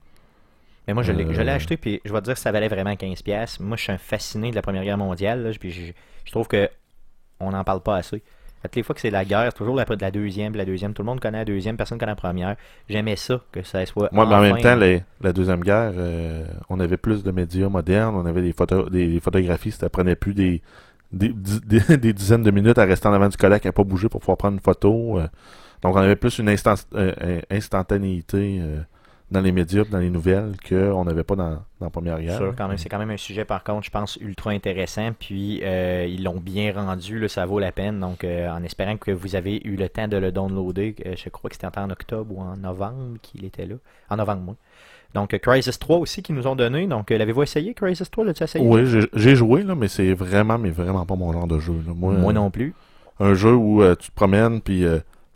Mais 0.86 0.94
moi, 0.94 1.02
je 1.02 1.10
l'ai 1.10 1.26
je 1.34 1.42
l'ai 1.42 1.50
acheté, 1.50 1.76
puis 1.76 2.00
je 2.04 2.12
vais 2.12 2.20
te 2.20 2.26
dire 2.26 2.34
que 2.34 2.40
ça 2.40 2.52
valait 2.52 2.68
vraiment 2.68 2.92
15$. 2.92 3.60
Moi, 3.60 3.76
je 3.76 3.82
suis 3.82 3.92
un 3.92 3.98
fasciné 3.98 4.50
de 4.50 4.54
la 4.54 4.62
Première 4.62 4.84
Guerre 4.84 4.98
mondiale, 4.98 5.42
là, 5.42 5.50
puis 5.58 5.72
je, 5.72 5.92
je 6.24 6.30
trouve 6.30 6.46
que 6.46 6.70
on 7.40 7.50
n'en 7.50 7.64
parle 7.64 7.80
pas 7.80 7.96
assez. 7.96 8.22
Toutes 8.68 8.76
les 8.76 8.82
fois 8.82 8.94
que 8.94 9.00
c'est 9.00 9.10
la 9.10 9.24
guerre, 9.24 9.44
c'est 9.52 9.56
toujours 9.58 9.76
la, 9.76 9.84
la 10.00 10.10
deuxième, 10.10 10.54
la 10.54 10.64
deuxième. 10.64 10.92
Tout 10.94 11.02
le 11.02 11.06
monde 11.06 11.20
connaît 11.20 11.38
la 11.38 11.44
deuxième, 11.44 11.76
personne 11.76 11.98
connaît 11.98 12.12
la 12.12 12.16
première. 12.16 12.56
J'aimais 12.88 13.16
ça, 13.16 13.40
que 13.52 13.62
ça 13.62 13.84
soit. 13.86 14.08
Moi, 14.12 14.24
mais 14.26 14.34
en 14.34 14.40
même 14.40 14.52
temps, 14.62 14.76
les- 14.76 15.02
la 15.20 15.32
Deuxième 15.32 15.60
Guerre, 15.60 15.92
euh, 15.96 16.44
on 16.68 16.78
avait 16.80 16.96
plus 16.96 17.22
de 17.22 17.30
médias 17.30 17.68
modernes, 17.68 18.14
on 18.16 18.26
avait 18.26 18.42
des, 18.42 18.52
photos, 18.52 18.90
des, 18.90 19.06
des 19.08 19.20
photographies, 19.20 19.70
ça 19.72 19.88
prenait 19.88 20.16
plus 20.16 20.34
des, 20.34 20.62
des, 21.12 21.28
di- 21.28 21.60
des- 21.66 21.96
des 21.96 22.12
dizaines 22.12 22.42
de 22.42 22.50
minutes 22.50 22.78
à 22.78 22.84
rester 22.84 23.08
en 23.08 23.12
avant 23.12 23.28
du 23.28 23.36
Kodak 23.36 23.64
à 23.66 23.72
pas 23.72 23.84
bouger 23.84 24.08
pour 24.08 24.20
pouvoir 24.20 24.36
prendre 24.38 24.54
une 24.54 24.60
photo. 24.60 25.18
euh. 25.18 25.26
donc, 25.82 25.94
on 25.96 25.98
avait 26.00 26.16
plus 26.16 26.38
une 26.38 26.48
instant, 26.48 26.74
euh, 26.94 27.40
instantanéité 27.50 28.60
dans 29.30 29.40
les 29.40 29.50
médias, 29.50 29.82
dans 29.90 29.98
les 29.98 30.08
nouvelles, 30.10 30.52
qu'on 30.68 31.04
n'avait 31.04 31.24
pas 31.24 31.34
dans, 31.34 31.50
dans 31.50 31.60
la 31.80 31.90
Première 31.90 32.20
Guerre. 32.20 32.36
Sûr, 32.36 32.54
quand 32.56 32.68
même, 32.68 32.78
c'est 32.78 32.88
quand 32.88 32.98
même 32.98 33.10
un 33.10 33.16
sujet, 33.16 33.44
par 33.44 33.64
contre, 33.64 33.84
je 33.84 33.90
pense, 33.90 34.16
ultra 34.20 34.50
intéressant. 34.52 35.10
Puis, 35.18 35.60
euh, 35.64 36.06
ils 36.08 36.22
l'ont 36.22 36.38
bien 36.38 36.72
rendu, 36.72 37.18
là, 37.18 37.26
ça 37.28 37.44
vaut 37.44 37.58
la 37.58 37.72
peine. 37.72 37.98
Donc, 37.98 38.22
euh, 38.22 38.48
en 38.48 38.62
espérant 38.62 38.96
que 38.96 39.10
vous 39.10 39.34
avez 39.34 39.60
eu 39.64 39.74
le 39.74 39.88
temps 39.88 40.06
de 40.06 40.16
le 40.16 40.30
downloader, 40.30 40.94
euh, 41.06 41.14
je 41.16 41.28
crois 41.28 41.50
que 41.50 41.56
c'était 41.56 41.76
en 41.76 41.90
octobre 41.90 42.32
ou 42.36 42.40
en 42.40 42.56
novembre 42.56 43.18
qu'il 43.20 43.44
était 43.44 43.66
là. 43.66 43.74
En 44.10 44.16
novembre, 44.16 44.42
moi. 44.42 44.54
Donc, 45.12 45.36
Crysis 45.38 45.78
3 45.78 45.96
aussi, 45.98 46.22
qu'ils 46.22 46.36
nous 46.36 46.46
ont 46.46 46.54
donné. 46.56 46.86
Donc, 46.86 47.10
l'avez-vous 47.10 47.42
essayé, 47.42 47.74
Crysis 47.74 48.08
3 48.10 48.26
L'as-tu 48.26 48.44
essayé? 48.44 48.64
Oui, 48.64 48.82
j'ai- 49.12 49.34
joué, 49.34 49.64
là, 49.64 49.74
mais 49.74 49.88
c'est 49.88 50.12
vraiment, 50.12 50.56
mais 50.58 50.70
vraiment 50.70 51.04
pas 51.04 51.16
mon 51.16 51.32
genre 51.32 51.48
de 51.48 51.58
jeu. 51.58 51.74
là. 51.86 51.92
Moi, 51.96 52.12
Moi 52.12 52.32
non 52.32 52.50
plus. 52.50 52.74
un 53.18 53.34
jeu 53.34 53.54
où 53.54 53.82
tu 53.96 54.10
te 54.10 54.14
promènes, 54.14 54.60
puis 54.60 54.84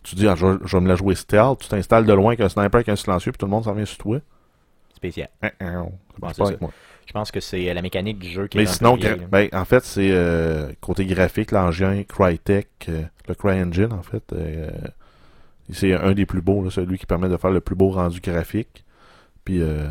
tu 0.02 0.16
dis, 0.16 0.26
ah, 0.28 0.34
je, 0.36 0.46
vais- 0.46 0.58
je 0.64 0.76
vais 0.76 0.80
me 0.82 0.88
la 0.88 0.96
jouer 0.96 1.14
stealth, 1.14 1.60
tu 1.60 1.68
t'installes 1.68 2.06
de 2.06 2.12
loin 2.12 2.28
avec 2.28 2.40
un 2.40 2.48
sniper, 2.48 2.76
avec 2.76 2.88
un 2.88 2.96
silencieux, 2.96 3.32
puis 3.32 3.38
tout 3.38 3.46
le 3.46 3.50
monde 3.50 3.64
s'en 3.64 3.72
vient 3.74 3.84
sur 3.84 3.98
toi. 3.98 4.18
Spécial. 4.94 5.28
Hein, 5.42 5.50
hein, 5.60 5.86
pas 6.20 6.32
ça. 6.34 6.44
avec 6.44 6.60
moi. 6.60 6.70
Je 7.06 7.12
pense 7.12 7.30
que 7.32 7.40
c'est 7.40 7.68
euh, 7.68 7.74
la 7.74 7.82
mécanique 7.82 8.18
du 8.20 8.28
jeu 8.28 8.46
qui 8.46 8.58
Mais 8.58 8.64
est 8.64 8.66
sinon, 8.66 8.96
gra- 8.96 9.16
ben, 9.28 9.48
en 9.52 9.64
fait, 9.64 9.84
c'est 9.84 10.10
euh, 10.12 10.70
côté 10.80 11.04
graphique, 11.06 11.50
l'engin 11.50 12.04
Crytek, 12.04 12.68
euh, 12.88 13.02
le 13.28 13.34
CryEngine, 13.34 13.92
en 13.92 14.02
fait, 14.02 14.22
euh, 14.32 14.70
c'est 15.72 15.92
un 15.94 16.12
des 16.12 16.26
plus 16.26 16.40
beaux, 16.40 16.62
là, 16.62 16.70
celui 16.70 16.98
qui 16.98 17.06
permet 17.06 17.28
de 17.28 17.36
faire 17.36 17.50
le 17.50 17.60
plus 17.60 17.74
beau 17.74 17.90
rendu 17.90 18.20
graphique. 18.20 18.84
Puis, 19.44 19.60
euh, 19.60 19.88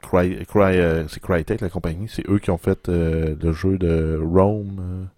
Cry, 0.00 0.38
Cry, 0.46 0.78
c'est 1.08 1.20
Crytek, 1.20 1.60
la 1.60 1.68
compagnie, 1.68 2.08
c'est 2.08 2.26
eux 2.30 2.38
qui 2.38 2.50
ont 2.50 2.58
fait 2.58 2.88
le 2.88 3.52
jeu 3.52 3.76
de 3.76 4.18
Rome, 4.22 5.08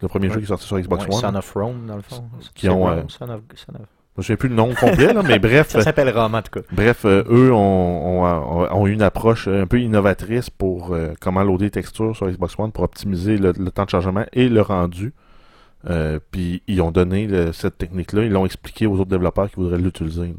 le 0.00 0.08
premier 0.08 0.28
Ouais. 0.28 0.34
jeu 0.34 0.38
qui 0.40 0.44
est 0.44 0.48
sorti 0.48 0.66
sur 0.66 0.78
Xbox 0.78 1.04
Ouais, 1.06 1.14
One. 1.14 1.20
Son 1.20 1.34
of 1.34 1.52
Rome, 1.54 1.86
dans 1.86 1.96
le 1.96 2.02
fond. 2.02 2.24
Qui 2.54 2.68
ont, 2.68 2.80
Rome, 2.80 2.90
euh, 2.90 3.02
Son 3.08 3.24
of- 3.30 3.40
Son 3.54 3.74
of- 3.74 3.80
Je 4.16 4.22
ne 4.22 4.24
sais 4.24 4.36
plus 4.36 4.48
le 4.48 4.54
nom 4.56 4.74
complet, 4.74 5.12
là, 5.12 5.22
mais 5.22 5.38
bref, 5.38 5.68
Ça 5.68 5.80
s'appelle 5.82 6.10
Rome, 6.16 6.34
en 6.34 6.42
tout 6.42 6.50
cas. 6.50 6.66
Bref, 6.72 7.04
euh, 7.04 7.22
eux 7.30 7.52
ont, 7.52 8.24
ont- 8.24 8.68
ont- 8.72 8.86
une 8.86 9.02
approche 9.02 9.46
un 9.48 9.66
peu 9.66 9.80
innovatrice 9.80 10.50
pour 10.50 10.92
euh, 10.92 11.12
comment 11.20 11.42
loader 11.44 11.66
les 11.66 11.70
textures 11.70 12.16
sur 12.16 12.28
Xbox 12.28 12.58
One 12.58 12.72
pour 12.72 12.84
optimiser 12.84 13.36
le, 13.38 13.52
le 13.56 13.70
temps 13.70 13.84
de 13.84 13.90
chargement 13.90 14.24
et 14.32 14.48
le 14.48 14.60
rendu. 14.60 15.12
Euh, 15.88 16.18
puis 16.32 16.62
ils 16.66 16.80
ont 16.82 16.90
donné 16.90 17.28
le- 17.28 17.52
cette 17.52 17.78
technique-là, 17.78 18.24
ils 18.24 18.32
l'ont 18.32 18.44
expliqué 18.44 18.86
aux 18.88 18.94
autres 18.98 19.10
développeurs 19.10 19.48
qui 19.48 19.56
voudraient 19.56 19.78
l'utiliser. 19.78 20.34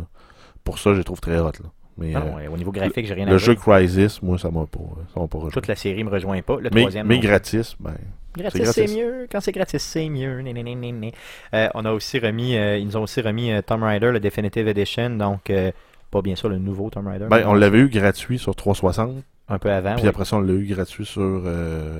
Pour 0.66 0.78
ça, 0.80 0.92
je 0.94 0.98
les 0.98 1.04
trouve 1.06 1.22
très 1.22 1.40
hot. 1.40 1.46
Là. 1.64 1.70
Mais 1.98 2.12
Non, 2.12 2.20
euh, 2.20 2.36
ouais, 2.36 2.48
au 2.48 2.58
niveau 2.58 2.72
graphique, 2.74 3.06
j'ai 3.06 3.14
rien 3.14 3.28
à 3.28 3.32
le 3.32 3.38
jeu 3.38 3.56
Crysis, 3.56 4.22
moi, 4.22 4.38
ça 4.38 4.50
m'a 4.52 4.66
pas, 4.66 4.80
ça 5.14 5.20
m'a 5.22 5.28
pas 5.28 5.38
rejoint. 5.38 5.52
Toute 5.52 5.68
la 5.68 5.76
série 5.76 6.04
me 6.04 6.10
rejoint 6.10 6.42
pas. 6.42 6.58
Le 6.58 6.70
Mais, 6.74 6.82
troisième. 6.82 7.08
mais 7.08 7.16
non. 7.16 7.22
gratis, 7.22 7.76
ben, 7.80 7.94
Gratis, 8.38 8.72
c'est 8.72 8.88
mieux. 8.88 9.28
Quand 9.32 9.42
c'est 9.42 9.52
gratis, 9.52 9.82
c'est 9.82 10.10
mieux. 10.10 10.42
Né, 10.42 10.54
né, 10.54 10.64
né, 10.64 10.76
né, 10.76 10.92
né. 10.92 11.12
Euh, 11.54 11.68
on 11.74 11.86
a 11.86 11.92
aussi 11.92 12.20
remis, 12.20 12.56
euh, 12.56 12.78
ils 12.78 12.86
nous 12.86 12.98
ont 12.98 13.04
aussi 13.04 13.22
remis 13.22 13.52
euh, 13.52 13.62
Tomb 13.62 13.84
Raider, 13.84 14.12
le 14.12 14.20
Definitive 14.20 14.68
Edition. 14.68 15.10
Donc, 15.12 15.50
euh, 15.50 15.72
pas 16.12 16.22
bien 16.22 16.36
sûr 16.36 16.50
le 16.50 16.58
nouveau 16.58 16.90
Tomb 16.90 17.08
Raider. 17.08 17.28
ben, 17.30 17.44
on 17.48 17.54
l'avait 17.54 17.80
eu 17.80 17.90
gratuit 17.90 18.40
sur 18.40 18.56
360, 18.56 19.24
un 19.50 19.60
peu 19.60 19.72
avant. 19.72 19.96
puis 19.96 20.04
oui. 20.04 20.10
après 20.10 20.26
ça, 20.26 20.38
on 20.38 20.42
l'a 20.42 20.54
eu 20.54 20.66
gratuit 20.66 21.06
sur 21.06 21.42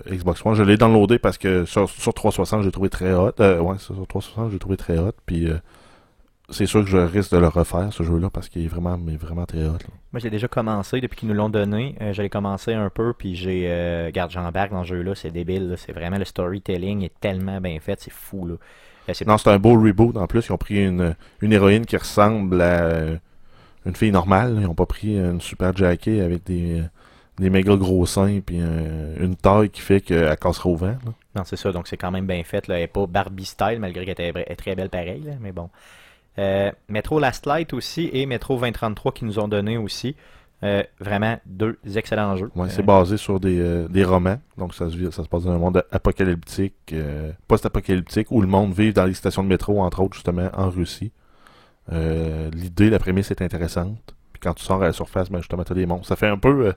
Xbox 0.10 0.46
One. 0.46 0.56
Je 0.56 0.64
l'ai 0.64 0.78
downloadé 0.78 1.20
parce 1.20 1.38
que 1.38 1.66
sur, 1.66 1.90
sur 1.90 2.14
360, 2.14 2.64
j'ai 2.64 2.72
trouvé 2.72 2.90
très 2.90 3.14
hot. 3.14 3.34
Ouais, 3.40 3.78
sur 3.80 3.96
360, 4.08 4.52
j'ai 4.52 4.60
trouvé 4.60 4.78
très 4.78 4.98
hot. 4.98 5.14
Puis 5.26 5.48
c'est 6.52 6.66
sûr 6.66 6.84
que 6.84 6.90
je 6.90 6.98
risque 6.98 7.32
de 7.32 7.38
le 7.38 7.48
refaire, 7.48 7.92
ce 7.92 8.04
jeu-là, 8.04 8.30
parce 8.30 8.50
qu'il 8.50 8.64
est 8.66 8.68
vraiment, 8.68 8.98
mais 8.98 9.16
vraiment 9.16 9.46
très 9.46 9.66
hot. 9.66 9.74
là. 9.74 9.94
Moi, 10.12 10.20
j'ai 10.20 10.30
déjà 10.30 10.48
commencé 10.48 11.02
depuis 11.02 11.18
qu'ils 11.20 11.30
nous 11.30 11.36
l'ont 11.36 11.50
donné. 11.50 11.96
Euh, 12.02 12.14
J'allais 12.14 12.30
commencer 12.30 12.74
un 12.74 12.90
peu, 12.90 13.14
puis 13.14 13.36
j'ai. 13.36 13.66
Euh, 13.70 14.12
garde, 14.12 14.32
j'embarque 14.32 14.72
dans 14.72 14.84
ce 14.84 14.90
jeu-là, 14.90 15.16
c'est 15.16 15.32
débile. 15.32 15.76
C'est 15.78 15.92
vraiment 15.92 16.18
le 16.18 16.26
storytelling 16.26 17.04
est 17.04 17.14
tellement 17.20 17.60
bien 17.62 17.80
fait, 17.80 18.00
c'est 18.00 18.12
fou. 18.14 18.46
là. 18.48 18.56
Euh, 19.10 19.14
Non, 19.28 19.38
c'est 19.38 19.50
un 19.50 19.60
beau 19.60 19.74
reboot. 19.80 20.18
En 20.18 20.28
plus, 20.28 20.46
ils 20.48 20.52
ont 20.52 20.58
pris 20.58 20.86
une, 20.86 21.16
une 21.42 21.54
héroïne 21.54 21.86
qui 21.86 21.98
ressemble 21.98 22.62
à 22.62 22.82
euh, 22.84 23.18
une 23.86 23.96
fille 23.96 24.12
normale. 24.12 24.58
Ils 24.62 24.68
ont 24.68 24.76
pas 24.76 24.86
pris 24.86 25.18
une 25.18 25.42
super 25.42 25.76
jacket 25.76 26.22
avec 26.22 26.44
des, 26.46 26.84
des 27.40 27.50
méga 27.50 27.76
gros 27.76 28.06
seins 28.06 28.40
puis 28.46 28.58
euh, 28.62 29.16
une 29.20 29.36
taille 29.36 29.70
qui 29.70 29.82
fait 29.82 30.02
qu'elle 30.02 30.36
cassera 30.38 30.70
au 30.70 30.76
vent. 30.76 30.88
là. 31.06 31.14
Non, 31.36 31.44
c'est 31.46 31.56
ça. 31.56 31.72
Donc, 31.72 31.88
c'est 31.88 31.98
quand 31.98 32.12
même 32.12 32.26
bien 32.26 32.44
fait. 32.44 32.68
Là. 32.68 32.76
Elle 32.76 32.82
n'est 32.82 32.88
pas 32.88 33.06
Barbie 33.08 33.46
style, 33.46 33.78
malgré 33.80 34.06
qu'elle 34.06 34.36
est 34.38 34.56
très 34.56 34.76
belle 34.76 34.90
pareil. 34.90 35.22
là, 35.22 35.34
Mais 35.40 35.52
bon. 35.52 35.70
Euh, 36.40 36.72
Metro 36.88 37.20
Last 37.20 37.46
Light 37.46 37.74
aussi 37.74 38.10
et 38.12 38.26
Metro 38.26 38.56
2033 38.56 39.12
qui 39.12 39.26
nous 39.26 39.38
ont 39.40 39.48
donné 39.48 39.78
aussi. 39.78 40.16
Euh, 40.62 40.84
vraiment 41.00 41.38
deux 41.46 41.78
excellents 41.96 42.36
jeux. 42.36 42.52
Ouais, 42.56 42.70
c'est 42.70 42.82
Euh, 42.82 42.86
basé 42.86 43.16
sur 43.16 43.40
des, 43.40 43.86
des 43.90 44.04
romans. 44.04 44.40
Donc, 44.58 44.74
ça 44.74 44.90
se, 44.90 45.12
ça 45.12 45.24
se 45.24 45.30
passe 45.30 45.44
dans 45.44 45.52
un 45.52 45.58
monde 45.58 45.84
apocalyptique, 45.92 46.94
post-apocalyptique, 47.48 48.28
où 48.32 48.42
le 48.42 48.48
monde 48.48 48.74
vit 48.74 48.92
dans 48.92 49.06
les 49.06 49.14
stations 49.14 49.44
de 49.44 49.48
métro, 49.48 49.82
entre 49.82 50.02
autres, 50.02 50.16
justement, 50.16 50.50
en 50.54 50.70
Russie. 50.70 51.12
L'idée, 51.92 52.90
la 52.90 53.00
prémisse 53.00 53.32
est 53.32 53.42
intéressante. 53.42 54.16
Puis 54.34 54.42
quand 54.42 54.54
tu 54.54 54.64
sors 54.64 54.82
à 54.82 54.88
la 54.88 54.94
surface, 54.94 55.30
ben, 55.30 55.40
justement, 55.40 55.64
tu 55.64 55.72
as 55.72 55.76
des 55.76 55.86
monstres. 55.86 56.08
Ça 56.08 56.16
fait 56.18 56.28
un 56.28 56.38
peu, 56.38 56.74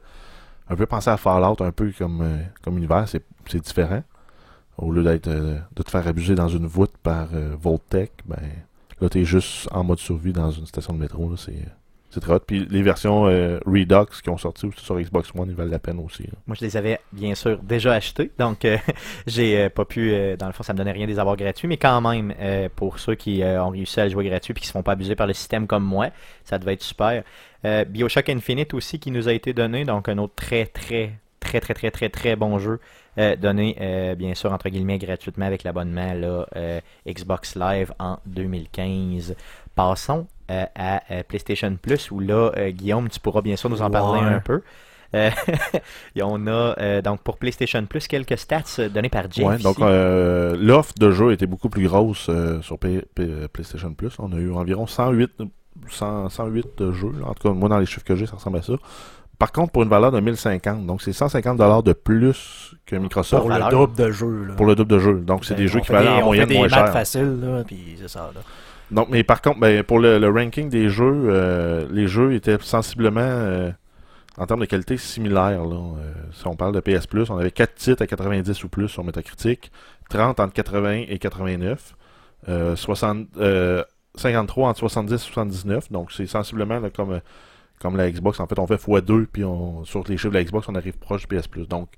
un 0.68 0.76
peu 0.76 0.86
penser 0.86 1.10
à 1.10 1.16
Fallout, 1.16 1.56
un 1.60 1.72
peu 1.72 1.92
comme, 1.96 2.20
euh, 2.22 2.38
comme 2.62 2.78
univers. 2.78 3.06
C'est 3.08 3.60
différent. 3.60 4.02
Au 4.78 4.90
lieu 4.90 5.02
d'être 5.02 5.28
euh, 5.28 5.58
de 5.76 5.82
te 5.82 5.90
faire 5.90 6.06
abuser 6.08 6.34
dans 6.34 6.48
une 6.48 6.66
voûte 6.66 6.94
par 7.02 7.28
euh, 7.34 7.54
Voltech, 7.60 8.12
ben, 8.24 8.38
là, 9.02 9.08
tu 9.08 9.20
es 9.20 9.24
juste 9.24 9.68
en 9.72 9.84
mode 9.84 9.98
survie 9.98 10.32
dans 10.32 10.50
une 10.50 10.66
station 10.66 10.94
de 10.94 10.98
métro. 10.98 11.28
là. 11.28 11.36
C'est 11.36 11.66
c'est 12.12 12.20
très 12.20 12.34
hot. 12.34 12.40
Puis 12.46 12.66
les 12.68 12.82
versions 12.82 13.26
euh, 13.26 13.58
Redux 13.64 14.20
qui 14.22 14.28
ont 14.28 14.36
sorti 14.36 14.68
sur 14.76 15.00
Xbox 15.00 15.30
One, 15.34 15.48
ils 15.48 15.56
valent 15.56 15.70
la 15.70 15.78
peine 15.78 15.98
aussi. 15.98 16.28
Moi, 16.46 16.54
je 16.60 16.64
les 16.64 16.76
avais 16.76 17.00
bien 17.10 17.34
sûr 17.34 17.58
déjà 17.62 17.94
achetés, 17.94 18.30
donc 18.38 18.66
euh, 18.66 18.76
j'ai 19.26 19.58
euh, 19.58 19.70
pas 19.70 19.86
pu. 19.86 20.12
dans 20.36 20.46
le 20.46 20.52
fond, 20.52 20.62
ça 20.62 20.74
me 20.74 20.78
donnait 20.78 20.92
rien 20.92 21.06
de 21.06 21.10
les 21.10 21.18
avoir 21.18 21.36
gratuits, 21.36 21.68
mais 21.68 21.78
quand 21.78 22.00
même, 22.02 22.34
pour 22.76 22.98
ceux 22.98 23.14
qui 23.14 23.42
ont 23.42 23.70
réussi 23.70 23.98
à 23.98 24.04
les 24.04 24.10
jouer 24.10 24.26
gratuits 24.26 24.52
et 24.54 24.60
qui 24.60 24.66
se 24.66 24.72
font 24.72 24.82
pas 24.82 24.92
abuser 24.92 25.16
par 25.16 25.26
le 25.26 25.32
système 25.32 25.66
comme 25.66 25.84
moi, 25.84 26.10
ça 26.44 26.58
devait 26.58 26.74
être 26.74 26.82
super. 26.82 27.22
Bioshock 27.88 28.28
Infinite 28.28 28.74
aussi 28.74 28.98
qui 28.98 29.10
nous 29.10 29.28
a 29.28 29.32
été 29.32 29.54
donné, 29.54 29.86
donc 29.86 30.08
un 30.08 30.18
autre 30.18 30.34
très 30.36 30.66
très 30.66 31.18
très 31.40 31.60
très 31.60 31.74
très 31.74 31.90
très 31.90 32.08
très 32.10 32.36
bon 32.36 32.58
jeu 32.58 32.78
euh, 33.18 33.36
donné 33.36 33.76
euh, 33.80 34.14
bien 34.14 34.34
sûr 34.34 34.52
entre 34.52 34.68
guillemets 34.68 34.98
gratuitement 34.98 35.46
avec 35.46 35.64
l'abonnement 35.64 36.14
là 36.14 36.46
euh, 36.56 36.80
Xbox 37.06 37.56
Live 37.56 37.92
en 37.98 38.18
2015. 38.26 39.34
Passons 39.74 40.26
à 40.48 41.00
PlayStation 41.28 41.76
Plus 41.80 42.10
où 42.10 42.20
là 42.20 42.50
Guillaume 42.72 43.08
tu 43.08 43.18
pourras 43.20 43.40
bien 43.40 43.56
sûr 43.56 43.70
nous 43.70 43.80
en 43.82 43.90
parler 43.90 44.20
Ouais. 44.20 44.26
un 44.34 44.40
peu. 44.40 44.60
Et 45.14 46.22
on 46.22 46.46
a 46.46 47.00
donc 47.02 47.20
pour 47.22 47.36
PlayStation 47.38 47.84
Plus 47.86 48.06
quelques 48.06 48.36
stats 48.38 48.88
donnés 48.92 49.08
par 49.08 49.30
Jeff. 49.30 49.46
Ouais, 49.46 49.58
donc 49.58 49.78
l'offre 49.78 50.92
de 50.98 51.10
jeu 51.10 51.32
était 51.32 51.46
beaucoup 51.46 51.68
plus 51.68 51.86
grosse 51.86 52.30
sur 52.62 52.78
P- 52.78 53.02
P- 53.14 53.48
PlayStation 53.52 53.92
Plus. 53.94 54.14
On 54.18 54.32
a 54.32 54.36
eu 54.36 54.52
environ 54.52 54.86
108, 54.86 55.30
100 55.88 56.28
108 56.28 56.90
jeux. 56.92 57.12
En 57.24 57.34
tout 57.34 57.48
cas, 57.48 57.54
moi, 57.54 57.68
dans 57.68 57.78
les 57.78 57.86
chiffres 57.86 58.04
que 58.04 58.16
j'ai, 58.16 58.26
ça 58.26 58.36
ressemble 58.36 58.58
à 58.58 58.62
ça. 58.62 58.74
Par 59.42 59.50
contre, 59.50 59.72
pour 59.72 59.82
une 59.82 59.88
valeur 59.88 60.12
de 60.12 60.20
1050, 60.20 60.86
donc 60.86 61.02
c'est 61.02 61.12
150 61.12 61.56
dollars 61.58 61.82
de 61.82 61.92
plus 61.92 62.76
que 62.86 62.94
Microsoft 62.94 63.40
Pour 63.42 63.50
valeur. 63.50 63.70
le 63.70 63.76
double 63.76 63.96
de 63.96 64.10
jeu. 64.12 64.44
Là. 64.46 64.54
pour 64.54 64.66
le 64.66 64.76
double 64.76 64.90
de 64.92 64.98
jeux. 65.00 65.18
Donc, 65.20 65.44
c'est 65.44 65.54
des 65.56 65.64
Ben, 65.64 65.68
jeux 65.72 65.78
on 65.80 65.82
qui 65.82 65.90
valent 65.90 66.10
des- 66.14 66.16
en 66.16 66.22
on 66.22 66.26
moyenne 66.26 66.48
des 66.48 66.54
moins 66.58 66.68
maths 66.68 66.78
cher. 66.78 66.92
faciles, 66.92 67.40
là, 67.42 67.64
puis 67.66 67.96
c'est 68.00 68.06
ça. 68.08 68.30
Là. 68.32 68.40
Donc, 68.92 69.08
mais 69.10 69.24
par 69.24 69.42
contre, 69.42 69.58
ben, 69.58 69.82
pour 69.82 69.98
le, 69.98 70.20
le 70.20 70.28
ranking 70.30 70.68
des 70.68 70.88
jeux, 70.90 71.22
euh, 71.26 71.88
les 71.90 72.06
jeux 72.06 72.34
étaient 72.34 72.56
sensiblement, 72.60 73.18
euh, 73.20 73.72
en 74.38 74.46
termes 74.46 74.60
de 74.60 74.66
qualité, 74.66 74.96
similaires. 74.96 75.64
Là. 75.64 75.74
Euh, 75.76 76.12
si 76.32 76.46
on 76.46 76.54
parle 76.54 76.72
de 76.72 76.78
PS 76.78 77.08
Plus, 77.08 77.28
on 77.28 77.36
avait 77.36 77.50
4 77.50 77.74
titres 77.74 78.02
à 78.02 78.06
90 78.06 78.62
ou 78.62 78.68
plus 78.68 78.86
sur 78.86 79.02
Metacritic, 79.02 79.72
30 80.08 80.38
entre 80.38 80.52
80 80.52 81.02
et 81.08 81.18
89, 81.18 81.96
euh, 82.48 82.76
60, 82.76 83.26
euh, 83.38 83.82
53 84.14 84.68
entre 84.68 84.78
70 84.78 85.14
et 85.14 85.18
79. 85.18 85.90
Donc, 85.90 86.12
c'est 86.12 86.26
sensiblement 86.28 86.78
là, 86.78 86.90
comme, 86.90 87.14
euh, 87.14 87.20
comme 87.82 87.96
la 87.96 88.10
Xbox. 88.10 88.40
En 88.40 88.46
fait, 88.46 88.58
on 88.58 88.66
fait 88.66 88.76
x2, 88.76 89.26
puis 89.26 89.44
on, 89.44 89.84
sur 89.84 90.04
les 90.08 90.16
chiffres 90.16 90.30
de 90.32 90.38
la 90.38 90.44
Xbox, 90.44 90.68
on 90.68 90.74
arrive 90.74 90.96
proche 90.98 91.26
du 91.26 91.36
PS 91.36 91.48
Plus. 91.48 91.66
Donc, 91.68 91.88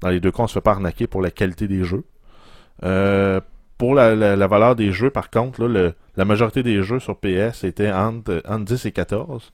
dans 0.00 0.08
les 0.10 0.20
deux 0.20 0.30
cas, 0.30 0.42
on 0.44 0.46
se 0.46 0.54
fait 0.54 0.60
pas 0.60 0.72
arnaquer 0.72 1.06
pour 1.06 1.22
la 1.22 1.30
qualité 1.30 1.66
des 1.66 1.82
jeux. 1.84 2.04
Euh, 2.84 3.40
pour 3.78 3.94
la, 3.94 4.14
la- 4.14 4.36
la 4.36 4.46
valeur 4.46 4.76
des 4.76 4.92
jeux, 4.92 5.10
par 5.10 5.30
contre, 5.30 5.62
là, 5.62 5.68
le- 5.68 5.94
la 6.16 6.24
majorité 6.24 6.62
des 6.62 6.82
jeux 6.82 6.98
sur 7.00 7.16
PS 7.16 7.64
étaient 7.64 7.90
entre, 7.92 8.42
entre 8.48 8.64
10 8.64 8.86
et 8.86 8.92
14. 8.92 9.52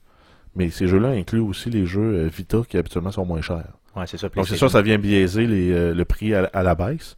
mais 0.55 0.69
ces 0.71 0.87
jeux-là 0.87 1.09
incluent 1.09 1.39
aussi 1.41 1.69
les 1.69 1.85
jeux 1.85 2.25
euh, 2.25 2.29
Vita 2.35 2.59
qui 2.67 2.77
habituellement 2.77 3.11
sont 3.11 3.25
moins 3.25 3.41
chers. 3.41 3.63
Ouais, 3.95 4.07
c'est 4.07 4.17
ça. 4.17 4.27
Donc 4.27 4.47
c'est 4.47 4.55
sûr, 4.57 4.71
ça 4.71 4.81
vient 4.81 4.97
biaiser 4.97 5.45
les, 5.45 5.71
euh, 5.71 5.93
le 5.93 6.03
prix 6.05 6.33
à, 6.33 6.49
à 6.51 6.63
la 6.63 6.73
baisse. 6.75 7.15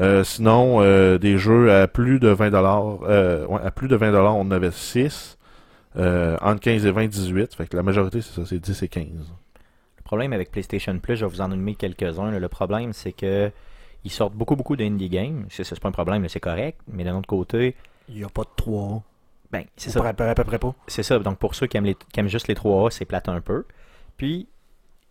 Euh, 0.00 0.24
sinon, 0.24 0.78
euh, 0.80 1.16
des 1.18 1.38
jeux 1.38 1.70
à 1.72 1.86
plus 1.86 2.18
de 2.18 2.28
20 2.28 2.50
dollars, 2.50 3.00
ouais, 3.02 3.60
à 3.62 3.70
plus 3.70 3.86
de 3.88 3.94
20 3.94 4.10
dollars, 4.12 4.36
on 4.36 4.40
en 4.40 4.50
avait 4.50 4.70
6. 4.72 5.38
Euh, 5.96 6.36
entre 6.40 6.60
15 6.60 6.86
et 6.86 6.90
20, 6.90 7.06
18. 7.06 7.54
Fait 7.54 7.66
que 7.66 7.76
la 7.76 7.82
majorité, 7.82 8.22
c'est 8.22 8.32
ça, 8.32 8.46
c'est 8.46 8.58
10 8.58 8.82
et 8.82 8.88
15. 8.88 9.06
Le 9.98 10.02
problème 10.02 10.32
avec 10.32 10.50
PlayStation 10.50 10.98
Plus, 10.98 11.16
je 11.16 11.24
vais 11.24 11.30
vous 11.30 11.40
en 11.40 11.48
nommer 11.48 11.74
quelques-uns. 11.74 12.30
Le 12.30 12.48
problème, 12.48 12.92
c'est 12.92 13.12
que 13.12 13.50
ils 14.04 14.10
sortent 14.10 14.34
beaucoup, 14.34 14.56
beaucoup 14.56 14.76
d'indie 14.76 15.08
games. 15.08 15.46
C'est 15.50 15.64
c'est 15.64 15.78
pas 15.78 15.88
un 15.88 15.92
problème, 15.92 16.26
c'est 16.28 16.40
correct. 16.40 16.80
Mais 16.88 17.04
d'un 17.04 17.16
autre 17.16 17.28
côté, 17.28 17.76
Il 18.08 18.16
n'y 18.16 18.24
a 18.24 18.28
pas 18.28 18.42
de 18.42 18.48
3 18.56 19.02
ben, 19.52 19.64
c'est 19.76 19.90
C'est 19.90 19.98
ça. 19.98 20.08
à 20.08 20.12
peu, 20.14 20.24
à 20.24 20.34
peu 20.34 20.44
près 20.44 20.58
pas. 20.58 20.74
C'est 20.86 21.02
ça. 21.02 21.18
Donc, 21.18 21.38
pour 21.38 21.54
ceux 21.54 21.66
qui 21.66 21.76
aiment, 21.76 21.84
les, 21.84 21.94
qui 21.94 22.20
aiment 22.20 22.28
juste 22.28 22.48
les 22.48 22.54
3A, 22.54 22.90
c'est 22.90 23.04
plate 23.04 23.28
un 23.28 23.42
peu. 23.42 23.66
Puis, 24.16 24.48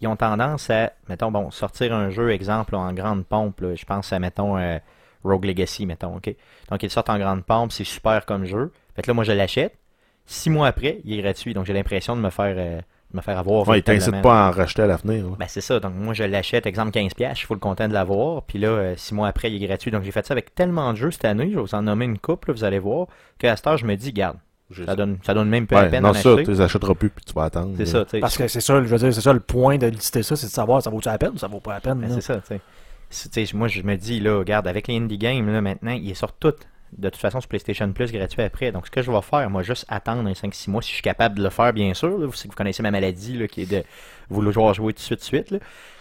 ils 0.01 0.07
ont 0.07 0.15
tendance 0.15 0.69
à, 0.71 0.93
mettons, 1.07 1.31
bon, 1.31 1.51
sortir 1.51 1.93
un 1.93 2.09
jeu, 2.09 2.31
exemple, 2.31 2.75
en 2.75 2.91
grande 2.91 3.23
pompe. 3.23 3.61
là. 3.61 3.75
je 3.75 3.85
pense 3.85 4.11
à, 4.11 4.17
mettons, 4.19 4.57
euh, 4.57 4.79
Rogue 5.23 5.45
Legacy, 5.45 5.85
mettons, 5.85 6.15
OK? 6.17 6.35
Donc, 6.71 6.81
ils 6.81 6.89
sortent 6.89 7.11
en 7.11 7.19
grande 7.19 7.43
pompe, 7.45 7.71
c'est 7.71 7.83
super 7.83 8.25
comme 8.25 8.45
jeu. 8.45 8.71
Fait 8.95 9.03
que 9.03 9.07
là, 9.07 9.13
moi, 9.13 9.23
je 9.23 9.31
l'achète. 9.31 9.77
Six 10.25 10.49
mois 10.49 10.67
après, 10.67 11.01
il 11.03 11.17
est 11.17 11.21
gratuit. 11.21 11.53
Donc, 11.53 11.65
j'ai 11.65 11.73
l'impression 11.73 12.15
de 12.15 12.21
me 12.21 12.29
faire, 12.29 12.55
euh, 12.57 12.77
de 12.77 13.17
me 13.17 13.21
faire 13.21 13.37
avoir. 13.37 13.67
Ouais, 13.67 13.81
t'incitent 13.81 14.11
véritablement. 14.11 14.21
pas 14.21 14.45
à 14.45 14.49
en 14.49 14.51
racheter 14.51 14.81
à 14.83 14.87
l'avenir. 14.87 15.25
Ben, 15.37 15.45
c'est 15.47 15.61
ça. 15.61 15.79
Donc, 15.79 15.93
moi, 15.95 16.13
je 16.13 16.23
l'achète, 16.23 16.65
exemple, 16.65 16.91
15$, 16.91 17.31
je 17.33 17.37
suis 17.37 17.47
full 17.47 17.59
content 17.59 17.87
de 17.87 17.93
l'avoir. 17.93 18.43
Puis 18.43 18.59
là, 18.59 18.69
euh, 18.69 18.93
six 18.97 19.13
mois 19.13 19.27
après, 19.27 19.51
il 19.51 19.61
est 19.61 19.67
gratuit. 19.67 19.91
Donc, 19.91 20.03
j'ai 20.03 20.11
fait 20.11 20.25
ça 20.25 20.33
avec 20.33 20.55
tellement 20.55 20.91
de 20.93 20.97
jeux 20.97 21.11
cette 21.11 21.25
année. 21.25 21.49
Je 21.51 21.55
vais 21.55 21.61
vous 21.61 21.75
en 21.75 21.81
nommer 21.81 22.05
une 22.05 22.17
couple, 22.17 22.49
là, 22.49 22.53
vous 22.53 22.63
allez 22.63 22.79
voir. 22.79 23.07
Qu'à 23.37 23.55
cette 23.55 23.67
heure, 23.67 23.77
je 23.77 23.85
me 23.85 23.95
dis, 23.95 24.13
garde, 24.13 24.37
ça 24.85 24.95
donne, 24.95 25.17
ça 25.23 25.33
donne 25.33 25.49
même 25.49 25.67
peu 25.67 25.75
la 25.75 25.85
peine 25.87 26.03
non, 26.03 26.09
d'en 26.09 26.13
ça, 26.13 26.29
acheter. 26.29 26.43
tu 26.45 26.51
les 26.51 26.61
achèteras 26.61 26.93
plus 26.95 27.09
puis 27.09 27.25
tu 27.25 27.33
vas 27.33 27.43
attendre. 27.43 27.73
C'est 27.75 27.85
ça, 27.85 28.05
tu 28.05 28.11
sais. 28.11 28.19
Parce 28.19 28.37
que 28.37 28.47
c'est 28.47 28.61
ça, 28.61 28.81
je 28.81 28.87
veux 28.87 28.97
dire, 28.97 29.13
c'est 29.13 29.19
ça 29.21 29.33
le 29.33 29.41
point 29.41 29.77
de 29.77 29.87
lister 29.87 30.23
ça, 30.23 30.37
c'est 30.37 30.47
de 30.47 30.51
savoir 30.51 30.81
ça 30.81 30.89
vaut-tu 30.89 31.09
la 31.09 31.17
peine 31.17 31.31
ou 31.33 31.37
ça 31.37 31.47
vaut 31.47 31.59
pas 31.59 31.73
la 31.73 31.81
peine. 31.81 31.99
Ben, 31.99 32.09
c'est 32.09 32.21
ça, 32.21 32.35
tu 32.35 32.47
sais. 32.47 32.61
C'est- 33.09 33.29
tu 33.29 33.45
sais. 33.45 33.57
Moi, 33.57 33.67
je 33.67 33.81
me 33.81 33.97
dis, 33.97 34.21
là, 34.21 34.37
regarde, 34.37 34.67
avec 34.67 34.87
les 34.87 34.95
indie 34.95 35.17
games, 35.17 35.45
là, 35.51 35.59
maintenant, 35.59 35.91
ils 35.91 36.15
sortent 36.15 36.37
toutes. 36.39 36.65
De 36.97 37.09
toute 37.09 37.21
façon, 37.21 37.39
sur 37.39 37.47
PlayStation 37.47 37.91
Plus 37.93 38.11
gratuit 38.11 38.41
après. 38.41 38.71
Donc, 38.71 38.85
ce 38.85 38.91
que 38.91 39.01
je 39.01 39.09
vais 39.09 39.21
faire, 39.21 39.49
moi, 39.49 39.63
juste 39.63 39.85
attendre 39.87 40.27
un 40.27 40.33
5-6 40.33 40.69
mois, 40.69 40.81
si 40.81 40.89
je 40.89 40.95
suis 40.95 41.01
capable 41.01 41.37
de 41.37 41.43
le 41.43 41.49
faire, 41.49 41.71
bien 41.71 41.93
sûr. 41.93 42.09
là. 42.17 42.25
Vous, 42.25 42.33
vous 42.33 42.55
connaissez 42.55 42.83
ma 42.83 42.91
maladie, 42.91 43.37
là, 43.37 43.47
qui 43.47 43.61
est 43.61 43.71
de 43.71 43.83
vouloir 44.29 44.73
jouer 44.73 44.93
tout 44.93 44.97
de 44.97 45.03
suite, 45.03 45.19
tout 45.19 45.23
de 45.23 45.25
suite. 45.25 45.51
Là. 45.51 45.59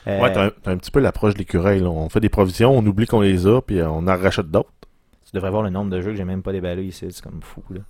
Euh, 0.08 0.20
Ouais, 0.20 0.32
t'as 0.32 0.50
un, 0.70 0.76
petit 0.76 0.90
peu 0.90 1.00
l'approche 1.00 1.34
de 1.34 1.38
l'écureuil. 1.38 1.82
On 1.82 2.08
fait 2.08 2.20
des 2.20 2.28
provisions, 2.28 2.76
on 2.76 2.84
oublie 2.84 3.06
qu'on 3.06 3.20
les 3.20 3.46
a, 3.46 3.60
puis 3.60 3.78
euh, 3.78 3.88
on 3.88 4.06
en 4.08 4.16
rachète 4.16 4.50
d'autres. 4.50 4.70
Tu 5.24 5.30
devrais 5.34 5.50
voir 5.50 5.62
le 5.62 5.70
nombre 5.70 5.90
de 5.90 6.00
jeux 6.00 6.10
que 6.10 6.16
j'ai 6.16 6.24
même 6.24 6.42
pas 6.42 6.52
déballé 6.52 6.82
ici. 6.84 7.06
C'est 7.10 7.22
comme 7.22 7.40
fou, 7.42 7.62
là. 7.70 7.80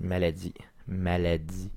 Maladie. 0.00 0.54
Maladie. 0.88 1.70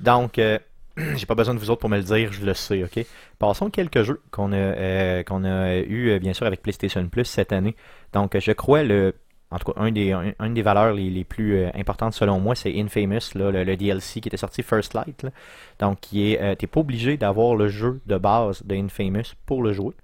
Donc, 0.00 0.38
euh, 0.38 0.58
j'ai 1.16 1.26
pas 1.26 1.36
besoin 1.36 1.54
de 1.54 1.60
vous 1.60 1.70
autres 1.70 1.80
pour 1.80 1.90
me 1.90 1.98
le 1.98 2.02
dire, 2.02 2.32
je 2.32 2.44
le 2.44 2.54
sais, 2.54 2.82
ok? 2.82 3.04
Passons 3.38 3.70
quelques 3.70 4.02
jeux 4.02 4.20
qu'on 4.32 4.52
a, 4.52 4.56
euh, 4.56 5.22
qu'on 5.22 5.44
a 5.44 5.76
eu, 5.78 6.18
bien 6.18 6.32
sûr, 6.32 6.46
avec 6.46 6.62
PlayStation 6.62 7.06
Plus 7.08 7.26
cette 7.26 7.52
année. 7.52 7.76
Donc, 8.12 8.36
je 8.36 8.52
crois, 8.52 8.82
le, 8.82 9.14
en 9.50 9.58
tout 9.58 9.72
cas, 9.72 9.80
un 9.80 9.90
des, 9.90 10.12
un, 10.12 10.32
une 10.40 10.54
des 10.54 10.62
valeurs 10.62 10.94
les, 10.94 11.10
les 11.10 11.24
plus 11.24 11.56
euh, 11.56 11.70
importantes 11.74 12.14
selon 12.14 12.38
moi, 12.40 12.54
c'est 12.54 12.72
Infamous, 12.78 13.34
là, 13.34 13.50
le, 13.50 13.64
le 13.64 13.76
DLC 13.76 14.20
qui 14.20 14.28
était 14.28 14.36
sorti 14.36 14.62
First 14.62 14.94
Light. 14.94 15.22
là. 15.24 15.30
Donc, 15.80 16.00
qui 16.00 16.32
est, 16.32 16.40
euh, 16.40 16.54
t'es 16.54 16.66
pas 16.66 16.80
obligé 16.80 17.16
d'avoir 17.16 17.54
le 17.56 17.68
jeu 17.68 18.00
de 18.06 18.16
base 18.16 18.62
de 18.64 18.74
Infamous 18.76 19.34
pour 19.46 19.62
le 19.62 19.72
jouer. 19.72 19.94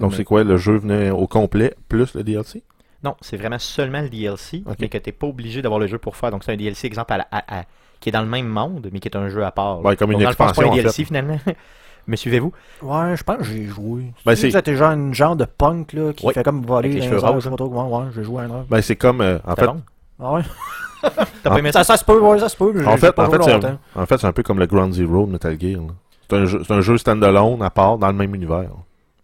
Donc 0.00 0.10
Mais- 0.12 0.16
c'est 0.18 0.24
quoi, 0.24 0.44
le 0.44 0.56
jeu 0.56 0.76
venait 0.76 1.10
au 1.10 1.26
complet 1.26 1.74
plus 1.88 2.14
le 2.14 2.22
DLC? 2.24 2.62
Non, 3.02 3.16
c'est 3.20 3.36
vraiment 3.36 3.58
seulement 3.58 4.00
le 4.00 4.08
DLC, 4.08 4.62
Ok. 4.66 4.76
mais 4.80 4.88
que 4.88 4.98
tu 4.98 5.08
n'es 5.08 5.12
pas 5.12 5.26
obligé 5.26 5.60
d'avoir 5.60 5.78
le 5.80 5.86
jeu 5.86 5.98
pour 5.98 6.16
faire. 6.16 6.30
Donc, 6.30 6.42
c'est 6.44 6.52
un 6.52 6.56
DLC, 6.56 6.86
exemple, 6.86 7.12
à 7.12 7.18
la- 7.18 7.28
à- 7.30 7.60
à- 7.60 7.64
qui 8.00 8.08
est 8.08 8.12
dans 8.12 8.22
le 8.22 8.28
même 8.28 8.46
monde, 8.48 8.88
mais 8.92 8.98
qui 9.00 9.08
est 9.08 9.16
un 9.16 9.28
jeu 9.28 9.44
à 9.44 9.50
part. 9.50 9.84
Ouais, 9.84 9.96
comme 9.96 10.10
une 10.12 10.18
Donc, 10.18 10.22
dans 10.24 10.30
le 10.30 10.36
fond, 10.36 10.48
c'est 10.54 10.62
pas 10.62 10.68
un 10.68 10.70
en 10.72 10.74
DLC, 10.76 11.02
fait. 11.02 11.04
finalement. 11.04 11.38
Me 12.06 12.16
suivez-vous? 12.16 12.52
Ouais, 12.82 13.16
je 13.16 13.22
pense 13.24 13.38
que 13.38 13.44
j'ai 13.44 13.64
joué. 13.64 14.12
Ben, 14.26 14.32
Tu 14.34 14.36
sais, 14.40 14.50
c'est- 14.50 14.50
C'était 14.58 14.76
genre 14.76 14.92
une 14.92 15.14
genre 15.14 15.36
de 15.36 15.44
punk 15.44 15.92
là, 15.94 16.12
qui 16.12 16.30
fait 16.32 16.42
comme 16.44 16.62
voler 16.64 16.88
les 16.90 17.00
cheveux 17.02 17.18
trop 17.20 17.68
comment. 17.68 18.00
Ouais, 18.00 18.06
j'ai 18.14 18.22
joué 18.24 18.42
à 18.42 18.46
un 18.46 18.50
heure. 18.50 18.64
Ben 18.68 18.80
c'est 18.82 18.96
comme, 18.96 19.20
euh, 19.20 19.38
en 19.46 19.54
fait, 19.54 19.66
bon? 19.66 19.82
Ah 20.20 20.32
ouais? 20.34 20.42
T'as 21.42 21.50
pas 21.50 21.58
aimé 21.58 21.72
Ça, 21.72 21.84
ça? 21.84 21.96
se 21.96 22.04
peut, 22.04 22.18
ouais, 22.20 22.38
ça 22.38 22.48
se 22.48 22.56
peut. 22.56 22.72
mais 22.74 22.86
en 22.86 22.92
j'ai 22.92 22.98
fait, 22.98 23.18
en 23.18 23.30
fait, 23.30 23.42
c'est 23.42 23.52
longtemps. 23.52 23.78
un, 23.96 24.02
en 24.02 24.06
fait, 24.06 24.18
c'est 24.18 24.26
un 24.26 24.32
peu 24.32 24.42
comme 24.42 24.58
le 24.58 24.66
Ground 24.66 24.92
Zero 24.92 25.26
de 25.26 25.32
Metal 25.32 25.58
Gear. 25.60 25.80
C'est 26.28 26.36
un, 26.36 26.44
jeu- 26.46 26.62
c'est 26.66 26.72
un 26.72 26.80
jeu 26.80 26.96
standalone 26.96 27.62
à 27.62 27.70
part 27.70 27.98
dans 27.98 28.08
le 28.08 28.14
même 28.14 28.34
univers. 28.34 28.70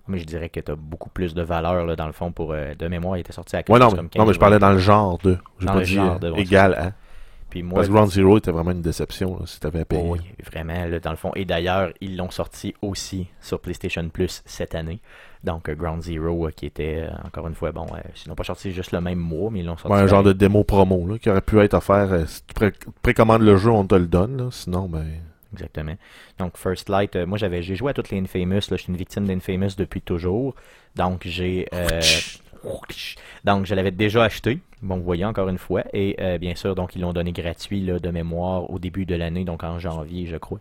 Mais 0.08 0.18
je 0.18 0.24
dirais 0.24 0.48
que 0.48 0.60
tu 0.60 0.72
as 0.72 0.76
beaucoup 0.76 1.08
plus 1.08 1.34
de 1.34 1.42
valeur, 1.42 1.86
là, 1.86 1.94
dans 1.96 2.06
le 2.06 2.12
fond, 2.12 2.32
pour 2.32 2.52
euh, 2.52 2.74
de 2.74 2.88
mémoire. 2.88 3.16
Il 3.16 3.20
était 3.20 3.32
sorti 3.32 3.56
à 3.56 3.62
quelque 3.62 3.72
Ouais, 3.72 3.78
non, 3.78 3.90
mais, 3.90 3.96
comme 3.96 4.06
non, 4.16 4.24
mais 4.24 4.26
15 4.26 4.34
je 4.34 4.38
parlais 4.40 4.58
dans 4.58 4.72
le 4.72 4.78
genre 4.78 5.18
de. 5.22 5.38
J'ai 5.60 5.66
Dans 5.66 5.72
pas 5.74 5.78
le 5.78 5.84
dit 5.84 5.94
genre 5.94 6.16
euh, 6.16 6.18
de, 6.18 6.30
ouais, 6.30 6.40
égal 6.40 6.74
à. 6.74 6.92
Puis 7.50 7.62
moi, 7.64 7.76
Parce 7.76 7.88
que 7.88 7.92
Ground 7.92 8.10
Zero 8.12 8.38
était 8.38 8.52
vraiment 8.52 8.70
une 8.70 8.80
déception 8.80 9.36
là, 9.38 9.44
si 9.46 9.58
t'avais 9.58 9.80
à 9.80 9.84
payer. 9.84 10.02
Oh 10.04 10.12
oui, 10.12 10.20
vraiment, 10.50 10.86
là, 10.86 11.00
dans 11.00 11.10
le 11.10 11.16
fond. 11.16 11.32
Et 11.34 11.44
d'ailleurs, 11.44 11.90
ils 12.00 12.16
l'ont 12.16 12.30
sorti 12.30 12.74
aussi 12.80 13.26
sur 13.40 13.58
PlayStation 13.60 14.08
Plus 14.08 14.42
cette 14.46 14.74
année. 14.76 15.00
Donc, 15.42 15.68
euh, 15.68 15.74
Ground 15.74 16.02
Zero, 16.02 16.46
euh, 16.46 16.50
qui 16.50 16.66
était, 16.66 17.08
euh, 17.08 17.26
encore 17.26 17.48
une 17.48 17.54
fois, 17.54 17.72
bon, 17.72 17.86
ils 18.24 18.28
n'ont 18.28 18.34
pas 18.34 18.44
sorti 18.44 18.70
juste 18.72 18.92
le 18.92 19.00
même 19.00 19.18
mois, 19.18 19.50
mais 19.50 19.60
ils 19.60 19.66
l'ont 19.66 19.76
sorti. 19.76 19.92
Ouais, 19.92 20.02
un 20.02 20.06
genre 20.06 20.22
de 20.22 20.32
démo 20.32 20.62
promo 20.64 21.06
là, 21.08 21.18
qui 21.18 21.28
aurait 21.28 21.40
pu 21.40 21.58
être 21.60 21.74
offert. 21.74 22.28
si 22.28 22.42
tu 22.46 22.54
pré- 22.54 22.72
précommandes 23.02 23.42
le 23.42 23.56
jeu, 23.56 23.70
on 23.70 23.84
te 23.86 23.94
le 23.96 24.06
donne. 24.06 24.36
là. 24.36 24.48
Sinon, 24.52 24.88
ben. 24.88 25.06
Exactement. 25.52 25.96
Donc, 26.38 26.56
First 26.56 26.88
Light, 26.88 27.16
moi, 27.16 27.36
j'avais, 27.36 27.62
j'ai 27.62 27.74
joué 27.74 27.90
à 27.90 27.94
toutes 27.94 28.10
les 28.10 28.18
Infamous. 28.20 28.54
Là, 28.70 28.76
je 28.76 28.82
suis 28.82 28.90
une 28.92 28.96
victime 28.96 29.26
d'Infamous 29.26 29.74
depuis 29.76 30.00
toujours. 30.02 30.54
Donc, 30.94 31.22
j'ai. 31.24 31.66
donc, 33.44 33.66
je 33.66 33.74
l'avais 33.74 33.90
déjà 33.90 34.22
acheté. 34.24 34.60
Bon, 34.82 34.96
vous 34.96 35.02
voyez 35.04 35.24
encore 35.24 35.48
une 35.48 35.58
fois. 35.58 35.84
Et 35.92 36.16
euh, 36.20 36.38
bien 36.38 36.54
sûr, 36.54 36.74
donc, 36.74 36.96
ils 36.96 37.02
l'ont 37.02 37.12
donné 37.12 37.32
gratuit 37.32 37.80
là, 37.80 37.98
de 37.98 38.10
mémoire 38.10 38.70
au 38.70 38.78
début 38.78 39.04
de 39.04 39.14
l'année, 39.14 39.44
donc 39.44 39.62
en 39.62 39.78
janvier, 39.78 40.26
je 40.26 40.36
crois. 40.36 40.58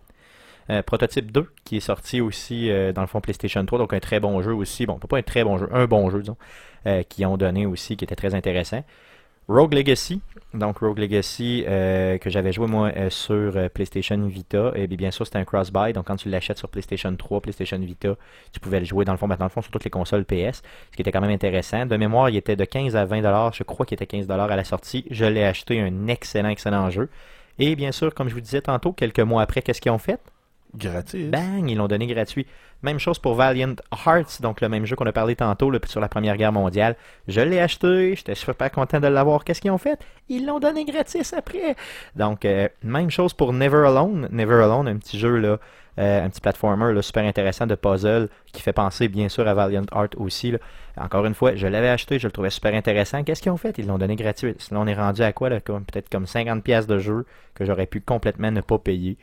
Euh, 0.70 0.84
Prototype 0.84 1.32
2, 1.32 1.48
qui 1.64 1.78
est 1.78 1.80
sorti 1.80 2.22
aussi 2.22 2.70
euh, 2.70 2.94
dans 2.94 3.02
le 3.02 3.08
fond 3.08 3.22
PlayStation 3.22 3.66
3, 3.66 3.80
donc 3.80 3.94
un 3.94 4.00
très 4.00 4.20
bon 4.20 4.42
jeu 4.42 4.54
aussi. 4.54 4.86
Bon, 4.86 5.00
pas 5.00 5.18
un 5.18 5.24
très 5.24 5.44
bon 5.44 5.58
jeu, 5.58 5.70
un 5.72 5.88
bon 5.88 6.10
jeu, 6.10 6.20
disons, 6.20 6.38
qui 7.10 7.26
ont 7.26 7.38
donné 7.38 7.66
aussi, 7.66 7.98
qui 7.98 8.06
était 8.06 8.16
très 8.16 8.36
intéressant. 8.36 8.84
Rogue 9.50 9.74
Legacy, 9.74 10.22
donc 10.54 10.78
Rogue 10.78 11.00
Legacy 11.00 11.66
euh, 11.68 12.20
que 12.20 12.30
j'avais 12.30 12.52
joué 12.54 12.68
moi 12.68 12.92
euh, 12.96 13.10
sur 13.10 13.58
euh, 13.58 13.68
PlayStation 13.68 14.16
Vita, 14.28 14.72
et 14.76 14.86
bien, 14.86 15.10
sûr 15.10 15.26
c'était 15.26 15.40
un 15.40 15.44
cross-buy, 15.44 15.92
donc 15.92 16.06
quand 16.06 16.18
tu 16.18 16.30
l'achètes 16.30 16.60
sur 16.60 16.70
PlayStation 16.70 17.16
3, 17.16 17.42
PlayStation 17.42 17.80
Vita, 17.80 18.16
tu 18.54 18.60
pouvais 18.60 18.80
le 18.80 18.86
jouer 18.86 19.06
dans 19.06 19.12
le 19.12 19.18
fond, 19.18 19.28
dans 19.28 19.44
le 19.44 19.50
fond 19.50 19.64
sur 19.64 19.72
toutes 19.72 19.86
les 19.86 19.90
consoles 19.90 20.24
PS, 20.24 20.62
ce 20.92 20.96
qui 20.96 21.02
était 21.02 21.12
quand 21.12 21.22
même 21.22 21.32
intéressant. 21.32 21.88
De 21.88 21.98
mémoire, 21.98 22.30
il 22.30 22.36
était 22.36 22.56
de 22.56 22.64
15 22.64 22.96
à 22.96 23.06
20 23.06 23.22
dollars, 23.24 23.52
je 23.54 23.64
crois 23.64 23.88
qu'il 23.88 23.96
était 23.96 24.06
15 24.06 24.28
dollars 24.28 24.52
à 24.52 24.56
la 24.56 24.64
sortie. 24.64 25.06
Je 25.10 25.26
l'ai 25.26 25.44
acheté, 25.44 25.82
un 25.82 26.08
excellent, 26.08 26.50
excellent 26.50 26.92
jeu. 26.92 27.10
Et 27.58 27.76
bien 27.76 27.92
sûr, 27.92 28.14
comme 28.14 28.30
je 28.30 28.36
vous 28.36 28.42
disais 28.42 28.62
tantôt, 28.62 28.94
quelques 28.94 29.20
mois 29.20 29.42
après, 29.42 29.64
qu'est-ce 29.64 29.82
qu'ils 29.82 29.92
ont 29.92 29.98
fait? 29.98 30.20
Gratis. 30.76 31.30
Bang, 31.32 31.70
ils 31.70 31.76
l'ont 31.76 31.88
donné 31.88 32.06
gratuit. 32.06 32.46
Même 32.84 33.00
chose 33.00 33.20
pour 33.20 33.34
Valiant 33.34 33.76
Hearts, 34.06 34.42
donc 34.42 34.62
le 34.62 34.70
même 34.70 34.86
jeu 34.86 34.96
qu'on 34.96 35.06
a 35.06 35.12
parlé 35.12 35.36
tantôt 35.36 35.72
là, 35.72 35.80
sur 35.86 36.00
la 36.00 36.08
Première 36.08 36.38
Guerre 36.38 36.54
mondiale. 36.54 36.96
Je 37.28 37.42
l'ai 37.42 37.60
acheté, 37.60 38.16
j'étais 38.16 38.36
super 38.36 38.72
content 38.72 39.00
de 39.00 39.08
l'avoir. 39.08 39.44
Qu'est-ce 39.44 39.62
qu'ils 39.62 39.72
ont 39.72 39.78
fait? 39.80 40.00
Ils 40.30 40.46
l'ont 40.46 40.60
donné 40.60 40.86
gratis 40.86 41.34
après. 41.34 41.76
Donc, 42.16 42.46
euh, 42.46 42.70
même 42.84 43.10
chose 43.10 43.34
pour 43.34 43.52
Never 43.52 43.86
Alone. 43.88 44.30
Never 44.32 44.64
Alone, 44.64 44.88
un 44.88 44.98
petit 44.98 45.20
jeu, 45.20 45.38
là, 45.38 45.58
euh, 46.00 46.26
un 46.26 46.30
petit 46.30 46.40
platformer 46.40 46.94
là, 46.94 47.02
super 47.02 47.26
intéressant 47.26 47.68
de 47.68 47.76
puzzle 47.76 48.30
qui 48.54 48.62
fait 48.62 48.72
penser 48.72 49.10
bien 49.10 49.28
sûr 49.28 49.48
à 49.48 49.54
Valiant 49.54 49.86
Hearts 49.94 50.16
aussi. 50.18 50.52
là. 50.52 50.60
Encore 50.98 51.26
une 51.26 51.34
fois, 51.34 51.56
je 51.56 51.68
l'avais 51.68 51.90
acheté, 51.90 52.20
je 52.20 52.28
le 52.28 52.32
trouvais 52.32 52.50
super 52.50 52.74
intéressant. 52.74 53.24
Qu'est-ce 53.24 53.42
qu'ils 53.42 53.52
ont 53.52 53.58
fait? 53.58 53.78
Ils 53.78 53.88
l'ont 53.88 53.98
donné 53.98 54.16
gratuit. 54.16 54.56
Sinon, 54.60 54.82
on 54.82 54.88
est 54.88 54.94
rendu 54.94 55.22
à 55.22 55.34
quoi 55.34 55.50
là, 55.50 55.60
Peut-être 55.60 56.10
comme 56.10 56.26
50$ 56.26 56.62
piastres 56.62 56.92
de 56.94 57.00
jeu 57.00 57.26
que 57.56 57.66
j'aurais 57.66 57.88
pu 57.88 58.00
complètement 58.00 58.52
ne 58.52 58.62
pas 58.62 58.78
payer. 58.78 59.18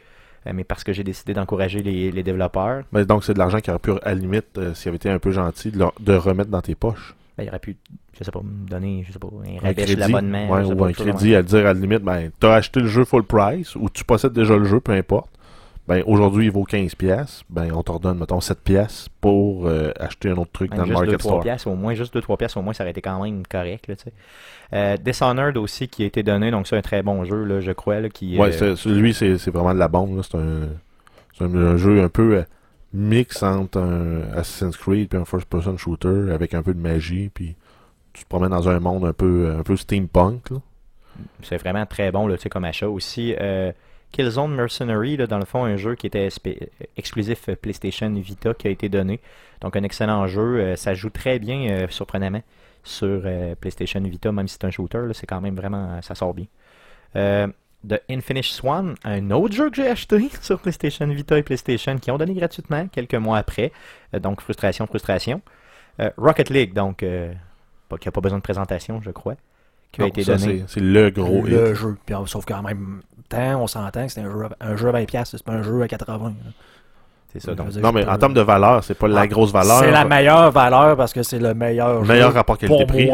Euh, 0.46 0.52
mais 0.54 0.64
parce 0.64 0.84
que 0.84 0.92
j'ai 0.92 1.04
décidé 1.04 1.34
d'encourager 1.34 1.82
les, 1.82 2.10
les 2.10 2.22
développeurs, 2.22 2.84
Ben, 2.92 3.04
donc 3.04 3.24
c'est 3.24 3.34
de 3.34 3.38
l'argent 3.38 3.60
qui 3.60 3.70
aurait 3.70 3.78
pu, 3.78 3.92
à 4.02 4.10
la 4.10 4.14
limite, 4.14 4.58
euh, 4.58 4.74
s'il 4.74 4.88
avait 4.88 4.96
été 4.96 5.10
un 5.10 5.18
peu 5.18 5.30
gentil, 5.30 5.72
de, 5.72 6.14
remettre 6.14 6.50
dans 6.50 6.62
tes 6.62 6.74
poches. 6.74 7.14
ben, 7.36 7.44
il 7.44 7.48
aurait 7.48 7.58
pu, 7.58 7.76
je 8.18 8.24
sais 8.24 8.30
pas, 8.30 8.40
me 8.42 8.68
donner, 8.68 9.04
je 9.06 9.12
sais 9.12 9.18
pas, 9.18 9.28
un 9.28 9.60
rabais 9.60 9.86
sur 9.86 9.98
l'abonnement. 9.98 10.50
ouais, 10.50 10.64
ou 10.64 10.76
pas, 10.76 10.88
un 10.88 10.92
crédit 10.92 11.34
à 11.34 11.42
dire 11.42 11.60
à 11.60 11.74
la 11.74 11.74
limite, 11.74 12.02
ben, 12.02 12.30
t'as 12.38 12.54
acheté 12.54 12.80
le 12.80 12.86
jeu 12.86 13.04
full 13.04 13.24
price 13.24 13.74
ou 13.76 13.88
tu 13.90 14.04
possèdes 14.04 14.32
déjà 14.32 14.56
le 14.56 14.64
jeu, 14.64 14.80
peu 14.80 14.92
importe. 14.92 15.30
Ben, 15.88 16.02
aujourd'hui, 16.04 16.46
il 16.46 16.50
vaut 16.50 16.64
15 16.64 16.96
pièces. 16.96 17.42
Ben, 17.48 17.70
on 17.72 17.82
te 17.82 17.92
redonne, 17.92 18.18
mettons, 18.18 18.40
7 18.40 18.60
pièces 18.60 19.08
pour 19.20 19.68
euh, 19.68 19.92
acheter 20.00 20.30
un 20.30 20.36
autre 20.36 20.50
truc 20.50 20.70
Même 20.72 20.80
dans 20.80 20.86
le 20.86 20.92
Market 20.94 21.14
2-3 21.14 21.20
Store. 21.20 21.40
piastres, 21.40 21.68
au 21.68 21.76
moins, 21.76 21.94
juste 21.94 22.16
2-3 22.16 22.36
piastres, 22.36 22.58
au 22.58 22.62
moins, 22.62 22.72
ça 22.72 22.82
aurait 22.82 22.90
été 22.90 23.00
quand 23.00 23.22
même 23.22 23.46
correct, 23.46 23.86
là, 23.86 23.94
tu 23.94 24.04
sais. 24.04 24.12
Euh, 24.72 24.96
Dishonored 24.96 25.56
aussi, 25.56 25.86
qui 25.86 26.02
a 26.02 26.06
été 26.06 26.24
donné, 26.24 26.50
donc 26.50 26.66
c'est 26.66 26.76
un 26.76 26.82
très 26.82 27.02
bon 27.04 27.24
jeu, 27.24 27.44
là, 27.44 27.60
je 27.60 27.70
crois, 27.70 28.00
là, 28.00 28.08
qui... 28.08 28.36
Ouais, 28.36 28.50
euh, 28.62 28.74
c'est- 28.74 28.88
lui, 28.88 29.12
vraiment 29.52 29.74
de 29.74 29.78
la 29.78 29.86
bombe. 29.86 30.20
C'est 30.22 30.36
un, 30.36 30.68
c'est 31.38 31.44
un, 31.44 31.54
un 31.54 31.76
jeu 31.76 32.02
un 32.02 32.08
peu 32.08 32.38
euh, 32.38 32.42
mix 32.92 33.44
entre 33.44 33.78
un 33.78 34.22
Assassin's 34.36 34.76
Creed 34.76 35.14
et 35.14 35.16
un 35.16 35.24
first-person 35.24 35.76
shooter 35.76 36.32
avec 36.32 36.52
un 36.54 36.62
peu 36.62 36.74
de 36.74 36.80
magie. 36.80 37.30
Puis 37.32 37.54
tu 38.12 38.24
te 38.24 38.28
promènes 38.28 38.50
dans 38.50 38.68
un 38.68 38.80
monde 38.80 39.04
un 39.04 39.12
peu, 39.12 39.54
un 39.56 39.62
peu 39.62 39.76
steampunk. 39.76 40.48
C'est 41.42 41.58
vraiment 41.58 41.86
très 41.86 42.10
bon, 42.10 42.26
là, 42.26 42.36
tu 42.36 42.42
sais, 42.42 42.48
comme 42.48 42.64
achat 42.64 42.88
aussi. 42.88 43.36
Killzone 44.12 44.54
Mercenary, 44.54 45.16
là, 45.16 45.26
dans 45.26 45.38
le 45.38 45.44
fond, 45.44 45.64
un 45.64 45.76
jeu 45.76 45.94
qui 45.94 46.06
était 46.06 46.28
exclusif 46.96 47.48
euh, 47.48 47.56
PlayStation 47.56 48.10
Vita 48.14 48.54
qui 48.54 48.66
a 48.68 48.70
été 48.70 48.88
donné. 48.88 49.20
Donc, 49.60 49.76
un 49.76 49.82
excellent 49.82 50.26
jeu. 50.26 50.40
euh, 50.60 50.76
ça 50.76 50.94
joue 50.94 51.10
très 51.10 51.38
bien, 51.38 51.68
euh, 51.70 51.86
surprenamment, 51.88 52.42
sur 52.82 53.22
euh, 53.24 53.54
PlayStation 53.56 54.00
Vita, 54.00 54.32
même 54.32 54.48
si 54.48 54.54
c'est 54.54 54.64
un 54.66 54.70
shooter. 54.70 54.98
là, 55.06 55.12
C'est 55.14 55.26
quand 55.26 55.40
même 55.40 55.56
vraiment, 55.56 56.00
ça 56.02 56.14
sort 56.14 56.34
bien. 56.34 56.46
Euh, 57.16 57.46
The 57.86 58.00
Infinite 58.10 58.44
Swan, 58.44 58.94
un 59.04 59.30
autre 59.30 59.54
jeu 59.54 59.70
que 59.70 59.76
j'ai 59.76 59.88
acheté 59.88 60.28
sur 60.40 60.58
PlayStation 60.60 61.06
Vita 61.08 61.36
et 61.38 61.42
PlayStation 61.42 61.98
qui 61.98 62.10
ont 62.10 62.18
donné 62.18 62.34
gratuitement 62.34 62.88
quelques 62.88 63.14
mois 63.14 63.38
après. 63.38 63.70
Euh, 64.14 64.18
donc, 64.18 64.40
frustration, 64.40 64.86
frustration. 64.86 65.40
Euh, 66.00 66.10
Rocket 66.16 66.50
League, 66.50 66.72
donc, 66.74 67.02
euh, 67.02 67.32
pas- 67.88 67.98
qui 67.98 68.08
n'a 68.08 68.12
pas 68.12 68.20
besoin 68.20 68.38
de 68.38 68.42
présentation, 68.42 69.00
je 69.02 69.10
crois, 69.10 69.34
qui 69.92 70.02
a 70.02 70.06
été 70.06 70.24
ça, 70.24 70.36
donné. 70.36 70.64
c'est- 70.68 70.80
le 70.80 71.10
gros 71.10 71.42
le 71.42 71.70
hit. 71.70 71.74
jeu. 71.74 71.96
Puis, 72.04 72.14
sauf 72.26 72.44
qu'en 72.44 72.62
même 72.62 73.02
temps, 73.26 73.60
on 73.62 73.66
s'entend 73.66 74.06
que 74.06 74.12
c'est 74.12 74.20
un 74.20 74.30
jeu, 74.30 74.44
à- 74.60 74.66
un 74.66 74.76
jeu 74.76 74.88
à 74.88 74.92
20$, 74.92 75.24
c'est 75.24 75.42
pas 75.42 75.52
un 75.52 75.62
jeu 75.62 75.82
à 75.82 75.86
80$. 75.88 76.06
là. 76.28 76.50
C'est 77.32 77.40
ça, 77.40 77.54
donc. 77.54 77.70
Non, 77.74 77.92
mais 77.92 78.04
peux- 78.04 78.10
en 78.10 78.16
termes 78.18 78.32
de 78.34 78.40
valeur, 78.40 78.82
c'est 78.82 78.94
pas 78.94 79.08
la 79.08 79.22
Ah, 79.22 79.26
grosse 79.26 79.52
valeur. 79.52 79.80
C'est 79.80 79.90
la 79.90 80.04
meilleure 80.06 80.50
valeur 80.52 80.96
parce 80.96 81.12
que 81.12 81.22
c'est 81.22 81.38
le 81.38 81.52
meilleur 81.54 82.02
jeu 82.04 82.12
meilleur 82.12 82.32
rapport 82.32 82.56
qualité-prix. 82.56 83.10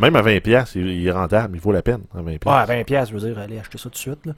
Même 0.00 0.16
à 0.16 0.22
20$, 0.22 0.40
piastres, 0.40 0.76
il 0.76 0.88
il 0.88 1.06
est 1.06 1.12
rentable. 1.12 1.56
Il 1.56 1.60
vaut 1.60 1.70
la 1.70 1.82
peine 1.82 2.00
à 2.16 2.22
20$. 2.22 2.44
Ouais, 2.46 2.52
à 2.52 2.64
20$, 2.66 3.08
je 3.10 3.14
veux 3.16 3.20
dire, 3.20 3.38
allez 3.38 3.58
acheter 3.60 3.78
ça 3.78 3.84
tout 3.84 3.90
de 3.90 3.96
suite. 3.96 4.26
Là. 4.26 4.32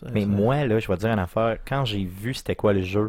Ça, 0.00 0.06
Mais 0.14 0.24
moi, 0.24 0.64
là, 0.66 0.78
je 0.78 0.86
vais 0.86 0.94
te 0.94 1.00
dire 1.00 1.10
une 1.10 1.18
affaire. 1.18 1.56
Quand 1.68 1.84
j'ai 1.84 2.04
vu 2.04 2.32
c'était 2.32 2.54
quoi 2.54 2.72
le 2.72 2.82
jeu, 2.82 3.08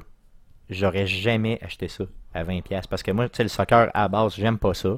j'aurais 0.69 1.05
jamais 1.05 1.59
acheté 1.61 1.87
ça 1.87 2.05
à 2.33 2.43
20$. 2.43 2.87
Parce 2.89 3.03
que 3.03 3.11
moi, 3.11 3.29
tu 3.29 3.37
sais, 3.37 3.43
le 3.43 3.49
soccer 3.49 3.89
à 3.93 4.01
la 4.03 4.07
base, 4.07 4.33
j'aime 4.35 4.57
pas 4.57 4.73
ça. 4.73 4.89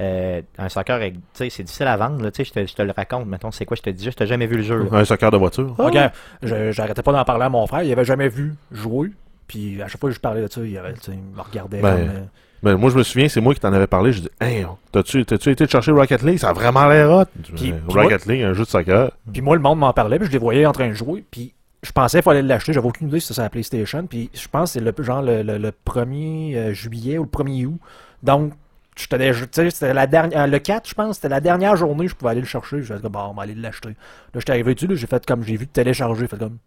Euh, 0.00 0.42
un 0.58 0.68
soccer, 0.68 1.00
c'est 1.32 1.62
difficile 1.62 1.86
à 1.86 1.96
vendre. 1.96 2.22
là, 2.22 2.30
je 2.36 2.42
te, 2.50 2.66
je 2.66 2.74
te 2.74 2.82
le 2.82 2.92
raconte. 2.96 3.26
Mettons, 3.26 3.50
c'est 3.50 3.64
quoi 3.64 3.76
Je 3.76 3.82
te 3.82 3.90
dis 3.90 4.04
juste, 4.04 4.18
t'as 4.18 4.26
jamais 4.26 4.46
vu 4.46 4.56
le 4.56 4.62
jeu. 4.62 4.88
là. 4.90 4.98
Un 4.98 5.04
soccer 5.04 5.30
de 5.30 5.36
voiture. 5.38 5.74
Ok, 5.78 5.96
je- 6.42 6.72
j'arrêtais 6.72 7.02
pas 7.02 7.12
d'en 7.12 7.24
parler 7.24 7.44
à 7.44 7.48
mon 7.48 7.66
frère. 7.66 7.82
Il 7.82 7.92
avait 7.92 8.04
jamais 8.04 8.28
vu 8.28 8.54
jouer. 8.72 9.10
Puis 9.48 9.80
à 9.80 9.88
chaque 9.88 10.00
fois 10.00 10.10
que 10.10 10.16
je 10.16 10.20
parlais 10.20 10.42
de 10.42 10.50
ça, 10.52 10.60
il, 10.62 10.76
avait, 10.76 10.92
il 11.08 11.14
me 11.36 11.40
regardait 11.40 11.80
Ben, 11.80 11.96
comme. 11.96 12.08
euh, 12.08 12.20
Ben, 12.62 12.76
moi, 12.76 12.90
je 12.90 12.96
me 12.98 13.02
souviens, 13.04 13.28
c'est 13.28 13.40
moi 13.40 13.54
qui 13.54 13.60
t'en 13.60 13.72
avais 13.72 13.86
parlé. 13.86 14.12
Je 14.12 14.22
dis, 14.22 14.28
hey, 14.40 14.66
t'as-tu, 14.92 15.24
t'as-tu 15.24 15.50
été 15.50 15.66
chercher 15.68 15.92
Rocket 15.92 16.22
League? 16.22 16.38
Ça 16.38 16.48
a 16.50 16.52
vraiment 16.52 16.86
l'air 16.88 17.10
hot. 17.10 17.24
Je 17.36 17.52
dis, 17.52 17.70
Puis- 17.70 17.72
puis 17.88 18.00
Rocket 18.00 18.26
League, 18.26 18.42
un 18.42 18.52
jeu 18.54 18.64
de 18.64 18.68
soccer. 18.68 19.12
Puis 19.32 19.40
moi, 19.42 19.54
le 19.56 19.62
monde 19.62 19.78
m'en 19.78 19.92
parlait, 19.92 20.18
puis 20.18 20.26
je 20.26 20.32
les 20.32 20.38
voyais 20.38 20.66
en 20.66 20.72
train 20.72 20.88
de 20.88 20.94
jouer, 20.94 21.24
puis 21.30 21.54
je 21.82 21.92
pensais 21.92 22.18
qu'il 22.18 22.24
fallait 22.24 22.42
l'acheter, 22.42 22.72
j'avais 22.72 22.86
aucune 22.88 23.06
idée 23.08 23.20
si 23.20 23.26
c'était 23.28 23.34
sur 23.34 23.42
la 23.44 23.50
PlayStation, 23.50 24.06
puis 24.06 24.30
je 24.34 24.48
pense 24.48 24.72
que 24.74 24.80
c'est 24.80 24.84
le, 24.84 24.92
genre 25.04 25.22
le, 25.22 25.42
le, 25.42 25.58
le 25.58 25.70
1er 25.86 26.56
euh, 26.56 26.72
juillet 26.72 27.18
ou 27.18 27.22
le 27.22 27.28
1er 27.28 27.66
août. 27.66 27.78
Donc, 28.24 28.52
j'étais 28.96 29.18
déjà- 29.18 29.46
tu 29.46 29.48
sais, 29.52 29.70
c'était 29.70 29.94
la 29.94 30.06
dernière, 30.06 30.46
le 30.46 30.58
4, 30.58 30.88
je 30.88 30.94
pense, 30.94 31.16
c'était 31.16 31.28
la 31.28 31.40
dernière 31.40 31.76
journée, 31.76 32.08
je 32.08 32.14
pouvais 32.14 32.32
aller 32.32 32.40
le 32.40 32.46
chercher. 32.46 32.82
Je 32.82 32.94
dit, 32.94 33.08
bon, 33.08 33.20
on 33.30 33.34
va 33.34 33.42
aller 33.42 33.54
l'acheter. 33.54 33.90
Là, 33.90 33.94
j'étais 34.36 34.52
arrivé 34.52 34.74
dessus, 34.74 34.86
là, 34.86 34.94
j'ai 34.94 35.06
fait 35.06 35.24
comme, 35.26 35.42
j'ai 35.42 35.56
vu 35.56 35.66
télécharger, 35.66 36.20
j'ai 36.22 36.28
fait 36.28 36.38
comme, 36.38 36.58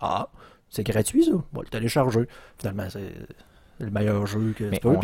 ah, 0.00 0.28
c'est 0.70 0.84
gratuit 0.86 1.24
ça, 1.24 1.32
on 1.32 1.36
va 1.56 1.62
le 1.62 1.68
télécharger. 1.68 2.26
Finalement, 2.58 2.84
c'est 2.88 3.12
le 3.80 3.90
meilleur 3.90 4.26
jeu 4.26 4.54
que 4.56 4.64
Mais 4.64 4.78
tu 4.78 4.88
peux. 4.88 4.96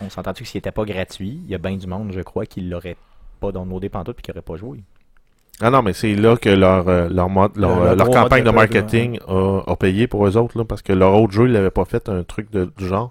on 0.00 0.10
s'entend-tu 0.10 0.42
que 0.42 0.48
s'il 0.48 0.58
n'était 0.58 0.72
pas 0.72 0.84
gratuit, 0.84 1.40
il 1.44 1.50
y 1.50 1.54
a 1.54 1.58
bien 1.58 1.76
du 1.76 1.86
monde, 1.86 2.10
je 2.12 2.20
crois, 2.20 2.46
qui 2.46 2.60
l'aurait 2.62 2.96
pas 3.40 3.52
downloadé 3.52 3.88
pantoute 3.88 4.18
et 4.18 4.22
qui 4.22 4.30
n'aurait 4.30 4.42
pas 4.42 4.56
joué. 4.56 4.82
Ah 5.60 5.70
non, 5.70 5.82
mais 5.82 5.92
c'est 5.92 6.16
là 6.16 6.36
que 6.36 6.48
leur, 6.48 6.88
euh, 6.88 7.08
leur, 7.08 7.28
mode, 7.28 7.56
leur, 7.56 7.76
Le- 7.78 7.84
le 7.84 7.90
euh, 7.90 7.94
leur 7.94 8.10
campagne 8.10 8.42
de 8.42 8.50
marketing 8.50 9.20
a, 9.28 9.60
a 9.70 9.76
payé 9.76 10.08
pour 10.08 10.26
eux 10.26 10.36
autres, 10.36 10.58
là, 10.58 10.64
parce 10.64 10.82
que 10.82 10.92
leur 10.92 11.14
autre 11.14 11.32
jeu, 11.32 11.46
ils 11.46 11.52
n'avaient 11.52 11.70
pas 11.70 11.84
fait 11.84 12.08
un 12.08 12.24
truc 12.24 12.50
de, 12.50 12.72
du 12.76 12.86
genre. 12.88 13.10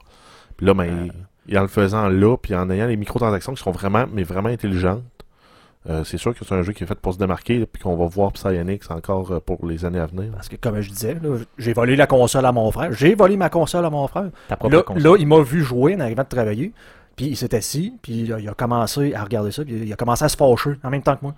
Puis 0.58 0.66
là, 0.66 0.74
ben, 0.74 0.90
Euh. 0.90 1.08
Ils- 1.48 1.58
en 1.58 1.62
le 1.64 1.68
faisant 1.68 2.08
là, 2.10 2.38
puis 2.38 2.56
en 2.56 2.70
ayant 2.70 2.88
les 2.88 2.98
microtransactions 2.98 3.54
qui 3.54 3.64
sont 3.64 3.72
vraiment, 3.72 4.06
mais 4.12 4.24
vraiment 4.24 4.50
intelligentes, 4.50 5.04
euh, 5.90 6.04
c'est 6.06 6.18
sûr 6.18 6.34
que 6.34 6.46
c'est 6.46 6.56
un 6.56 6.62
jeu 6.62 6.72
qui 6.72 6.84
est 6.84 6.88
fait 6.88 6.96
pour 7.00 7.14
se 7.14 7.18
démarquer, 7.20 7.66
puis 7.66 7.82
qu'on 7.84 7.98
va 7.98 8.06
voir 8.06 8.32
Psyonix 8.32 8.80
encore 8.90 9.32
euh, 9.34 9.40
pour 9.40 9.66
les 9.66 9.84
années 9.84 10.00
à 10.00 10.06
venir. 10.06 10.32
Parce 10.34 10.48
que, 10.48 10.56
comme 10.56 10.80
je 10.80 10.90
disais, 10.90 11.18
j'ai 11.58 11.74
volé 11.74 11.96
la 11.98 12.08
console 12.08 12.46
à 12.46 12.52
mon 12.54 12.72
frère. 12.72 12.94
J'ai 12.94 13.16
volé 13.16 13.36
ma 13.36 13.50
console 13.50 13.84
à 13.86 13.90
mon 13.90 14.08
frère. 14.08 14.30
Ta 14.48 14.56
propre 14.56 14.76
Là, 14.76 14.84
console. 14.84 15.04
là, 15.04 15.16
il 15.20 15.28
m'a 15.28 15.42
vu 15.42 15.62
jouer 15.62 15.96
en 15.96 16.00
arrivant 16.00 16.24
de 16.24 16.28
travailler. 16.30 16.72
Puis 17.16 17.26
il 17.28 17.38
s'est 17.38 17.54
assis, 17.54 17.94
puis 18.02 18.26
là, 18.26 18.40
il 18.40 18.50
a 18.50 18.54
commencé 18.54 19.14
à 19.14 19.24
regarder 19.24 19.52
ça, 19.52 19.64
puis 19.64 19.76
il 19.86 19.94
a 19.94 19.96
commencé 19.96 20.24
à 20.26 20.30
se 20.30 20.38
fâcher 20.38 20.72
en 20.84 20.90
même 20.90 21.04
temps 21.04 21.16
que 21.16 21.22
moi. 21.24 21.36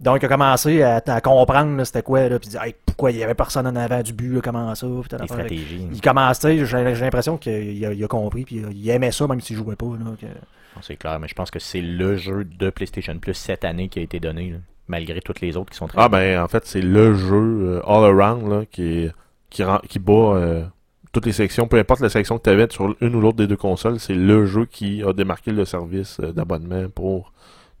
Donc 0.00 0.22
il 0.22 0.24
a 0.24 0.28
commencé 0.28 0.82
à, 0.82 1.02
à 1.06 1.20
comprendre 1.20 1.76
là, 1.76 1.84
c'était 1.84 2.02
quoi, 2.02 2.28
là, 2.28 2.38
puis 2.38 2.48
il 2.48 2.52
dit 2.52 2.56
Hey, 2.60 2.74
pourquoi 2.86 3.10
il 3.10 3.18
y 3.18 3.22
avait 3.22 3.34
personne 3.34 3.66
en 3.66 3.76
avant 3.76 4.02
du 4.02 4.12
but, 4.14 4.32
là, 4.34 4.40
comment 4.42 4.74
ça, 4.74 4.86
puis 4.86 5.08
les 5.20 5.26
stratégies. 5.26 5.88
Il 5.92 6.00
commence, 6.00 6.40
j'ai 6.42 6.64
j'ai 6.64 6.82
l'impression 7.04 7.36
qu'il 7.36 7.84
a, 7.84 7.92
il 7.92 8.02
a 8.04 8.08
compris, 8.08 8.44
puis 8.44 8.62
il 8.72 8.88
aimait 8.90 9.10
ça 9.12 9.26
même 9.26 9.40
s'il 9.40 9.56
jouait 9.56 9.76
pas. 9.76 9.86
Là, 9.86 10.12
que- 10.20 10.26
Non, 10.26 10.82
C'est 10.82 10.96
clair, 10.96 11.18
mais 11.20 11.28
je 11.28 11.34
pense 11.34 11.50
que 11.50 11.58
c'est 11.58 11.82
le 11.82 12.16
jeu 12.16 12.44
de 12.44 12.70
PlayStation 12.70 13.18
Plus 13.18 13.34
cette 13.34 13.64
année 13.64 13.88
qui 13.88 13.98
a 13.98 14.02
été 14.02 14.20
donné, 14.20 14.52
là, 14.52 14.58
malgré 14.88 15.20
toutes 15.20 15.40
les 15.42 15.56
autres 15.56 15.70
qui 15.70 15.76
sont 15.76 15.86
très 15.86 16.00
Ah 16.00 16.08
ben 16.08 16.40
en 16.42 16.48
fait 16.48 16.64
c'est 16.66 16.80
le 16.80 17.14
jeu 17.14 17.36
euh, 17.36 17.80
all 17.86 18.04
around 18.04 18.48
là, 18.50 18.62
qui, 18.70 19.08
qui, 19.50 19.62
rend- 19.64 19.82
qui 19.88 19.98
bat 19.98 20.12
euh, 20.14 20.64
toutes 21.12 21.26
les 21.26 21.32
sections, 21.32 21.66
peu 21.68 21.78
importe 21.78 22.00
la 22.00 22.08
section 22.08 22.38
que 22.38 22.44
tu 22.44 22.50
avais 22.50 22.66
sur 22.70 22.96
une 23.00 23.14
ou 23.14 23.20
l'autre 23.20 23.36
des 23.36 23.46
deux 23.46 23.56
consoles, 23.56 24.00
c'est 24.00 24.14
le 24.14 24.46
jeu 24.46 24.64
qui 24.64 25.02
a 25.02 25.12
démarqué 25.12 25.50
le 25.52 25.64
service 25.66 26.18
euh, 26.20 26.32
d'abonnement 26.32 26.88
pour 26.88 27.32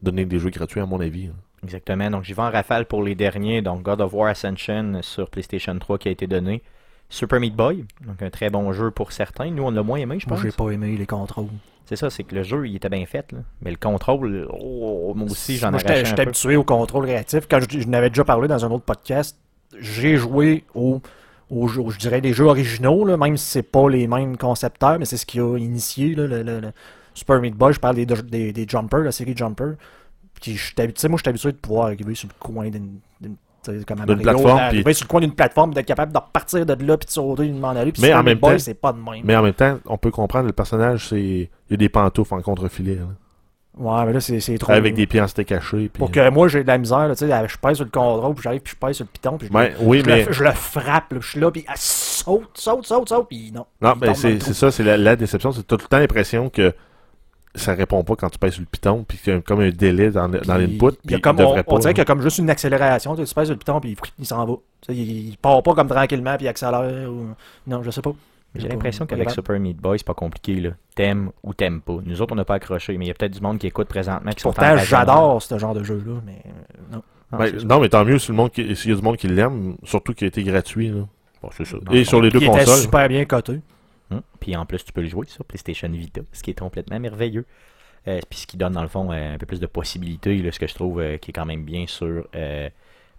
donner 0.02 0.24
des 0.24 0.38
jeux 0.38 0.50
gratuits 0.50 0.80
à 0.80 0.86
mon 0.86 1.00
avis. 1.00 1.30
Exactement. 1.62 2.10
Donc, 2.10 2.24
j'y 2.24 2.32
vais 2.32 2.42
en 2.42 2.50
rafale 2.50 2.86
pour 2.86 3.02
les 3.02 3.14
derniers. 3.14 3.60
Donc, 3.62 3.82
God 3.82 4.00
of 4.00 4.12
War 4.14 4.28
Ascension 4.28 5.00
sur 5.02 5.28
PlayStation 5.30 5.78
3 5.78 5.98
qui 5.98 6.08
a 6.08 6.10
été 6.10 6.26
donné. 6.26 6.62
Super 7.12 7.40
Meat 7.40 7.56
Boy, 7.56 7.84
donc 8.06 8.22
un 8.22 8.30
très 8.30 8.50
bon 8.50 8.72
jeu 8.72 8.92
pour 8.92 9.10
certains. 9.10 9.50
Nous, 9.50 9.64
on 9.64 9.72
l'a 9.72 9.82
moins 9.82 9.98
aimé, 9.98 10.18
je 10.20 10.28
Moi, 10.28 10.36
pense. 10.36 10.44
j'ai 10.46 10.52
pas 10.52 10.70
aimé 10.70 10.94
les 10.96 11.06
contrôles. 11.06 11.48
C'est 11.84 11.96
ça, 11.96 12.08
c'est 12.08 12.22
que 12.22 12.36
le 12.36 12.44
jeu, 12.44 12.68
il 12.68 12.76
était 12.76 12.88
bien 12.88 13.04
fait. 13.04 13.32
là. 13.32 13.40
Mais 13.62 13.72
le 13.72 13.76
contrôle, 13.76 14.46
oh, 14.52 15.12
moi 15.16 15.26
aussi, 15.28 15.56
j'en 15.56 15.68
ai 15.70 15.72
Moi, 15.72 15.80
un 15.86 16.04
j'étais 16.04 16.22
habitué 16.22 16.54
au 16.54 16.62
contrôle 16.62 17.04
réactif. 17.06 17.48
Quand 17.50 17.58
je, 17.68 17.80
je 17.80 17.88
n'avais 17.88 18.10
déjà 18.10 18.22
parlé 18.24 18.46
dans 18.46 18.64
un 18.64 18.70
autre 18.70 18.84
podcast, 18.84 19.36
j'ai 19.76 20.16
joué 20.16 20.62
au, 20.76 21.00
aux 21.50 21.66
jeux- 21.66 21.82
je 21.88 21.98
dirais 21.98 22.20
des 22.20 22.32
jeux 22.32 22.44
originaux, 22.46 23.04
là, 23.04 23.16
même 23.16 23.36
si 23.36 23.44
c'est 23.50 23.62
pas 23.64 23.88
les 23.90 24.06
mêmes 24.06 24.36
concepteurs, 24.36 25.00
mais 25.00 25.04
c'est 25.04 25.16
ce 25.16 25.26
qui 25.26 25.40
a 25.40 25.56
initié 25.58 26.14
là, 26.14 26.28
le, 26.28 26.42
le- 26.44 26.60
le 26.60 26.68
Super 27.14 27.40
Meat 27.40 27.56
Boy. 27.56 27.72
Je 27.72 27.80
parle 27.80 27.96
des, 27.96 28.06
des, 28.06 28.52
des 28.52 28.66
Jumpers, 28.68 29.00
la 29.00 29.10
série 29.10 29.36
Jumper. 29.36 29.72
Puis 30.40 30.58
habitué- 30.78 31.08
moi, 31.08 31.18
j'étais 31.18 31.28
habitué 31.30 31.52
de 31.52 31.56
pouvoir 31.58 31.86
arriver 31.86 32.14
sur 32.14 32.28
le 32.28 32.34
coin 32.38 32.68
d'une. 32.70 32.98
tu 33.62 33.84
comme 33.84 34.04
D'une 34.06 34.22
plateforme, 34.22 34.60
puis- 34.70 34.94
sur 34.94 35.04
le 35.04 35.08
coin 35.08 35.20
d'une 35.20 35.34
plateforme, 35.34 35.74
d'être 35.74 35.84
capable 35.86 36.12
de 36.12 36.18
repartir 36.18 36.64
de 36.64 36.72
là, 36.84 36.96
puis 36.96 37.06
de 37.06 37.10
sauter, 37.10 37.46
de 37.48 37.52
m'en 37.58 37.68
aller. 37.70 37.92
Puis 37.92 38.00
Mais 38.02 38.14
en 38.14 38.22
même 38.22 38.38
temps- 38.40 38.58
c'est 38.58 38.72
pas 38.74 38.92
de 38.92 38.98
même. 38.98 39.20
Mais 39.22 39.36
en 39.36 39.42
même 39.42 39.52
temps, 39.52 39.78
on 39.86 39.98
peut 39.98 40.10
comprendre 40.10 40.46
le 40.46 40.52
personnage, 40.54 41.08
c'est 41.08 41.20
il 41.20 41.48
y 41.70 41.74
a 41.74 41.76
des 41.76 41.90
pantoufles 41.90 42.34
en 42.34 42.40
contre-filet. 42.40 42.98
Ouais, 43.78 44.04
mais 44.04 44.12
là, 44.14 44.20
c'est 44.20 44.58
trop. 44.58 44.72
avec 44.72 44.94
des 44.94 45.06
pieds 45.06 45.20
en 45.20 45.28
steak 45.28 45.48
caché. 45.48 45.88
puis- 45.88 45.98
Pour 45.98 46.10
que 46.10 46.28
moi, 46.30 46.48
j'ai 46.48 46.62
de 46.62 46.68
la 46.68 46.76
misère, 46.78 47.06
là, 47.06 47.14
tu 47.14 47.26
sais, 47.28 47.48
je 47.48 47.56
pèse 47.58 47.76
sur 47.76 47.84
le 47.84 47.90
contrôle, 47.90 48.34
puis 48.34 48.42
j'arrive, 48.42 48.60
puis 48.62 48.74
je 48.80 48.86
pèse 48.86 48.96
sur 48.96 49.04
le 49.04 49.10
piton, 49.12 49.38
puis 49.38 49.48
je, 49.48 49.52
Ben, 49.52 49.72
oui, 49.80 50.00
je 50.00 50.06
mais 50.10 50.24
le, 50.24 50.32
je 50.32 50.42
le 50.44 50.50
frappe, 50.52 51.12
là, 51.12 51.18
je 51.20 51.28
suis 51.28 51.40
là, 51.40 51.50
puis 51.50 51.64
elle 51.68 51.74
saute, 51.76 52.48
saute, 52.54 52.84
saute, 52.86 53.08
saute, 53.08 53.28
puis 53.28 53.52
non. 53.54 53.66
non, 53.80 53.92
ben, 53.96 54.12
trou. 54.12 54.16
c'est 54.16 54.40
ça, 54.40 54.70
c'est 54.70 54.82
la, 54.82 54.96
la 54.96 55.16
déception, 55.16 55.52
c'est 55.52 55.62
tout 55.66 55.76
le 55.80 55.84
temps 55.86 55.98
l'impression 55.98 56.48
que 56.50 56.74
ça 57.54 57.74
répond 57.74 58.02
pas 58.04 58.14
quand 58.16 58.30
tu 58.30 58.38
pèses 58.38 58.52
sur 58.54 58.60
le 58.62 58.66
piton, 58.66 59.04
puis 59.06 59.18
qu'il 59.18 59.32
y 59.32 59.36
a 59.36 59.40
comme 59.40 59.60
un 59.60 59.70
délai 59.70 60.10
dans, 60.10 60.28
dans 60.28 60.38
Puis, 60.38 60.48
l'input, 60.48 60.96
il 61.04 61.12
puis 61.12 61.20
comme, 61.20 61.36
il 61.38 61.44
on, 61.44 61.62
on 61.66 61.78
dirait 61.78 61.90
là. 61.90 61.92
qu'il 61.94 61.98
y 61.98 62.00
a 62.00 62.04
comme 62.04 62.22
juste 62.22 62.38
une 62.38 62.48
accélération, 62.50 63.14
tu 63.16 63.22
pèses 63.22 63.28
sur 63.46 63.50
le 63.50 63.56
piton, 63.56 63.80
puis 63.80 63.96
il 64.18 64.26
s'en 64.26 64.44
va. 64.44 64.54
Il, 64.88 65.28
il 65.30 65.36
part 65.38 65.62
pas 65.62 65.74
comme 65.74 65.88
tranquillement, 65.88 66.36
puis 66.36 66.46
il 66.46 66.48
accélère, 66.48 67.10
ou... 67.10 67.28
Non, 67.66 67.82
je 67.82 67.90
sais 67.90 68.02
pas. 68.02 68.12
J'ai 68.54 68.68
l'impression 68.68 69.06
qu'avec 69.06 69.30
Super 69.30 69.60
Meat 69.60 69.76
Boy, 69.76 69.98
c'est 69.98 70.06
pas 70.06 70.14
compliqué. 70.14 70.56
là. 70.60 70.70
T'aimes 70.96 71.30
ou 71.44 71.54
t'aimes 71.54 71.80
pas. 71.80 71.98
Nous 72.04 72.20
autres, 72.20 72.32
on 72.32 72.36
n'a 72.36 72.44
pas 72.44 72.54
accroché, 72.54 72.98
mais 72.98 73.04
il 73.04 73.08
y 73.08 73.10
a 73.12 73.14
peut-être 73.14 73.32
du 73.34 73.40
monde 73.40 73.58
qui 73.58 73.68
écoute 73.68 73.86
présentement 73.86 74.30
qui 74.32 74.42
Pourtant, 74.42 74.76
j'adore 74.76 75.40
ce 75.40 75.56
genre 75.56 75.72
de 75.74 75.84
jeu-là, 75.84 76.14
mais 76.26 76.42
euh, 76.46 76.96
non. 76.96 77.02
Ah, 77.32 77.36
Ben, 77.36 77.56
non, 77.64 77.78
mais 77.80 77.88
tant 77.88 78.04
mieux 78.04 78.18
si 78.18 78.32
le 78.32 78.36
monde 78.36 78.50
qui- 78.50 78.74
s'il 78.74 78.90
y 78.90 78.92
a 78.92 78.96
du 78.96 79.02
monde 79.02 79.16
qui 79.16 79.28
l'aime, 79.28 79.76
surtout 79.84 80.14
qu'il 80.14 80.24
a 80.24 80.28
été 80.28 80.42
gratuit. 80.42 80.88
Là. 80.88 81.02
Bon, 81.40 81.48
c'est 81.56 81.64
ça. 81.64 81.76
Dans 81.80 81.92
Et 81.92 82.02
sur 82.02 82.20
les 82.20 82.28
deux 82.30 82.40
Il 82.40 82.48
était 82.48 82.58
consoles. 82.58 82.78
super 82.80 83.08
bien 83.08 83.24
coté. 83.24 83.60
Hum. 84.10 84.22
Puis 84.40 84.56
en 84.56 84.66
plus, 84.66 84.84
tu 84.84 84.92
peux 84.92 85.02
le 85.02 85.08
jouer 85.08 85.26
sur 85.26 85.44
PlayStation 85.44 85.88
Vita, 85.88 86.22
ce 86.32 86.42
qui 86.42 86.50
est 86.50 86.58
complètement 86.58 86.98
merveilleux. 86.98 87.46
Euh, 88.08 88.20
puis 88.28 88.40
ce 88.40 88.46
qui 88.46 88.56
donne, 88.56 88.72
dans 88.72 88.82
le 88.82 88.88
fond, 88.88 89.12
euh, 89.12 89.34
un 89.34 89.38
peu 89.38 89.46
plus 89.46 89.60
de 89.60 89.66
possibilités, 89.66 90.36
là, 90.38 90.52
ce 90.52 90.58
que 90.58 90.66
je 90.66 90.74
trouve 90.74 91.00
euh, 91.00 91.18
qui 91.18 91.30
est 91.30 91.34
quand 91.34 91.46
même 91.46 91.64
bien 91.64 91.86
sur 91.86 92.26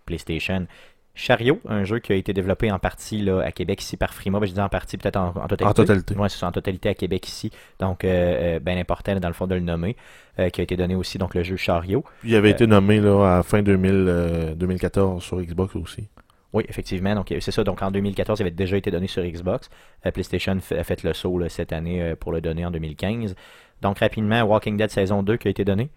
PlayStation. 0.05 0.65
Chariot, 1.13 1.59
un 1.67 1.83
jeu 1.83 1.99
qui 1.99 2.13
a 2.13 2.15
été 2.15 2.31
développé 2.31 2.71
en 2.71 2.79
partie 2.79 3.21
là, 3.21 3.41
à 3.41 3.51
Québec 3.51 3.81
ici 3.81 3.97
par 3.97 4.13
Frima. 4.13 4.39
Ben, 4.39 4.45
je 4.45 4.53
dis 4.53 4.61
en 4.61 4.69
partie, 4.69 4.97
peut-être 4.97 5.17
en, 5.17 5.27
en 5.27 5.47
totalité. 5.47 5.65
En 5.65 5.73
totalité. 5.73 6.15
Ouais, 6.15 6.27
en 6.41 6.51
totalité 6.51 6.89
à 6.89 6.93
Québec 6.93 7.27
ici. 7.27 7.51
Donc, 7.79 8.03
bien 8.03 8.77
important, 8.77 9.19
dans 9.19 9.27
le 9.27 9.33
fond, 9.33 9.45
de 9.45 9.55
le 9.55 9.61
nommer. 9.61 9.95
Qui 10.37 10.61
a 10.61 10.63
été 10.63 10.77
donné 10.77 10.95
aussi, 10.95 11.17
donc, 11.17 11.35
le 11.35 11.43
jeu 11.43 11.57
Chariot. 11.57 12.03
Il 12.23 12.33
avait 12.35 12.49
été 12.49 12.65
nommé 12.65 12.99
là, 12.99 13.39
à 13.39 13.43
fin 13.43 13.61
2000, 13.61 13.91
euh, 13.91 14.55
2014 14.55 15.21
sur 15.21 15.39
Xbox 15.39 15.75
aussi. 15.75 16.07
Oui, 16.53 16.65
effectivement. 16.67 17.15
Donc, 17.15 17.33
c'est 17.39 17.51
ça. 17.51 17.63
Donc, 17.63 17.81
en 17.81 17.91
2014, 17.91 18.39
il 18.39 18.43
avait 18.43 18.51
déjà 18.51 18.75
été 18.77 18.91
donné 18.91 19.07
sur 19.07 19.23
Xbox. 19.23 19.69
Euh, 20.05 20.11
PlayStation 20.11 20.57
a 20.71 20.83
fait 20.83 21.03
le 21.03 21.13
saut 21.13 21.37
là, 21.39 21.47
cette 21.49 21.71
année 21.71 22.01
euh, 22.01 22.15
pour 22.15 22.31
le 22.33 22.41
donner 22.41 22.65
en 22.65 22.71
2015. 22.71 23.35
Donc, 23.81 23.99
rapidement, 23.99 24.41
Walking 24.43 24.75
Dead 24.77 24.89
saison 24.89 25.23
2 25.23 25.37
qui 25.37 25.47
a 25.47 25.51
été 25.51 25.63
donné. 25.63 25.89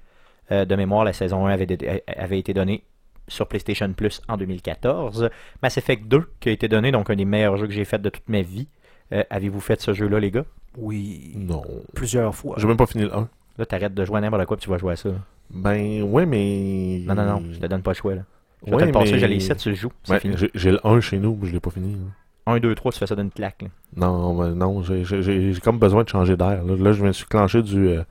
Euh, 0.52 0.64
de 0.64 0.76
mémoire, 0.76 1.05
la 1.05 1.12
saison 1.12 1.46
1 1.46 1.50
avait, 1.52 1.66
dé- 1.66 2.02
avait 2.07 2.38
été 2.38 2.55
donnée 2.55 2.84
sur 3.26 3.48
PlayStation 3.48 3.90
Plus 3.94 4.20
en 4.28 4.36
2014. 4.36 5.28
Mass 5.62 5.76
Effect 5.78 6.05
2 6.07 6.28
qui 6.40 6.50
a 6.50 6.52
été 6.52 6.68
donné, 6.68 6.92
donc 6.92 7.11
un 7.11 7.16
des 7.16 7.24
meilleurs 7.24 7.57
jeux 7.57 7.66
que 7.66 7.72
j'ai 7.72 7.84
fait 7.84 8.00
de 8.00 8.11
toute 8.11 8.28
ma 8.28 8.42
vie. 8.42 8.68
Euh, 9.12 9.24
Avez-vous 9.30 9.61
fait 9.61 9.80
ce 9.80 9.92
jeu-là, 9.92 10.20
les 10.20 10.30
gars? 10.30 10.44
Oui, 10.76 11.32
Non. 11.36 11.62
plusieurs 11.94 12.34
fois. 12.34 12.57
J'ai 12.59 12.66
même 12.66 12.76
pas 12.76 12.86
fini 12.86 13.05
le 13.05 13.14
1. 13.14 13.28
Là, 13.59 13.66
t'arrêtes 13.66 13.94
de 13.94 14.05
jouer 14.05 14.18
à 14.18 14.20
n'importe 14.20 14.44
quoi 14.46 14.57
puis 14.57 14.64
tu 14.64 14.70
vas 14.70 14.78
jouer 14.78 14.92
à 14.92 14.96
ça. 14.96 15.11
Ben, 15.50 16.02
ouais, 16.02 16.26
mais. 16.26 17.00
Non, 17.07 17.14
non, 17.14 17.24
non, 17.24 17.42
je 17.52 17.59
te 17.59 17.66
donne 17.66 17.82
pas 17.82 17.92
le 17.92 17.96
choix. 17.96 18.14
Là. 18.14 18.22
Je 18.67 18.71
vais 18.75 18.93
mais- 18.93 19.07
j'ai 19.07 19.29
les 19.29 19.41
7, 19.41 19.59
tu 19.59 19.69
le 19.71 19.75
joues. 19.75 19.93
C'est 20.05 20.12
Ouais, 20.25 20.49
j'ai 20.55 20.71
le 20.71 20.87
1 20.87 21.01
chez 21.01 21.19
nous, 21.19 21.39
mais 21.41 21.49
je 21.49 21.53
l'ai 21.53 21.61
pas 21.61 21.71
fini. 21.71 21.95
là. 21.95 22.53
1, 22.53 22.59
2, 22.61 22.75
3, 22.75 22.93
tu 22.93 22.99
fais 22.99 23.07
ça 23.07 23.17
d'une 23.17 23.31
claque. 23.31 23.62
là. 23.62 23.69
Non, 23.97 24.35
ben, 24.35 24.55
non, 24.55 24.83
j'ai- 24.83 25.55
comme 25.62 25.79
besoin 25.79 26.03
de 26.05 26.09
changer 26.09 26.37
d'air. 26.37 26.62
Là. 26.65 26.77
Là, 26.77 26.93
je 26.93 27.05
me 27.05 27.12
suis 27.12 27.25
clenché 27.27 27.62
du, 27.62 27.89
euh, 27.89 28.03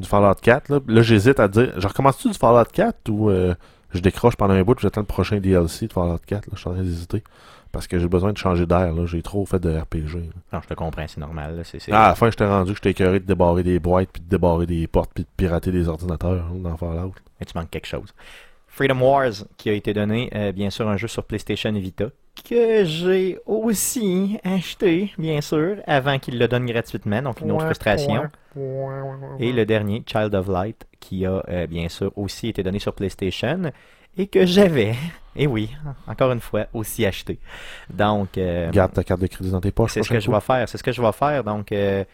du 0.00 0.06
Fallout 0.08 0.34
4. 0.40 0.70
Là, 0.70 0.80
Là, 0.86 1.02
j'hésite 1.02 1.38
à 1.40 1.48
dire, 1.48 1.72
je 1.76 1.86
recommence-tu 1.86 2.28
du 2.28 2.34
Fallout 2.38 2.68
4 2.72 3.08
ou 3.10 3.28
euh, 3.30 3.54
je 3.92 4.00
décroche 4.00 4.36
pendant 4.36 4.54
un 4.54 4.62
bout, 4.62 4.74
puis 4.74 4.82
j'attends 4.82 5.02
le 5.02 5.06
prochain 5.06 5.38
DLC 5.38 5.86
de 5.86 5.92
Fallout 5.92 6.18
4. 6.26 6.46
Là, 6.46 6.52
je 6.54 6.58
suis 6.60 6.68
en 6.68 6.72
train 6.74 6.82
d'hésiter. 6.82 7.22
Parce 7.72 7.88
que 7.88 7.98
j'ai 7.98 8.06
besoin 8.08 8.32
de 8.32 8.38
changer 8.38 8.66
d'air. 8.66 8.92
là. 8.94 9.04
J'ai 9.04 9.20
trop 9.20 9.44
fait 9.46 9.58
de 9.58 9.68
RPG. 9.76 10.30
Non, 10.52 10.60
je 10.62 10.68
te 10.68 10.74
comprends, 10.74 11.04
c'est 11.08 11.18
normal. 11.20 11.56
là, 11.56 11.62
Ah, 11.90 12.04
à 12.04 12.08
la 12.10 12.14
fin, 12.14 12.30
j'étais 12.30 12.46
rendu 12.46 12.70
que 12.70 12.76
j'étais 12.76 12.90
écœuré 12.92 13.18
de 13.18 13.24
débarrer 13.26 13.64
des 13.64 13.80
boîtes, 13.80 14.10
puis 14.12 14.22
de 14.22 14.28
débarrer 14.28 14.66
des 14.66 14.86
portes, 14.86 15.10
puis 15.12 15.24
de 15.24 15.28
pirater 15.36 15.72
des 15.72 15.88
ordinateurs 15.88 16.44
hein, 16.50 16.54
dans 16.62 16.76
Fallout. 16.76 17.14
Mais 17.40 17.46
tu 17.46 17.52
manques 17.58 17.70
quelque 17.70 17.88
chose. 17.88 18.14
Freedom 18.74 19.00
Wars, 19.00 19.32
qui 19.56 19.70
a 19.70 19.72
été 19.72 19.94
donné, 19.94 20.30
euh, 20.34 20.50
bien 20.50 20.68
sûr, 20.68 20.88
un 20.88 20.96
jeu 20.96 21.06
sur 21.06 21.22
PlayStation 21.22 21.70
Vita, 21.72 22.06
que 22.48 22.84
j'ai 22.84 23.38
aussi 23.46 24.38
acheté, 24.42 25.12
bien 25.16 25.40
sûr, 25.40 25.76
avant 25.86 26.18
qu'il 26.18 26.40
le 26.40 26.48
donne 26.48 26.66
gratuitement, 26.66 27.22
donc 27.22 27.40
une 27.40 27.52
autre 27.52 27.66
frustration. 27.66 28.24
Et 29.38 29.52
le 29.52 29.64
dernier, 29.64 30.02
Child 30.04 30.34
of 30.34 30.48
Light, 30.48 30.86
qui 30.98 31.24
a 31.24 31.40
euh, 31.48 31.66
bien 31.68 31.88
sûr 31.88 32.10
aussi 32.16 32.48
été 32.48 32.64
donné 32.64 32.80
sur 32.80 32.92
PlayStation 32.94 33.70
et 34.16 34.26
que 34.26 34.44
j'avais, 34.44 34.94
et 35.36 35.46
oui, 35.46 35.70
encore 36.08 36.32
une 36.32 36.40
fois, 36.40 36.66
aussi 36.72 37.06
acheté. 37.06 37.38
Donc, 37.90 38.38
euh, 38.38 38.70
Garde 38.72 38.92
ta 38.92 39.04
carte 39.04 39.20
de 39.20 39.28
crédit 39.28 39.50
dans 39.50 39.60
tes 39.60 39.70
poches. 39.70 39.92
c'est 39.92 40.02
ce 40.02 40.08
que 40.08 40.18
je 40.20 40.30
vais 40.30 40.40
faire. 40.40 40.68
C'est 40.68 40.78
ce 40.78 40.82
que 40.82 40.92
je 40.92 41.00
vais 41.00 41.12
faire. 41.12 41.44
Donc, 41.44 41.70
euh, 41.70 42.04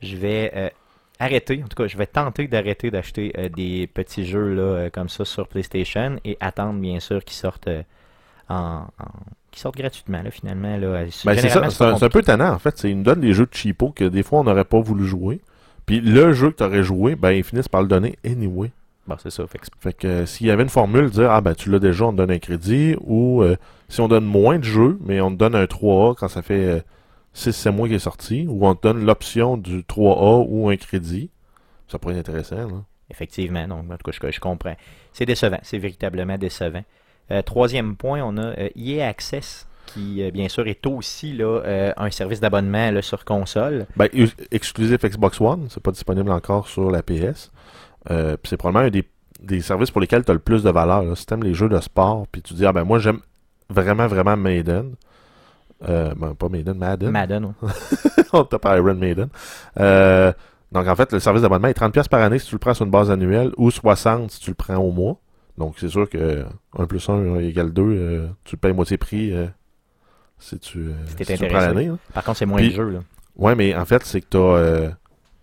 je 0.00 0.16
vais 0.16 0.52
euh, 0.54 0.70
arrêter. 1.18 1.62
En 1.64 1.68
tout 1.68 1.76
cas, 1.82 1.86
je 1.88 1.96
vais 1.96 2.06
tenter 2.06 2.46
d'arrêter 2.48 2.90
d'acheter 2.90 3.32
euh, 3.38 3.48
des 3.48 3.86
petits 3.86 4.24
jeux 4.26 4.54
là, 4.54 4.62
euh, 4.62 4.90
comme 4.90 5.08
ça 5.08 5.24
sur 5.24 5.48
PlayStation 5.48 6.18
et 6.24 6.36
attendre, 6.40 6.78
bien 6.80 7.00
sûr, 7.00 7.24
qu'ils 7.24 7.36
sortent 7.36 7.68
euh, 7.68 7.82
en, 8.48 8.84
en- 8.98 9.20
qu'ils 9.50 9.60
sortent 9.60 9.76
gratuitement, 9.76 10.22
là, 10.22 10.30
finalement. 10.30 10.76
Là. 10.76 11.04
Ben, 11.24 11.36
c'est 11.36 11.48
ça, 11.48 11.70
c'est 11.70 12.04
un, 12.04 12.08
peu 12.08 12.22
tannant 12.22 12.52
en 12.52 12.58
fait. 12.58 12.84
Ils 12.84 12.96
nous 12.96 13.02
donnent 13.02 13.20
des 13.20 13.32
jeux 13.32 13.46
de 13.46 13.54
cheapo 13.54 13.90
que 13.90 14.04
des 14.04 14.22
fois 14.22 14.40
on 14.40 14.44
n'aurait 14.44 14.64
pas 14.64 14.80
voulu 14.80 15.06
jouer. 15.06 15.40
Puis 15.86 16.00
le 16.00 16.32
jeu 16.32 16.50
que 16.50 16.56
tu 16.56 16.64
aurais 16.64 16.82
joué, 16.82 17.16
ben 17.16 17.30
ils 17.30 17.44
finissent 17.44 17.68
par 17.68 17.80
le 17.82 17.88
donner 17.88 18.18
anyway. 18.24 18.70
Bon, 19.06 19.16
c'est 19.22 19.30
ça. 19.30 19.46
Fait 19.46 19.58
que 19.58 19.66
Fait 19.80 19.92
que 19.94 20.26
s'il 20.26 20.48
y 20.48 20.50
avait 20.50 20.62
une 20.62 20.68
formule, 20.68 21.08
dire 21.08 21.30
ah 21.30 21.40
ben 21.40 21.54
tu 21.54 21.70
l'as 21.70 21.78
déjà, 21.78 22.04
on 22.04 22.12
te 22.12 22.18
donne 22.18 22.30
un 22.30 22.38
crédit, 22.38 22.94
ou 23.00 23.42
si 23.88 24.02
on 24.02 24.08
donne 24.08 24.26
moins 24.26 24.58
de 24.58 24.64
jeux, 24.64 24.98
mais 25.04 25.22
on 25.22 25.30
te 25.30 25.36
donne 25.36 25.54
un 25.54 25.64
3A 25.64 26.14
quand 26.14 26.28
ça 26.28 26.42
fait 26.42 26.84
6-7 27.34 27.70
mois 27.70 27.86
qu'il 27.86 27.96
est 27.96 28.00
sorti, 28.00 28.46
ou 28.48 28.66
on 28.66 28.74
te 28.74 28.82
donne 28.82 29.04
l'option 29.04 29.56
du 29.56 29.82
3A 29.82 30.46
ou 30.48 30.68
un 30.68 30.76
crédit, 30.76 31.30
ça 31.86 31.98
pourrait 31.98 32.14
être 32.14 32.28
intéressant. 32.28 32.68
Là. 32.68 32.84
Effectivement, 33.10 33.66
donc 33.66 33.90
en 33.90 33.96
tout 33.96 34.10
cas, 34.10 34.28
je, 34.28 34.30
je 34.30 34.40
comprends. 34.40 34.76
C'est 35.12 35.24
décevant, 35.24 35.58
c'est 35.62 35.78
véritablement 35.78 36.36
décevant. 36.36 36.84
Euh, 37.30 37.42
troisième 37.42 37.96
point, 37.96 38.22
on 38.22 38.36
a 38.36 38.58
euh, 38.58 38.68
EA 38.76 39.08
Access, 39.08 39.66
qui 39.86 40.22
euh, 40.22 40.30
bien 40.30 40.48
sûr 40.48 40.66
est 40.66 40.86
aussi 40.86 41.32
là, 41.32 41.62
euh, 41.64 41.92
un 41.96 42.10
service 42.10 42.40
d'abonnement 42.40 43.00
sur 43.00 43.24
console. 43.24 43.86
Ben, 43.96 44.08
exclusif 44.50 45.02
Xbox 45.02 45.40
One, 45.40 45.66
c'est 45.70 45.82
pas 45.82 45.92
disponible 45.92 46.30
encore 46.30 46.68
sur 46.68 46.90
la 46.90 47.02
PS. 47.02 47.50
C'est 48.44 48.56
probablement 48.56 48.86
un 48.86 48.90
des, 48.90 49.04
des 49.40 49.60
services 49.60 49.90
pour 49.90 50.00
lesquels 50.00 50.24
tu 50.24 50.30
as 50.30 50.34
le 50.34 50.40
plus 50.40 50.62
de 50.62 50.70
valeur. 50.70 51.02
Là. 51.02 51.14
Si 51.14 51.26
tu 51.26 51.36
les 51.36 51.54
jeux 51.54 51.68
de 51.68 51.78
sport, 51.80 52.26
puis 52.30 52.42
tu 52.42 52.54
dis, 52.54 52.64
ah 52.64 52.72
ben 52.72 52.84
moi 52.84 52.98
j'aime 52.98 53.20
vraiment, 53.68 54.06
vraiment 54.06 54.36
Maiden. 54.36 54.94
Euh, 55.88 56.12
ben, 56.16 56.34
pas 56.34 56.48
Maiden, 56.48 56.76
Madden. 56.76 57.10
Madden, 57.10 57.44
ouais. 57.44 57.52
On 58.32 58.44
t'a 58.44 58.58
pas 58.58 58.76
Iron 58.78 58.94
Maiden. 58.94 59.28
Euh, 59.78 60.32
donc 60.72 60.86
en 60.88 60.96
fait, 60.96 61.12
le 61.12 61.20
service 61.20 61.42
d'abonnement 61.42 61.68
est 61.68 61.78
30$ 61.78 62.08
par 62.08 62.20
année 62.20 62.38
si 62.38 62.46
tu 62.48 62.54
le 62.54 62.58
prends 62.58 62.74
sur 62.74 62.84
une 62.84 62.90
base 62.90 63.10
annuelle 63.10 63.52
ou 63.56 63.68
60$ 63.70 64.28
si 64.30 64.40
tu 64.40 64.50
le 64.50 64.54
prends 64.54 64.76
au 64.76 64.90
mois. 64.90 65.18
Donc 65.56 65.74
c'est 65.78 65.88
sûr 65.88 66.08
que 66.08 66.44
1 66.76 66.86
plus 66.86 67.08
1 67.08 67.36
égale 67.40 67.72
2, 67.72 68.28
tu 68.44 68.56
le 68.56 68.60
payes 68.60 68.72
moitié 68.72 68.96
prix 68.96 69.32
euh, 69.32 69.46
si 70.38 70.58
tu, 70.58 70.78
euh, 70.78 70.92
Si 71.06 71.16
t'es 71.16 71.24
si 71.24 71.34
tu 71.36 71.42
le 71.44 71.48
prends 71.50 71.58
l'année. 71.60 71.86
hein. 71.86 71.98
Par 72.12 72.24
contre, 72.24 72.38
c'est 72.38 72.46
moins 72.46 72.58
Puis- 72.58 72.70
de 72.70 72.74
jeux. 72.74 72.90
Là. 72.90 72.98
Ouais, 73.36 73.54
mais 73.54 73.74
en 73.74 73.84
fait, 73.84 74.04
c'est 74.04 74.20
que 74.20 74.26
tu 74.30 74.36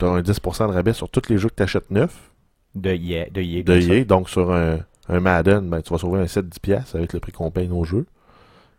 as, 0.05 0.07
un 0.07 0.21
10% 0.21 0.67
de 0.67 0.73
rabais 0.73 0.93
sur 0.93 1.09
tous 1.09 1.29
les 1.29 1.37
jeux 1.37 1.47
que 1.49 1.55
tu 1.55 1.63
achètes 1.63 1.89
neufs 1.91 2.29
De. 2.75 2.89
De 2.91 2.95
EA, 2.95 3.25
de 3.31 3.61
bien 3.63 3.81
sûr. 3.81 3.93
EA. 3.93 4.03
Donc 4.03 4.29
sur 4.29 4.51
un, 4.53 4.79
un 5.09 5.19
Madden, 5.21 5.69
ben, 5.69 5.81
tu 5.81 5.91
vas 5.93 5.97
sauver 5.97 6.19
un 6.19 6.25
7-10$ 6.25 6.95
avec 6.95 7.13
le 7.13 7.19
prix 7.21 7.31
qu'on 7.31 7.51
paye 7.51 7.67
nos 7.69 7.83
jeux. 7.85 8.05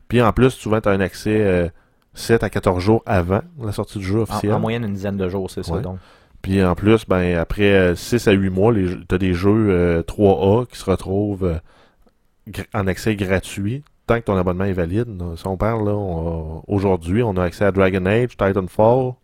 Puis 0.08 0.22
en 0.22 0.32
plus, 0.32 0.50
souvent, 0.50 0.80
tu 0.80 0.88
as 0.88 0.92
un 0.92 1.00
accès 1.00 1.40
euh, 1.40 1.68
7 2.14 2.42
à 2.42 2.50
14 2.50 2.82
jours 2.82 3.02
avant 3.06 3.42
la 3.60 3.72
sortie 3.72 3.98
du 3.98 4.04
jeu 4.04 4.20
officiel. 4.20 4.52
en 4.52 4.60
moyenne, 4.60 4.84
une 4.84 4.94
dizaine 4.94 5.16
de 5.16 5.28
jours, 5.28 5.50
c'est 5.50 5.64
ça. 5.64 5.78
Donc, 5.78 5.98
Puis 6.42 6.62
en 6.64 6.74
plus, 6.74 7.06
ben 7.06 7.36
après 7.36 7.94
6 7.94 8.28
à 8.28 8.32
8 8.32 8.50
mois, 8.50 8.72
tu 8.74 9.14
as 9.14 9.18
des 9.18 9.34
jeux 9.34 9.68
euh, 9.70 10.02
3A 10.02 10.66
qui 10.66 10.78
se 10.78 10.84
retrouvent 10.88 11.44
euh, 11.44 12.62
en 12.74 12.86
accès 12.86 13.16
gratuit 13.16 13.82
tant 14.06 14.20
que 14.20 14.24
ton 14.24 14.36
abonnement 14.36 14.64
est 14.64 14.72
valide. 14.72 15.08
Si 15.36 15.46
on 15.46 15.56
parle 15.56 15.84
là, 15.84 16.60
aujourd'hui, 16.68 17.22
on 17.22 17.36
a 17.36 17.44
accès 17.44 17.64
à 17.64 17.72
Dragon 17.72 18.06
Age, 18.06 18.36
Titanfall, 18.36 19.14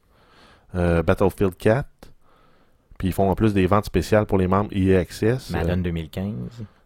euh, 0.74 1.02
Battlefield 1.02 1.56
4. 1.56 1.86
Puis 2.98 3.08
ils 3.08 3.12
font 3.12 3.30
en 3.30 3.34
plus 3.34 3.54
des 3.54 3.66
ventes 3.66 3.84
spéciales 3.84 4.26
pour 4.26 4.38
les 4.38 4.46
membres 4.46 4.70
EA 4.72 4.98
Access. 4.98 5.50
Euh, 5.50 5.58
Madden 5.58 5.82
2015. 5.82 6.34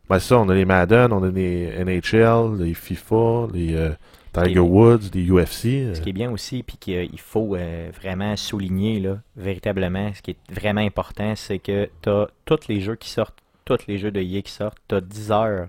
Ben 0.09 0.19
ça, 0.19 0.39
on 0.39 0.49
a 0.49 0.55
les 0.55 0.65
Madden, 0.65 1.13
on 1.13 1.23
a 1.23 1.29
les 1.31 1.73
NHL, 1.85 2.57
les 2.63 2.75
FIFA, 2.75 3.49
les 3.53 3.75
euh, 3.75 3.91
Tiger 4.33 4.59
Woods, 4.61 5.11
les 5.15 5.25
UFC. 5.31 5.67
euh, 5.67 5.95
Ce 5.95 6.01
qui 6.01 6.11
est 6.11 6.13
bien 6.13 6.31
aussi, 6.31 6.63
puis 6.63 6.77
qu'il 6.77 7.19
faut 7.21 7.57
euh, 7.57 7.91
vraiment 8.01 8.37
souligner, 8.37 9.01
là, 9.01 9.19
véritablement, 9.37 10.13
ce 10.15 10.23
qui 10.23 10.33
est 10.33 10.53
vraiment 10.55 10.81
important, 10.83 11.35
c'est 11.37 11.59
que 11.59 11.89
tu 12.03 12.09
as 12.09 12.29
tous 12.45 12.69
les 12.69 12.81
jeux 12.81 12.97
qui 12.97 13.09
sortent, 13.11 13.39
tous 13.65 13.79
les 13.89 13.99
jeux 13.99 14.11
de 14.11 14.21
EA 14.21 14.43
qui 14.43 14.53
sortent, 14.53 14.79
tu 14.89 14.95
as 14.95 15.01
10 15.01 15.31
heures 15.33 15.69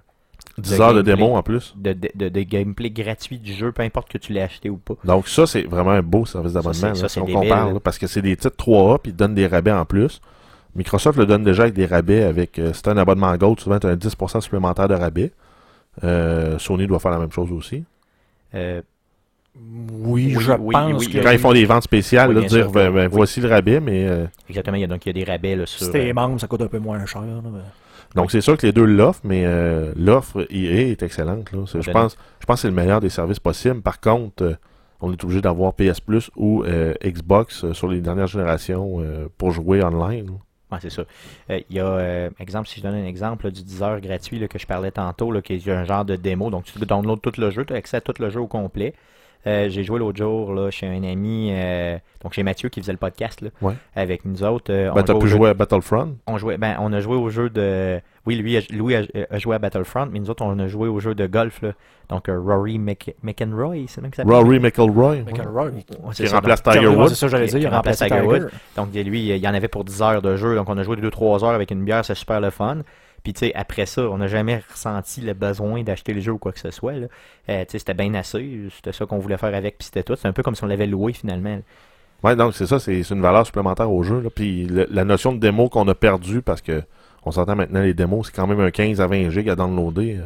10 0.59 0.81
heures 0.81 0.93
de 0.93 1.01
démo 1.03 1.35
en 1.35 1.43
plus. 1.43 1.73
de, 1.77 1.93
de, 1.93 2.09
de- 2.15 2.29
de 2.29 2.41
gameplay 2.41 2.89
gratuit 2.89 3.37
du 3.37 3.53
jeu, 3.53 3.71
peu 3.71 3.83
importe 3.83 4.09
que 4.09 4.17
tu 4.17 4.33
l'aies 4.33 4.41
acheté 4.41 4.69
ou 4.71 4.77
pas. 4.77 4.95
Donc 5.03 5.27
ça, 5.27 5.45
c'est 5.45 5.61
vraiment 5.63 5.91
un 5.91 6.01
beau 6.01 6.25
service 6.25 6.53
d'abonnement. 6.53 6.95
si 6.95 7.19
on 7.19 7.25
débile. 7.25 7.41
compare, 7.41 7.73
là, 7.73 7.79
parce 7.79 7.97
que 7.99 8.07
c'est 8.07 8.21
des 8.23 8.35
titres 8.35 8.55
3A, 8.57 8.99
puis 8.99 9.11
ils 9.11 9.15
donnent 9.15 9.35
des 9.35 9.45
rabais 9.47 9.71
en 9.71 9.85
plus. 9.85 10.19
Microsoft 10.77 11.17
le 11.17 11.25
donne 11.25 11.43
déjà 11.43 11.63
avec 11.63 11.73
des 11.75 11.85
rabais. 11.85 12.23
avec 12.23 12.57
euh, 12.59 12.71
Si 12.73 12.81
tu 12.83 12.89
un 12.89 12.97
abonnement 12.97 13.35
Gold, 13.35 13.59
souvent 13.59 13.79
tu 13.79 13.87
as 13.87 13.91
un 13.91 13.95
10% 13.95 14.41
supplémentaire 14.41 14.87
de 14.87 14.93
rabais. 14.95 15.31
Euh, 16.03 16.57
Sony 16.59 16.87
doit 16.87 16.99
faire 16.99 17.11
la 17.11 17.17
même 17.19 17.31
chose 17.31 17.51
aussi. 17.51 17.83
Euh, 18.53 18.81
Oui, 19.59 20.33
Oui, 20.37 20.43
je 20.43 20.51
oui, 20.53 20.73
pense 20.73 20.99
oui, 21.05 21.09
que 21.11 21.23
Quand 21.23 21.31
ils 21.31 21.39
font 21.39 21.53
des 21.53 21.65
ventes 21.65 21.83
spéciales, 21.83 22.29
Oui, 22.29 22.35
là, 22.35 22.41
bien 22.41 22.49
dire 22.49 22.63
sûr. 22.65 22.71
ben, 22.71 22.91
ben, 22.93 23.05
Oui. 23.07 23.09
voici 23.11 23.41
le 23.41 23.49
rabais, 23.49 23.79
mais 23.79 24.07
euh, 24.07 24.25
exactement, 24.49 24.77
il 24.77 24.81
y 24.81 24.83
a 24.83 24.87
donc 24.87 25.03
il 25.05 25.09
y 25.09 25.19
a 25.21 25.25
des 25.25 25.29
rabais 25.31 25.55
là, 25.55 25.65
sur. 25.65 25.85
si 25.85 25.91
t'es 25.91 26.13
membre, 26.13 26.39
ça 26.39 26.47
coûte 26.47 26.61
un 26.61 26.67
peu 26.67 26.77
moins 26.79 27.03
cher. 27.07 27.21
là, 27.21 27.41
mais- 27.43 27.59
donc 28.15 28.31
c'est 28.31 28.41
sûr 28.41 28.55
que 28.57 28.65
les 28.65 28.71
deux 28.71 28.85
l'offrent, 28.85 29.21
mais 29.25 29.43
euh, 29.45 29.91
l'offre 29.97 30.45
EA 30.49 30.91
est 30.91 31.03
excellente. 31.03 31.51
Là. 31.51 31.59
Je 31.65 31.91
pense, 31.91 32.17
je 32.39 32.45
pense 32.45 32.55
que 32.57 32.61
c'est 32.61 32.67
le 32.69 32.73
meilleur 32.73 33.01
des 33.01 33.09
services 33.09 33.39
possibles. 33.39 33.81
Par 33.81 33.99
contre, 33.99 34.43
euh, 34.43 34.53
on 35.01 35.11
est 35.11 35.23
obligé 35.23 35.41
d'avoir 35.41 35.73
PS 35.73 35.99
Plus 35.99 36.31
ou 36.35 36.63
euh, 36.63 36.93
Xbox 37.03 37.63
euh, 37.65 37.73
sur 37.73 37.87
les 37.89 37.99
dernières 37.99 38.27
générations 38.27 38.97
euh, 39.01 39.27
pour 39.37 39.51
jouer 39.51 39.83
online. 39.83 40.29
Ouais, 40.71 40.79
c'est 40.81 40.89
ça. 40.89 41.03
Euh, 41.49 41.61
Il 41.69 41.75
y 41.77 41.79
a, 41.79 41.85
euh, 41.85 42.29
exemple, 42.39 42.67
si 42.67 42.79
je 42.79 42.83
donne 42.83 42.95
un 42.95 43.05
exemple 43.05 43.51
du 43.51 43.63
10 43.63 43.81
heures 43.83 44.01
gratuit 44.01 44.45
que 44.49 44.59
je 44.59 44.67
parlais 44.67 44.91
tantôt, 44.91 45.31
qui 45.41 45.53
est 45.53 45.67
un 45.69 45.85
genre 45.85 46.03
de 46.03 46.15
démo. 46.17 46.49
Donc, 46.49 46.65
tu 46.65 46.77
downloads 46.79 47.17
tout 47.21 47.31
le 47.39 47.49
jeu, 47.51 47.65
tu 47.65 47.73
as 47.73 47.77
accès 47.77 47.97
à 47.97 48.01
tout 48.01 48.13
le 48.19 48.29
jeu 48.29 48.41
au 48.41 48.47
complet. 48.47 48.93
Euh, 49.47 49.69
j'ai 49.69 49.83
joué 49.83 49.97
l'autre 49.99 50.17
jour 50.17 50.53
là, 50.53 50.69
chez 50.71 50.87
un 50.87 51.03
ami, 51.03 51.49
euh, 51.53 51.97
donc 52.21 52.33
chez 52.33 52.43
Mathieu 52.43 52.67
qui 52.69 52.81
faisait 52.81 52.91
le 52.91 52.97
podcast 52.97 53.39
là, 53.41 53.49
Ouais. 53.61 53.75
avec 53.95 54.25
nous 54.25 54.43
autres. 54.43 54.73
euh, 54.73 54.91
Ben, 54.91 55.01
on, 55.01 55.03
t'as 55.03 55.15
pu 55.17 55.27
jouer 55.27 55.49
à 55.49 55.53
Battlefront. 55.53 56.15
on 56.27 56.37
jouait, 56.37 56.57
ben, 56.57 56.75
on 56.79 56.91
a 56.91 56.99
joué 56.99 57.15
au 57.15 57.29
jeu 57.29 57.49
de. 57.49 57.99
Oui, 58.25 58.35
lui, 58.35 58.57
a, 58.57 58.61
Louis 58.71 58.93
a, 58.95 59.03
a 59.31 59.37
joué 59.37 59.55
à 59.55 59.59
Battlefront, 59.59 60.09
mais 60.11 60.19
nous 60.19 60.29
autres, 60.29 60.43
on 60.43 60.59
a 60.59 60.67
joué 60.67 60.89
au 60.89 60.99
jeu 60.99 61.15
de 61.15 61.25
golf. 61.27 61.61
Là. 61.61 61.71
Donc, 62.09 62.27
euh, 62.27 62.37
Rory 62.37 62.77
Mc- 62.77 63.13
McEnroy, 63.23 63.85
c'est 63.87 64.01
même 64.01 64.11
que 64.11 64.17
ça 64.17 64.23
s'appelle? 64.23 64.35
Rory 64.35 64.59
McIlroy. 64.59 65.15
Mais 65.25 65.31
ouais. 65.31 65.39
que 65.39 65.47
Roy, 65.47 65.63
Ouais, 65.65 65.71
c'est 66.11 66.23
Qui 66.23 66.29
ça, 66.29 66.35
remplace 66.35 66.61
donc- 66.61 66.73
Tiger 66.73 66.87
Woods. 66.87 67.07
C'est 67.09 67.15
ça, 67.15 67.27
j'allais 67.29 67.45
dire. 67.47 67.59
Il 67.59 67.67
remplace. 67.67 67.99
Tiger 67.99 68.21
Woods. 68.21 68.47
Donc, 68.75 68.93
lui, 68.93 69.29
il 69.29 69.37
y 69.37 69.47
en 69.47 69.53
avait 69.53 69.69
pour 69.69 69.85
10 69.85 70.01
heures 70.01 70.21
de 70.21 70.35
jeu. 70.35 70.55
Donc, 70.55 70.67
on 70.67 70.77
a 70.77 70.83
joué 70.83 70.97
2-3 70.97 71.43
heures 71.45 71.51
avec 71.51 71.71
une 71.71 71.85
bière, 71.85 72.03
c'est 72.03 72.15
super 72.15 72.41
le 72.41 72.49
fun. 72.49 72.79
Puis, 73.23 73.33
tu 73.33 73.39
sais, 73.39 73.53
après 73.55 73.85
ça, 73.85 74.03
on 74.09 74.17
n'a 74.17 74.27
jamais 74.27 74.61
ressenti 74.71 75.21
le 75.21 75.33
besoin 75.33 75.83
d'acheter 75.83 76.13
le 76.13 76.21
jeu 76.21 76.31
ou 76.33 76.37
quoi 76.37 76.51
que 76.51 76.59
ce 76.59 76.71
soit. 76.71 76.93
Là. 76.93 77.07
Euh, 77.49 77.65
c'était 77.67 77.93
bien 77.93 78.13
assez. 78.13 78.69
C'était 78.75 78.93
ça 78.93 79.05
qu'on 79.05 79.19
voulait 79.19 79.37
faire 79.37 79.53
avec, 79.53 79.77
puis 79.77 79.85
c'était 79.85 80.03
tout. 80.03 80.15
C'est 80.15 80.27
un 80.27 80.33
peu 80.33 80.43
comme 80.43 80.55
si 80.55 80.63
on 80.63 80.67
l'avait 80.67 80.87
loué 80.87 81.13
finalement. 81.13 81.59
Ouais, 82.23 82.35
donc 82.35 82.55
c'est 82.55 82.65
ça, 82.65 82.79
c'est 82.79 83.01
une 83.01 83.21
valeur 83.21 83.45
supplémentaire 83.45 83.91
au 83.91 84.01
jeu. 84.03 84.21
Là. 84.21 84.29
Puis 84.33 84.67
la 84.67 85.03
notion 85.03 85.33
de 85.33 85.39
démo 85.39 85.69
qu'on 85.69 85.87
a 85.87 85.95
perdue, 85.95 86.41
parce 86.41 86.61
que 86.61 86.83
on 87.27 87.31
s'entend 87.31 87.55
maintenant, 87.55 87.81
les 87.81 87.93
démos, 87.93 88.27
c'est 88.27 88.35
quand 88.35 88.47
même 88.47 88.59
un 88.61 88.71
15 88.71 89.01
à 89.01 89.07
20 89.07 89.29
gigs 89.29 89.49
à 89.49 89.55
downloader. 89.55 90.21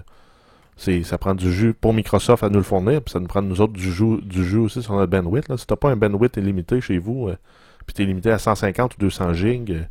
euh, 0.87 1.03
ça 1.03 1.17
prend 1.17 1.33
du 1.33 1.51
jus 1.51 1.73
pour 1.73 1.93
Microsoft 1.93 2.43
à 2.43 2.49
nous 2.49 2.57
le 2.57 2.63
fournir, 2.63 3.01
puis 3.01 3.11
ça 3.11 3.19
nous 3.19 3.27
prend 3.27 3.41
nous 3.41 3.59
autres 3.59 3.73
du 3.73 3.91
jus, 3.91 4.21
du 4.21 4.45
jus 4.45 4.57
aussi 4.57 4.81
sur 4.83 4.93
notre 4.93 5.11
bandwidth. 5.11 5.49
Là. 5.49 5.57
Si 5.57 5.65
t'as 5.65 5.75
pas 5.75 5.89
un 5.89 5.95
bandwidth 5.95 6.37
illimité 6.37 6.79
chez 6.79 6.99
vous, 6.99 7.27
euh, 7.27 7.37
puis 7.85 7.93
t'es 7.95 8.05
limité 8.05 8.31
à 8.31 8.37
150 8.37 8.95
ou 8.95 8.99
200 8.99 9.33
gigs, 9.33 9.71
euh, 9.71 9.83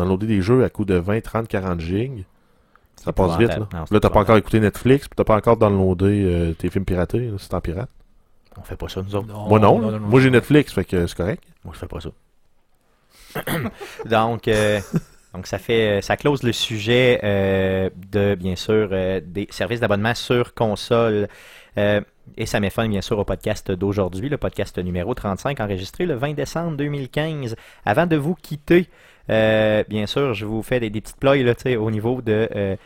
downloader 0.00 0.26
des 0.26 0.42
jeux 0.42 0.64
à 0.64 0.68
coût 0.68 0.84
de 0.84 0.94
20, 0.94 1.20
30, 1.20 1.48
40 1.48 1.80
gigs, 1.80 2.24
ça 2.96 3.12
passe 3.12 3.38
vite. 3.38 3.48
Là. 3.48 3.68
Non, 3.72 3.84
là 3.90 4.00
t'as 4.00 4.10
pas 4.10 4.20
encore 4.20 4.36
écouté 4.36 4.60
Netflix, 4.60 5.08
puis 5.08 5.16
t'as 5.16 5.24
pas 5.24 5.36
encore 5.36 5.56
downloadé 5.56 6.22
euh, 6.24 6.52
tes 6.52 6.70
films 6.70 6.84
piratés, 6.84 7.28
là, 7.28 7.38
si 7.38 7.48
t'es 7.48 7.54
en 7.54 7.60
pirate. 7.60 7.90
On 8.58 8.62
fait 8.62 8.76
pas 8.76 8.88
ça, 8.88 9.02
nous 9.02 9.14
autres. 9.14 9.26
Moi 9.48 9.58
non, 9.58 9.98
moi 10.00 10.20
j'ai 10.20 10.30
Netflix, 10.30 10.72
fait 10.72 10.84
que 10.84 11.06
c'est 11.06 11.16
correct. 11.16 11.42
Moi, 11.64 11.74
je 11.74 11.78
fais 11.78 11.86
pas 11.86 12.00
ça. 12.00 12.10
donc, 14.06 14.48
euh, 14.48 14.80
donc, 15.34 15.46
ça 15.46 15.58
fait, 15.58 16.00
ça 16.02 16.16
close 16.16 16.42
le 16.42 16.52
sujet 16.52 17.20
euh, 17.22 17.90
de, 18.10 18.34
bien 18.34 18.56
sûr, 18.56 18.88
euh, 18.92 19.20
des 19.24 19.46
services 19.50 19.80
d'abonnement 19.80 20.14
sur 20.14 20.54
console. 20.54 21.28
Euh, 21.78 22.00
et 22.36 22.46
ça 22.46 22.60
met 22.60 22.70
fin, 22.70 22.88
bien 22.88 23.00
sûr, 23.00 23.18
au 23.18 23.24
podcast 23.24 23.70
d'aujourd'hui, 23.70 24.28
le 24.28 24.38
podcast 24.38 24.78
numéro 24.78 25.14
35, 25.14 25.60
enregistré 25.60 26.06
le 26.06 26.14
20 26.14 26.34
décembre 26.34 26.76
2015. 26.76 27.54
Avant 27.84 28.06
de 28.06 28.16
vous 28.16 28.34
quitter, 28.34 28.88
euh, 29.28 29.84
bien 29.88 30.06
sûr, 30.06 30.34
je 30.34 30.46
vous 30.46 30.62
fais 30.62 30.80
des, 30.80 30.90
petites 30.90 31.16
ploys 31.16 31.44
au 31.78 31.90
niveau 31.90 32.22
de... 32.22 32.48
euh, 32.54 32.76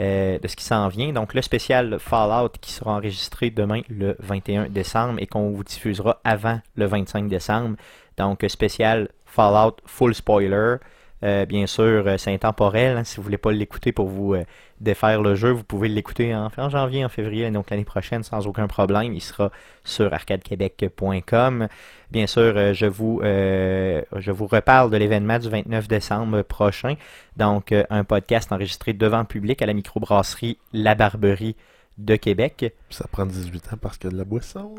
euh, 0.00 0.40
de 0.40 0.48
ce 0.48 0.56
qui 0.56 0.64
s'en 0.64 0.88
vient. 0.88 1.12
Donc 1.12 1.34
le 1.34 1.42
spécial 1.42 2.00
Fallout 2.00 2.50
qui 2.60 2.72
sera 2.72 2.94
enregistré 2.94 3.50
demain 3.50 3.82
le 3.88 4.16
21 4.18 4.68
décembre 4.68 5.20
et 5.20 5.28
qu'on 5.28 5.50
vous 5.50 5.62
diffusera 5.62 6.20
avant 6.24 6.60
le 6.74 6.86
25 6.86 7.28
décembre. 7.28 7.76
Donc 8.16 8.44
spécial 8.48 9.08
Fallout 9.24 9.76
full 9.86 10.12
spoiler. 10.12 10.78
Euh, 11.24 11.46
bien 11.46 11.66
sûr, 11.66 12.04
euh, 12.06 12.16
c'est 12.18 12.32
intemporel. 12.34 12.98
hein. 12.98 13.04
si 13.04 13.16
vous 13.16 13.22
voulez 13.22 13.38
pas 13.38 13.50
l'écouter 13.50 13.92
pour 13.92 14.08
vous 14.08 14.34
euh, 14.34 14.44
défaire 14.80 15.22
le 15.22 15.34
jeu, 15.34 15.50
vous 15.50 15.64
pouvez 15.64 15.88
l'écouter 15.88 16.34
en, 16.34 16.50
en 16.56 16.68
janvier, 16.68 17.04
en 17.04 17.08
février, 17.08 17.50
donc 17.50 17.70
l'année 17.70 17.84
prochaine 17.86 18.22
sans 18.22 18.46
aucun 18.46 18.66
problème. 18.66 19.14
Il 19.14 19.20
sera 19.22 19.50
sur 19.84 20.12
arcadequebec.com. 20.12 21.68
Bien 22.10 22.26
sûr, 22.26 22.74
je 22.74 22.86
vous 22.86 23.20
euh, 23.24 24.02
je 24.16 24.30
vous 24.30 24.46
reparle 24.46 24.90
de 24.90 24.96
l'événement 24.96 25.38
du 25.38 25.48
29 25.48 25.88
décembre 25.88 26.42
prochain. 26.42 26.94
Donc, 27.36 27.72
un 27.90 28.04
podcast 28.04 28.52
enregistré 28.52 28.92
devant 28.92 29.20
le 29.20 29.24
public 29.24 29.62
à 29.62 29.66
la 29.66 29.72
microbrasserie 29.72 30.58
La 30.72 30.94
Barberie 30.94 31.56
de 31.98 32.16
Québec. 32.16 32.72
Ça 32.90 33.06
prend 33.10 33.24
18 33.26 33.72
ans 33.72 33.76
parce 33.80 33.96
qu'il 33.98 34.10
y 34.10 34.12
a 34.12 34.12
de 34.12 34.18
la 34.18 34.24
boisson. 34.24 34.74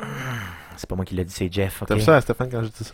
C'est 0.78 0.88
pas 0.90 0.96
moi 0.96 1.06
qui 1.06 1.16
l'ai 1.16 1.26
dit, 1.26 1.34
c'est 1.34 1.52
Jeff. 1.52 1.82
ok? 1.82 1.88
T'aimes 1.88 2.02
ça, 2.02 2.22
Stéphane, 2.22 2.50
quand 2.50 2.62
je 2.64 2.68
dis 2.70 2.84
ça? 2.84 2.94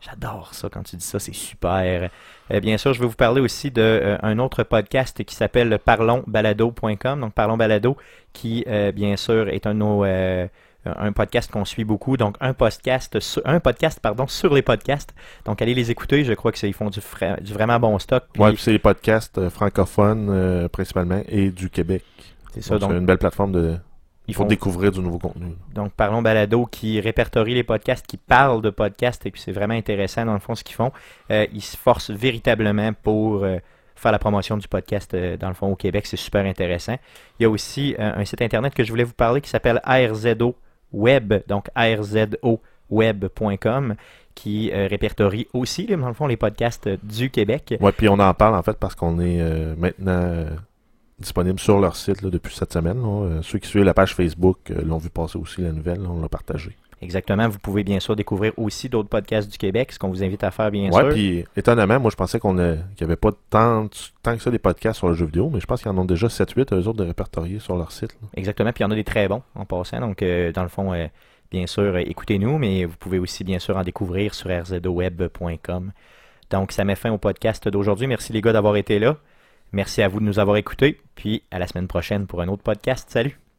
J'adore 0.00 0.54
ça 0.54 0.68
quand 0.70 0.82
tu 0.82 0.96
dis 0.96 1.04
ça, 1.04 1.18
c'est 1.18 1.34
super. 1.34 2.08
Euh, 2.50 2.60
bien 2.60 2.78
sûr, 2.78 2.94
je 2.94 3.00
vais 3.00 3.06
vous 3.06 3.14
parler 3.14 3.40
aussi 3.40 3.70
d'un 3.70 4.38
autre 4.38 4.62
podcast 4.62 5.22
qui 5.24 5.34
s'appelle 5.34 5.78
parlonsbalado.com. 5.78 7.20
Donc 7.20 7.34
Parlons 7.34 7.56
Balado, 7.56 7.96
qui 8.32 8.64
euh, 8.66 8.92
bien 8.92 9.16
sûr 9.16 9.48
est 9.48 9.66
un 9.66 9.74
de 9.74 9.78
nos, 9.80 10.04
euh, 10.04 10.46
un 10.86 11.12
podcast 11.12 11.50
qu'on 11.50 11.64
suit 11.64 11.84
beaucoup. 11.84 12.16
Donc 12.16 12.36
un 12.40 12.54
podcast, 12.54 13.20
sur, 13.20 13.42
un 13.44 13.60
podcast 13.60 14.00
pardon 14.00 14.26
sur 14.26 14.54
les 14.54 14.62
podcasts. 14.62 15.14
Donc 15.44 15.60
allez 15.62 15.74
les 15.74 15.90
écouter. 15.90 16.24
Je 16.24 16.32
crois 16.32 16.52
que 16.52 16.66
ils 16.66 16.72
font 16.74 16.90
du, 16.90 17.00
fra- 17.00 17.36
du 17.36 17.52
vraiment 17.52 17.78
bon 17.78 17.98
stock. 17.98 18.24
Puis, 18.32 18.42
Ouais, 18.42 18.52
puis 18.52 18.62
c'est 18.62 18.72
les 18.72 18.78
podcasts 18.78 19.38
euh, 19.38 19.50
francophones 19.50 20.28
euh, 20.30 20.68
principalement 20.68 21.22
et 21.28 21.50
du 21.50 21.68
Québec. 21.70 22.04
c'est 22.54 22.62
ça. 22.62 22.70
Donc, 22.74 22.80
Donc 22.80 22.90
c'est 22.92 22.98
une 22.98 23.06
belle 23.06 23.18
plateforme 23.18 23.52
de 23.52 23.76
ils 24.30 24.34
pour 24.34 24.44
font 24.44 24.48
découvrir 24.48 24.92
du 24.92 25.00
nouveau 25.00 25.18
contenu. 25.18 25.56
Donc, 25.74 25.92
Parlons 25.92 26.22
Balado 26.22 26.64
qui 26.66 27.00
répertorie 27.00 27.54
les 27.54 27.64
podcasts, 27.64 28.06
qui 28.06 28.16
parlent 28.16 28.62
de 28.62 28.70
podcasts, 28.70 29.26
et 29.26 29.30
puis 29.30 29.40
c'est 29.40 29.52
vraiment 29.52 29.74
intéressant 29.74 30.24
dans 30.24 30.32
le 30.34 30.38
fond 30.38 30.54
ce 30.54 30.62
qu'ils 30.64 30.76
font. 30.76 30.92
Euh, 31.30 31.46
ils 31.52 31.62
se 31.62 31.76
forcent 31.76 32.10
véritablement 32.10 32.92
pour 32.92 33.44
euh, 33.44 33.58
faire 33.96 34.12
la 34.12 34.18
promotion 34.18 34.56
du 34.56 34.68
podcast 34.68 35.12
euh, 35.14 35.36
dans 35.36 35.48
le 35.48 35.54
fond 35.54 35.66
au 35.66 35.76
Québec, 35.76 36.06
c'est 36.06 36.16
super 36.16 36.46
intéressant. 36.46 36.96
Il 37.38 37.42
y 37.42 37.46
a 37.46 37.50
aussi 37.50 37.96
un 37.98 38.24
site 38.24 38.40
internet 38.42 38.72
que 38.72 38.84
je 38.84 38.90
voulais 38.90 39.04
vous 39.04 39.12
parler 39.14 39.40
qui 39.40 39.50
s'appelle 39.50 39.80
ARZO 39.84 40.54
Web, 40.92 41.34
donc 41.46 41.68
arzoweb.com, 41.74 42.46
qui 44.34 44.72
répertorie 44.72 45.46
aussi, 45.52 45.86
dans 45.86 46.08
le 46.08 46.14
fond, 46.14 46.26
les 46.26 46.36
podcasts 46.36 46.88
du 47.02 47.30
Québec. 47.30 47.74
Ouais, 47.80 47.92
puis 47.92 48.08
on 48.08 48.18
en 48.18 48.34
parle 48.34 48.54
en 48.56 48.62
fait 48.62 48.76
parce 48.78 48.94
qu'on 48.94 49.20
est 49.20 49.40
maintenant 49.76 50.46
disponible 51.20 51.58
sur 51.60 51.78
leur 51.80 51.96
site 51.96 52.22
là, 52.22 52.30
depuis 52.30 52.54
cette 52.54 52.72
semaine. 52.72 53.00
là. 53.02 53.08
Euh, 53.26 53.42
ceux 53.42 53.58
qui 53.58 53.68
suivent 53.68 53.84
la 53.84 53.94
page 53.94 54.14
Facebook 54.14 54.58
euh, 54.70 54.82
l'ont 54.82 54.98
vu 54.98 55.10
passer 55.10 55.38
aussi 55.38 55.60
la 55.60 55.72
nouvelle, 55.72 56.00
là, 56.02 56.08
on 56.10 56.20
l'a 56.20 56.28
partagé. 56.28 56.76
Exactement, 57.02 57.48
vous 57.48 57.58
pouvez 57.58 57.82
bien 57.82 57.98
sûr 57.98 58.14
découvrir 58.14 58.52
aussi 58.58 58.90
d'autres 58.90 59.08
podcasts 59.08 59.50
du 59.50 59.56
Québec, 59.56 59.90
ce 59.90 59.98
qu'on 59.98 60.08
vous 60.08 60.22
invite 60.22 60.44
à 60.44 60.50
faire 60.50 60.70
bien 60.70 60.90
Ouais, 60.90 61.00
sûr. 61.00 61.08
puis 61.08 61.44
étonnamment, 61.56 61.98
moi 61.98 62.10
je 62.10 62.16
pensais 62.16 62.38
qu'on 62.38 62.54
qu'il 62.56 62.66
n'y 63.00 63.04
avait 63.04 63.16
pas 63.16 63.30
tant, 63.48 63.86
tant 64.22 64.36
que 64.36 64.42
ça 64.42 64.50
des 64.50 64.58
podcasts 64.58 64.98
sur 64.98 65.08
le 65.08 65.14
jeu 65.14 65.24
vidéo, 65.24 65.48
mais 65.50 65.60
je 65.60 65.66
pense 65.66 65.80
qu'ils 65.80 65.90
en 65.90 65.96
ont 65.96 66.04
déjà 66.04 66.26
7-8 66.26 66.74
eux 66.74 66.86
autres 66.88 66.98
de 66.98 67.04
répertoriés 67.06 67.58
sur 67.58 67.74
leur 67.76 67.90
site. 67.90 68.14
là. 68.20 68.28
Exactement, 68.36 68.70
puis 68.72 68.82
il 68.82 68.86
y 68.86 68.86
en 68.86 68.90
a 68.90 68.94
des 68.94 69.04
très 69.04 69.28
bons 69.28 69.40
en 69.54 69.64
passant. 69.64 69.98
Donc, 70.00 70.20
euh, 70.22 70.52
dans 70.52 70.62
le 70.62 70.68
fond, 70.68 70.92
euh, 70.92 71.06
bien 71.50 71.66
sûr, 71.66 71.84
euh, 71.84 72.02
écoutez-nous, 72.04 72.58
mais 72.58 72.84
vous 72.84 72.96
pouvez 72.98 73.18
aussi, 73.18 73.44
bien 73.44 73.58
sûr, 73.60 73.78
en 73.78 73.82
découvrir 73.82 74.34
sur 74.34 74.50
rzoweb.com. 74.50 75.92
Donc, 76.50 76.72
ça 76.72 76.84
met 76.84 76.96
fin 76.96 77.10
au 77.12 77.18
podcast 77.18 77.66
d'aujourd'hui. 77.68 78.08
Merci 78.08 78.34
les 78.34 78.42
gars 78.42 78.52
d'avoir 78.52 78.76
été 78.76 78.98
là. 78.98 79.16
Merci 79.72 80.02
à 80.02 80.08
vous 80.08 80.20
de 80.20 80.24
nous 80.24 80.38
avoir 80.38 80.56
écoutés. 80.56 81.00
Puis, 81.14 81.42
à 81.50 81.58
la 81.58 81.66
semaine 81.66 81.88
prochaine 81.88 82.26
pour 82.26 82.40
un 82.40 82.48
autre 82.48 82.62
podcast. 82.62 83.08
Salut! 83.10 83.49